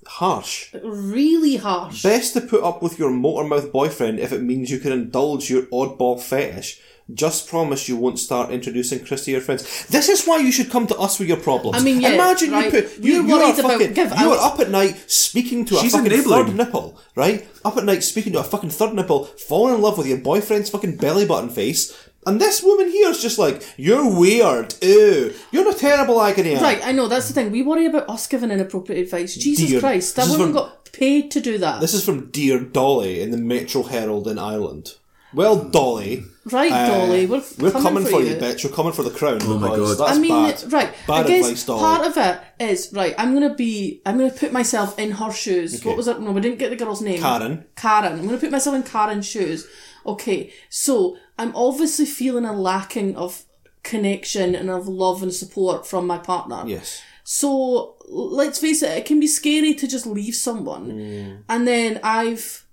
Harsh. 0.06 0.72
Really 0.82 1.56
harsh. 1.56 2.02
Best 2.02 2.34
to 2.34 2.40
put 2.40 2.62
up 2.62 2.82
with 2.82 2.98
your 2.98 3.10
motormouth 3.10 3.72
boyfriend 3.72 4.18
if 4.18 4.32
it 4.32 4.42
means 4.42 4.70
you 4.70 4.78
can 4.78 4.92
indulge 4.92 5.50
your 5.50 5.62
oddball 5.66 6.20
fetish. 6.20 6.80
Just 7.12 7.48
promise 7.48 7.86
you 7.86 7.98
won't 7.98 8.18
start 8.18 8.50
introducing 8.50 9.04
Chris 9.04 9.26
to 9.26 9.30
your 9.30 9.42
friends. 9.42 9.86
This 9.88 10.08
is 10.08 10.24
why 10.24 10.38
you 10.38 10.50
should 10.50 10.70
come 10.70 10.86
to 10.86 10.96
us 10.96 11.18
with 11.18 11.28
your 11.28 11.36
problems. 11.36 11.76
I 11.76 11.84
mean, 11.84 12.00
yeah, 12.00 12.14
imagine 12.14 12.52
right. 12.52 12.64
you 12.64 12.70
put 12.70 12.98
you, 12.98 13.12
You're 13.12 13.26
you 13.26 13.34
are 13.34 13.52
about 13.52 13.72
fucking 13.72 13.92
give 13.92 14.10
you 14.18 14.32
are 14.32 14.38
up 14.38 14.58
at 14.58 14.70
night 14.70 15.04
speaking 15.06 15.66
to 15.66 15.76
a 15.76 15.82
fucking 15.82 16.06
enabling. 16.06 16.46
third 16.46 16.56
nipple, 16.56 16.98
right? 17.14 17.46
Up 17.62 17.76
at 17.76 17.84
night 17.84 18.04
speaking 18.04 18.32
to 18.32 18.40
a 18.40 18.42
fucking 18.42 18.70
third 18.70 18.94
nipple, 18.94 19.24
falling 19.26 19.74
in 19.74 19.82
love 19.82 19.98
with 19.98 20.06
your 20.06 20.16
boyfriend's 20.16 20.70
fucking 20.70 20.96
belly 20.96 21.26
button 21.26 21.50
face, 21.50 21.92
and 22.26 22.40
this 22.40 22.62
woman 22.62 22.88
here 22.90 23.08
is 23.10 23.20
just 23.22 23.38
like, 23.38 23.62
"You're 23.76 24.08
weird, 24.18 24.74
ew, 24.82 25.32
you're 25.52 25.68
a 25.70 25.74
terrible 25.74 26.20
agony." 26.20 26.52
aunt." 26.52 26.62
Right, 26.62 26.84
I 26.84 26.92
know 26.92 27.08
that's 27.08 27.28
the 27.28 27.34
thing. 27.34 27.50
We 27.50 27.62
worry 27.62 27.86
about 27.86 28.08
us 28.08 28.26
giving 28.26 28.50
inappropriate 28.50 29.02
advice. 29.04 29.34
Jesus 29.34 29.68
Dear- 29.70 29.80
Christ, 29.80 30.16
that 30.16 30.22
this 30.26 30.32
is 30.32 30.38
woman 30.38 30.54
from- 30.54 30.62
got 30.62 30.92
paid 30.92 31.30
to 31.32 31.40
do 31.40 31.58
that. 31.58 31.80
This 31.80 31.94
is 31.94 32.04
from 32.04 32.30
Dear 32.30 32.60
Dolly 32.60 33.20
in 33.20 33.30
the 33.30 33.36
Metro 33.38 33.82
Herald 33.82 34.28
in 34.28 34.38
Ireland. 34.38 34.94
Well, 35.32 35.56
Dolly. 35.64 36.22
Right, 36.44 36.70
uh, 36.70 36.86
Dolly, 36.86 37.26
we're 37.26 37.42
we're 37.58 37.70
coming 37.72 37.82
coming, 37.82 38.04
for 38.04 38.10
for 38.10 38.20
you. 38.20 38.34
you, 38.34 38.36
bitch. 38.36 38.64
We're 38.64 38.70
coming 38.70 38.92
for 38.92 39.02
the 39.02 39.10
crown. 39.10 39.38
Oh 39.42 39.58
my 39.58 39.68
God. 39.74 39.98
That's 39.98 40.16
I 40.16 40.20
mean, 40.20 40.30
bad. 40.30 40.48
it's- 40.50 40.64
right. 40.72 40.90
Bad 41.08 41.24
I 41.24 41.28
guess 41.28 41.44
advice, 41.46 41.64
Dolly. 41.64 41.80
part 41.80 42.06
of 42.06 42.16
it 42.18 42.40
is 42.70 42.90
right. 42.92 43.14
I'm 43.18 43.32
gonna 43.34 43.54
be. 43.54 44.00
I'm 44.06 44.16
gonna 44.18 44.30
put 44.30 44.52
myself 44.52 44.96
in 44.98 45.10
her 45.12 45.32
shoes. 45.32 45.82
What 45.84 45.96
was 45.96 46.06
it? 46.06 46.20
No, 46.20 46.30
we 46.30 46.40
didn't 46.40 46.58
get 46.60 46.70
the 46.70 46.76
girl's 46.76 47.00
name. 47.00 47.20
Karen. 47.20 47.64
Karen. 47.74 48.12
I'm 48.20 48.26
gonna 48.26 48.38
put 48.38 48.52
myself 48.52 48.76
in 48.76 48.82
Karen's 48.84 49.26
shoes. 49.26 49.66
Okay, 50.06 50.52
so 50.68 51.16
I'm 51.38 51.54
obviously 51.56 52.06
feeling 52.06 52.44
a 52.44 52.52
lacking 52.52 53.16
of 53.16 53.44
connection 53.82 54.54
and 54.54 54.70
of 54.70 54.86
love 54.88 55.22
and 55.22 55.32
support 55.32 55.86
from 55.86 56.06
my 56.06 56.18
partner. 56.18 56.62
yes. 56.66 57.02
So 57.26 57.94
let's 58.06 58.58
face 58.58 58.82
it, 58.82 58.90
it 58.98 59.06
can 59.06 59.18
be 59.18 59.26
scary 59.26 59.72
to 59.74 59.88
just 59.88 60.04
leave 60.06 60.34
someone. 60.34 60.92
Mm. 60.92 61.38
And 61.48 61.66
then 61.66 61.98
I've, 62.02 62.66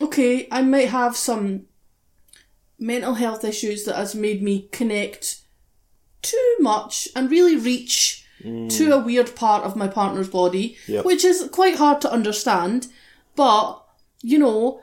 okay, 0.00 0.48
I 0.50 0.62
might 0.62 0.88
have 0.88 1.16
some 1.16 1.66
mental 2.78 3.14
health 3.14 3.44
issues 3.44 3.84
that 3.84 3.94
has 3.94 4.14
made 4.16 4.42
me 4.42 4.68
connect 4.72 5.42
too 6.22 6.56
much 6.58 7.06
and 7.14 7.30
really 7.30 7.56
reach 7.56 8.26
to 8.68 8.90
a 8.92 8.98
weird 8.98 9.34
part 9.36 9.62
of 9.64 9.74
my 9.76 9.86
partner's 9.88 10.28
body, 10.28 10.76
Mm. 10.86 10.94
Yep. 10.94 11.04
which 11.06 11.24
is 11.24 11.48
quite 11.50 11.76
hard 11.76 12.00
to 12.02 12.12
understand. 12.12 12.88
But, 13.36 13.80
you 14.22 14.38
know, 14.38 14.80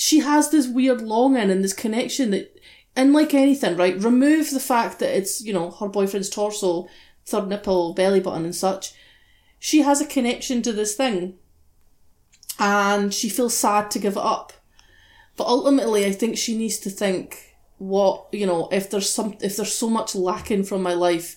she 0.00 0.20
has 0.20 0.48
this 0.48 0.66
weird 0.66 1.02
longing 1.02 1.50
and 1.50 1.62
this 1.62 1.74
connection 1.74 2.30
that, 2.30 2.58
and 2.96 3.12
like 3.12 3.34
anything, 3.34 3.76
right, 3.76 4.02
remove 4.02 4.50
the 4.50 4.58
fact 4.58 4.98
that 4.98 5.14
it's, 5.14 5.42
you 5.42 5.52
know, 5.52 5.70
her 5.72 5.88
boyfriend's 5.88 6.30
torso, 6.30 6.88
third 7.26 7.48
nipple, 7.48 7.92
belly 7.92 8.18
button, 8.18 8.46
and 8.46 8.54
such. 8.54 8.94
She 9.58 9.82
has 9.82 10.00
a 10.00 10.06
connection 10.06 10.62
to 10.62 10.72
this 10.72 10.94
thing. 10.94 11.34
And 12.58 13.12
she 13.12 13.28
feels 13.28 13.54
sad 13.54 13.90
to 13.90 13.98
give 13.98 14.16
it 14.16 14.22
up. 14.22 14.54
But 15.36 15.48
ultimately, 15.48 16.06
I 16.06 16.12
think 16.12 16.38
she 16.38 16.56
needs 16.56 16.78
to 16.78 16.88
think 16.88 17.56
what, 17.76 18.26
you 18.32 18.46
know, 18.46 18.70
if 18.72 18.88
there's 18.88 19.10
some, 19.10 19.36
if 19.42 19.58
there's 19.58 19.74
so 19.74 19.90
much 19.90 20.14
lacking 20.14 20.64
from 20.64 20.82
my 20.82 20.94
life 20.94 21.36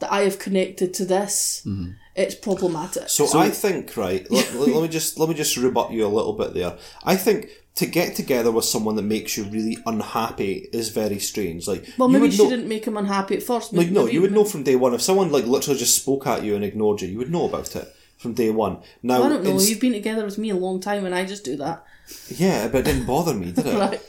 that 0.00 0.12
I 0.12 0.22
have 0.22 0.40
connected 0.40 0.92
to 0.94 1.04
this, 1.04 1.62
mm-hmm. 1.64 1.92
It's 2.16 2.34
problematic. 2.34 3.08
So, 3.08 3.38
I 3.38 3.50
think 3.50 3.96
right. 3.96 4.28
Let, 4.30 4.54
let 4.54 4.82
me 4.82 4.88
just 4.88 5.18
let 5.18 5.28
me 5.28 5.34
just 5.34 5.56
rebut 5.56 5.92
you 5.92 6.04
a 6.06 6.08
little 6.08 6.32
bit 6.34 6.54
there. 6.54 6.76
I 7.04 7.16
think 7.16 7.48
to 7.76 7.86
get 7.86 8.16
together 8.16 8.50
with 8.50 8.64
someone 8.64 8.96
that 8.96 9.02
makes 9.02 9.36
you 9.36 9.44
really 9.44 9.78
unhappy 9.86 10.68
is 10.72 10.88
very 10.90 11.18
strange. 11.20 11.68
Like, 11.68 11.86
Well, 11.96 12.08
you 12.08 12.14
maybe 12.14 12.22
would 12.22 12.32
she 12.34 12.42
know- 12.44 12.50
didn't 12.50 12.68
make 12.68 12.84
him 12.84 12.96
unhappy 12.96 13.36
at 13.36 13.42
first. 13.44 13.72
Like, 13.72 13.90
no, 13.90 14.02
Maybe- 14.04 14.14
you 14.14 14.20
would 14.22 14.32
know 14.32 14.44
from 14.44 14.64
day 14.64 14.76
one 14.76 14.92
if 14.92 15.00
someone 15.00 15.30
like 15.30 15.46
literally 15.46 15.78
just 15.78 15.94
spoke 15.96 16.26
at 16.26 16.42
you 16.44 16.54
and 16.56 16.64
ignored 16.64 17.00
you. 17.00 17.08
You 17.08 17.18
would 17.18 17.30
know 17.30 17.46
about 17.46 17.74
it 17.76 17.88
from 18.18 18.34
day 18.34 18.50
one. 18.50 18.78
Now, 19.02 19.22
I 19.22 19.28
don't 19.28 19.44
know. 19.44 19.58
You've 19.58 19.80
been 19.80 19.92
together 19.92 20.24
with 20.24 20.36
me 20.36 20.50
a 20.50 20.56
long 20.56 20.80
time, 20.80 21.06
and 21.06 21.14
I 21.14 21.24
just 21.24 21.44
do 21.44 21.56
that. 21.56 21.84
yeah, 22.28 22.66
but 22.68 22.78
it 22.78 22.84
didn't 22.86 23.06
bother 23.06 23.32
me, 23.34 23.52
did 23.52 23.66
it? 23.66 23.74
Right. 23.78 24.02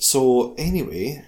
So 0.00 0.54
anyway, 0.56 1.24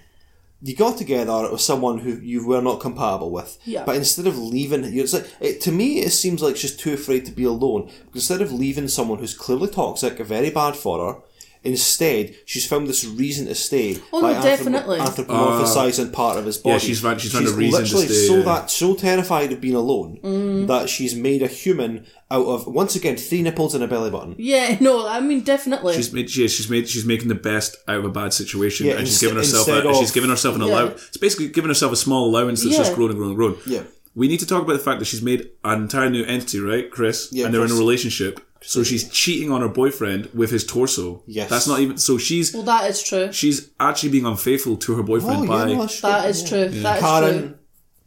you 0.63 0.75
got 0.77 0.97
together 0.97 1.51
with 1.51 1.59
someone 1.59 1.99
who 1.99 2.15
you 2.21 2.47
were 2.47 2.61
not 2.61 2.79
compatible 2.79 3.31
with. 3.31 3.59
Yeah. 3.65 3.83
But 3.85 3.97
instead 3.97 4.27
of 4.27 4.37
leaving, 4.37 4.85
it's 4.85 5.13
like 5.13 5.29
it, 5.41 5.59
to 5.61 5.71
me, 5.73 5.99
it 5.99 6.11
seems 6.11 6.41
like 6.41 6.55
she's 6.55 6.75
too 6.75 6.93
afraid 6.93 7.25
to 7.25 7.33
be 7.33 7.43
alone. 7.43 7.91
Instead 8.13 8.41
of 8.41 8.53
leaving 8.53 8.87
someone 8.87 9.19
who's 9.19 9.33
clearly 9.33 9.67
toxic, 9.67 10.17
very 10.19 10.49
bad 10.49 10.77
for 10.77 11.13
her. 11.13 11.21
Instead, 11.65 12.35
she's 12.45 12.65
found 12.67 12.87
this 12.87 13.05
reason 13.05 13.45
to 13.47 13.55
stay 13.55 13.97
Oh, 14.11 14.21
by 14.21 14.33
no, 14.33 14.41
definitely. 14.41 14.99
anthropomorphizing 14.99 16.11
part 16.11 16.37
of 16.37 16.45
his 16.45 16.57
body. 16.57 16.73
Yeah, 16.73 16.79
she's 16.79 16.99
found- 17.01 17.21
she's 17.21 17.31
found 17.31 17.47
a 17.47 17.51
reason 17.51 17.79
to 17.79 17.83
literally 17.85 18.05
stay, 18.07 18.27
So 18.27 18.37
yeah. 18.37 18.43
that 18.43 18.71
so 18.71 18.93
terrified 18.95 19.51
of 19.51 19.61
being 19.61 19.75
alone 19.75 20.19
Mm. 20.23 20.67
that 20.67 20.89
she's 20.89 21.15
made 21.15 21.41
a 21.41 21.47
human 21.47 22.05
out 22.29 22.45
of 22.45 22.67
once 22.67 22.95
again 22.95 23.15
three 23.15 23.41
nipples 23.41 23.75
and 23.75 23.83
a 23.83 23.87
belly 23.87 24.09
button. 24.09 24.35
Yeah, 24.37 24.77
no, 24.81 25.07
I 25.07 25.19
mean 25.19 25.41
definitely. 25.41 25.95
She's 25.95 26.11
made, 26.11 26.35
yeah, 26.35 26.47
she's 26.47 26.69
made, 26.69 26.89
she's 26.89 27.05
making 27.05 27.27
the 27.29 27.35
best 27.35 27.77
out 27.87 27.97
of 27.99 28.05
a 28.05 28.09
bad 28.09 28.33
situation, 28.33 28.87
Yeah, 28.87 28.93
and 28.93 29.07
she's 29.07 29.13
inst- 29.15 29.21
giving 29.21 29.37
herself, 29.37 29.67
instead 29.67 29.85
a, 29.85 29.89
of- 29.89 29.95
she's 29.97 30.11
giving 30.11 30.29
herself 30.29 30.55
an 30.55 30.61
Yeah. 30.61 30.67
allowance. 30.67 31.01
It's 31.09 31.17
basically 31.17 31.47
giving 31.49 31.69
herself 31.69 31.91
a 31.93 31.95
small 31.97 32.27
allowance 32.27 32.63
that's 32.63 32.75
just 32.75 32.91
Yeah. 32.91 32.95
grown 32.95 33.09
and 33.11 33.17
grown 33.17 33.29
and 33.29 33.37
grown. 33.37 33.55
Yeah. 33.65 33.83
We 34.15 34.27
need 34.27 34.41
to 34.41 34.45
talk 34.45 34.61
about 34.61 34.73
the 34.73 34.79
fact 34.83 34.99
that 34.99 35.05
she's 35.05 35.23
made 35.23 35.49
an 35.63 35.81
entire 35.83 36.09
new 36.09 36.23
entity, 36.25 36.59
right, 36.59 36.89
Chris? 36.91 37.29
Yeah, 37.31 37.45
and 37.45 37.53
they're 37.53 37.65
in 37.65 37.71
a 37.71 37.75
relationship. 37.75 38.39
So 38.65 38.83
she's 38.83 39.09
cheating 39.09 39.51
on 39.51 39.61
her 39.61 39.67
boyfriend 39.67 40.29
with 40.33 40.49
his 40.51 40.65
torso. 40.65 41.21
Yes. 41.27 41.49
That's 41.49 41.67
not 41.67 41.79
even. 41.81 41.97
So 41.97 42.17
she's 42.17 42.53
well, 42.53 42.63
that 42.63 42.89
is 42.89 43.03
true. 43.03 43.31
she's 43.31 43.69
actually 43.79 44.09
being 44.09 44.25
unfaithful 44.25 44.77
to 44.77 44.95
her 44.95 45.03
boyfriend 45.03 45.43
Oh, 45.43 45.47
by. 45.47 45.67
yeah, 45.67 45.75
no, 45.75 45.85
that's 45.85 45.99
true. 45.99 46.09
is 46.09 46.43
true. 46.49 46.69
That 46.81 46.97
is 46.97 47.01
Karen, 47.03 47.39
true. 47.49 47.57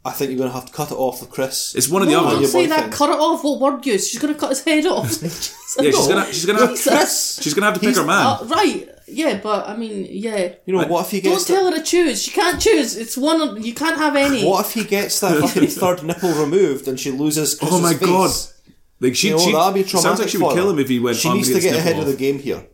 I 0.05 0.11
think 0.13 0.31
you're 0.31 0.39
going 0.39 0.51
to 0.51 0.55
have 0.55 0.67
to 0.67 0.73
cut 0.73 0.91
it 0.93 0.95
off 0.95 1.21
with 1.21 1.31
Chris. 1.31 1.75
it's 1.75 1.89
one 1.89 2.01
of 2.03 2.09
the 2.09 2.15
No, 2.15 2.21
other 2.21 2.31
don't 2.33 2.41
your 2.43 2.51
say 2.51 2.67
that. 2.67 2.75
boyfriend. 2.77 2.93
Cut 2.95 3.11
it 3.11 3.19
off. 3.19 3.43
What 3.45 3.61
word 3.61 3.87
use? 3.87 4.09
She's 4.09 4.21
going 4.21 4.33
to 4.33 4.39
cut 4.39 4.51
his 4.51 4.63
head 4.65 4.87
off. 4.87 5.23
Yeah, 5.79 5.91
she's 5.91 6.07
gonna 6.09 6.27
she's 6.33 6.47
gonna 6.47 6.61
have 6.61 6.71
Jesus. 6.71 7.39
she's 7.43 7.53
gonna 7.53 7.67
have 7.67 7.75
to 7.75 7.81
pick 7.81 7.89
He's- 7.91 7.99
her 7.99 8.07
man. 8.07 8.25
Uh, 8.27 8.45
right. 8.47 8.89
Yeah, 9.09 9.39
but 9.43 9.69
I 9.69 9.77
mean, 9.77 10.07
yeah. 10.11 10.55
You 10.65 10.73
know, 10.75 10.87
what 10.87 11.05
if 11.05 11.11
he 11.11 11.21
gets 11.21 11.27
Don't 11.27 11.35
gets 11.35 11.47
tell 11.49 11.71
her 11.71 11.77
to 11.77 11.85
choose. 11.85 12.23
She 12.23 12.31
can't 12.31 12.59
choose. 12.59 12.97
It's 12.97 13.15
one. 13.15 13.43
of- 13.43 13.67
You 13.67 13.75
can't 13.75 13.99
have 13.99 14.17
any. 14.17 14.43
What 14.47 14.65
if 14.65 14.73
he 14.73 14.85
gets 14.85 15.21
that 15.21 15.39
fucking 15.39 15.67
third 15.83 16.03
nipple 16.03 16.33
removed 16.33 16.89
and 16.89 16.99
she 16.99 17.11
loses 17.11 17.57
Chris's 17.57 17.77
oh 17.79 17.83
my 17.83 17.93
face? 17.93 18.55
God! 19.01 19.07
Like 19.07 19.17
she, 19.17 19.29
You 19.29 19.35
know, 19.35 19.39
she 19.41 19.53
that'd 19.53 19.75
be 19.75 19.83
traumatic 19.85 20.01
sounds 20.03 20.21
like 20.21 20.29
she 20.29 20.39
would 20.39 20.51
for 20.51 20.55
kill 20.55 20.67
her. 20.67 20.73
him 20.73 20.79
if 20.79 20.89
he 20.89 20.99
went. 20.99 21.17
She 21.17 21.33
needs 21.33 21.49
gonna 21.49 21.61
get 21.61 21.77
ahead 21.77 21.97
nipple 21.97 22.11
of 22.11 22.17
the 22.19 22.25
game 22.25 22.39
here. 22.39 22.67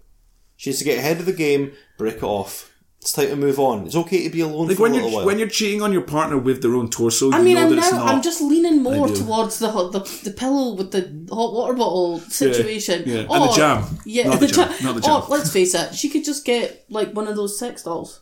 She 0.56 0.70
needs 0.70 0.78
to 0.78 0.84
get 0.84 0.98
ahead 0.98 1.18
of 1.18 1.26
the 1.26 1.32
game, 1.32 1.72
break 1.98 2.16
it 2.16 2.22
off. 2.22 2.68
It's 3.00 3.12
time 3.12 3.26
to 3.30 3.34
move 3.36 3.58
on. 3.58 3.86
It's 3.86 3.96
okay 3.96 4.22
to 4.22 4.30
be 4.30 4.42
alone 4.42 4.68
Like 4.68 4.76
for 4.76 4.84
when 4.84 4.92
a 4.92 4.98
you're 4.98 5.10
while. 5.10 5.26
when 5.26 5.36
you're 5.40 5.48
cheating 5.48 5.82
on 5.82 5.92
your 5.92 6.02
partner 6.02 6.38
with 6.38 6.62
their 6.62 6.76
own 6.76 6.88
torso, 6.88 7.30
you 7.30 7.32
I 7.34 7.42
mean, 7.42 7.54
know 7.56 7.62
I'm 7.64 7.70
that 7.70 7.78
it's 7.78 7.90
now. 7.90 7.98
not. 8.04 8.14
I'm 8.14 8.22
just 8.22 8.40
leaning 8.40 8.80
more 8.80 9.08
ideal. 9.08 9.24
towards 9.26 9.58
the, 9.58 9.72
hot- 9.72 9.90
the 9.90 9.98
the 10.22 10.30
pillow 10.30 10.74
with 10.74 10.92
the 10.92 11.00
hot 11.34 11.52
water 11.52 11.72
bottle 11.74 12.20
situation. 12.20 13.02
yeah. 13.06 13.20
And 13.22 13.28
Or- 13.30 13.48
the 13.48 13.52
jam. 13.54 13.98
Yeah, 14.04 14.28
Not 14.28 14.38
the, 14.38 14.46
the 14.46 14.52
jam. 14.52 14.68
jam. 14.72 14.84
Not 14.84 14.94
the 14.94 15.00
jam. 15.00 15.10
Or 15.22 15.26
let's 15.30 15.52
face 15.52 15.74
it, 15.74 15.94
she 15.96 16.08
could 16.10 16.24
just 16.24 16.44
get 16.44 16.84
like 16.90 17.12
one 17.12 17.26
of 17.26 17.34
those 17.34 17.58
sex 17.58 17.82
dolls. 17.82 18.20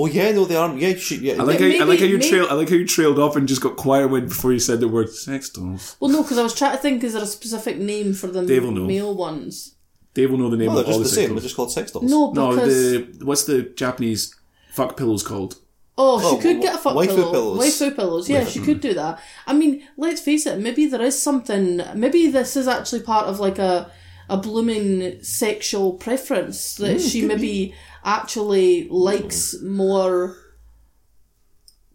Oh 0.00 0.06
yeah, 0.06 0.30
no, 0.32 0.44
they 0.44 0.56
are. 0.56 0.74
Yeah, 0.76 0.94
she, 0.96 1.16
yeah. 1.16 1.34
I 1.40 1.42
like 1.44 1.60
Yeah, 1.60 1.78
how 1.78 1.84
I 1.84 1.88
like 1.88 1.98
how 2.00 2.06
you 2.06 2.18
maybe- 2.18 2.28
trail 2.30 2.46
I 2.50 2.54
like 2.54 2.68
how 2.68 2.76
you 2.76 2.86
trailed 2.86 3.18
off 3.18 3.36
and 3.36 3.46
just 3.46 3.60
got 3.60 3.76
quiet 3.76 4.08
when 4.08 4.28
before 4.28 4.52
you 4.52 4.58
said 4.58 4.80
the 4.80 4.88
word 4.88 5.10
sex 5.10 5.50
dolls. 5.50 5.96
Well, 6.00 6.10
no, 6.10 6.22
because 6.22 6.38
I 6.38 6.42
was 6.42 6.54
trying 6.54 6.72
to 6.72 6.78
think. 6.78 7.04
Is 7.04 7.12
there 7.14 7.22
a 7.22 7.26
specific 7.26 7.76
name 7.78 8.14
for 8.14 8.26
the 8.28 8.44
Dave 8.46 8.64
will 8.64 8.72
know. 8.72 8.86
male 8.86 9.14
ones? 9.14 9.74
Dave 10.14 10.30
will 10.30 10.38
know 10.38 10.50
the 10.50 10.56
name 10.56 10.68
well, 10.68 10.76
they're 10.76 10.84
of 10.86 10.92
all 10.94 10.98
just 11.02 11.10
the 11.14 11.16
the 11.16 11.20
sex 11.22 11.26
same. 11.28 11.34
They're 11.36 11.42
just 11.42 11.56
called 11.56 11.72
sex 11.72 11.90
dolls. 11.92 12.10
No, 12.10 12.32
No, 12.32 12.56
the 12.56 13.06
what's 13.22 13.44
the 13.44 13.62
Japanese 13.62 14.34
fuck 14.72 14.96
pillows 14.96 15.22
called? 15.22 15.56
oh, 16.02 16.18
she 16.20 16.26
Oh, 16.26 16.40
could 16.40 16.56
wh- 16.58 16.62
get 16.62 16.74
a 16.76 16.78
fuck 16.78 16.94
waifu 16.96 17.08
pillow. 17.08 17.30
pillows. 17.30 17.58
Waifu 17.60 17.94
pillows. 17.94 18.28
Yeah, 18.30 18.44
she 18.46 18.60
could 18.60 18.80
do 18.80 18.94
that. 18.94 19.20
I 19.46 19.52
mean, 19.52 19.82
let's 19.98 20.20
face 20.22 20.46
it. 20.46 20.58
Maybe 20.58 20.86
there 20.86 21.02
is 21.02 21.20
something. 21.20 21.82
Maybe 21.94 22.28
this 22.28 22.56
is 22.56 22.66
actually 22.66 23.02
part 23.02 23.26
of 23.26 23.38
like 23.38 23.58
a 23.58 23.90
a 24.30 24.36
blooming 24.36 25.22
sexual 25.22 25.92
preference 25.94 26.76
that 26.76 26.96
Mm, 26.98 27.10
she 27.12 27.22
maybe 27.26 27.74
actually 28.04 28.88
likes 28.88 29.60
more 29.60 30.36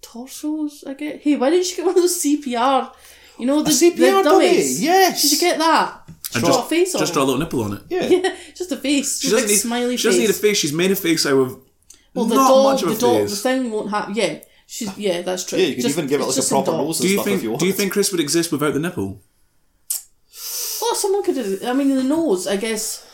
torsos. 0.02 0.84
I 0.86 0.94
get. 0.94 1.22
Hey, 1.22 1.36
why 1.36 1.50
didn't 1.50 1.66
she 1.66 1.76
get 1.78 1.86
one 1.86 1.96
of 1.96 2.02
those 2.02 2.22
CPR? 2.24 2.92
You 3.40 3.46
know 3.46 3.62
the, 3.64 3.72
CPR 3.72 3.96
the 3.98 4.06
dummy, 4.24 4.24
dummies. 4.48 4.82
yes. 4.82 5.22
she 5.22 5.28
should 5.30 5.40
get 5.40 5.58
that. 5.60 6.02
And 6.34 6.44
Draw 6.44 6.50
just 6.54 6.66
a 6.66 6.70
face 6.70 6.96
on. 6.96 7.00
just 7.00 7.14
draw 7.14 7.24
a 7.24 7.26
little 7.26 7.40
nipple 7.40 7.64
on 7.64 7.74
it. 7.74 7.82
Yeah. 7.90 8.08
Yeah, 8.10 8.36
just 8.56 8.72
a 8.72 8.78
face. 8.78 9.20
She 9.20 9.28
doesn't 9.30 9.44
like 9.44 9.50
need 9.50 9.58
smiley 9.58 9.90
face. 9.92 10.00
she 10.02 10.08
doesn't 10.08 10.22
need 10.22 10.30
a 10.30 10.34
face. 10.34 10.42
face. 10.42 10.58
She's 10.58 10.74
made 10.74 10.92
a 10.92 10.96
face 10.96 11.26
out 11.26 11.34
of 11.38 11.62
Well, 12.14 12.26
the 12.26 12.36
not 12.36 12.48
doll, 12.48 12.72
much 12.72 12.84
of 12.84 12.90
a 12.90 12.94
the 12.94 13.00
doll, 13.00 13.20
the 13.26 13.28
thing 13.36 13.72
won't 13.72 13.90
have. 13.92 14.16
Yeah, 14.16 14.40
she's 14.68 14.98
yeah, 14.98 15.22
that's 15.22 15.44
true. 15.46 15.60
Yeah, 15.60 15.66
you 15.68 15.76
could 15.76 15.84
Just- 15.84 15.98
even 15.98 16.08
give 16.08 16.22
it 16.22 16.26
like 16.26 16.38
a 16.38 16.42
proper 16.42 16.72
doll. 16.72 16.86
nose 16.86 17.00
Do 17.00 17.04
and 17.04 17.12
you 17.12 17.16
stuff 17.18 17.26
think 17.26 17.38
if 17.38 17.44
you 17.44 17.50
want. 17.52 17.60
do 17.60 17.68
you 17.68 17.74
think 17.74 17.92
Chris 17.94 18.12
would 18.12 18.22
exist 18.22 18.52
without 18.52 18.74
the 18.74 18.80
nipple? 18.80 19.22
Well, 20.96 21.02
someone 21.02 21.24
could. 21.24 21.38
have- 21.38 21.64
I 21.66 21.74
mean, 21.74 21.92
in 21.92 21.98
the 21.98 22.04
nose. 22.04 22.48
I 22.48 22.56
guess. 22.58 23.06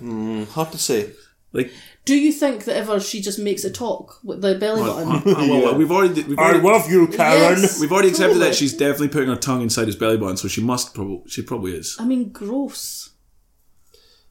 Hard 0.00 0.72
to 0.72 0.78
say. 0.78 1.10
Like 1.52 1.70
Do 2.04 2.16
you 2.16 2.32
think 2.32 2.64
that 2.64 2.76
ever 2.76 2.98
she 3.00 3.20
just 3.20 3.38
makes 3.38 3.64
a 3.64 3.70
talk 3.70 4.18
with 4.24 4.40
the 4.42 4.54
belly 4.56 4.82
button? 4.82 5.22
oh, 5.36 5.60
well, 5.62 5.74
we've 5.76 5.90
already 5.90 6.22
we've 6.24 6.38
already, 6.38 6.60
love 6.60 6.90
you, 6.90 7.06
Karen. 7.06 7.60
Yes. 7.62 7.80
we've 7.80 7.92
already 7.92 8.08
accepted 8.08 8.34
Totally. 8.34 8.46
that 8.50 8.54
she's 8.56 8.72
definitely 8.76 9.08
putting 9.08 9.28
her 9.28 9.36
tongue 9.36 9.62
inside 9.62 9.86
his 9.86 9.94
belly 9.96 10.16
button, 10.18 10.36
so 10.36 10.48
she 10.48 10.60
must 10.62 10.94
probably 10.94 11.22
she 11.28 11.42
probably 11.42 11.72
is. 11.76 11.96
I 12.00 12.04
mean, 12.04 12.30
gross. 12.30 13.10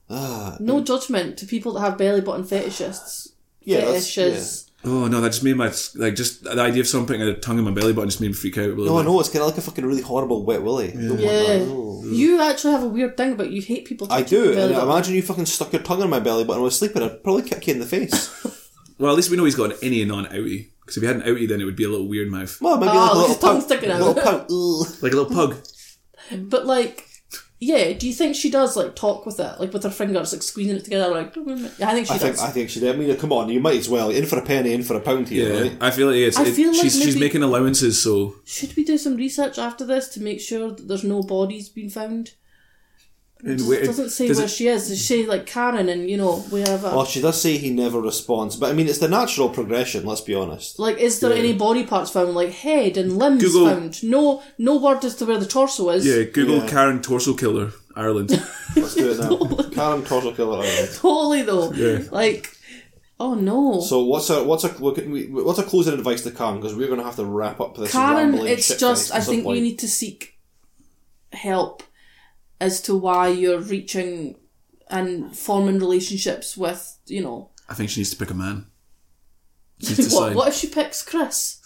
Ah, 0.09 0.57
No 0.59 0.81
judgment 0.81 1.37
to 1.37 1.45
people 1.45 1.73
that 1.73 1.79
have 1.81 1.97
belly 1.97 2.21
button 2.21 2.43
fetishists. 2.45 3.29
Yeah, 3.61 3.77
that's- 3.85 4.13
fetishes. 4.13 4.69
Oh 4.85 5.07
no, 5.07 5.21
that 5.21 5.29
just 5.31 5.43
made 5.43 5.55
my 5.55 5.71
like 5.95 6.15
just 6.15 6.43
the 6.43 6.59
idea 6.61 6.81
of 6.81 6.87
someone 6.87 7.07
putting 7.07 7.21
a 7.21 7.33
tongue 7.35 7.57
in 7.57 7.63
my 7.63 7.71
belly 7.71 7.93
button 7.93 8.09
just 8.09 8.19
made 8.19 8.27
me 8.27 8.33
freak 8.33 8.57
out. 8.57 8.65
a 8.65 8.67
little 8.67 8.85
No, 8.85 8.97
I 8.97 9.01
bit. 9.03 9.09
know 9.09 9.19
it's 9.19 9.29
kind 9.29 9.41
of 9.41 9.47
like 9.49 9.57
a 9.57 9.61
fucking 9.61 9.85
really 9.85 10.01
horrible 10.01 10.45
wet 10.45 10.61
willy. 10.61 10.91
Don't 10.91 11.19
Yeah. 11.19 11.29
that. 11.59 12.09
You 12.11 12.41
actually 12.41 12.73
have 12.73 12.83
a 12.83 12.87
weird 12.89 13.15
thing 13.15 13.31
about 13.31 13.49
you 13.49 13.61
hate 13.61 13.85
people. 13.85 14.07
I 14.11 14.23
do. 14.23 14.35
your 14.43 14.53
belly 14.55 14.61
And 14.63 14.73
button. 14.75 14.89
imagine 14.89 15.15
you 15.15 15.21
fucking 15.21 15.45
stuck 15.45 15.71
your 15.71 15.81
tongue 15.83 16.01
in 16.01 16.09
my 16.09 16.19
belly 16.19 16.43
button 16.43 16.59
when 16.61 16.65
I 16.65 16.71
was 16.71 16.77
sleeping. 16.77 17.01
I'd 17.01 17.23
probably 17.23 17.43
kick 17.43 17.65
you 17.67 17.73
in 17.75 17.79
the 17.79 17.85
face. 17.85 18.29
Well, 18.99 19.09
at 19.11 19.15
least 19.15 19.31
we 19.31 19.37
know 19.37 19.43
he's 19.45 19.55
got 19.55 19.71
an 19.71 19.77
innie 19.77 20.01
and 20.01 20.09
not 20.11 20.31
an 20.31 20.37
outie. 20.37 20.69
Because 20.81 20.97
if 20.97 21.01
he 21.01 21.07
had 21.07 21.15
an 21.17 21.23
outie, 21.23 21.47
then 21.49 21.59
it 21.59 21.65
would 21.65 21.75
be 21.75 21.83
a 21.83 21.89
little 21.89 22.07
weird 22.07 22.29
mouth, 22.29 22.61
Well, 22.61 22.77
maybe 22.77 22.91
Oh, 22.91 22.95
like 22.95 23.11
a 23.11 23.13
little 23.15 23.27
his 23.29 23.37
tongue 23.39 23.55
pout. 23.55 23.63
sticking 23.63 23.89
out. 23.91 23.97
Little 23.99 24.13
pout. 24.13 24.41
Ugh. 24.51 24.97
like 25.01 25.11
a 25.11 25.15
little 25.15 25.33
pug. 25.35 25.55
But 26.49 26.67
like, 26.67 27.07
yeah. 27.63 27.93
Do 27.93 28.07
you 28.07 28.13
think 28.13 28.35
she 28.35 28.49
does 28.49 28.75
like 28.77 28.95
talk 28.95 29.25
with 29.25 29.39
it, 29.39 29.59
like 29.59 29.73
with 29.73 29.83
her 29.83 29.89
fingers, 29.89 30.33
like 30.33 30.41
squeezing 30.41 30.75
it 30.77 30.83
together? 30.83 31.09
Like, 31.13 31.35
I 31.37 31.93
think 31.93 32.07
she 32.07 32.13
I 32.13 32.17
think. 32.17 32.39
I 32.39 32.49
think 32.49 32.69
she 32.69 32.79
did. 32.79 32.95
I 32.95 32.97
mean, 32.97 33.15
come 33.17 33.31
on, 33.33 33.49
you 33.49 33.59
might 33.59 33.77
as 33.77 33.89
well. 33.89 34.09
In 34.09 34.25
for 34.25 34.37
a 34.39 34.41
penny, 34.45 34.73
in 34.73 34.83
for 34.83 34.95
a 34.95 34.99
pound 34.99 35.29
here, 35.29 35.53
Yeah, 35.53 35.61
right? 35.61 35.77
I 35.81 35.91
feel 35.91 36.07
like 36.07 36.17
it's. 36.17 36.37
I 36.37 36.43
it- 36.45 36.53
feel 36.53 36.71
like 36.71 36.81
she's 36.81 37.01
she's 37.01 37.17
making 37.19 37.43
allowances, 37.43 38.01
so 38.01 38.35
Should 38.45 38.75
we 38.75 38.83
do 38.83 38.97
some 38.97 39.15
research 39.15 39.57
after 39.57 39.85
this 39.85 40.07
to 40.09 40.21
make 40.21 40.39
sure 40.41 40.71
that 40.71 40.87
there's 40.87 41.03
no 41.03 41.23
bodies 41.23 41.69
being 41.69 41.89
found? 41.89 42.31
It 43.45 43.59
where- 43.61 43.79
just 43.79 43.89
doesn't 43.97 44.09
say 44.11 44.27
does 44.27 44.37
where 44.37 44.45
it- 44.45 44.49
she 44.49 44.67
is. 44.67 44.87
Does 44.87 44.97
she 44.99 45.03
say 45.03 45.25
like 45.25 45.45
Karen 45.45 45.89
and 45.89 46.09
you 46.09 46.15
know 46.17 46.37
wherever? 46.49 46.87
Well, 46.87 47.01
oh, 47.01 47.05
she 47.05 47.19
does 47.21 47.41
say 47.41 47.57
he 47.57 47.71
never 47.71 47.99
responds, 47.99 48.55
but 48.55 48.69
I 48.69 48.73
mean, 48.73 48.87
it's 48.87 48.99
the 48.99 49.09
natural 49.09 49.49
progression. 49.49 50.05
Let's 50.05 50.21
be 50.21 50.33
honest. 50.33 50.79
like, 50.79 50.97
is 50.97 51.19
there 51.19 51.33
any 51.33 51.51
body 51.53 51.83
parts 51.85 52.09
found, 52.11 52.33
like 52.35 52.51
head 52.51 52.95
and 52.97 53.17
limbs 53.17 53.43
Google- 53.43 53.67
found? 53.67 54.01
No, 54.03 54.41
no 54.57 54.77
word 54.77 55.03
as 55.03 55.15
to 55.15 55.25
where 55.25 55.37
the 55.39 55.45
torso 55.45 55.89
is. 55.89 56.05
yeah. 56.05 56.23
Google 56.23 56.57
Yeah. 56.59 56.69
Karen 56.69 57.01
torso 57.01 57.33
killer 57.33 57.73
Ireland. 57.95 58.29
Let's 58.75 58.95
do 58.95 59.11
it 59.11 59.19
now. 59.19 59.35
Karen 59.71 60.03
Torso 60.03 60.31
Killer 60.33 60.59
Island. 60.59 60.89
Totally 60.93 61.43
though. 61.43 61.71
Yeah. 61.73 61.99
Like, 62.11 62.49
oh 63.19 63.35
no. 63.35 63.81
So 63.81 64.03
what's 64.05 64.29
a 64.31 64.43
what's 64.43 64.63
a 64.63 64.75
look 64.81 64.97
at 64.97 65.05
we- 65.07 65.27
what's 65.27 65.59
a 65.59 65.63
closing 65.63 65.93
advice 65.93 66.23
to 66.23 66.31
Karen 66.31 66.55
because 66.61 66.75
we're 66.75 66.87
going 66.87 66.99
to 66.99 67.05
have 67.05 67.17
to 67.17 67.25
wrap 67.25 67.59
up 67.61 67.75
this. 67.77 67.91
Karen, 67.91 68.31
rambling 68.31 68.51
it's 68.53 68.67
shit 68.67 68.79
just 68.79 69.11
I 69.13 69.17
at 69.17 69.23
some 69.23 69.35
think 69.35 69.47
you 69.47 69.61
need 69.61 69.77
to 69.79 69.87
seek 69.87 70.39
help 71.31 71.83
as 72.59 72.81
to 72.81 72.95
why 72.95 73.27
you're 73.27 73.59
reaching 73.59 74.35
and 74.89 75.35
forming 75.35 75.79
relationships 75.79 76.55
with 76.57 76.97
you 77.05 77.21
know 77.21 77.49
I 77.69 77.73
think 77.73 77.89
she 77.89 78.01
needs 78.01 78.11
to 78.11 78.17
pick 78.17 78.31
a 78.31 78.33
man. 78.33 78.67
She 79.81 79.95
needs 79.95 80.09
to 80.09 80.15
what, 80.15 80.35
what 80.35 80.47
if 80.47 80.53
she 80.53 80.67
picks 80.67 81.03
Chris? 81.03 81.59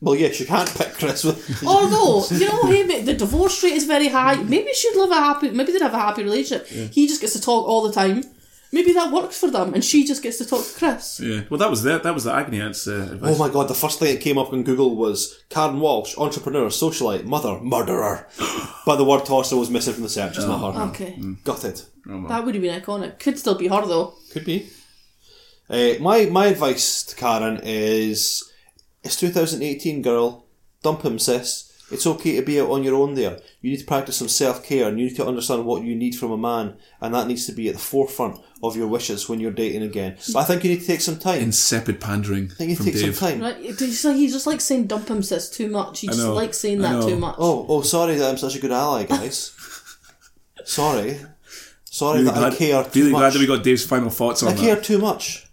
Well, 0.00 0.16
yes, 0.16 0.40
you 0.40 0.46
can't 0.46 0.72
pick 0.74 0.94
Chris. 0.94 1.22
With, 1.22 1.62
Although, 1.66 2.26
you 2.34 2.48
know, 2.48 2.66
hey, 2.66 2.82
mate, 2.84 3.04
the 3.04 3.14
divorce 3.14 3.62
rate 3.62 3.74
is 3.74 3.84
very 3.84 4.08
high. 4.08 4.36
Maybe 4.36 4.72
she'd 4.72 4.96
live 4.96 5.10
a 5.10 5.14
happy, 5.14 5.50
maybe 5.50 5.72
they'd 5.72 5.82
have 5.82 5.94
a 5.94 5.98
happy 5.98 6.22
relationship. 6.22 6.66
He 6.66 7.06
just 7.06 7.20
gets 7.20 7.34
to 7.34 7.40
talk 7.40 7.68
all 7.68 7.82
the 7.82 7.92
time. 7.92 8.24
Maybe 8.72 8.92
that 8.92 9.12
works 9.12 9.38
for 9.38 9.50
them, 9.50 9.74
and 9.74 9.84
she 9.84 10.04
just 10.04 10.22
gets 10.22 10.38
to 10.38 10.46
talk 10.46 10.64
to 10.64 10.78
Chris. 10.78 11.18
Yeah. 11.18 11.42
Well, 11.50 11.58
that 11.58 11.70
was 11.70 11.82
that. 11.82 12.04
That 12.04 12.14
was 12.14 12.24
the 12.24 12.32
agony 12.32 12.60
aunt's 12.60 12.86
uh, 12.86 13.08
advice. 13.12 13.34
oh 13.34 13.38
my 13.38 13.52
god, 13.52 13.66
the 13.66 13.74
first 13.74 13.98
thing 13.98 14.14
that 14.14 14.20
came 14.20 14.38
up 14.38 14.52
on 14.52 14.62
Google 14.62 14.94
was 14.94 15.42
Karen 15.48 15.80
Walsh, 15.80 16.16
entrepreneur, 16.16 16.66
socialite, 16.66 17.24
mother, 17.24 17.58
murderer. 17.60 18.28
but 18.86 18.96
the 18.96 19.04
word 19.04 19.24
torso 19.24 19.58
was 19.58 19.70
missing 19.70 19.94
from 19.94 20.04
the 20.04 20.08
search. 20.08 20.36
It's 20.36 20.46
not 20.46 20.74
her. 20.74 20.82
Okay, 20.90 21.16
got 21.44 21.62
Gutted. 21.62 21.82
that 22.28 22.44
would 22.44 22.54
have 22.54 22.62
been 22.62 22.80
iconic. 22.80 23.18
Could 23.18 23.38
still 23.38 23.56
be 23.56 23.66
her 23.66 23.84
though. 23.86 24.14
Could 24.30 24.44
be. 24.44 24.68
Uh, 25.68 25.94
my 26.00 26.26
my 26.26 26.46
advice 26.46 27.02
to 27.04 27.16
Karen 27.16 27.60
is 27.64 28.52
it's 29.02 29.16
2018, 29.16 30.02
girl. 30.02 30.46
Dump 30.82 31.02
him, 31.02 31.18
sis. 31.18 31.69
It's 31.90 32.06
okay 32.06 32.36
to 32.36 32.42
be 32.42 32.60
out 32.60 32.70
on 32.70 32.82
your 32.84 32.94
own 32.94 33.14
there. 33.14 33.38
You 33.60 33.70
need 33.70 33.78
to 33.80 33.84
practice 33.84 34.16
some 34.16 34.28
self 34.28 34.64
care 34.64 34.88
and 34.88 34.98
you 34.98 35.06
need 35.06 35.16
to 35.16 35.26
understand 35.26 35.64
what 35.64 35.82
you 35.82 35.94
need 35.96 36.14
from 36.14 36.30
a 36.30 36.36
man, 36.38 36.76
and 37.00 37.14
that 37.14 37.26
needs 37.26 37.46
to 37.46 37.52
be 37.52 37.68
at 37.68 37.74
the 37.74 37.80
forefront 37.80 38.40
of 38.62 38.76
your 38.76 38.86
wishes 38.86 39.28
when 39.28 39.40
you're 39.40 39.50
dating 39.50 39.82
again. 39.82 40.16
But 40.32 40.40
I 40.40 40.44
think 40.44 40.64
you 40.64 40.70
need 40.70 40.80
to 40.80 40.86
take 40.86 41.00
some 41.00 41.18
time. 41.18 41.40
Insipid 41.42 42.00
pandering 42.00 42.50
I 42.52 42.54
think 42.54 42.70
you 42.70 42.76
from 42.76 42.86
take 42.86 42.94
Dave. 42.94 43.16
some 43.16 43.30
time. 43.30 43.40
Right? 43.40 43.56
He's 43.56 43.78
just 43.78 44.04
like, 44.04 44.16
he's 44.16 44.32
just 44.32 44.46
like 44.46 44.60
saying 44.60 44.86
dump 44.86 45.08
him 45.08 45.22
sis 45.22 45.50
too 45.50 45.68
much. 45.68 46.00
He 46.00 46.06
just 46.06 46.18
know, 46.18 46.34
likes 46.34 46.58
saying 46.58 46.78
that 46.82 47.02
too 47.02 47.16
much. 47.16 47.36
Oh, 47.38 47.66
oh, 47.68 47.82
sorry 47.82 48.16
that 48.16 48.30
I'm 48.30 48.36
such 48.38 48.56
a 48.56 48.60
good 48.60 48.72
ally, 48.72 49.04
guys. 49.04 49.52
sorry. 50.64 51.18
Sorry 51.84 52.18
Really 52.20 52.30
that 52.30 52.38
glad, 52.38 52.52
I 52.52 52.56
care 52.56 52.84
too 52.84 53.00
really 53.00 53.12
much. 53.12 53.18
glad 53.20 53.32
that 53.32 53.38
we 53.40 53.46
got 53.46 53.64
Dave's 53.64 53.84
final 53.84 54.10
thoughts 54.10 54.42
on 54.44 54.50
I 54.52 54.56
care 54.56 54.76
too 54.80 54.98
much. 54.98 55.48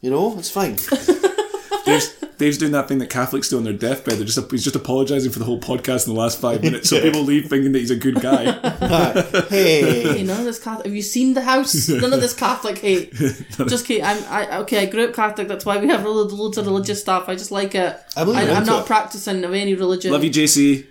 You 0.00 0.10
know, 0.10 0.36
it's 0.38 0.50
fine. 0.50 0.76
Dave's, 1.84 2.14
Dave's 2.38 2.58
doing 2.58 2.72
that 2.72 2.88
thing 2.88 2.98
that 2.98 3.10
Catholics 3.10 3.48
do 3.48 3.56
on 3.56 3.64
their 3.64 3.72
deathbed. 3.72 4.14
They're 4.18 4.24
just 4.24 4.50
he's 4.50 4.64
just 4.64 4.76
apologising 4.76 5.32
for 5.32 5.38
the 5.38 5.44
whole 5.44 5.60
podcast 5.60 6.06
in 6.06 6.14
the 6.14 6.20
last 6.20 6.40
five 6.40 6.62
minutes, 6.62 6.88
so 6.90 7.00
people 7.00 7.22
leave 7.22 7.46
thinking 7.46 7.72
that 7.72 7.78
he's 7.78 7.90
a 7.90 7.96
good 7.96 8.20
guy. 8.20 8.52
hey. 9.48 10.02
Hey, 10.02 10.22
none 10.22 10.40
of 10.40 10.44
this 10.44 10.62
Catholic. 10.62 10.86
Have 10.86 10.94
you 10.94 11.02
seen 11.02 11.34
the 11.34 11.42
house? 11.42 11.88
None 11.88 12.12
of 12.12 12.20
this 12.20 12.34
Catholic 12.34 12.78
hate. 12.78 13.12
just 13.14 13.86
kidding. 13.86 14.04
I'm. 14.04 14.22
I 14.24 14.58
okay. 14.58 14.82
I 14.82 14.86
grew 14.86 15.04
up 15.04 15.14
Catholic. 15.14 15.48
That's 15.48 15.66
why 15.66 15.78
we 15.78 15.88
have 15.88 16.04
lo- 16.04 16.22
loads 16.24 16.58
of 16.58 16.66
religious 16.66 17.00
stuff. 17.00 17.28
I 17.28 17.34
just 17.34 17.50
like 17.50 17.74
it. 17.74 17.98
I'm 18.16 18.30
I, 18.30 18.50
I'm 18.50 18.66
not 18.66 18.82
it. 18.82 18.86
practicing 18.86 19.44
of 19.44 19.52
any 19.52 19.74
religion. 19.74 20.12
Love 20.12 20.24
you, 20.24 20.30
JC. 20.30 20.86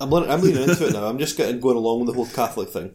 I'm, 0.00 0.10
learning, 0.10 0.30
I'm 0.30 0.40
leaning 0.40 0.62
into 0.62 0.86
it 0.86 0.92
now. 0.92 1.06
I'm 1.06 1.18
just 1.18 1.36
getting 1.36 1.60
going 1.60 1.76
along 1.76 2.00
with 2.00 2.08
the 2.08 2.14
whole 2.14 2.26
Catholic 2.26 2.70
thing. 2.70 2.94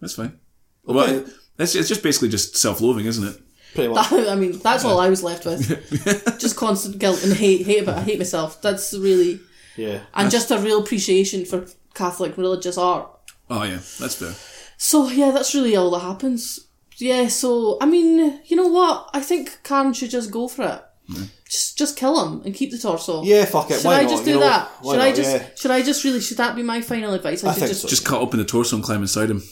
That's 0.00 0.14
fine. 0.14 0.38
Well, 0.84 1.24
it's, 1.58 1.74
it's 1.74 1.88
just 1.88 2.02
basically 2.02 2.28
just 2.28 2.56
self-loathing, 2.56 3.06
isn't 3.06 3.26
it? 3.26 3.40
Pretty 3.78 3.94
much. 3.94 4.12
I 4.12 4.34
mean, 4.34 4.58
that's 4.58 4.84
all 4.84 4.98
I 4.98 5.08
was 5.08 5.22
left 5.22 5.44
with. 5.46 6.38
just 6.38 6.56
constant 6.56 6.98
guilt 6.98 7.22
and 7.24 7.32
hate. 7.32 7.64
Hate 7.66 7.82
about. 7.84 7.98
I 7.98 8.02
hate 8.02 8.18
myself. 8.18 8.60
That's 8.60 8.92
really 8.92 9.40
Yeah. 9.76 10.00
and 10.14 10.30
just 10.30 10.50
a 10.50 10.58
real 10.58 10.80
appreciation 10.82 11.44
for 11.44 11.66
Catholic 11.94 12.36
religious 12.36 12.76
art. 12.76 13.08
Oh 13.50 13.62
yeah, 13.62 13.78
that's 14.00 14.16
fair. 14.16 14.34
So 14.76 15.08
yeah, 15.08 15.30
that's 15.30 15.54
really 15.54 15.76
all 15.76 15.90
that 15.92 16.00
happens. 16.00 16.60
Yeah, 16.96 17.28
so 17.28 17.78
I 17.80 17.86
mean, 17.86 18.40
you 18.46 18.56
know 18.56 18.66
what? 18.68 19.08
I 19.14 19.20
think 19.20 19.58
Karen 19.62 19.92
should 19.92 20.10
just 20.10 20.30
go 20.32 20.48
for 20.48 20.64
it. 20.64 20.82
Just 21.48 21.78
just 21.78 21.96
kill 21.96 22.22
him 22.22 22.42
and 22.44 22.54
keep 22.54 22.70
the 22.70 22.76
torso. 22.78 23.22
Yeah, 23.22 23.44
fuck 23.46 23.70
it. 23.70 23.76
Should 23.76 23.84
Why 23.86 24.00
I 24.00 24.02
not? 24.02 24.10
just 24.10 24.26
You 24.26 24.32
do 24.34 24.40
know, 24.40 24.46
that? 24.46 24.70
why 24.82 24.92
Should 24.94 25.00
I 25.00 25.12
just 25.12 25.30
Yeah. 25.30 25.46
should 25.56 25.70
I 25.70 25.82
just 25.82 26.04
really 26.04 26.20
should 26.20 26.36
that 26.36 26.54
be 26.56 26.62
my 26.62 26.80
final 26.82 27.14
advice? 27.14 27.42
I 27.44 27.52
should 27.52 27.58
think 27.60 27.68
just 27.70 27.82
so. 27.82 27.88
Just 27.88 28.04
cut 28.04 28.20
open 28.20 28.38
the 28.40 28.44
torso 28.44 28.76
and 28.76 28.84
climb 28.84 29.00
inside 29.02 29.30
him. 29.30 29.42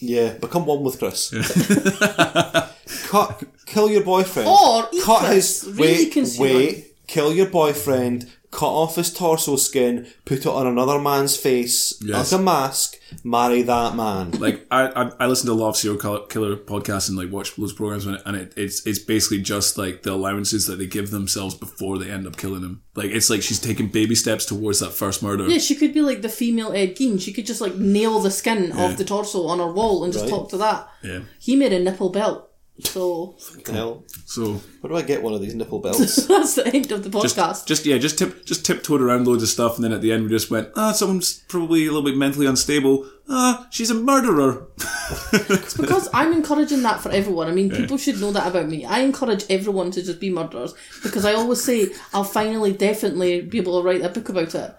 Yeah, 0.00 0.32
become 0.34 0.64
one 0.66 0.82
with 0.82 0.98
Chris. 0.98 1.30
cut, 3.08 3.42
kill 3.66 3.90
your 3.90 4.02
boyfriend. 4.02 4.48
Or 4.48 4.88
eat 4.92 5.02
cut 5.04 5.26
Chris. 5.26 5.62
his 5.62 5.76
Really 5.76 6.04
wait, 6.04 6.12
consume 6.12 6.42
wait. 6.42 6.86
Kill 7.06 7.32
your 7.32 7.46
boyfriend. 7.46 8.30
Cut 8.52 8.66
off 8.72 8.96
his 8.96 9.12
torso 9.12 9.54
skin. 9.54 10.08
Put 10.24 10.38
it 10.38 10.46
on 10.46 10.66
another 10.66 10.98
man's 10.98 11.36
face 11.36 11.94
Yes. 12.04 12.32
like 12.32 12.40
a 12.40 12.42
mask. 12.42 12.96
Marry 13.22 13.62
that 13.62 13.94
man. 13.94 14.32
Like 14.32 14.66
I, 14.72 14.88
I, 14.88 15.12
I 15.20 15.26
listen 15.26 15.46
to 15.46 15.52
a 15.52 15.54
lot 15.54 15.68
of 15.70 15.76
serial 15.76 16.00
killer- 16.00 16.26
killer 16.26 16.56
podcasts 16.56 17.08
and 17.08 17.16
like 17.16 17.30
watch 17.30 17.54
those 17.54 17.72
programs, 17.72 18.06
and 18.06 18.16
it, 18.16 18.22
and 18.26 18.36
it, 18.36 18.52
it's 18.56 18.84
it's 18.86 18.98
basically 18.98 19.40
just 19.40 19.78
like 19.78 20.02
the 20.02 20.12
allowances 20.12 20.66
that 20.66 20.76
they 20.78 20.86
give 20.86 21.10
themselves 21.12 21.54
before 21.54 21.98
they 21.98 22.10
end 22.10 22.26
up 22.26 22.36
killing 22.36 22.62
him. 22.62 22.82
Like 22.96 23.10
it's 23.12 23.30
like 23.30 23.42
she's 23.42 23.60
taking 23.60 23.86
baby 23.86 24.16
steps 24.16 24.46
towards 24.46 24.80
that 24.80 24.90
first 24.92 25.22
murder. 25.22 25.48
Yeah, 25.48 25.58
she 25.58 25.76
could 25.76 25.94
be 25.94 26.00
like 26.02 26.22
the 26.22 26.28
female 26.28 26.72
Ed 26.72 26.96
Gein. 26.96 27.20
She 27.20 27.32
could 27.32 27.46
just 27.46 27.60
like 27.60 27.76
nail 27.76 28.18
the 28.18 28.32
skin 28.32 28.72
off 28.72 28.96
the 28.96 29.04
torso 29.04 29.46
on 29.46 29.60
her 29.60 29.70
wall 29.72 30.02
and 30.02 30.12
just 30.12 30.24
Right. 30.24 30.30
talk 30.30 30.50
to 30.50 30.56
that. 30.58 30.88
Yeah. 31.04 31.20
He 31.38 31.54
made 31.54 31.72
a 31.72 31.78
nipple 31.78 32.10
belt. 32.10 32.49
So 32.86 33.36
The 33.64 33.72
hell? 33.72 34.04
So 34.26 34.54
Where 34.80 34.90
do 34.90 34.96
I 34.96 35.02
get 35.02 35.22
one 35.22 35.34
of 35.34 35.40
these 35.40 35.54
nipple 35.54 35.80
belts? 35.80 36.26
that's 36.26 36.54
the 36.54 36.66
end 36.66 36.92
of 36.92 37.02
the 37.04 37.10
podcast. 37.10 37.66
just 37.66 37.86
yeah, 37.86 37.98
just 37.98 38.18
tip, 38.18 38.44
just 38.44 38.64
tiptoed 38.64 39.00
around 39.00 39.26
loads 39.26 39.42
of 39.42 39.48
stuff, 39.48 39.76
and 39.76 39.84
then 39.84 39.92
at 39.92 40.00
the 40.00 40.12
end 40.12 40.24
we 40.24 40.30
just 40.30 40.50
went, 40.50 40.68
ah, 40.76 40.92
someone's 40.92 41.40
probably 41.48 41.86
a 41.86 41.92
little 41.92 42.04
bit 42.04 42.16
mentally 42.16 42.46
unstable. 42.46 43.08
Ah, 43.28 43.68
she's 43.70 43.90
a 43.90 43.94
murderer. 43.94 44.66
It's 45.32 45.76
because 45.76 46.08
I'm 46.14 46.32
encouraging 46.32 46.82
that 46.82 47.00
for 47.00 47.10
everyone. 47.10 47.48
I 47.48 47.52
mean, 47.52 47.70
people 47.70 47.96
should 47.96 48.20
know 48.20 48.30
that 48.32 48.46
about 48.46 48.68
me. 48.68 48.84
I 48.84 49.00
encourage 49.00 49.44
everyone 49.50 49.90
to 49.92 50.02
just 50.02 50.20
be 50.20 50.30
murderers 50.30 50.74
because 51.02 51.24
I 51.24 51.34
always 51.34 51.62
say 51.62 51.88
I'll 52.12 52.24
finally, 52.24 52.72
definitely 52.72 53.40
be 53.42 53.58
able 53.58 53.80
to 53.80 53.86
write 53.86 54.02
a 54.02 54.08
book 54.08 54.28
about 54.28 54.54
it. 54.54 54.74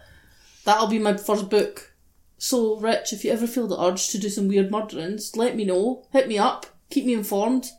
That'll 0.63 0.87
be 0.87 0.99
my 0.99 1.17
first 1.17 1.49
book. 1.49 1.93
So, 2.37 2.79
Rich, 2.79 3.13
if 3.13 3.23
you 3.23 3.31
ever 3.31 3.45
feel 3.45 3.67
the 3.67 3.79
urge 3.79 4.09
to 4.09 4.17
do 4.17 4.29
some 4.29 4.47
weird 4.47 4.71
murderings, 4.71 5.35
let 5.35 5.55
me 5.55 5.63
know. 5.65 6.05
Hit 6.11 6.27
me 6.27 6.37
up. 6.37 6.65
Keep 6.89 7.05
me 7.05 7.13
informed. 7.13 7.69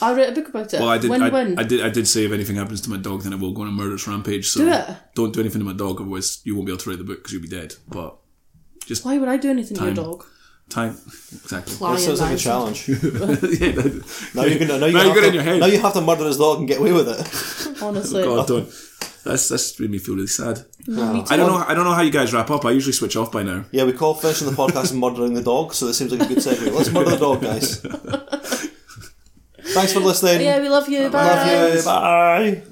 I'll 0.00 0.14
write 0.14 0.28
a 0.30 0.32
book 0.32 0.48
about 0.48 0.72
it. 0.72 0.80
Well, 0.80 0.88
I 0.88 0.98
did, 0.98 1.10
Win 1.10 1.22
I, 1.22 1.28
win. 1.28 1.58
I 1.58 1.62
did, 1.64 1.84
I 1.84 1.88
did 1.90 2.06
say 2.06 2.24
if 2.24 2.32
anything 2.32 2.56
happens 2.56 2.80
to 2.82 2.90
my 2.90 2.96
dog, 2.98 3.22
then 3.22 3.32
I 3.32 3.36
will 3.36 3.52
go 3.52 3.62
on 3.62 3.68
a 3.68 3.72
murderous 3.72 4.06
rampage. 4.06 4.48
So 4.48 4.60
Do 4.60 4.70
it. 4.70 4.96
don't 5.14 5.32
do 5.32 5.40
anything 5.40 5.60
to 5.60 5.64
my 5.64 5.72
dog, 5.72 6.00
otherwise 6.00 6.40
you 6.44 6.54
won't 6.54 6.66
be 6.66 6.72
able 6.72 6.80
to 6.80 6.90
write 6.90 6.98
the 6.98 7.04
book 7.04 7.18
because 7.18 7.32
you'll 7.32 7.42
be 7.42 7.48
dead. 7.48 7.74
But 7.88 8.16
just 8.86 9.04
Why 9.04 9.18
would 9.18 9.28
I 9.28 9.36
do 9.36 9.50
anything 9.50 9.76
to 9.78 9.84
your 9.84 9.94
dog? 9.94 10.24
time, 10.68 10.90
exactly. 11.32 11.74
Lion 11.80 11.96
That 11.96 12.00
sounds 12.02 12.20
like 12.20 12.34
a 12.34 12.36
challenge. 12.36 12.88
yeah, 12.88 12.96
that- 12.96 14.30
Now 14.34 14.44
you're 14.44 14.58
gonna 14.58 14.78
now, 14.78 14.86
you 14.86 14.92
Now 14.92 14.98
have 15.00 15.08
you 15.08 15.14
got 15.14 15.20
to, 15.22 15.28
in 15.28 15.34
your 15.34 15.42
head. 15.42 15.60
Now 15.60 15.66
you 15.66 15.80
have 15.80 15.94
to 15.94 16.00
murder 16.00 16.26
his 16.26 16.36
dog 16.38 16.58
and 16.58 16.68
get 16.68 16.78
away 16.78 16.92
with 16.92 17.08
it. 17.08 17.82
Honestly. 17.82 18.22
Oh, 18.22 18.36
God, 18.36 18.46
don't. 18.48 18.68
That's 19.24 19.48
that's 19.48 19.78
made 19.80 19.90
me 19.90 19.98
feel 19.98 20.14
really 20.14 20.26
sad. 20.26 20.64
No. 20.86 21.24
I 21.28 21.36
don't 21.36 21.48
know. 21.50 21.64
I 21.66 21.74
don't 21.74 21.84
know 21.84 21.92
how 21.92 22.02
you 22.02 22.10
guys 22.10 22.32
wrap 22.32 22.50
up. 22.50 22.64
I 22.64 22.70
usually 22.70 22.92
switch 22.92 23.16
off 23.16 23.32
by 23.32 23.42
now. 23.42 23.64
Yeah, 23.72 23.84
we 23.84 23.92
call 23.92 24.14
finishing 24.14 24.46
the 24.48 24.54
podcast 24.54 24.94
murdering 24.98 25.34
the 25.34 25.42
dog, 25.42 25.74
so 25.74 25.86
this 25.86 25.98
seems 25.98 26.12
like 26.12 26.22
a 26.22 26.34
good 26.34 26.38
segue. 26.38 26.72
Let's 26.72 26.90
murder 26.90 27.10
the 27.10 27.16
dog, 27.16 27.42
guys. 27.42 28.68
Thanks 29.74 29.92
for 29.92 30.00
listening. 30.00 30.40
Yeah, 30.40 30.60
we 30.60 30.68
love 30.68 30.88
you. 30.88 31.10
Bye. 31.10 31.24
Love 31.26 31.74
you. 31.74 31.82
Bye. 31.84 32.62